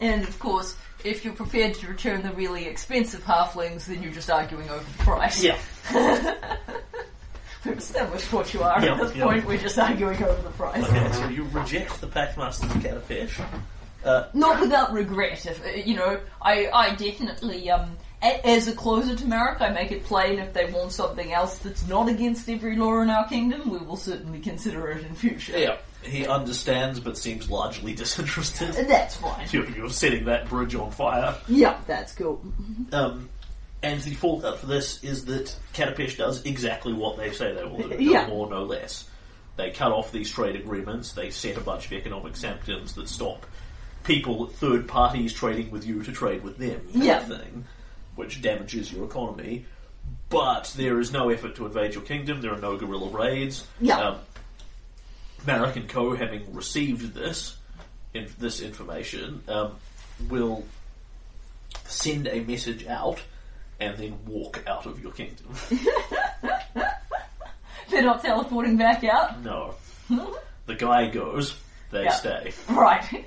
And 0.00 0.22
of 0.24 0.38
course, 0.38 0.76
if 1.04 1.24
you're 1.24 1.34
prepared 1.34 1.74
to 1.74 1.86
return 1.88 2.22
the 2.22 2.32
really 2.32 2.66
expensive 2.66 3.24
halflings, 3.24 3.86
then 3.86 4.02
you're 4.02 4.12
just 4.12 4.30
arguing 4.30 4.68
over 4.68 4.84
the 4.84 5.04
price. 5.04 5.42
Yeah. 5.42 5.58
We've 7.66 7.78
established 7.78 8.32
what 8.32 8.52
you 8.54 8.62
are 8.62 8.84
Yeah, 8.84 8.94
at 8.94 9.00
this 9.00 9.16
yeah. 9.16 9.24
point. 9.24 9.44
We're 9.46 9.58
just 9.58 9.78
arguing 9.78 10.22
over 10.22 10.42
the 10.42 10.50
price. 10.50 10.84
Okay, 10.84 11.12
so 11.12 11.28
you 11.28 11.44
reject 11.52 12.00
the 12.00 12.06
Pact 12.06 12.36
Master's 12.38 12.70
Catafish. 12.82 13.40
Uh, 14.04 14.28
Not 14.34 14.60
without 14.60 14.92
regret. 14.92 15.44
If 15.46 15.64
uh, 15.64 15.70
you 15.70 15.96
know, 15.96 16.20
I, 16.40 16.68
I 16.72 16.94
definitely 16.94 17.70
um. 17.70 17.96
As 18.22 18.66
a 18.66 18.72
closer 18.72 19.14
to 19.14 19.26
Merrick, 19.26 19.60
I 19.60 19.68
make 19.68 19.92
it 19.92 20.02
plain 20.04 20.38
if 20.38 20.54
they 20.54 20.64
want 20.72 20.90
something 20.90 21.32
else 21.34 21.58
that's 21.58 21.86
not 21.86 22.08
against 22.08 22.48
every 22.48 22.74
law 22.74 23.02
in 23.02 23.10
our 23.10 23.28
kingdom, 23.28 23.68
we 23.70 23.76
will 23.78 23.96
certainly 23.96 24.40
consider 24.40 24.88
it 24.90 25.04
in 25.04 25.14
future. 25.14 25.56
yeah, 25.56 25.76
he 26.02 26.26
understands 26.26 26.98
but 26.98 27.18
seems 27.18 27.50
largely 27.50 27.94
disinterested. 27.94 28.74
And 28.74 28.88
That's 28.88 29.16
fine. 29.16 29.46
You're, 29.52 29.68
you're 29.70 29.90
setting 29.90 30.24
that 30.24 30.48
bridge 30.48 30.74
on 30.74 30.90
fire. 30.92 31.36
Yeah, 31.46 31.78
that's 31.86 32.14
cool. 32.14 32.42
Um, 32.90 33.28
and 33.82 34.00
the 34.00 34.14
fallout 34.14 34.58
for 34.58 34.66
this 34.66 35.02
is 35.04 35.24
that 35.26 35.54
Katapesh 35.74 36.16
does 36.16 36.44
exactly 36.44 36.92
what 36.92 37.16
they 37.16 37.30
say 37.32 37.52
they 37.54 37.64
will 37.64 37.78
do, 37.78 37.88
no 37.90 37.96
Yeah. 37.98 38.26
more, 38.26 38.48
no 38.48 38.64
less. 38.64 39.08
They 39.56 39.70
cut 39.70 39.92
off 39.92 40.12
these 40.12 40.30
trade 40.30 40.56
agreements, 40.56 41.12
they 41.12 41.30
set 41.30 41.56
a 41.56 41.60
bunch 41.60 41.86
of 41.86 41.92
economic 41.92 42.36
sanctions 42.36 42.94
that 42.94 43.08
stop 43.08 43.46
people, 44.04 44.46
third 44.46 44.86
parties 44.86 45.32
trading 45.32 45.70
with 45.70 45.84
you 45.86 46.02
to 46.02 46.12
trade 46.12 46.42
with 46.44 46.58
them, 46.58 46.80
Yeah. 46.92 47.20
thing, 47.20 47.64
which 48.14 48.40
damages 48.42 48.92
your 48.92 49.04
economy. 49.04 49.64
But 50.28 50.72
there 50.76 51.00
is 51.00 51.10
no 51.12 51.28
effort 51.30 51.56
to 51.56 51.66
invade 51.66 51.94
your 51.94 52.02
kingdom, 52.02 52.40
there 52.40 52.52
are 52.52 52.60
no 52.60 52.76
guerrilla 52.76 53.08
raids. 53.10 53.66
Yeah. 53.80 53.98
Um, 53.98 54.18
Marek 55.46 55.76
and 55.76 55.88
Co., 55.88 56.14
having 56.14 56.52
received 56.54 57.14
this, 57.14 57.56
in, 58.14 58.28
this 58.38 58.60
information, 58.60 59.42
um, 59.48 59.72
will 60.28 60.64
send 61.86 62.26
a 62.28 62.40
message 62.40 62.86
out 62.86 63.20
and 63.80 63.96
then 63.98 64.18
walk 64.26 64.62
out 64.66 64.86
of 64.86 65.00
your 65.02 65.12
kingdom. 65.12 65.46
They're 67.90 68.02
not 68.02 68.22
teleporting 68.22 68.76
back 68.76 69.04
out? 69.04 69.42
no. 69.42 69.74
The 70.66 70.74
guy 70.74 71.06
goes, 71.10 71.56
they 71.92 72.04
Yeah. 72.04 72.10
stay. 72.10 72.52
Right. 72.68 73.24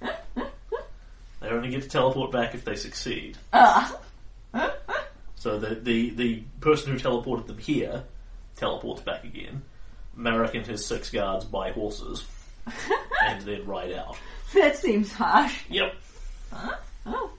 They 0.00 1.48
only 1.48 1.70
get 1.70 1.82
to 1.82 1.88
teleport 1.88 2.32
back 2.32 2.54
if 2.56 2.64
they 2.64 2.74
succeed. 2.74 3.38
Ah. 3.52 3.96
So 5.36 5.58
the, 5.60 5.76
the, 5.76 6.10
the 6.10 6.42
person 6.60 6.90
who 6.92 6.98
teleported 6.98 7.46
them 7.46 7.58
here 7.58 8.02
teleports 8.56 9.02
back 9.02 9.22
again. 9.22 9.62
Marek 10.16 10.54
and 10.56 10.66
his 10.66 10.84
six 10.84 11.08
guards 11.10 11.44
buy 11.44 11.70
horses 11.70 12.24
and 13.24 13.42
then 13.44 13.64
ride 13.64 13.92
out. 13.92 14.16
that 14.54 14.76
seems 14.76 15.12
harsh. 15.12 15.62
Yep. 15.68 15.94
Oh. 17.06 17.30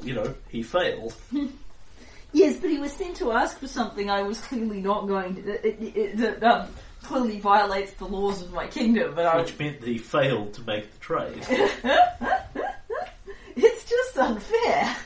Well, 0.00 0.08
you 0.08 0.14
know, 0.14 0.34
he 0.48 0.62
failed. 0.62 1.14
Yes, 2.32 2.58
but 2.58 2.70
he 2.70 2.78
was 2.78 2.92
sent 2.92 3.16
to 3.16 3.32
ask 3.32 3.58
for 3.58 3.66
something 3.66 4.08
I 4.08 4.22
was 4.22 4.40
clearly 4.40 4.80
not 4.80 5.08
going 5.08 5.34
to. 5.34 5.66
It, 5.66 5.82
it, 5.82 5.96
it, 5.96 6.16
that 6.18 6.42
um, 6.44 6.68
clearly 7.02 7.40
violates 7.40 7.92
the 7.94 8.04
laws 8.04 8.40
of 8.40 8.52
my 8.52 8.68
kingdom, 8.68 9.14
but 9.16 9.26
I. 9.26 9.40
Which 9.40 9.58
meant 9.58 9.80
that 9.80 9.88
he 9.88 9.98
failed 9.98 10.54
to 10.54 10.62
make 10.62 10.92
the 10.92 10.98
trade. 11.00 11.44
It's 13.56 13.84
just 13.84 14.16
unfair. 14.16 14.96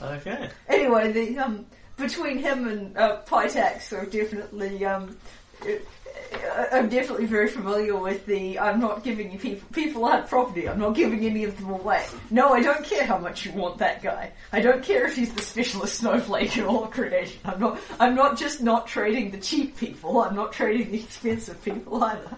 Okay. 0.00 0.50
anyway, 0.68 1.10
the 1.10 1.38
um 1.38 1.66
between 1.96 2.38
him 2.38 2.68
and 2.68 2.96
uh, 2.96 3.22
Pitax 3.26 3.92
are 3.92 4.04
definitely 4.04 4.84
um 4.84 5.16
I'm 6.72 6.88
definitely 6.88 7.26
very 7.26 7.48
familiar 7.48 7.96
with 7.96 8.26
the 8.26 8.58
I'm 8.58 8.80
not 8.80 9.04
giving 9.04 9.30
you 9.30 9.38
people 9.38 9.68
people 9.72 10.04
aren't 10.04 10.28
property, 10.28 10.68
I'm 10.68 10.78
not 10.78 10.94
giving 10.94 11.24
any 11.24 11.44
of 11.44 11.56
them 11.58 11.70
away. 11.70 12.04
No, 12.30 12.52
I 12.52 12.62
don't 12.62 12.84
care 12.84 13.04
how 13.04 13.18
much 13.18 13.44
you 13.44 13.52
want 13.52 13.78
that 13.78 14.02
guy. 14.02 14.32
I 14.52 14.60
don't 14.60 14.82
care 14.82 15.06
if 15.06 15.16
he's 15.16 15.32
the 15.32 15.42
specialist 15.42 15.98
snowflake 15.98 16.56
in 16.56 16.64
all 16.64 16.84
of 16.84 16.90
creation. 16.90 17.38
I'm 17.44 17.60
not 17.60 17.80
I'm 18.00 18.14
not 18.14 18.38
just 18.38 18.62
not 18.62 18.86
trading 18.86 19.30
the 19.30 19.38
cheap 19.38 19.76
people, 19.76 20.20
I'm 20.20 20.34
not 20.34 20.52
trading 20.52 20.90
the 20.90 21.00
expensive 21.00 21.62
people 21.64 22.02
either. 22.02 22.36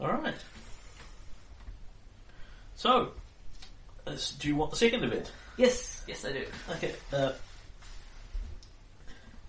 Alright. 0.00 0.34
So, 2.74 3.12
uh, 4.06 4.16
do 4.38 4.48
you 4.48 4.56
want 4.56 4.70
the 4.70 4.76
second 4.76 5.02
event? 5.02 5.32
Yes, 5.56 6.02
yes 6.06 6.24
I 6.24 6.32
do. 6.32 6.44
Okay. 6.72 6.94
Uh, 7.12 7.32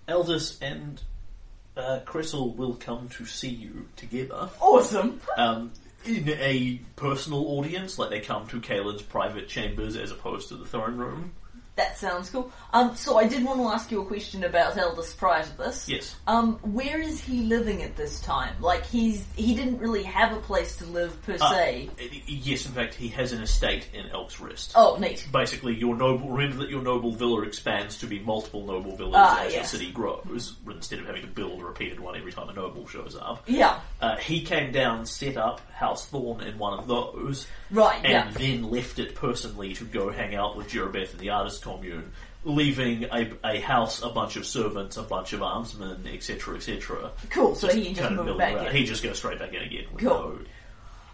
Elders 0.07 0.57
and 0.61 1.01
uh, 1.75 1.99
Cressel 2.05 2.53
will 2.53 2.75
come 2.75 3.09
to 3.09 3.25
see 3.25 3.49
you 3.49 3.88
together 3.97 4.49
Awesome. 4.61 5.19
um, 5.38 5.71
in 6.05 6.29
a 6.29 6.79
personal 6.95 7.45
audience, 7.59 7.99
like 7.99 8.09
they 8.09 8.21
come 8.21 8.47
to 8.47 8.61
Kaylen's 8.61 9.01
private 9.01 9.49
chambers 9.49 9.97
as 9.97 10.11
opposed 10.11 10.47
to 10.49 10.55
the 10.55 10.65
throne 10.65 10.97
room. 10.97 11.34
That 11.77 11.97
sounds 11.97 12.29
cool. 12.31 12.51
Um, 12.73 12.95
so 12.95 13.17
I 13.17 13.27
did 13.27 13.45
want 13.45 13.59
to 13.59 13.67
ask 13.67 13.91
you 13.91 14.01
a 14.01 14.05
question 14.05 14.43
about 14.43 14.75
Eldest 14.77 15.15
prior 15.17 15.43
to 15.43 15.57
this. 15.57 15.87
Yes. 15.87 16.15
Um, 16.25 16.53
where 16.63 16.99
is 16.99 17.21
he 17.21 17.43
living 17.43 17.83
at 17.83 17.95
this 17.95 18.19
time? 18.19 18.55
Like 18.59 18.83
he's 18.85 19.25
he 19.35 19.53
didn't 19.55 19.77
really 19.77 20.01
have 20.03 20.35
a 20.35 20.39
place 20.41 20.75
to 20.77 20.85
live 20.85 21.21
per 21.21 21.35
Uh, 21.39 21.51
se. 21.53 21.89
yes, 22.25 22.65
in 22.65 22.71
fact, 22.71 22.95
he 22.95 23.07
has 23.09 23.31
an 23.31 23.43
estate 23.43 23.87
in 23.93 24.07
Elk's 24.09 24.39
Rest. 24.39 24.71
Oh, 24.75 24.97
neat. 24.99 25.27
Basically, 25.31 25.75
your 25.75 25.95
noble. 25.95 26.29
Remember 26.29 26.63
that 26.63 26.69
your 26.71 26.81
noble 26.81 27.11
villa 27.11 27.43
expands 27.43 27.99
to 27.99 28.07
be 28.07 28.19
multiple 28.19 28.65
noble 28.65 28.95
villas 28.95 29.13
Ah, 29.15 29.43
as 29.45 29.53
yes. 29.53 29.71
your 29.71 29.79
city 29.79 29.91
grows, 29.91 30.55
instead 30.67 30.97
of 30.99 31.05
having 31.05 31.21
to 31.21 31.27
build 31.27 31.61
a 31.61 31.63
repeated 31.65 31.99
one 31.99 32.15
every 32.17 32.31
time 32.31 32.49
a 32.49 32.53
noble 32.53 32.87
shows 32.87 33.15
up. 33.15 33.43
Yeah. 33.47 33.79
Uh, 34.01 34.17
he 34.17 34.41
came 34.41 34.71
down, 34.71 35.05
set 35.05 35.37
up 35.37 35.61
House 35.71 36.07
Thorn 36.07 36.41
in 36.41 36.57
one 36.57 36.77
of 36.79 36.87
those, 36.87 37.45
Right. 37.69 38.03
and 38.03 38.11
yeah. 38.11 38.31
then 38.31 38.71
left 38.71 38.97
it 38.97 39.13
personally 39.13 39.73
to 39.75 39.83
go 39.85 40.09
hang 40.11 40.33
out 40.33 40.57
with 40.57 40.69
Jerabeth 40.69 41.11
and 41.11 41.19
the 41.19 41.29
artist 41.29 41.61
commune, 41.68 42.11
leaving 42.44 43.03
a, 43.06 43.31
a 43.44 43.60
house, 43.60 44.02
a 44.02 44.10
bunch 44.10 44.35
of 44.35 44.45
servants, 44.45 44.98
a 44.98 45.03
bunch 45.03 45.34
of 45.34 45.41
armsmen, 45.41 46.06
etc., 46.14 46.56
etc. 46.56 47.11
Cool. 47.30 47.56
So 47.56 47.68
he 47.68 47.94
just 47.94 48.11
moved 48.11 48.38
back 48.38 48.68
in. 48.68 48.76
He 48.76 48.85
just 48.85 49.03
goes 49.03 49.18
straight 49.18 49.39
back 49.39 49.53
in 49.53 49.64
again. 49.64 49.85
with 49.94 50.03
Cool. 50.03 50.10
no- 50.10 50.39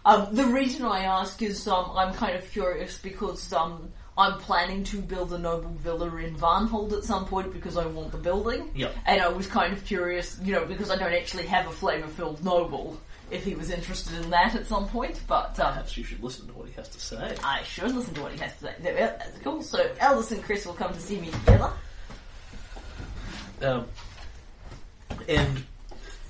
Um, 0.06 0.34
the 0.34 0.44
reason 0.46 0.84
I 0.84 1.04
ask 1.04 1.40
is 1.42 1.66
um, 1.66 1.90
I'm 1.96 2.12
kind 2.14 2.36
of 2.36 2.48
curious 2.50 2.98
because 2.98 3.52
um, 3.54 3.88
I'm 4.18 4.38
planning 4.38 4.84
to 4.84 5.00
build 5.00 5.32
a 5.32 5.38
noble 5.38 5.70
villa 5.82 6.14
in 6.16 6.36
Varnhold 6.36 6.92
at 6.92 7.04
some 7.04 7.24
point 7.26 7.52
because 7.52 7.76
I 7.78 7.86
want 7.86 8.12
the 8.12 8.18
building. 8.18 8.70
Yep. 8.74 8.94
And 9.06 9.20
I 9.22 9.28
was 9.28 9.46
kind 9.46 9.72
of 9.72 9.84
curious, 9.86 10.38
you 10.42 10.52
know, 10.52 10.66
because 10.66 10.90
I 10.90 10.96
don't 10.96 11.14
actually 11.14 11.46
have 11.46 11.66
a 11.66 11.72
flavour-filled 11.72 12.44
noble, 12.44 13.00
if 13.34 13.44
he 13.44 13.54
was 13.54 13.70
interested 13.70 14.22
in 14.22 14.30
that 14.30 14.54
at 14.54 14.66
some 14.66 14.86
point. 14.88 15.20
But 15.26 15.58
um, 15.58 15.72
Perhaps 15.72 15.96
you 15.96 16.04
should 16.04 16.22
listen 16.22 16.46
to 16.46 16.52
what 16.52 16.68
he 16.68 16.74
has 16.74 16.88
to 16.88 17.00
say. 17.00 17.36
I 17.42 17.62
should 17.64 17.92
listen 17.92 18.14
to 18.14 18.22
what 18.22 18.32
he 18.32 18.38
has 18.38 18.54
to 18.58 18.66
say. 18.66 18.74
That's 18.82 19.38
cool. 19.38 19.62
So 19.62 19.90
Aldous 20.00 20.32
and 20.32 20.42
Chris 20.42 20.64
will 20.64 20.74
come 20.74 20.92
to 20.92 21.00
see 21.00 21.20
me 21.20 21.30
together. 21.30 21.72
Um, 23.62 23.86
and 25.28 25.64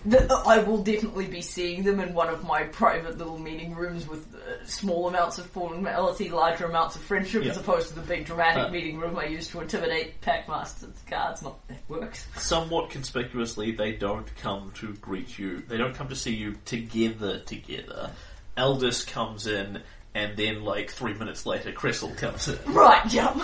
The, 0.06 0.34
I 0.46 0.58
will 0.58 0.82
definitely 0.82 1.26
be 1.26 1.40
seeing 1.40 1.82
them 1.82 1.98
in 1.98 2.12
one 2.12 2.28
of 2.28 2.44
my 2.44 2.64
private 2.64 3.16
little 3.16 3.38
meeting 3.38 3.74
rooms 3.74 4.06
with 4.06 4.34
uh, 4.34 4.62
small 4.66 5.08
amounts 5.08 5.38
of 5.38 5.46
formality, 5.46 6.28
larger 6.28 6.66
amounts 6.66 6.94
of 6.96 7.02
friendship, 7.02 7.44
as 7.44 7.56
opposed 7.56 7.88
to 7.88 7.94
the 7.94 8.02
big 8.02 8.26
dramatic 8.26 8.64
Uh. 8.64 8.68
meeting 8.70 8.98
room 8.98 9.18
I 9.18 9.24
use 9.26 9.48
to 9.48 9.60
intimidate 9.62 10.20
Pact 10.20 10.48
Master's 10.48 10.90
guards. 11.08 11.40
Not 11.42 11.66
that 11.68 11.78
works. 11.88 12.26
somewhat 12.36 12.90
conspicuously, 12.90 13.72
they 13.72 13.92
don't 13.92 14.28
come 14.36 14.72
to 14.76 14.92
greet 14.94 15.38
you. 15.38 15.60
They 15.66 15.78
don't 15.78 15.94
come 15.94 16.08
to 16.08 16.16
see 16.16 16.34
you 16.34 16.56
together. 16.66 17.38
Together, 17.40 18.10
Eldest 18.58 19.06
comes 19.08 19.46
in, 19.46 19.80
and 20.14 20.36
then 20.36 20.64
like 20.64 20.90
three 20.90 21.14
minutes 21.14 21.46
later, 21.46 21.72
Cressel 21.72 22.10
comes 22.16 22.46
in, 22.48 22.58
Right, 22.74 23.06
jump. 23.08 23.42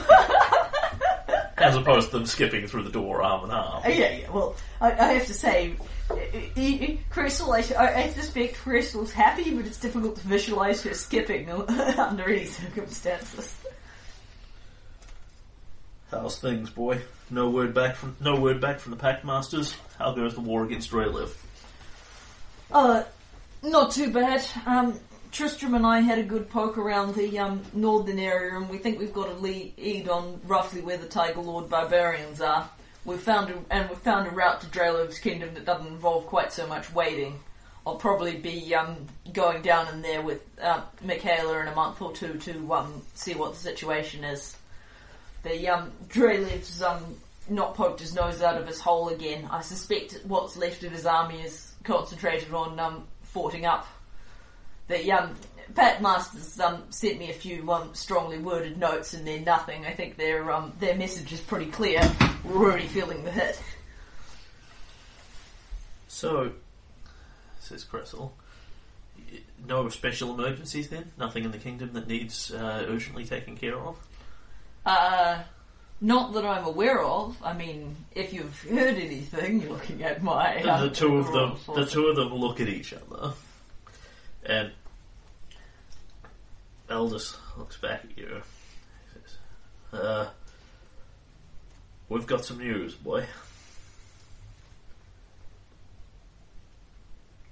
as 1.56 1.74
opposed 1.76 2.10
to 2.10 2.18
them 2.18 2.26
skipping 2.26 2.66
through 2.66 2.82
the 2.84 2.90
door 2.90 3.22
arm 3.22 3.44
in 3.44 3.50
arm. 3.50 3.82
yeah, 3.86 4.12
yeah. 4.18 4.30
Well, 4.30 4.56
I, 4.80 4.92
I 4.92 5.12
have 5.14 5.26
to 5.26 5.34
say, 5.34 5.74
uh, 5.78 5.82
uh, 5.82 5.86
Crystal. 7.10 7.52
I, 7.52 7.58
I 7.58 8.10
suspect 8.10 8.56
Crystal's 8.56 9.12
happy, 9.12 9.54
but 9.54 9.66
it's 9.66 9.78
difficult 9.78 10.16
to 10.16 10.26
visualize 10.26 10.82
her 10.82 10.94
skipping 10.94 11.50
under 11.98 12.24
any 12.24 12.46
circumstances. 12.46 13.56
How's 16.10 16.38
things, 16.38 16.70
boy? 16.70 17.00
No 17.30 17.50
word 17.50 17.72
back 17.72 17.94
from 17.94 18.16
no 18.20 18.40
word 18.40 18.60
back 18.60 18.80
from 18.80 18.90
the 18.90 18.96
Pact 18.96 19.24
Masters. 19.24 19.76
How 19.98 20.12
goes 20.12 20.34
the 20.34 20.40
war 20.40 20.64
against 20.64 20.90
Drelev? 20.90 21.30
Uh, 22.72 23.04
not 23.62 23.92
too 23.92 24.12
bad. 24.12 24.44
Um, 24.66 24.98
Tristram 25.30 25.74
and 25.74 25.86
I 25.86 26.00
had 26.00 26.18
a 26.18 26.24
good 26.24 26.50
poke 26.50 26.76
around 26.76 27.14
the 27.14 27.38
um, 27.38 27.62
northern 27.72 28.18
area, 28.18 28.56
and 28.56 28.68
we 28.68 28.78
think 28.78 28.98
we've 28.98 29.12
got 29.12 29.28
a 29.28 29.34
lead 29.34 30.08
on 30.08 30.40
roughly 30.44 30.80
where 30.80 30.96
the 30.96 31.06
Tiger 31.06 31.40
Lord 31.40 31.68
barbarians 31.68 32.40
are. 32.40 32.68
We've 33.04 33.20
found 33.20 33.50
a, 33.50 33.58
and 33.70 33.88
we've 33.88 33.98
found 33.98 34.26
a 34.26 34.30
route 34.30 34.60
to 34.60 34.66
Drelev's 34.66 35.18
kingdom 35.18 35.54
that 35.54 35.64
doesn't 35.64 35.86
involve 35.86 36.26
quite 36.26 36.52
so 36.52 36.66
much 36.66 36.92
waiting. 36.92 37.38
I'll 37.86 37.96
probably 37.96 38.36
be 38.36 38.74
um, 38.74 39.06
going 39.32 39.62
down 39.62 39.88
in 39.88 40.02
there 40.02 40.20
with 40.20 40.42
uh, 40.60 40.82
Michaela 41.02 41.60
in 41.60 41.68
a 41.68 41.74
month 41.74 42.02
or 42.02 42.12
two 42.12 42.34
to 42.38 42.74
um, 42.74 43.02
see 43.14 43.34
what 43.34 43.52
the 43.52 43.58
situation 43.58 44.22
is. 44.22 44.56
The 45.42 45.68
um, 45.68 45.90
Drelev's 46.08 46.82
um, 46.82 47.16
not 47.48 47.74
poked 47.74 48.00
his 48.00 48.14
nose 48.14 48.42
out 48.42 48.60
of 48.60 48.66
his 48.66 48.80
hole 48.80 49.08
again. 49.08 49.48
I 49.50 49.62
suspect 49.62 50.20
what's 50.24 50.56
left 50.56 50.84
of 50.84 50.92
his 50.92 51.06
army 51.06 51.40
is 51.40 51.72
concentrated 51.84 52.52
on 52.52 52.78
um, 52.78 53.04
forting 53.22 53.64
up. 53.64 53.86
The 54.88 55.10
um, 55.12 55.34
Pact 55.74 56.00
Masters 56.00 56.58
um, 56.60 56.84
sent 56.90 57.18
me 57.18 57.30
a 57.30 57.34
few 57.34 57.70
um, 57.72 57.94
strongly 57.94 58.38
worded 58.38 58.78
notes, 58.78 59.14
and 59.14 59.26
they're 59.26 59.40
nothing. 59.40 59.86
I 59.86 59.92
think 59.92 60.16
their 60.16 60.50
um, 60.52 60.72
their 60.80 60.94
message 60.94 61.32
is 61.32 61.40
pretty 61.40 61.66
clear. 61.66 62.00
We're 62.44 62.56
already 62.56 62.86
feeling 62.86 63.24
the 63.24 63.30
hit. 63.30 63.60
So, 66.08 66.52
says 67.60 67.84
Cressel, 67.84 68.32
no 69.66 69.88
special 69.88 70.34
emergencies 70.34 70.88
then? 70.88 71.12
Nothing 71.18 71.44
in 71.44 71.50
the 71.50 71.58
kingdom 71.58 71.92
that 71.92 72.08
needs 72.08 72.52
uh, 72.52 72.84
urgently 72.88 73.24
taken 73.24 73.56
care 73.56 73.78
of? 73.78 73.96
Uh, 74.84 75.42
not 76.00 76.32
that 76.32 76.44
I'm 76.44 76.64
aware 76.64 77.02
of. 77.02 77.36
I 77.42 77.52
mean, 77.52 77.96
if 78.12 78.32
you've 78.32 78.60
heard 78.62 78.96
anything, 78.96 79.60
you're 79.60 79.72
looking 79.72 80.02
at 80.02 80.22
my. 80.22 80.60
The, 80.62 80.74
um, 80.74 80.80
the 80.88 80.94
two 80.94 81.16
of 81.16 81.32
them, 81.32 81.56
the 81.74 81.86
two 81.86 82.06
of 82.06 82.16
them 82.16 82.34
look 82.34 82.60
at 82.60 82.68
each 82.68 82.92
other, 82.92 83.32
and 84.44 84.72
Eldest 86.90 87.36
looks 87.56 87.76
back 87.76 88.04
at 88.04 88.18
you. 88.18 88.42
He 89.14 89.20
says, 89.20 89.38
"Uh, 89.92 90.30
we've 92.08 92.26
got 92.26 92.44
some 92.44 92.58
news, 92.58 92.94
boy." 92.94 93.26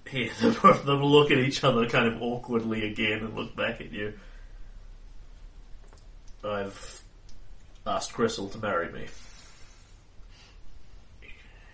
Here, 0.09 0.31
the 0.40 0.51
both 0.51 0.81
of 0.81 0.86
them 0.86 1.02
look 1.05 1.31
at 1.31 1.39
each 1.39 1.62
other 1.62 1.89
kind 1.89 2.06
of 2.09 2.23
awkwardly 2.23 2.90
again 2.90 3.19
and 3.20 3.36
look 3.36 3.55
back 3.55 3.81
at 3.81 3.93
you. 3.93 4.19
I've 6.43 7.02
asked 7.86 8.12
Crystal 8.15 8.48
to 8.48 8.59
marry 8.59 8.90
me. 8.90 9.06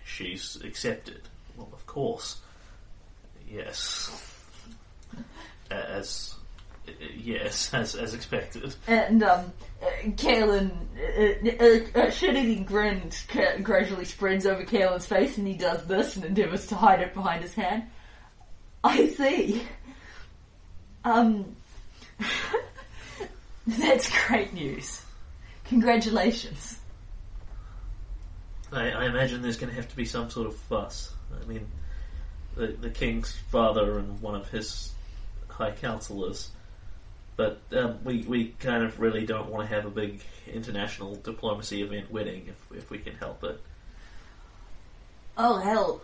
She's 0.05 0.57
accepted. 0.63 1.21
Well, 1.55 1.69
of 1.73 1.85
course. 1.85 2.37
Yes. 3.49 4.11
As. 5.71 6.34
Yes, 7.15 7.73
as, 7.73 7.95
as 7.95 8.13
expected. 8.13 8.75
And 8.87 9.23
um, 9.23 9.51
uh, 9.81 9.87
Kaylen, 10.09 10.71
uh, 11.95 11.99
uh, 11.99 12.09
shit-eating 12.11 12.65
grin 12.65 13.11
ca- 13.27 13.57
gradually 13.61 14.05
spreads 14.05 14.45
over 14.45 14.63
Kaylen's 14.63 15.05
face, 15.05 15.37
and 15.37 15.47
he 15.47 15.55
does 15.55 15.85
this 15.85 16.15
and 16.15 16.25
endeavours 16.25 16.67
to 16.67 16.75
hide 16.75 17.01
it 17.01 17.13
behind 17.13 17.43
his 17.43 17.53
hand. 17.53 17.83
I 18.83 19.07
see. 19.07 19.63
Um, 21.03 21.55
that's 23.67 24.27
great 24.27 24.53
news. 24.53 25.01
Congratulations. 25.65 26.79
I, 28.71 28.89
I 28.91 29.05
imagine 29.05 29.41
there's 29.41 29.57
going 29.57 29.69
to 29.69 29.75
have 29.75 29.89
to 29.89 29.95
be 29.95 30.05
some 30.05 30.29
sort 30.29 30.47
of 30.47 30.55
fuss. 30.55 31.11
I 31.41 31.45
mean, 31.45 31.67
the, 32.55 32.67
the 32.67 32.89
king's 32.89 33.31
father 33.51 33.97
and 33.99 34.21
one 34.21 34.35
of 34.35 34.49
his 34.49 34.93
high 35.47 35.71
counselors. 35.71 36.49
But 37.37 37.59
um, 37.73 37.99
we, 38.03 38.21
we 38.21 38.55
kind 38.59 38.83
of 38.83 38.99
really 38.99 39.25
don't 39.25 39.49
want 39.49 39.67
to 39.67 39.75
have 39.75 39.85
a 39.85 39.89
big 39.89 40.21
international 40.47 41.15
diplomacy 41.15 41.81
event 41.81 42.11
wedding 42.11 42.47
if, 42.47 42.77
if 42.77 42.89
we 42.89 42.97
can 42.97 43.15
help 43.15 43.43
it. 43.43 43.61
Oh 45.37 45.57
hell. 45.57 46.01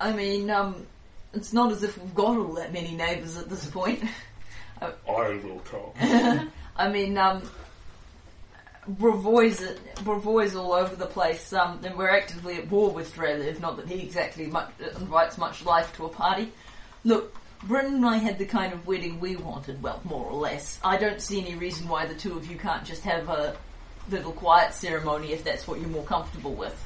I 0.00 0.12
mean, 0.12 0.50
um, 0.50 0.86
it's 1.34 1.52
not 1.52 1.72
as 1.72 1.82
if 1.82 1.98
we've 1.98 2.14
got 2.14 2.36
all 2.38 2.54
that 2.54 2.72
many 2.72 2.94
neighbours 2.94 3.36
at 3.36 3.48
this 3.48 3.66
point. 3.66 4.02
I 4.80 5.40
will 5.44 5.60
come. 5.60 6.50
I 6.76 6.88
mean, 6.88 7.18
um, 7.18 7.42
Brevoy's, 8.90 9.60
Brevoy's 10.02 10.56
all 10.56 10.72
over 10.72 10.96
the 10.96 11.06
place, 11.06 11.52
um, 11.52 11.80
and 11.84 11.96
we're 11.96 12.10
actively 12.10 12.56
at 12.56 12.70
war 12.70 12.90
with 12.90 13.14
Drelev, 13.14 13.60
not 13.60 13.76
that 13.76 13.86
he 13.86 14.00
exactly 14.00 14.46
much, 14.46 14.70
invites 14.98 15.38
much 15.38 15.64
life 15.64 15.94
to 15.96 16.06
a 16.06 16.08
party. 16.08 16.50
Look, 17.04 17.36
Britton 17.64 17.94
and 17.94 18.06
I 18.06 18.16
had 18.16 18.38
the 18.38 18.44
kind 18.44 18.72
of 18.72 18.86
wedding 18.86 19.20
we 19.20 19.36
wanted, 19.36 19.82
well, 19.82 20.00
more 20.04 20.26
or 20.26 20.34
less. 20.34 20.80
I 20.82 20.96
don't 20.96 21.20
see 21.20 21.40
any 21.40 21.54
reason 21.54 21.88
why 21.88 22.06
the 22.06 22.14
two 22.14 22.36
of 22.36 22.50
you 22.50 22.56
can't 22.56 22.84
just 22.84 23.02
have 23.02 23.28
a 23.28 23.56
little 24.10 24.32
quiet 24.32 24.74
ceremony 24.74 25.32
if 25.32 25.44
that's 25.44 25.68
what 25.68 25.80
you're 25.80 25.88
more 25.88 26.04
comfortable 26.04 26.54
with. 26.54 26.76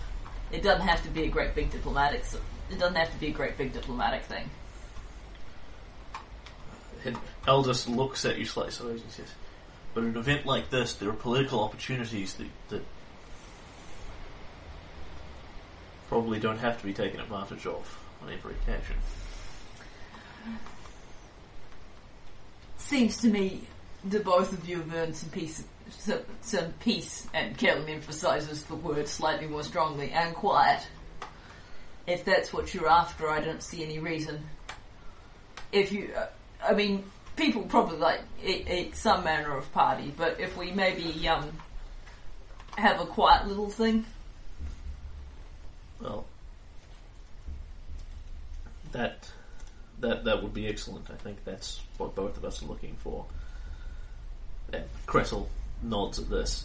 It 0.53 0.63
doesn't 0.63 0.87
have 0.87 1.03
to 1.05 1.09
be 1.09 1.25
a 1.25 1.29
great 1.29 1.55
big 1.55 1.71
diplomatic. 1.71 2.25
It 2.71 2.79
doesn't 2.79 2.95
have 2.95 3.11
to 3.11 3.19
be 3.19 3.29
a 3.29 3.33
great 3.33 3.57
big 3.57 3.73
diplomatic 3.73 4.25
thing. 4.25 4.51
Eldest 7.47 7.89
looks 7.89 8.25
at 8.25 8.39
you 8.39 8.45
slightly 8.45 8.73
sideways 8.73 9.03
and 9.03 9.11
says, 9.13 9.29
But 9.95 10.05
an 10.05 10.17
event 10.17 10.45
like 10.45 10.71
this, 10.71 10.95
there 10.95 11.09
are 11.09 11.15
political 11.15 11.63
opportunities 11.63 12.35
that, 12.35 12.49
that 12.69 12.85
probably 16.09 16.39
don't 16.39 16.59
have 16.59 16.79
to 16.81 16.87
be 16.87 16.93
taken 16.93 17.21
advantage 17.21 17.67
of 17.67 17.99
on 18.23 18.31
every 18.31 18.55
occasion. 18.55 18.97
Seems 22.79 23.19
to 23.19 23.29
me 23.29 23.63
the 24.05 24.21
both 24.21 24.53
of 24.53 24.69
you 24.69 24.77
have 24.79 24.95
earned 24.95 25.17
some 25.17 25.31
peace, 25.31 25.65
some, 25.91 26.21
some 26.41 26.73
peace, 26.81 27.27
and 27.35 27.57
Kaylen 27.59 27.89
emphasizes 27.89 28.63
the 28.65 28.77
word 28.77 29.09
slightly 29.09 29.47
more 29.49 29.63
strongly, 29.63 30.11
and 30.11 30.35
quiet. 30.35 30.87
If 32.07 32.25
that's 32.25 32.53
what 32.53 32.73
you're 32.73 32.89
after, 32.89 33.29
I 33.29 33.41
don't 33.41 33.63
see 33.63 33.83
any 33.83 33.99
reason. 33.99 34.45
If 35.73 35.91
you, 35.91 36.13
uh, 36.17 36.29
I 36.65 36.75
mean, 36.75 37.05
people 37.35 37.63
probably 37.63 37.99
like 37.99 38.21
eat, 38.45 38.69
eat 38.71 38.97
some 38.97 39.25
manner 39.25 39.57
of 39.57 39.73
party, 39.73 40.13
but 40.17 40.41
if 40.41 40.57
we 40.57 40.71
maybe 40.71 41.29
um 41.29 41.51
have 42.77 43.01
a 43.01 43.07
quiet 43.07 43.49
little 43.49 43.71
thing, 43.71 44.05
Well, 46.01 46.27
that 48.93 49.31
that 50.01 50.25
that 50.25 50.43
would 50.43 50.55
be 50.55 50.67
excellent. 50.67 51.09
I 51.11 51.15
think 51.17 51.45
that's 51.45 51.81
what 51.99 52.15
both 52.15 52.37
of 52.37 52.45
us 52.45 52.63
are 52.63 52.67
looking 52.67 52.97
for. 52.97 53.25
And 54.73 54.85
Cressel 55.07 55.49
nods 55.83 56.19
at 56.19 56.29
this, 56.29 56.65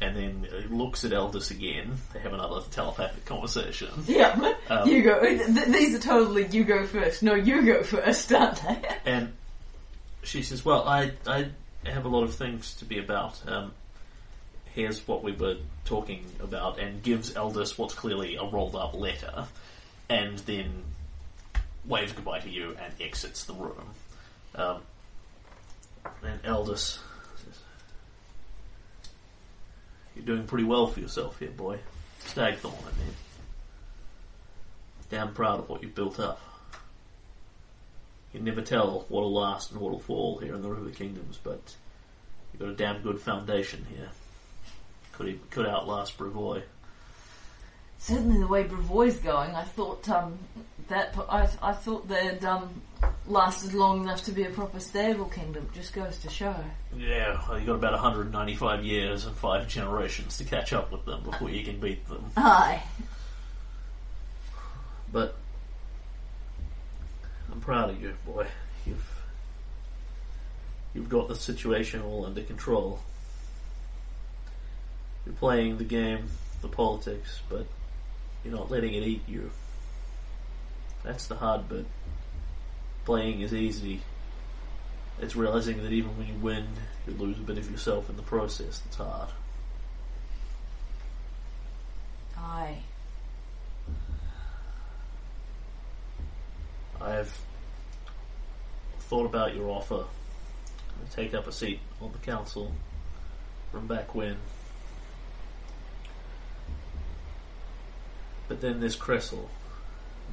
and 0.00 0.16
then 0.16 0.46
looks 0.70 1.04
at 1.04 1.12
Eldis 1.12 1.50
again. 1.50 1.96
They 2.12 2.20
have 2.20 2.32
another 2.32 2.60
telepathic 2.70 3.24
conversation. 3.24 3.88
yeah, 4.06 4.54
Um, 4.68 4.88
you 4.88 5.02
go. 5.02 5.20
Th- 5.20 5.66
these 5.68 5.94
are 5.94 6.00
totally 6.00 6.46
you 6.48 6.64
go 6.64 6.86
first. 6.86 7.22
No, 7.22 7.34
you 7.34 7.62
go 7.64 7.82
first, 7.82 8.32
aren't 8.32 8.62
they? 8.62 8.82
And 9.04 9.32
she 10.22 10.42
says, 10.42 10.64
"Well, 10.64 10.86
I 10.86 11.12
I 11.26 11.48
have 11.84 12.04
a 12.04 12.08
lot 12.08 12.24
of 12.24 12.34
things 12.34 12.74
to 12.74 12.84
be 12.84 12.98
about. 12.98 13.40
Um, 13.48 13.72
here's 14.74 15.06
what 15.08 15.22
we 15.22 15.32
were 15.32 15.56
talking 15.84 16.24
about," 16.40 16.78
and 16.80 17.02
gives 17.02 17.32
Eldis 17.32 17.78
what's 17.78 17.94
clearly 17.94 18.36
a 18.36 18.44
rolled 18.44 18.74
up 18.74 18.94
letter, 18.94 19.46
and 20.10 20.38
then 20.40 20.82
waves 21.88 22.12
goodbye 22.12 22.40
to 22.40 22.50
you 22.50 22.76
and 22.80 22.92
exits 23.00 23.44
the 23.44 23.54
room. 23.54 23.94
Um, 24.54 24.82
and 26.22 26.40
Eldest 26.44 27.00
says, 27.36 27.58
"You're 30.14 30.24
doing 30.24 30.46
pretty 30.46 30.64
well 30.64 30.86
for 30.86 31.00
yourself 31.00 31.38
here, 31.38 31.50
boy. 31.50 31.80
Stagthorn, 32.26 32.74
I 32.74 32.98
mean. 32.98 33.14
Damn 35.10 35.32
proud 35.32 35.60
of 35.60 35.68
what 35.68 35.82
you've 35.82 35.94
built 35.94 36.20
up." 36.20 36.40
You 38.32 38.40
never 38.40 38.60
tell 38.60 39.06
what'll 39.08 39.32
last 39.32 39.70
and 39.70 39.80
what'll 39.80 39.98
fall 39.98 40.38
here 40.38 40.54
in 40.54 40.62
the 40.62 40.68
River 40.68 40.90
Kingdoms, 40.90 41.38
but 41.42 41.74
you've 42.52 42.60
got 42.60 42.68
a 42.68 42.74
damn 42.74 43.02
good 43.02 43.20
foundation 43.20 43.86
here. 43.88 44.10
Could 45.12 45.50
could 45.50 45.66
outlast 45.66 46.18
Brevoy. 46.18 46.62
Certainly, 47.98 48.40
the 48.40 48.46
way 48.46 48.64
Brevoy's 48.64 49.18
going, 49.18 49.54
I 49.54 49.64
thought 49.64 50.08
um, 50.08 50.38
that 50.88 51.14
I, 51.28 51.48
I 51.62 51.72
thought 51.72 52.08
they'd 52.08 52.44
um, 52.44 52.80
lasted 53.26 53.74
long 53.74 54.02
enough 54.02 54.24
to 54.24 54.32
be 54.32 54.44
a 54.44 54.50
proper 54.50 54.80
stable 54.80 55.26
kingdom. 55.26 55.68
Just 55.74 55.92
goes 55.92 56.18
to 56.18 56.30
show. 56.30 56.54
Yeah, 56.96 57.40
well, 57.48 57.58
you 57.58 57.66
got 57.66 57.74
about 57.74 57.92
195 57.92 58.84
years 58.84 59.26
and 59.26 59.36
five 59.36 59.68
generations 59.68 60.38
to 60.38 60.44
catch 60.44 60.72
up 60.72 60.90
with 60.90 61.04
them 61.04 61.22
before 61.22 61.50
you 61.50 61.64
can 61.64 61.78
beat 61.80 62.06
them. 62.08 62.24
Aye. 62.36 62.82
But 65.12 65.36
I'm 67.52 67.60
proud 67.60 67.90
of 67.90 68.02
you, 68.02 68.14
boy. 68.26 68.46
You've 68.86 69.22
you've 70.94 71.08
got 71.08 71.28
the 71.28 71.34
situation 71.34 72.02
all 72.02 72.26
under 72.26 72.42
control. 72.42 73.00
You're 75.26 75.34
playing 75.34 75.78
the 75.78 75.84
game, 75.84 76.28
the 76.62 76.68
politics, 76.68 77.40
but 77.48 77.66
you're 78.44 78.54
not 78.54 78.70
letting 78.70 78.94
it 78.94 79.02
eat 79.02 79.22
you. 79.28 79.50
That's 81.02 81.26
the 81.26 81.36
hard 81.36 81.68
bit. 81.68 81.86
Playing 83.04 83.40
is 83.40 83.54
easy. 83.54 84.02
It's 85.20 85.34
realizing 85.34 85.82
that 85.82 85.92
even 85.92 86.16
when 86.16 86.28
you 86.28 86.34
win, 86.34 86.66
you 87.06 87.14
lose 87.14 87.38
a 87.38 87.42
bit 87.42 87.58
of 87.58 87.70
yourself 87.70 88.08
in 88.08 88.16
the 88.16 88.22
process 88.22 88.80
that's 88.80 88.96
hard. 88.96 89.30
Aye. 92.36 92.78
I've 97.00 97.40
thought 99.00 99.26
about 99.26 99.54
your 99.54 99.70
offer 99.70 100.04
to 100.04 101.16
take 101.16 101.34
up 101.34 101.46
a 101.46 101.52
seat 101.52 101.80
on 102.00 102.12
the 102.12 102.18
council 102.18 102.72
from 103.72 103.86
back 103.86 104.14
when. 104.14 104.36
But 108.48 108.60
then 108.60 108.80
there's 108.80 108.96
Cressel. 108.96 109.48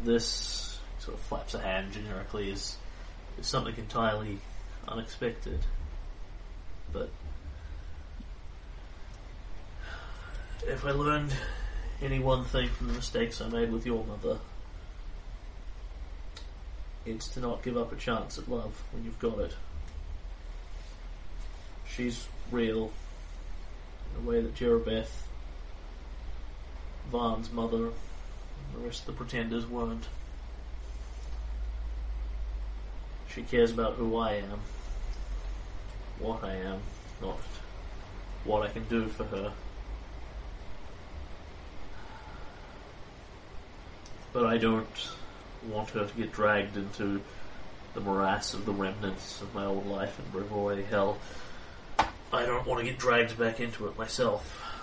This 0.04 0.80
sort 1.00 1.18
of 1.18 1.24
flaps 1.26 1.54
a 1.54 1.60
hand 1.60 1.94
generically 1.94 2.50
is, 2.50 2.78
is 3.38 3.46
something 3.46 3.76
entirely 3.78 4.40
unexpected. 4.88 5.60
But 6.92 7.10
if 10.66 10.86
I 10.86 10.92
learned 10.92 11.36
any 12.02 12.20
one 12.20 12.46
thing 12.46 12.70
from 12.70 12.88
the 12.88 12.94
mistakes 12.94 13.42
I 13.42 13.50
made 13.50 13.72
with 13.72 13.86
your 13.86 14.04
mother, 14.06 14.40
it's 17.06 17.28
to 17.30 17.40
not 17.40 17.64
give 17.64 17.78
up 17.78 17.92
a 17.92 17.96
chance 17.96 18.38
at 18.38 18.50
love 18.50 18.82
when 18.92 19.04
you've 19.04 19.20
got 19.20 19.40
it. 19.40 19.54
She's 21.88 22.28
real 22.52 22.92
in 24.12 24.26
a 24.26 24.30
way 24.30 24.42
that 24.42 24.56
Jerabeth, 24.56 25.25
Vaughn's 27.12 27.52
mother, 27.52 27.90
the 28.74 28.80
rest 28.80 29.02
of 29.02 29.06
the 29.08 29.14
pretenders 29.14 29.66
weren't. 29.66 30.06
She 33.34 33.42
cares 33.44 33.72
about 33.72 33.94
who 33.96 34.18
I 34.18 34.34
am, 34.34 34.60
what 36.20 36.44
I 36.44 36.56
am, 36.56 36.80
not 37.22 37.38
what 38.46 38.64
I 38.64 38.70
can 38.70 38.86
do 38.86 39.08
for 39.08 39.26
her. 39.26 39.52
But 44.32 44.46
I 44.46 44.58
don't 44.58 45.10
want 45.68 45.90
her 45.92 46.06
to 46.06 46.14
get 46.16 46.32
dragged 46.32 46.78
into 46.78 47.22
the 47.94 48.02
morass 48.02 48.54
of 48.54 48.66
the 48.66 48.74
remnants 48.74 49.42
of 49.42 49.54
my 49.56 49.66
old 49.66 49.88
life 49.88 50.20
in 50.20 50.26
Brevoy. 50.32 50.86
Hell, 50.86 51.18
I 52.32 52.46
don't 52.46 52.66
want 52.66 52.80
to 52.82 52.86
get 52.86 53.00
dragged 53.00 53.38
back 53.40 53.60
into 53.60 53.88
it 53.88 53.98
myself. 53.98 54.75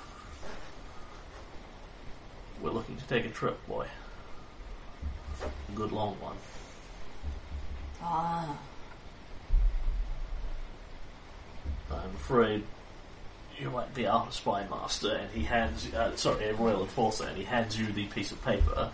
We're 2.62 2.70
looking 2.70 2.96
to 2.96 3.04
take 3.08 3.24
a 3.24 3.30
trip, 3.30 3.58
boy. 3.66 3.86
A 5.42 5.72
good 5.74 5.90
long 5.90 6.14
one. 6.20 6.36
Ah. 8.00 8.56
I'm 11.90 12.14
afraid 12.14 12.62
you 13.60 13.70
might 13.70 13.92
be 13.94 14.06
our 14.06 14.30
spy 14.30 14.66
master, 14.68 15.14
and 15.14 15.30
he 15.32 15.42
hands, 15.42 15.92
uh, 15.92 16.14
sorry, 16.16 16.46
a 16.46 16.54
royal 16.54 16.82
enforcer, 16.82 17.24
and 17.24 17.36
he 17.36 17.44
hands 17.44 17.78
you 17.78 17.86
the 17.86 18.06
piece 18.06 18.32
of 18.32 18.42
paper, 18.44 18.90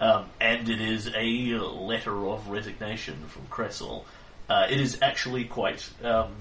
um, 0.00 0.26
and 0.40 0.68
it 0.68 0.80
is 0.80 1.10
a 1.14 1.54
letter 1.58 2.26
of 2.26 2.48
resignation 2.48 3.16
from 3.26 3.46
Cressel. 3.46 4.06
Uh, 4.48 4.66
it 4.70 4.80
is 4.80 4.98
actually 5.02 5.44
quite, 5.44 5.88
um, 6.02 6.32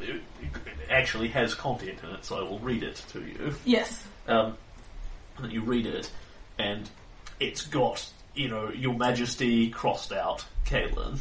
it 0.00 0.22
it 0.42 0.90
actually 0.90 1.28
has 1.28 1.54
content 1.54 1.98
in 2.02 2.10
it, 2.10 2.24
so 2.24 2.38
I 2.38 2.42
will 2.42 2.60
read 2.60 2.82
it 2.82 3.02
to 3.12 3.20
you. 3.20 3.54
Yes. 3.64 4.04
Um, 4.28 4.56
and 5.38 5.52
you 5.52 5.62
read 5.62 5.86
it, 5.86 6.10
and 6.58 6.88
it's 7.40 7.66
got, 7.66 8.06
you 8.34 8.48
know, 8.48 8.70
Your 8.70 8.94
Majesty 8.94 9.70
crossed 9.70 10.12
out, 10.12 10.44
Caitlin. 10.66 11.18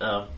Um, 0.00 0.28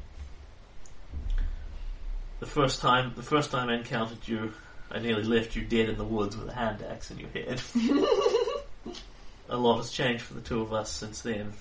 the 2.41 2.47
first 2.47 2.81
time, 2.81 3.13
the 3.15 3.23
first 3.23 3.51
time 3.51 3.69
I 3.69 3.77
encountered 3.77 4.27
you, 4.27 4.53
I 4.91 4.99
nearly 4.99 5.23
left 5.23 5.55
you 5.55 5.63
dead 5.63 5.89
in 5.89 5.97
the 5.97 6.05
woods 6.05 6.37
with 6.37 6.49
a 6.49 6.55
hand 6.55 6.85
axe 6.89 7.11
in 7.11 7.19
your 7.19 7.31
head. 7.31 7.63
a 9.49 9.57
lot 9.57 9.77
has 9.77 9.91
changed 9.91 10.25
for 10.25 10.35
the 10.35 10.41
two 10.41 10.61
of 10.61 10.73
us 10.73 10.91
since 10.91 11.23
then. 11.23 11.53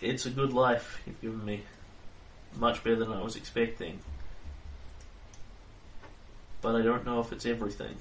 It's 0.00 0.26
a 0.26 0.30
good 0.30 0.52
life 0.52 1.00
you've 1.06 1.20
given 1.20 1.44
me. 1.44 1.62
Much 2.56 2.82
better 2.84 2.96
than 2.96 3.12
I 3.12 3.22
was 3.22 3.36
expecting. 3.36 3.98
But 6.62 6.76
I 6.76 6.82
don't 6.82 7.04
know 7.04 7.20
if 7.20 7.32
it's 7.32 7.44
everything. 7.44 7.96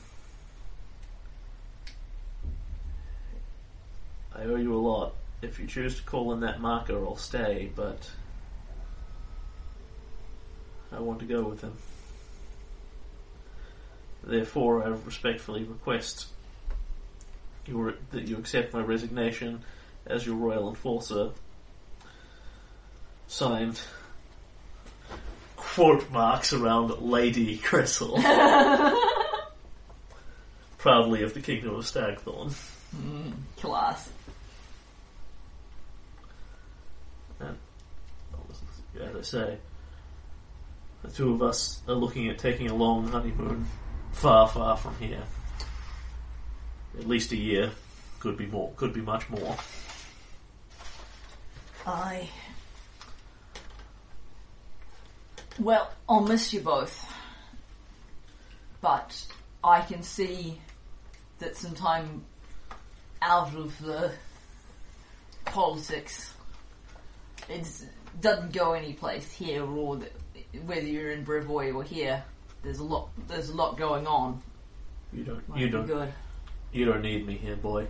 I 4.33 4.43
owe 4.43 4.55
you 4.55 4.73
a 4.73 4.77
lot. 4.77 5.15
If 5.41 5.59
you 5.59 5.67
choose 5.67 5.97
to 5.97 6.03
call 6.03 6.31
in 6.33 6.39
that 6.41 6.61
marker, 6.61 7.03
I'll 7.03 7.17
stay, 7.17 7.71
but 7.75 8.09
I 10.91 10.99
want 10.99 11.19
to 11.19 11.25
go 11.25 11.43
with 11.43 11.61
him. 11.61 11.73
Therefore, 14.23 14.83
I 14.83 14.89
respectfully 14.89 15.63
request 15.63 16.27
that 17.65 18.27
you 18.27 18.37
accept 18.37 18.73
my 18.73 18.81
resignation 18.81 19.63
as 20.05 20.25
your 20.25 20.35
royal 20.35 20.69
enforcer. 20.69 21.31
Signed, 23.27 23.79
quote 25.73 26.09
marks 26.11 26.51
around 26.51 26.89
Lady 27.01 27.57
Cressel. 27.57 28.21
Proudly 30.77 31.23
of 31.23 31.33
the 31.33 31.39
Kingdom 31.39 31.75
of 31.75 31.85
Stagthorn. 31.85 32.53
Mm, 32.95 33.33
class. 33.57 34.09
And, 37.39 37.57
As 38.99 39.15
I 39.15 39.21
say, 39.21 39.57
the 41.03 41.11
two 41.11 41.33
of 41.35 41.41
us 41.41 41.81
are 41.87 41.95
looking 41.95 42.27
at 42.27 42.37
taking 42.37 42.69
a 42.69 42.75
long 42.75 43.07
honeymoon 43.07 43.65
far, 44.11 44.49
far 44.49 44.75
from 44.75 44.95
here. 44.97 45.23
At 46.99 47.07
least 47.07 47.31
a 47.31 47.37
year. 47.37 47.71
Could 48.19 48.35
be 48.37 48.45
more. 48.45 48.71
Could 48.75 48.93
be 48.93 49.01
much 49.01 49.29
more. 49.29 49.55
I. 51.87 52.29
Well, 55.59 55.91
I'll 56.07 56.21
miss 56.21 56.53
you 56.53 56.61
both. 56.61 57.11
But 58.81 59.25
I 59.63 59.81
can 59.81 60.01
see 60.01 60.59
that 61.39 61.55
some 61.55 61.75
time 61.75 62.23
out 63.21 63.53
of 63.55 63.79
the 63.81 64.11
politics 65.45 66.33
it 67.49 67.67
doesn't 68.19 68.53
go 68.53 68.73
anyplace 68.73 69.31
here 69.31 69.65
or 69.65 69.97
the, 69.97 70.09
whether 70.65 70.85
you're 70.85 71.11
in 71.11 71.25
Brevoy 71.25 71.73
or 71.73 71.83
here. 71.83 72.23
There's 72.63 72.79
a 72.79 72.83
lot. 72.83 73.09
There's 73.27 73.49
a 73.49 73.55
lot 73.55 73.77
going 73.77 74.07
on. 74.07 74.41
You 75.11 75.23
don't. 75.23 75.49
Might 75.49 75.59
you 75.59 75.69
don't. 75.69 75.87
good. 75.87 76.13
You 76.71 76.85
don't 76.85 77.01
need 77.01 77.25
me 77.25 77.35
here, 77.35 77.55
boy. 77.55 77.87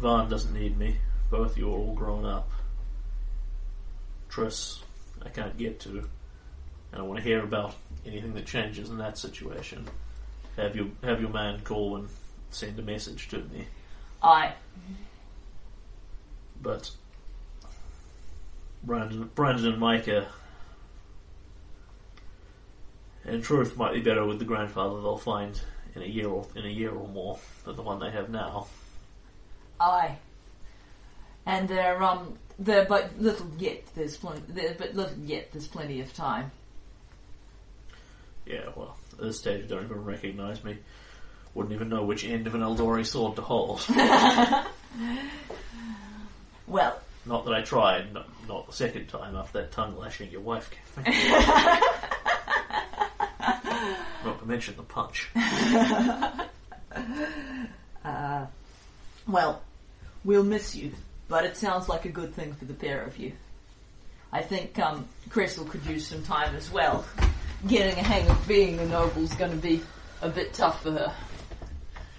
Vaughn 0.00 0.28
doesn't 0.28 0.54
need 0.54 0.76
me. 0.78 0.96
Both 1.30 1.56
you 1.56 1.68
are 1.68 1.78
all 1.78 1.94
grown 1.94 2.24
up. 2.24 2.50
Triss, 4.30 4.80
I 5.22 5.28
can't 5.28 5.56
get 5.56 5.80
to. 5.80 6.08
I 6.94 6.98
don't 6.98 7.08
want 7.08 7.18
to 7.18 7.24
hear 7.24 7.42
about 7.42 7.74
anything 8.06 8.32
that 8.34 8.46
changes 8.46 8.88
in 8.88 8.98
that 8.98 9.18
situation. 9.18 9.86
Have 10.56 10.76
you 10.76 10.92
have 11.02 11.20
your 11.20 11.30
man 11.30 11.60
call 11.60 11.96
and 11.96 12.08
send 12.54 12.78
a 12.78 12.82
message 12.82 13.28
to 13.28 13.38
me. 13.38 13.66
I. 14.22 14.54
But 16.62 16.90
Brandon, 18.82 19.30
Brandon 19.34 19.66
and 19.66 19.78
Micah, 19.78 20.28
in 23.24 23.42
truth, 23.42 23.76
might 23.76 23.92
be 23.92 24.00
better 24.00 24.24
with 24.24 24.38
the 24.38 24.44
grandfather 24.44 25.00
they'll 25.00 25.18
find 25.18 25.60
in 25.94 26.02
a 26.02 26.06
year 26.06 26.28
or 26.28 26.46
in 26.54 26.64
a 26.64 26.70
year 26.70 26.90
or 26.90 27.08
more 27.08 27.38
than 27.64 27.76
the 27.76 27.82
one 27.82 27.98
they 27.98 28.10
have 28.10 28.30
now. 28.30 28.66
Aye. 29.80 30.16
And 31.46 31.68
there, 31.68 32.02
um, 32.02 32.38
there, 32.58 32.86
but 32.86 33.18
little 33.18 33.50
yet. 33.58 33.82
There's 33.94 34.16
plenty. 34.16 34.42
There, 34.48 34.74
but 34.78 34.94
little 34.94 35.18
yet. 35.18 35.52
There's 35.52 35.68
plenty 35.68 36.00
of 36.00 36.14
time. 36.14 36.50
Yeah, 38.46 38.70
well, 38.74 38.96
at 39.12 39.18
this 39.18 39.38
stage, 39.38 39.68
don't 39.68 39.84
even 39.84 40.04
recognise 40.04 40.62
me. 40.62 40.78
Wouldn't 41.54 41.74
even 41.74 41.88
know 41.88 42.04
which 42.04 42.24
end 42.24 42.46
of 42.46 42.54
an 42.54 42.60
Aldori 42.62 43.06
sword 43.06 43.36
to 43.36 43.42
hold. 43.42 43.86
Well, 46.66 46.98
not 47.26 47.44
that 47.44 47.54
I 47.54 47.62
tried, 47.62 48.12
not, 48.12 48.28
not 48.48 48.66
the 48.66 48.72
second 48.72 49.08
time 49.08 49.36
after 49.36 49.60
that 49.60 49.72
tongue 49.72 49.98
lashing 49.98 50.30
your 50.30 50.40
wife 50.40 50.70
gave 50.70 51.06
me. 51.06 51.12
not 54.24 54.40
to 54.40 54.46
mention 54.46 54.74
the 54.76 54.82
punch. 54.82 55.28
uh, 58.04 58.46
well, 59.28 59.62
we'll 60.24 60.44
miss 60.44 60.74
you. 60.74 60.92
But 61.28 61.44
it 61.44 61.56
sounds 61.56 61.88
like 61.88 62.04
a 62.04 62.10
good 62.10 62.34
thing 62.34 62.54
for 62.54 62.64
the 62.64 62.74
pair 62.74 63.02
of 63.02 63.18
you. 63.18 63.32
I 64.32 64.42
think 64.42 64.78
um, 64.78 65.08
Crystal 65.30 65.64
could 65.64 65.84
use 65.86 66.06
some 66.06 66.22
time 66.22 66.54
as 66.56 66.70
well. 66.70 67.04
Getting 67.66 67.98
a 67.98 68.02
hang 68.02 68.28
of 68.28 68.46
being 68.46 68.78
a 68.78 68.86
noble's 68.86 69.32
going 69.34 69.52
to 69.52 69.56
be 69.56 69.80
a 70.20 70.28
bit 70.28 70.52
tough 70.52 70.82
for 70.82 70.92
her. 70.92 71.14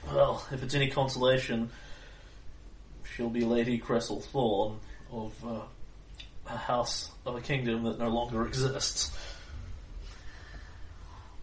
Well, 0.07 0.43
if 0.51 0.63
it's 0.63 0.73
any 0.73 0.89
consolation, 0.89 1.69
she'll 3.15 3.29
be 3.29 3.45
Lady 3.45 3.77
Cressel 3.77 4.21
Thorn 4.21 4.79
of 5.11 5.33
uh, 5.45 5.61
a 6.47 6.57
house 6.57 7.11
of 7.25 7.35
a 7.35 7.41
kingdom 7.41 7.83
that 7.83 7.99
no 7.99 8.09
longer 8.09 8.45
exists. 8.47 9.15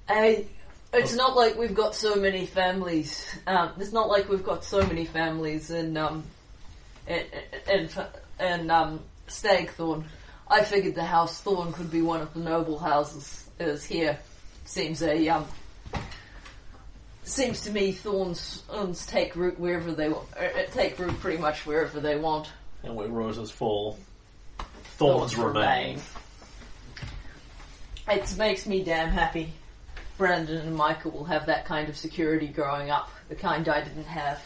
I, 0.08 0.46
it's 0.92 1.14
not 1.14 1.36
like 1.36 1.56
we've 1.56 1.74
got 1.74 1.94
so 1.94 2.16
many 2.16 2.46
families. 2.46 3.26
Um, 3.46 3.72
it's 3.78 3.92
not 3.92 4.08
like 4.08 4.28
we've 4.28 4.44
got 4.44 4.64
so 4.64 4.84
many 4.86 5.04
families 5.04 5.70
in 5.70 5.96
um, 5.96 6.24
in 7.06 7.24
in, 7.68 7.88
in 8.40 8.70
um, 8.70 9.00
Stagthorn. 9.28 10.04
I 10.48 10.64
figured 10.64 10.94
the 10.94 11.04
House 11.04 11.40
Thorn 11.40 11.72
could 11.72 11.90
be 11.90 12.02
one 12.02 12.20
of 12.20 12.34
the 12.34 12.40
noble 12.40 12.78
houses. 12.78 13.48
Is 13.68 13.84
here 13.84 14.18
seems 14.64 15.02
a 15.02 15.28
um, 15.28 15.46
seems 17.24 17.62
to 17.62 17.70
me 17.70 17.92
Thorns, 17.92 18.62
Thorns 18.68 19.06
take 19.06 19.36
root 19.36 19.58
wherever 19.58 19.92
they 19.92 20.08
want. 20.08 20.26
Uh, 20.36 20.44
uh, 20.44 20.66
take 20.72 20.98
root 20.98 21.18
pretty 21.20 21.38
much 21.38 21.64
wherever 21.66 22.00
they 22.00 22.16
want. 22.16 22.48
And 22.82 22.96
where 22.96 23.08
roses 23.08 23.50
fall, 23.50 23.98
thorns, 24.96 25.36
remain. 25.36 26.00
It 28.08 28.36
makes 28.36 28.66
me 28.66 28.82
damn 28.82 29.10
happy. 29.10 29.52
Brandon 30.18 30.58
and 30.58 30.76
Michael 30.76 31.12
will 31.12 31.24
have 31.24 31.46
that 31.46 31.64
kind 31.64 31.88
of 31.88 31.96
security 31.96 32.48
growing 32.48 32.90
up, 32.90 33.08
the 33.28 33.34
kind 33.34 33.68
I 33.68 33.82
didn't 33.82 34.04
have. 34.04 34.42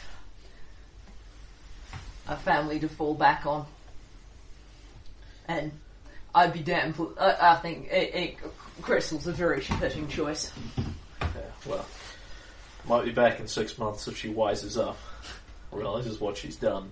A 2.28 2.36
family 2.36 2.78
to 2.80 2.88
fall 2.88 3.14
back 3.14 3.46
on. 3.46 3.66
And 5.48 5.72
I'd 6.34 6.52
be 6.52 6.60
damn. 6.60 6.94
I, 7.18 7.36
I 7.52 7.56
think 7.56 7.88
it, 7.90 8.14
it, 8.14 8.36
Crystal's 8.82 9.26
a 9.26 9.32
very 9.32 9.60
fitting 9.60 10.08
choice. 10.08 10.52
Yeah, 11.20 11.26
well, 11.66 11.86
might 12.86 13.04
be 13.04 13.12
back 13.12 13.40
in 13.40 13.48
six 13.48 13.78
months 13.78 14.06
if 14.06 14.16
she 14.16 14.32
wises 14.32 14.80
up, 14.80 14.96
realizes 15.72 16.20
what 16.20 16.36
she's 16.36 16.56
done. 16.56 16.90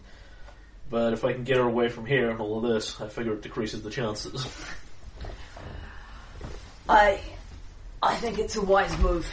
But 0.91 1.13
if 1.13 1.25
I 1.25 1.33
can 1.33 1.45
get 1.45 1.57
her 1.57 1.63
away 1.63 1.89
from 1.89 2.07
here 2.07 2.31
and 2.31 2.41
all 2.41 2.59
of 2.59 2.73
this, 2.73 3.01
I 3.01 3.09
figure 3.09 3.33
it 3.33 3.43
decreases 3.43 3.83
the 3.83 3.91
chances. 3.91 4.47
I, 6.89 7.21
I 8.03 8.17
think 8.17 8.39
it's 8.39 8.57
a 8.57 8.63
wise 8.63 8.97
move, 8.99 9.27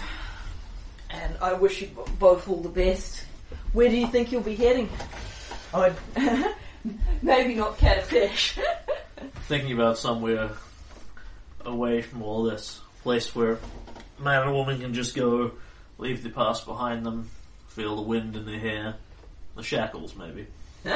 and 1.10 1.36
I 1.42 1.54
wish 1.54 1.82
you 1.82 1.88
b- 1.88 2.12
both 2.18 2.48
all 2.48 2.62
the 2.62 2.70
best. 2.70 3.26
Where 3.74 3.90
do 3.90 3.98
you 3.98 4.08
think 4.08 4.32
you'll 4.32 4.42
be 4.42 4.56
heading? 4.56 4.90
I'd 5.74 5.96
maybe 7.22 7.56
not 7.56 7.78
catfish. 7.78 8.58
Thinking 9.48 9.74
about 9.74 9.98
somewhere 9.98 10.52
away 11.66 12.02
from 12.02 12.24
all 12.24 12.44
this, 12.44 12.80
place 13.04 13.34
where 13.36 13.60
man 14.20 14.44
and 14.44 14.54
woman 14.54 14.80
can 14.80 14.94
just 14.94 15.16
go, 15.16 15.52
leave 15.98 16.24
the 16.24 16.30
past 16.30 16.66
behind 16.66 17.06
them, 17.06 17.30
feel 17.68 17.96
the 17.96 18.02
wind 18.02 18.36
in 18.36 18.46
their 18.46 18.60
hair, 18.60 18.96
the 19.56 19.64
shackles 19.64 20.16
maybe. 20.16 20.48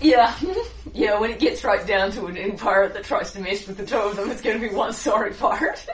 yeah, 0.00 0.34
yeah. 0.94 1.18
When 1.18 1.30
it 1.30 1.38
gets 1.38 1.64
right 1.64 1.86
down 1.86 2.12
to 2.12 2.26
it, 2.26 2.36
any 2.36 2.52
pirate 2.52 2.94
that 2.94 3.04
tries 3.04 3.32
to 3.32 3.40
mess 3.40 3.66
with 3.66 3.76
the 3.76 3.86
two 3.86 3.96
of 3.96 4.16
them 4.16 4.30
is 4.30 4.40
going 4.40 4.60
to 4.60 4.68
be 4.68 4.74
one 4.74 4.92
sorry 4.92 5.34
part. 5.34 5.86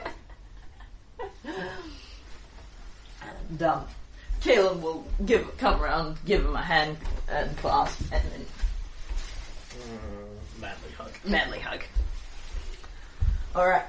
and 1.43 1.57
Kaylen 4.47 4.79
will 4.81 5.05
give 5.25 5.57
come 5.57 5.81
around, 5.81 6.17
give 6.25 6.45
him 6.45 6.55
a 6.55 6.61
hand 6.61 6.97
and 7.27 7.55
clasp, 7.57 8.01
and 8.13 8.23
then 8.31 8.45
Manly 10.59 10.91
hug. 10.97 11.11
manly 11.25 11.59
hug. 11.59 11.83
All 13.55 13.67
right. 13.67 13.83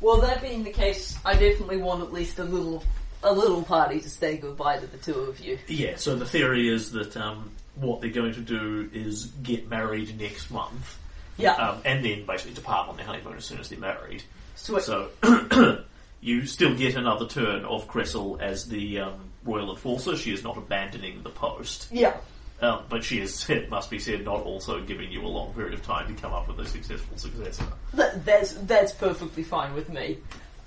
Well, 0.00 0.20
that 0.20 0.42
being 0.42 0.62
the 0.62 0.70
case, 0.70 1.18
I 1.24 1.32
definitely 1.34 1.78
want 1.78 2.02
at 2.02 2.12
least 2.12 2.38
a 2.38 2.44
little 2.44 2.84
a 3.22 3.32
little 3.32 3.62
party 3.62 3.98
to 4.00 4.08
say 4.10 4.36
goodbye 4.36 4.78
to 4.78 4.86
the 4.86 4.98
two 4.98 5.14
of 5.20 5.40
you. 5.40 5.58
Yeah, 5.66 5.96
so 5.96 6.14
the 6.14 6.26
theory 6.26 6.68
is 6.68 6.92
that 6.92 7.16
um, 7.16 7.50
what 7.74 8.00
they're 8.00 8.10
going 8.10 8.34
to 8.34 8.40
do 8.40 8.88
is 8.92 9.26
get 9.42 9.68
married 9.68 10.18
next 10.20 10.50
month, 10.50 10.98
Yeah. 11.36 11.54
um, 11.54 11.80
and 11.84 12.04
then 12.04 12.24
basically 12.26 12.54
depart 12.54 12.88
on 12.88 12.96
their 12.96 13.06
honeymoon 13.06 13.36
as 13.36 13.44
soon 13.44 13.58
as 13.58 13.68
they're 13.70 13.78
married. 13.80 14.22
Sweet. 14.54 14.82
So 14.82 15.08
you 16.26 16.44
still 16.44 16.74
get 16.74 16.96
another 16.96 17.24
turn 17.26 17.64
of 17.64 17.86
Cressel 17.86 18.36
as 18.40 18.66
the 18.68 18.98
um, 18.98 19.30
royal 19.44 19.70
enforcer. 19.70 20.16
She 20.16 20.32
is 20.32 20.42
not 20.42 20.56
abandoning 20.56 21.22
the 21.22 21.30
post. 21.30 21.86
yeah. 21.92 22.16
Um, 22.60 22.84
but 22.88 23.04
she 23.04 23.20
is, 23.20 23.48
it 23.50 23.68
must 23.70 23.90
be 23.90 23.98
said, 23.98 24.24
not 24.24 24.40
also 24.42 24.82
giving 24.82 25.12
you 25.12 25.20
a 25.24 25.28
long 25.28 25.52
period 25.52 25.74
of 25.74 25.82
time 25.84 26.12
to 26.12 26.20
come 26.20 26.32
up 26.32 26.48
with 26.48 26.58
a 26.58 26.66
successful 26.66 27.16
successor. 27.16 27.64
That, 27.94 28.24
that's 28.24 28.54
that's 28.54 28.92
perfectly 28.92 29.42
fine 29.44 29.74
with 29.74 29.88
me. 29.90 30.18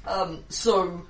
Um, 0.07 0.43
so 0.49 1.01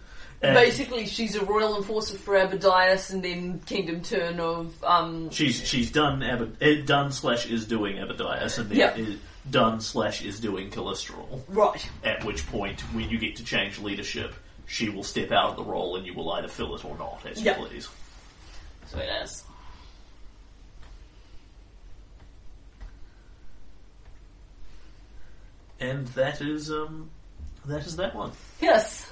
And- 0.41 0.55
basically, 0.55 1.05
she's 1.05 1.35
a 1.35 1.43
royal 1.45 1.75
enforcer 1.77 2.17
for 2.17 2.33
Abadius, 2.35 3.11
and 3.11 3.21
then 3.23 3.59
Kingdom 3.65 4.01
Turn 4.01 4.39
of 4.39 4.73
um, 4.83 5.29
She's 5.31 5.67
she's 5.67 5.91
done 5.91 6.23
Abad, 6.23 6.55
eh, 6.61 6.81
done 6.85 7.11
slash 7.11 7.45
is 7.45 7.67
doing 7.67 7.97
Abadius, 7.97 8.57
and 8.57 8.69
then 8.69 8.77
Yeah. 8.77 8.95
is 8.95 9.17
done 9.51 9.81
slash 9.81 10.23
is 10.23 10.39
doing 10.39 10.69
Calistril. 10.69 11.43
right. 11.47 11.89
At 12.03 12.23
which 12.23 12.45
point, 12.47 12.81
when 12.93 13.09
you 13.09 13.17
get 13.17 13.35
to 13.37 13.43
change 13.43 13.79
leadership, 13.79 14.33
she 14.67 14.89
will 14.89 15.03
step 15.03 15.31
out 15.31 15.51
of 15.51 15.55
the 15.55 15.63
role, 15.63 15.95
and 15.95 16.05
you 16.05 16.13
will 16.13 16.31
either 16.33 16.47
fill 16.47 16.75
it 16.75 16.85
or 16.85 16.97
not, 16.97 17.25
as 17.25 17.41
Yeah. 17.41 17.59
you 17.59 17.65
please. 17.67 17.89
So 18.87 18.99
it 18.99 19.09
is. 19.23 19.43
And 25.79 26.07
that 26.09 26.41
is 26.41 26.69
um, 26.71 27.09
that 27.65 27.85
is 27.85 27.95
that 27.97 28.15
one. 28.15 28.31
Yes, 28.61 29.11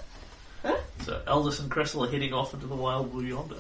So 1.05 1.21
Aldous 1.27 1.59
and 1.59 1.71
Cressel 1.71 2.03
are 2.03 2.09
heading 2.11 2.33
off 2.33 2.53
into 2.53 2.67
the 2.67 2.75
wild 2.75 3.11
blue 3.11 3.23
yonder. 3.25 3.55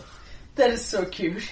that 0.55 0.69
is 0.71 0.83
so 0.83 1.05
cute. 1.05 1.49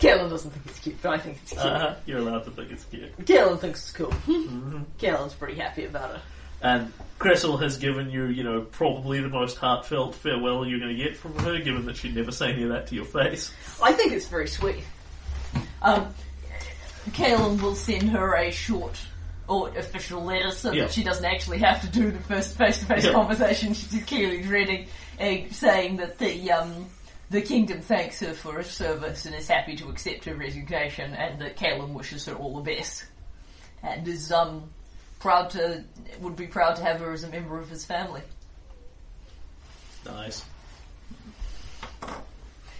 Kaylen 0.00 0.30
doesn't 0.30 0.50
think 0.50 0.66
it's 0.66 0.78
cute, 0.78 0.96
but 1.02 1.12
I 1.12 1.18
think 1.18 1.38
it's 1.42 1.52
cute. 1.52 1.62
Uh, 1.62 1.94
you're 2.06 2.18
allowed 2.18 2.44
to 2.44 2.50
think 2.50 2.70
it's 2.70 2.84
cute. 2.84 3.16
Kaylen 3.24 3.58
thinks 3.60 3.80
it's 3.82 3.92
cool. 3.92 4.08
Kaylen's 4.98 5.34
pretty 5.34 5.56
happy 5.60 5.84
about 5.84 6.14
it. 6.14 6.20
And 6.62 6.92
Cressel 7.18 7.56
has 7.58 7.76
given 7.78 8.10
you, 8.10 8.24
you 8.26 8.42
know, 8.42 8.62
probably 8.62 9.20
the 9.20 9.28
most 9.28 9.56
heartfelt 9.56 10.14
farewell 10.14 10.66
you're 10.66 10.78
going 10.78 10.94
to 10.96 11.02
get 11.02 11.16
from 11.16 11.38
her, 11.40 11.58
given 11.58 11.84
that 11.86 11.96
she'd 11.96 12.14
never 12.14 12.32
say 12.32 12.52
any 12.52 12.64
of 12.64 12.70
that 12.70 12.86
to 12.88 12.94
your 12.94 13.04
face. 13.04 13.52
I 13.82 13.92
think 13.92 14.12
it's 14.12 14.26
very 14.26 14.48
sweet. 14.48 14.84
Um, 15.82 16.14
will 17.18 17.74
send 17.74 18.10
her 18.10 18.36
a 18.36 18.50
short 18.50 18.98
or 19.48 19.68
official 19.70 20.22
letter 20.22 20.50
so 20.50 20.70
Yeah. 20.70 20.84
that 20.84 20.92
she 20.92 21.02
doesn't 21.02 21.24
actually 21.24 21.58
have 21.58 21.80
to 21.80 21.88
do 21.88 22.10
the 22.10 22.20
first 22.20 22.56
face-to-face 22.56 23.04
Yeah. 23.06 23.12
conversation. 23.12 23.74
She's 23.74 24.04
clearly 24.04 24.42
dreading, 24.42 24.86
uh, 25.18 25.50
saying 25.50 25.96
that 25.96 26.18
the 26.18 26.52
um, 26.52 26.86
the 27.30 27.40
kingdom 27.40 27.80
thanks 27.80 28.20
her 28.20 28.34
for 28.34 28.54
her 28.54 28.62
service 28.62 29.24
and 29.24 29.34
is 29.34 29.48
happy 29.48 29.76
to 29.76 29.88
accept 29.88 30.24
her 30.24 30.34
resignation, 30.34 31.14
and 31.14 31.40
that 31.40 31.56
Kaylen 31.56 31.94
wishes 31.94 32.26
her 32.26 32.34
all 32.34 32.56
the 32.60 32.74
best, 32.74 33.04
and 33.82 34.06
is 34.06 34.30
um 34.32 34.68
proud 35.20 35.50
to 35.50 35.84
would 36.20 36.36
be 36.36 36.46
proud 36.46 36.76
to 36.76 36.82
have 36.82 37.00
her 37.00 37.12
as 37.12 37.24
a 37.24 37.28
member 37.28 37.58
of 37.58 37.70
his 37.70 37.84
family. 37.84 38.22
Nice. 40.04 40.44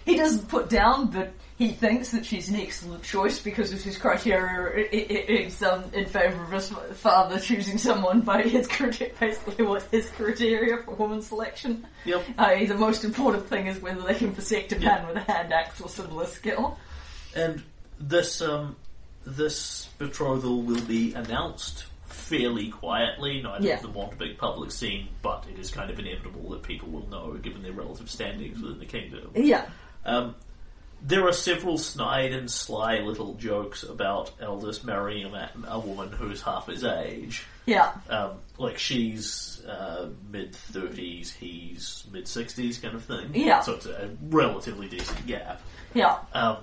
He 0.05 0.17
doesn't 0.17 0.47
put 0.47 0.69
down, 0.69 1.11
but 1.11 1.31
he 1.61 1.73
thinks 1.73 2.09
that 2.09 2.25
she's 2.25 2.49
an 2.49 2.55
excellent 2.55 3.03
choice 3.03 3.39
because 3.39 3.71
of 3.71 3.79
his 3.83 3.95
criteria. 3.95 4.87
Is 4.91 5.61
um, 5.61 5.83
in 5.93 6.07
favour 6.07 6.43
of 6.43 6.51
his 6.51 6.69
father 6.95 7.39
choosing 7.39 7.77
someone 7.77 8.21
by 8.21 8.41
his 8.41 8.67
criteria, 8.67 9.13
basically 9.19 9.63
what 9.63 9.83
his 9.91 10.09
criteria 10.09 10.77
for 10.81 10.95
woman 10.95 11.21
selection. 11.21 11.85
Yep. 12.05 12.23
Uh, 12.35 12.65
the 12.65 12.73
most 12.73 13.03
important 13.03 13.45
thing 13.47 13.67
is 13.67 13.79
whether 13.79 14.01
they 14.01 14.15
can 14.15 14.31
bisect 14.31 14.73
a 14.73 14.79
man 14.79 15.05
with 15.05 15.17
a 15.17 15.31
hand 15.31 15.53
axe 15.53 15.79
or 15.79 15.87
similar 15.87 16.25
skill. 16.25 16.79
And 17.35 17.61
this 17.99 18.41
um, 18.41 18.75
this 19.23 19.87
betrothal 19.99 20.63
will 20.63 20.81
be 20.81 21.13
announced 21.13 21.85
fairly 22.07 22.69
quietly. 22.69 23.39
Neither 23.43 23.67
Yeah. 23.67 23.75
of 23.75 23.83
them 23.83 23.93
want 23.93 24.13
a 24.13 24.15
big 24.15 24.39
public 24.39 24.71
scene, 24.71 25.09
but 25.21 25.45
it 25.47 25.59
is 25.59 25.69
kind 25.69 25.91
of 25.91 25.99
inevitable 25.99 26.49
that 26.49 26.63
people 26.63 26.89
will 26.89 27.07
know, 27.07 27.33
given 27.33 27.61
their 27.61 27.73
relative 27.73 28.09
standings 28.09 28.59
within 28.59 28.79
the 28.79 28.87
kingdom. 28.87 29.29
Yeah. 29.35 29.69
Um, 30.05 30.33
there 31.03 31.27
are 31.27 31.33
several 31.33 31.77
snide 31.77 32.31
and 32.31 32.49
sly 32.49 32.99
little 32.99 33.33
jokes 33.35 33.83
about 33.83 34.31
Eldest 34.39 34.85
marrying 34.85 35.33
a, 35.33 35.51
a 35.67 35.79
woman 35.79 36.11
who's 36.11 36.41
half 36.41 36.67
his 36.67 36.83
age. 36.83 37.45
Yeah. 37.65 37.91
Um, 38.09 38.31
like 38.57 38.77
she's 38.77 39.63
uh, 39.67 40.09
mid 40.29 40.55
thirties, 40.55 41.31
he's 41.33 42.05
mid 42.11 42.27
sixties, 42.27 42.77
kind 42.77 42.95
of 42.95 43.03
thing. 43.03 43.31
Yeah. 43.33 43.61
So 43.61 43.73
it's 43.73 43.85
a 43.85 44.11
relatively 44.29 44.87
decent 44.87 45.25
gap. 45.27 45.61
Yeah. 45.93 46.17
Um, 46.33 46.57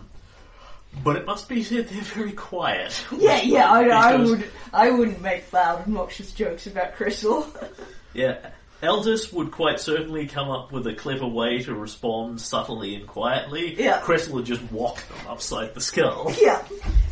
but 1.05 1.17
it 1.17 1.27
must 1.27 1.49
be 1.49 1.63
said 1.63 1.89
they're 1.89 2.03
very 2.03 2.33
quiet. 2.33 3.05
Yeah, 3.19 3.43
yeah, 3.43 3.71
I, 3.71 3.89
I 3.89 4.17
would, 4.17 4.51
I 4.73 4.91
wouldn't 4.91 5.21
make 5.21 5.53
loud, 5.53 5.81
obnoxious 5.81 6.33
jokes 6.33 6.67
about 6.67 6.97
Kressle. 6.97 7.47
Yeah. 8.15 8.39
Eldest 8.81 9.33
would 9.33 9.51
quite 9.51 9.81
certainly 9.81 10.27
come 10.27 10.49
up 10.51 10.71
with 10.71 10.87
a 10.87 10.95
clever 10.95 11.27
way 11.27 11.59
to 11.63 11.75
respond 11.75 12.41
subtly 12.41 12.95
and 12.95 13.07
quietly. 13.09 13.75
Yeah. 13.77 14.01
Kressle 14.01 14.31
would 14.35 14.45
just 14.45 14.63
walk 14.71 14.97
them 15.09 15.27
upside 15.29 15.75
the 15.75 15.81
skull. 15.81 16.33
yeah, 16.41 16.63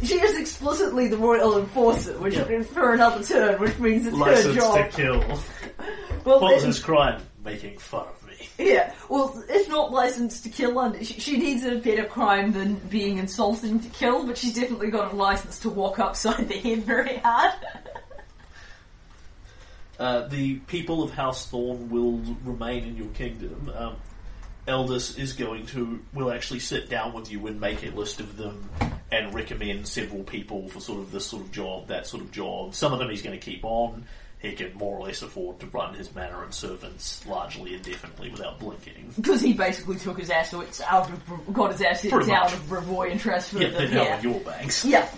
she 0.03 0.15
is 0.21 0.39
explicitly 0.39 1.09
the 1.09 1.17
royal 1.17 1.59
enforcer, 1.59 2.17
which 2.19 2.37
Yeah. 2.37 2.63
for 2.63 2.95
another 2.95 3.25
turn, 3.25 3.59
which 3.61 3.77
means 3.79 4.07
it's 4.07 4.17
her 4.17 4.23
License 4.23 4.55
to 4.65 4.89
kill. 4.93 5.25
Well, 6.25 6.41
What 6.41 6.55
was 6.55 6.65
his 6.65 6.81
crime? 6.81 7.23
Making 7.45 7.79
fun 7.79 8.07
of 8.09 8.27
me. 8.27 8.49
Yeah, 8.59 8.93
well, 9.09 9.41
it's 9.49 9.69
not 9.69 9.93
licensed 9.93 10.43
to 10.43 10.49
kill 10.49 10.77
under. 10.77 11.05
She, 11.05 11.21
she 11.21 11.37
needs 11.37 11.65
a 11.65 11.77
better 11.77 12.03
crime 12.05 12.51
than 12.51 12.75
being 12.91 13.19
insulting 13.19 13.79
to 13.79 13.89
kill, 13.91 14.27
but 14.27 14.37
she's 14.37 14.53
definitely 14.55 14.91
got 14.91 15.13
a 15.13 15.17
license 15.17 15.61
to 15.61 15.71
walk 15.71 16.01
upside 16.01 16.49
the 16.49 16.59
head 16.59 16.83
very 16.83 17.19
hard. 17.19 17.53
Uh, 19.99 20.27
the 20.29 20.57
people 20.61 21.03
of 21.03 21.11
House 21.13 21.47
Thorn 21.49 21.89
will 21.91 22.19
remain 22.45 22.85
in 22.85 22.97
your 22.97 23.09
kingdom. 23.09 23.71
Um, 23.75 23.97
Eldest 24.69 25.19
is 25.19 25.33
going 25.33 25.65
to 25.67 26.01
will 26.13 26.31
actually 26.33 26.59
sit 26.59 26.91
down 26.91 27.13
with 27.13 27.31
you 27.31 27.47
and 27.47 27.61
make 27.61 27.85
a 27.85 27.91
list 27.91 28.19
of 28.21 28.37
them 28.37 28.69
and 29.13 29.33
recommend 29.33 29.87
several 29.87 30.25
people 30.25 30.69
for 30.69 30.81
sort 30.81 30.99
of 30.99 31.13
this 31.13 31.25
sort 31.27 31.43
of 31.43 31.53
job, 31.53 31.87
that 31.87 32.07
sort 32.07 32.23
of 32.23 32.33
job. 32.33 32.75
Some 32.75 32.93
of 32.93 32.99
them 32.99 33.09
he's 33.09 33.23
going 33.23 33.39
to 33.39 33.45
keep 33.45 33.65
on. 33.65 34.05
He 34.41 34.53
can 34.53 34.75
more 34.75 34.99
or 34.99 35.07
less 35.07 35.23
afford 35.23 35.61
to 35.61 35.67
run 35.67 35.95
his 35.95 36.13
manor 36.15 36.43
and 36.43 36.53
servants 36.53 37.25
largely 37.27 37.75
indefinitely 37.75 38.31
without 38.31 38.59
blinking. 38.59 39.13
Because 39.17 39.41
he 39.41 39.55
basically 39.55 39.97
took 39.97 40.19
his 40.19 40.31
assets 40.31 40.81
out 40.83 41.09
of, 41.11 41.55
got 41.55 41.71
his 41.73 41.81
assets 41.81 42.13
Pretty 42.13 42.33
out 42.33 42.45
much. 42.51 42.53
of 42.55 42.61
Brevoy 42.69 43.13
and 43.13 43.21
transferred 43.21 43.63
Yeah, 43.63 43.69
them 43.71 43.91
they're 43.91 44.05
now 44.05 44.19
in 44.19 44.23
your 44.25 44.41
banks. 44.41 44.85
Yeah. 44.85 45.09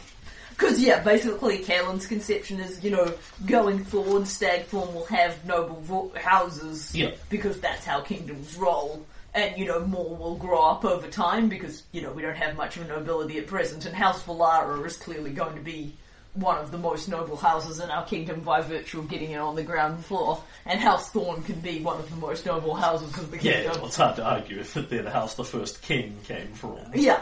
Because, 0.58 0.80
yeah, 0.82 1.00
basically, 1.04 1.58
Kaylen's 1.58 2.06
conception 2.08 2.58
is, 2.58 2.82
you 2.82 2.90
know, 2.90 3.14
going 3.46 3.84
forward, 3.84 4.22
Stagthorn 4.24 4.92
will 4.92 5.04
have 5.06 5.44
noble 5.46 5.80
vo- 5.82 6.12
houses. 6.16 6.92
Yeah. 6.94 7.12
Because 7.30 7.60
that's 7.60 7.84
how 7.84 8.00
kingdoms 8.00 8.56
roll. 8.56 9.06
And, 9.34 9.56
you 9.56 9.66
know, 9.66 9.78
more 9.86 10.16
will 10.16 10.34
grow 10.34 10.60
up 10.62 10.84
over 10.84 11.06
time 11.06 11.48
because, 11.48 11.84
you 11.92 12.02
know, 12.02 12.10
we 12.10 12.22
don't 12.22 12.36
have 12.36 12.56
much 12.56 12.76
of 12.76 12.86
a 12.86 12.88
nobility 12.88 13.38
at 13.38 13.46
present. 13.46 13.86
And 13.86 13.94
House 13.94 14.20
Valara 14.24 14.84
is 14.84 14.96
clearly 14.96 15.30
going 15.30 15.54
to 15.54 15.60
be 15.60 15.92
one 16.34 16.58
of 16.58 16.72
the 16.72 16.78
most 16.78 17.08
noble 17.08 17.36
houses 17.36 17.78
in 17.78 17.88
our 17.90 18.04
kingdom 18.04 18.40
by 18.40 18.60
virtue 18.60 18.98
of 18.98 19.08
getting 19.08 19.30
it 19.30 19.36
on 19.38 19.54
the 19.54 19.62
ground 19.62 20.04
floor. 20.04 20.42
And 20.66 20.80
House 20.80 21.10
Thorn 21.10 21.42
can 21.44 21.60
be 21.60 21.78
one 21.80 21.98
of 22.00 22.10
the 22.10 22.16
most 22.16 22.46
noble 22.46 22.74
houses 22.74 23.16
of 23.16 23.30
the 23.30 23.38
Yeah, 23.38 23.52
kingdom. 23.62 23.76
well, 23.76 23.86
it's 23.86 23.96
hard 23.96 24.16
to 24.16 24.24
argue 24.24 24.58
if 24.58 24.74
they're 24.74 25.02
the 25.02 25.10
house 25.10 25.34
the 25.36 25.44
first 25.44 25.82
king 25.82 26.16
came 26.24 26.48
from. 26.54 26.78
Yeah. 26.94 27.20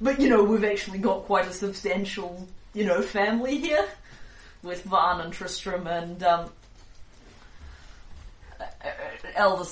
But, 0.00 0.20
you 0.20 0.28
know, 0.28 0.42
we've 0.42 0.64
actually 0.64 0.98
got 0.98 1.24
quite 1.24 1.46
a 1.46 1.52
substantial, 1.52 2.46
you 2.72 2.84
know, 2.84 3.02
family 3.02 3.58
here. 3.58 3.86
With 4.62 4.82
Van 4.84 5.20
and 5.20 5.32
Tristram 5.32 5.86
and, 5.86 6.22
um, 6.22 6.50
uh, 8.60 8.64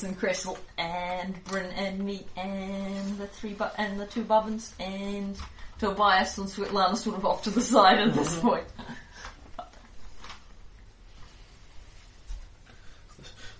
and 0.02 0.18
Kressle 0.18 0.56
and 0.78 1.44
Bryn 1.44 1.70
and 1.72 1.98
me 1.98 2.26
and 2.36 3.18
the 3.18 3.26
three 3.26 3.52
bu- 3.52 3.64
and 3.76 4.00
the 4.00 4.06
two 4.06 4.24
Bubbins 4.24 4.72
and 4.80 5.36
Tobias 5.78 6.38
and 6.38 6.46
Svetlana 6.48 6.96
sort 6.96 7.16
of 7.16 7.26
off 7.26 7.42
to 7.44 7.50
the 7.50 7.60
side 7.60 7.98
at 7.98 8.14
this 8.14 8.38
point. 8.40 8.64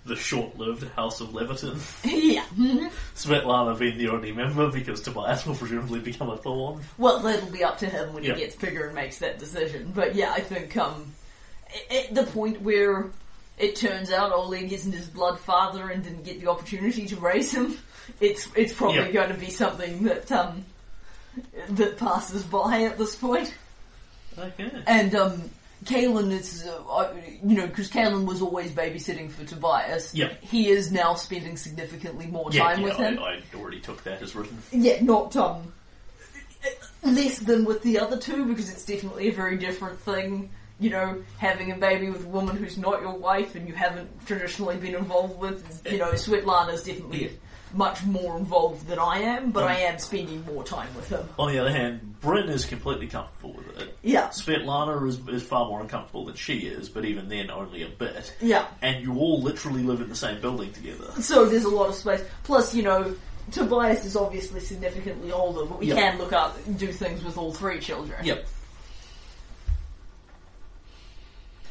The 0.05 0.15
short-lived 0.15 0.87
House 0.95 1.21
of 1.21 1.29
Leveton. 1.29 1.77
yeah. 2.03 2.45
Svetlana 3.15 3.77
being 3.77 3.97
the 3.97 4.09
only 4.09 4.31
member 4.31 4.71
because 4.71 5.01
Tobias 5.01 5.45
will 5.45 5.55
presumably 5.55 5.99
become 5.99 6.29
a 6.29 6.37
thorn. 6.37 6.81
Well, 6.97 7.19
that'll 7.19 7.51
be 7.51 7.63
up 7.63 7.77
to 7.79 7.85
him 7.85 8.13
when 8.13 8.23
Yeah. 8.23 8.33
he 8.35 8.41
gets 8.41 8.55
bigger 8.55 8.85
and 8.85 8.95
makes 8.95 9.19
that 9.19 9.39
decision. 9.39 9.91
But 9.93 10.15
yeah, 10.15 10.31
I 10.31 10.39
think 10.39 10.75
um, 10.77 11.13
at 11.91 12.15
the 12.15 12.23
point 12.23 12.61
where 12.61 13.07
it 13.57 13.75
turns 13.75 14.09
out 14.11 14.31
Oleg 14.31 14.71
isn't 14.71 14.93
his 14.93 15.07
blood 15.07 15.37
father 15.39 15.89
and 15.89 16.01
didn't 16.03 16.23
get 16.23 16.39
the 16.41 16.49
opportunity 16.49 17.05
to 17.07 17.17
raise 17.17 17.51
him, 17.53 17.77
it's 18.21 18.47
it's 18.55 18.73
probably 18.73 18.99
Yeah. 18.99 19.11
going 19.11 19.29
to 19.33 19.37
be 19.37 19.49
something 19.49 20.03
that 20.05 20.31
um 20.31 20.65
that 21.71 21.97
passes 21.97 22.43
by 22.43 22.83
at 22.83 22.97
this 22.97 23.15
point. 23.15 23.53
Okay. 24.37 24.71
And 24.87 25.13
um, 25.13 25.49
Kaylen 25.85 26.31
is, 26.31 26.67
uh, 26.67 27.13
you 27.43 27.55
know, 27.55 27.67
because 27.67 27.89
Kaylen 27.89 28.25
was 28.25 28.41
always 28.41 28.71
babysitting 28.71 29.31
for 29.31 29.45
Tobias. 29.45 30.13
Yeah. 30.13 30.33
He 30.41 30.69
is 30.69 30.91
now 30.91 31.13
spending 31.15 31.55
significantly 31.57 32.27
more 32.27 32.49
Yeah, 32.51 32.63
time 32.63 32.79
yeah 32.79 32.85
with 32.85 32.97
him. 32.97 33.19
I, 33.19 33.23
I 33.23 33.41
already 33.57 33.79
took 33.79 34.03
that 34.03 34.21
as 34.21 34.35
written. 34.35 34.57
Yeah, 34.71 35.01
not 35.01 35.35
um 35.35 35.71
less 37.03 37.39
than 37.39 37.63
with 37.65 37.81
the 37.83 37.99
other 37.99 38.17
two 38.17 38.45
because 38.45 38.69
it's 38.69 38.85
definitely 38.85 39.29
a 39.29 39.31
very 39.33 39.57
different 39.57 39.99
thing. 39.99 40.49
you 40.81 40.89
know, 40.89 41.21
having 41.37 41.71
a 41.71 41.75
baby 41.75 42.09
with 42.09 42.23
a 42.25 42.29
woman 42.29 42.55
who's 42.55 42.77
not 42.77 43.01
your 43.01 43.17
wife 43.17 43.55
and 43.55 43.67
you 43.67 43.73
haven't 43.73 44.09
traditionally 44.25 44.77
been 44.77 44.95
involved 44.95 45.37
with. 45.39 45.81
You 45.91 45.97
know, 45.97 46.11
Svetlana's 46.13 46.83
definitely 46.83 47.23
Yeah. 47.23 47.29
Much 47.73 48.03
more 48.03 48.37
involved 48.37 48.87
than 48.87 48.99
I 48.99 49.19
am, 49.19 49.51
but 49.51 49.63
I 49.65 49.79
am 49.81 49.99
spending 49.99 50.43
more 50.45 50.63
time 50.63 50.93
with 50.95 51.09
him. 51.09 51.27
On 51.37 51.51
the 51.51 51.59
other 51.59 51.71
hand, 51.71 52.19
Bryn 52.21 52.49
is 52.49 52.65
completely 52.65 53.07
comfortable 53.07 53.53
with 53.53 53.79
it. 53.79 53.97
Yeah, 54.01 54.29
Svetlana 54.29 55.07
is, 55.07 55.19
is 55.27 55.43
far 55.43 55.67
more 55.67 55.81
uncomfortable 55.81 56.25
than 56.25 56.35
she 56.35 56.59
is, 56.59 56.89
but 56.89 57.05
even 57.05 57.29
then, 57.29 57.49
only 57.51 57.83
a 57.83 57.89
bit. 57.89 58.33
yeah. 58.41 58.65
And 58.81 59.03
you 59.03 59.15
all 59.17 59.41
literally 59.41 59.83
live 59.83 60.01
in 60.01 60.09
the 60.09 60.15
same 60.15 60.41
building 60.41 60.71
together. 60.73 61.11
So 61.21 61.45
there's 61.45 61.65
a 61.65 61.69
lot 61.69 61.89
of 61.89 61.95
space. 61.95 62.21
Plus, 62.43 62.73
you 62.73 62.83
know, 62.83 63.15
Tobias 63.51 64.05
is 64.05 64.15
obviously 64.15 64.59
significantly 64.59 65.31
older, 65.31 65.65
but 65.65 65.79
we 65.79 65.87
Yeah. 65.87 65.95
can 65.95 66.17
look 66.17 66.33
up 66.33 66.57
and 66.67 66.77
do 66.77 66.91
things 66.91 67.23
with 67.23 67.37
all 67.37 67.53
three 67.53 67.79
children. 67.79 68.23
Yep. 68.25 68.45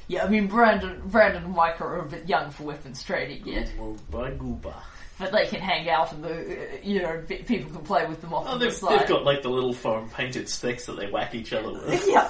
Yeah, 0.08 0.24
I 0.24 0.28
mean, 0.30 0.46
Brandon, 0.46 1.02
Brandon 1.04 1.44
and 1.44 1.54
Mike 1.54 1.80
are 1.82 1.98
a 2.00 2.04
bit 2.06 2.26
young 2.28 2.50
for 2.50 2.62
weapons 2.62 3.02
trading 3.02 3.46
yet, 3.46 3.70
Well, 3.78 3.96
By 4.10 4.30
Gooba. 4.30 4.72
But 5.18 5.32
they 5.32 5.46
can 5.46 5.60
hang 5.60 5.88
out 5.88 6.12
and 6.12 6.22
the, 6.22 6.78
you 6.84 7.02
know, 7.02 7.20
people 7.26 7.70
can 7.72 7.82
play 7.84 8.06
with 8.06 8.20
them 8.20 8.32
off 8.32 8.46
Oh, 8.48 8.56
the 8.58 8.70
side. 8.70 9.00
they've 9.00 9.08
got 9.08 9.24
like 9.24 9.42
the 9.42 9.48
little 9.48 9.72
foam 9.72 10.08
painted 10.10 10.48
sticks 10.48 10.86
that 10.86 10.96
they 10.96 11.10
whack 11.10 11.34
each 11.34 11.52
other 11.52 11.72
with. 11.72 12.06
yeah. 12.08 12.28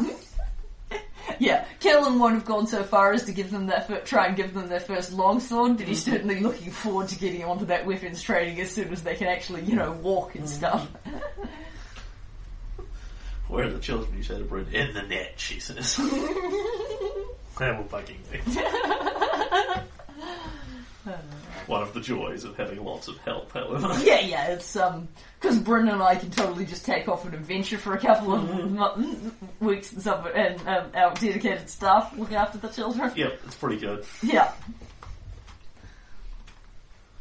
Yeah, 1.39 1.67
Kaylen 1.81 2.19
won't 2.19 2.33
have 2.35 2.47
gone 2.47 2.67
so 2.67 2.83
far 2.83 3.13
as 3.13 3.25
to 3.25 3.33
give 3.33 3.51
them 3.51 3.67
their 3.67 3.83
fir- 3.83 4.01
try 4.01 4.27
and 4.29 4.35
give 4.37 4.55
them 4.55 4.69
their 4.69 4.81
first 4.81 5.13
longsword, 5.13 5.73
but 5.77 5.81
Mm-hmm. 5.83 5.89
he's 5.91 6.03
certainly 6.03 6.41
looking 6.41 6.71
forward 6.71 7.09
to 7.09 7.19
getting 7.19 7.45
onto 7.45 7.67
that 7.67 7.85
weapons 7.85 8.23
training 8.23 8.59
as 8.63 8.71
soon 8.73 8.91
as 8.91 9.03
they 9.03 9.15
can 9.15 9.27
actually, 9.27 9.63
you 9.65 9.77
know, 9.77 9.93
walk 9.93 10.31
Mm-hmm. 10.31 10.39
and 10.39 10.49
stuff. 10.49 10.89
Where 13.49 13.67
are 13.67 13.71
the 13.71 13.79
children? 13.79 14.17
You 14.17 14.23
said 14.23 14.39
to 14.39 14.45
Bryn. 14.45 14.67
In 14.73 14.95
the 14.95 15.03
net, 15.03 15.35
she 15.37 15.61
says. 15.61 15.97
they 15.99 16.05
were 17.73 17.85
bugging 17.85 18.17
me. 18.33 18.41
One 21.69 21.83
of 21.83 21.93
the 21.95 22.01
joys 22.01 22.43
of 22.45 22.57
having 22.57 22.83
lots 22.83 23.07
of 23.09 23.19
help, 23.19 23.53
however. 23.53 23.95
Yeah, 24.03 24.21
yeah, 24.21 24.47
it's 24.49 24.75
um 24.75 25.07
because 25.41 25.59
Brendan 25.59 25.95
and 25.95 26.03
I 26.03 26.17
can 26.17 26.31
totally 26.31 26.65
just 26.67 26.85
take 26.85 27.09
off 27.09 27.25
an 27.27 27.35
adventure 27.35 27.79
for 27.79 27.95
a 27.95 27.99
couple 28.01 28.33
of 28.35 28.43
Mm-hmm. 28.43 28.75
mo- 28.77 29.33
weeks 29.61 29.93
and 29.93 30.01
stuff, 30.01 30.27
and 30.35 30.59
um, 30.67 30.91
our 30.95 31.15
dedicated 31.15 31.69
staff 31.71 32.13
look 32.19 32.33
after 32.33 32.59
the 32.59 32.69
children. 32.69 33.13
Yep, 33.15 33.41
it's 33.47 33.55
pretty 33.55 33.77
good. 33.79 34.05
Yeah. 34.23 34.51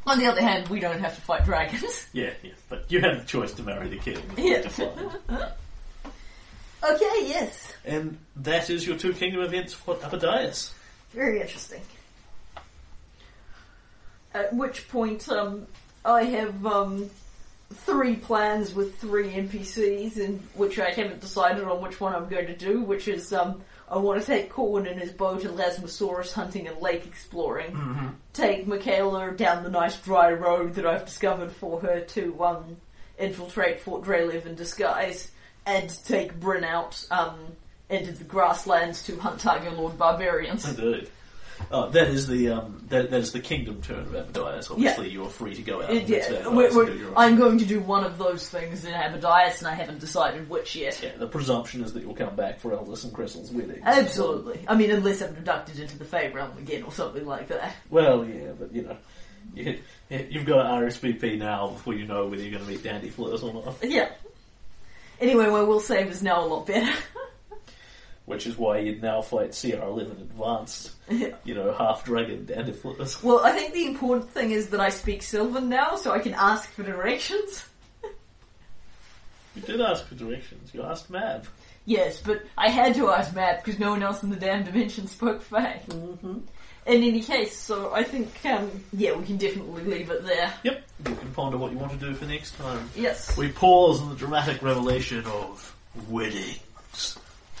On 0.06 0.18
the 0.18 0.24
other 0.26 0.40
hand, 0.40 0.68
we 0.68 0.80
don't 0.80 1.00
have 1.00 1.14
to 1.14 1.20
fight 1.20 1.44
dragons. 1.44 2.06
Yeah, 2.14 2.30
yeah. 2.42 2.52
But 2.70 2.86
you 2.90 3.00
had 3.02 3.20
the 3.20 3.24
choice 3.26 3.52
to 3.54 3.62
marry 3.62 3.88
the 3.88 3.98
king. 3.98 4.18
Yeah. 4.36 4.66
Okay, 6.80 7.18
yes, 7.26 7.72
And 7.84 8.16
that 8.36 8.70
is 8.70 8.86
your 8.86 8.96
two 8.96 9.12
kingdom 9.12 9.40
events 9.42 9.74
for 9.74 9.96
Abadius. 9.96 10.70
very 11.12 11.40
interesting. 11.40 11.82
At 14.38 14.54
which 14.54 14.88
point, 14.88 15.28
um, 15.28 15.66
I 16.04 16.22
have 16.24 16.64
um 16.64 17.10
three 17.72 18.16
plans 18.16 18.72
with 18.72 18.96
three 18.98 19.30
NPCs, 19.30 20.16
in 20.16 20.38
which 20.54 20.78
I 20.78 20.90
haven't 20.90 21.20
decided 21.20 21.64
on 21.64 21.82
which 21.82 22.00
one 22.00 22.14
I'm 22.14 22.28
going 22.28 22.46
to 22.46 22.56
do. 22.56 22.80
Which 22.82 23.08
is 23.08 23.32
um, 23.32 23.60
I 23.90 23.98
want 23.98 24.20
to 24.20 24.26
take 24.26 24.50
Corwin 24.50 24.86
and 24.86 25.00
his 25.00 25.10
boat 25.10 25.42
to 25.42 25.48
Elasmosaurus 25.48 26.32
hunting 26.32 26.68
and 26.68 26.80
lake 26.80 27.04
exploring. 27.06 27.74
Take 28.32 28.66
Michaela 28.66 29.32
down 29.32 29.64
the 29.64 29.70
nice 29.70 29.98
dry 29.98 30.30
road 30.32 30.74
that 30.74 30.86
I've 30.86 31.04
discovered 31.04 31.50
for 31.50 31.80
her 31.80 32.00
to 32.00 32.44
um, 32.44 32.76
infiltrate 33.18 33.80
Fort 33.80 34.04
Drelev 34.04 34.46
in 34.46 34.54
disguise, 34.54 35.32
and 35.66 35.90
take 36.04 36.38
Bryn 36.38 36.62
out 36.64 37.04
um, 37.10 37.38
into 37.90 38.12
the 38.12 38.24
grasslands 38.24 39.02
to 39.04 39.16
hunt 39.16 39.40
Tiger 39.40 39.70
Lord 39.70 39.98
barbarians. 39.98 40.68
Indeed. 40.68 41.10
Uh, 41.70 41.86
that 41.90 42.08
is 42.08 42.26
the 42.26 42.48
um, 42.50 42.82
that, 42.88 43.10
that 43.10 43.20
is 43.20 43.32
the 43.32 43.40
kingdom 43.40 43.82
turn 43.82 43.98
of 44.00 44.08
Abadius. 44.32 44.70
Obviously, 44.70 45.10
you 45.10 45.24
are 45.24 45.28
free 45.28 45.54
to 45.54 45.62
go 45.62 45.82
out. 45.82 45.90
It- 45.90 46.08
yeah, 46.08 46.48
we're- 46.48 46.74
we're- 46.74 46.86
do 46.90 46.96
your 46.98 47.08
own- 47.08 47.14
I'm 47.16 47.36
going 47.36 47.58
to 47.58 47.66
do 47.66 47.80
one 47.80 48.04
of 48.04 48.16
those 48.16 48.48
things 48.48 48.84
in 48.84 48.92
Abadius, 48.92 49.58
and 49.58 49.66
I 49.68 49.74
haven't 49.74 49.98
decided 50.00 50.48
which 50.48 50.76
yet. 50.76 51.00
Yeah, 51.02 51.16
the 51.18 51.26
presumption 51.26 51.82
is 51.84 51.92
that 51.92 52.02
you'll 52.02 52.14
come 52.14 52.34
back 52.36 52.60
for 52.60 52.70
Eldis 52.70 53.04
and 53.04 53.12
Kressle's 53.12 53.50
wedding. 53.50 53.82
Absolutely. 53.84 54.60
I 54.66 54.74
mean, 54.76 54.90
unless 54.90 55.20
I'm 55.20 55.30
abducted 55.30 55.78
into 55.78 55.98
the 55.98 56.04
Fey 56.04 56.30
realm 56.30 56.56
again 56.58 56.82
or 56.84 56.92
something 56.92 57.26
like 57.26 57.48
that. 57.48 57.74
Well, 57.90 58.24
yeah, 58.24 58.52
but 58.58 58.72
you 58.72 58.82
know, 58.82 58.96
you, 59.54 59.78
you've 60.10 60.46
got 60.46 60.66
RSVP 60.66 61.38
now 61.38 61.68
before 61.68 61.94
you 61.94 62.06
know 62.06 62.26
whether 62.26 62.42
you're 62.42 62.52
going 62.52 62.64
to 62.64 62.70
meet 62.70 62.82
Dandy 62.82 63.10
Flirt 63.10 63.42
or 63.42 63.52
not. 63.52 63.76
Yeah. 63.82 64.10
Anyway, 65.20 65.46
my 65.46 65.62
will 65.62 65.80
save 65.80 66.08
is 66.08 66.22
now 66.22 66.44
a 66.44 66.46
lot 66.46 66.66
better. 66.66 66.92
Which 68.28 68.46
is 68.46 68.58
why 68.58 68.80
you'd 68.80 69.00
now 69.00 69.22
fight 69.22 69.52
CR11 69.52 70.20
Advanced, 70.20 70.92
you 71.44 71.54
know, 71.54 71.72
half 71.72 72.04
dragon 72.04 72.44
Dandy 72.44 72.74
Well, 73.22 73.40
I 73.42 73.52
think 73.52 73.72
the 73.72 73.86
important 73.86 74.28
thing 74.30 74.50
is 74.50 74.68
that 74.68 74.80
I 74.80 74.90
speak 74.90 75.22
Sylvan 75.22 75.70
now, 75.70 75.96
so 75.96 76.12
I 76.12 76.18
can 76.18 76.34
ask 76.34 76.70
for 76.70 76.82
directions. 76.82 77.64
You 79.56 79.62
did 79.62 79.80
ask 79.80 80.06
for 80.06 80.14
directions. 80.14 80.72
You 80.72 80.84
asked 80.84 81.10
Mab. 81.10 81.48
Yes, 81.84 82.20
but 82.20 82.44
I 82.56 82.68
had 82.68 82.94
to 82.94 83.08
ask 83.08 83.34
Mab 83.34 83.64
because 83.64 83.80
no 83.80 83.90
one 83.90 84.04
else 84.04 84.22
in 84.22 84.30
the 84.30 84.36
damn 84.36 84.62
dimension 84.62 85.08
spoke 85.08 85.42
Fey. 85.42 85.80
Mm-hmm. 85.88 86.38
In 86.86 87.02
any 87.02 87.22
case, 87.22 87.56
so 87.56 87.92
I 87.92 88.04
think, 88.04 88.30
um, 88.44 88.70
yeah, 88.92 89.16
we 89.16 89.24
can 89.24 89.36
definitely 89.36 89.82
leave 89.82 90.10
it 90.10 90.24
there. 90.24 90.52
Yep. 90.62 90.84
You 91.08 91.14
can 91.16 91.32
ponder 91.32 91.58
what 91.58 91.72
you 91.72 91.78
want 91.78 91.90
to 91.92 91.98
do 91.98 92.14
for 92.14 92.26
next 92.26 92.56
time. 92.56 92.88
Yes. 92.94 93.36
We 93.36 93.48
pause 93.48 94.00
on 94.00 94.10
the 94.10 94.14
dramatic 94.14 94.62
revelation 94.62 95.24
of 95.26 95.74
weddings. 96.08 96.60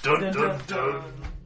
Dun 0.08 0.32
Dun, 0.32 0.52
dun. 0.68 1.37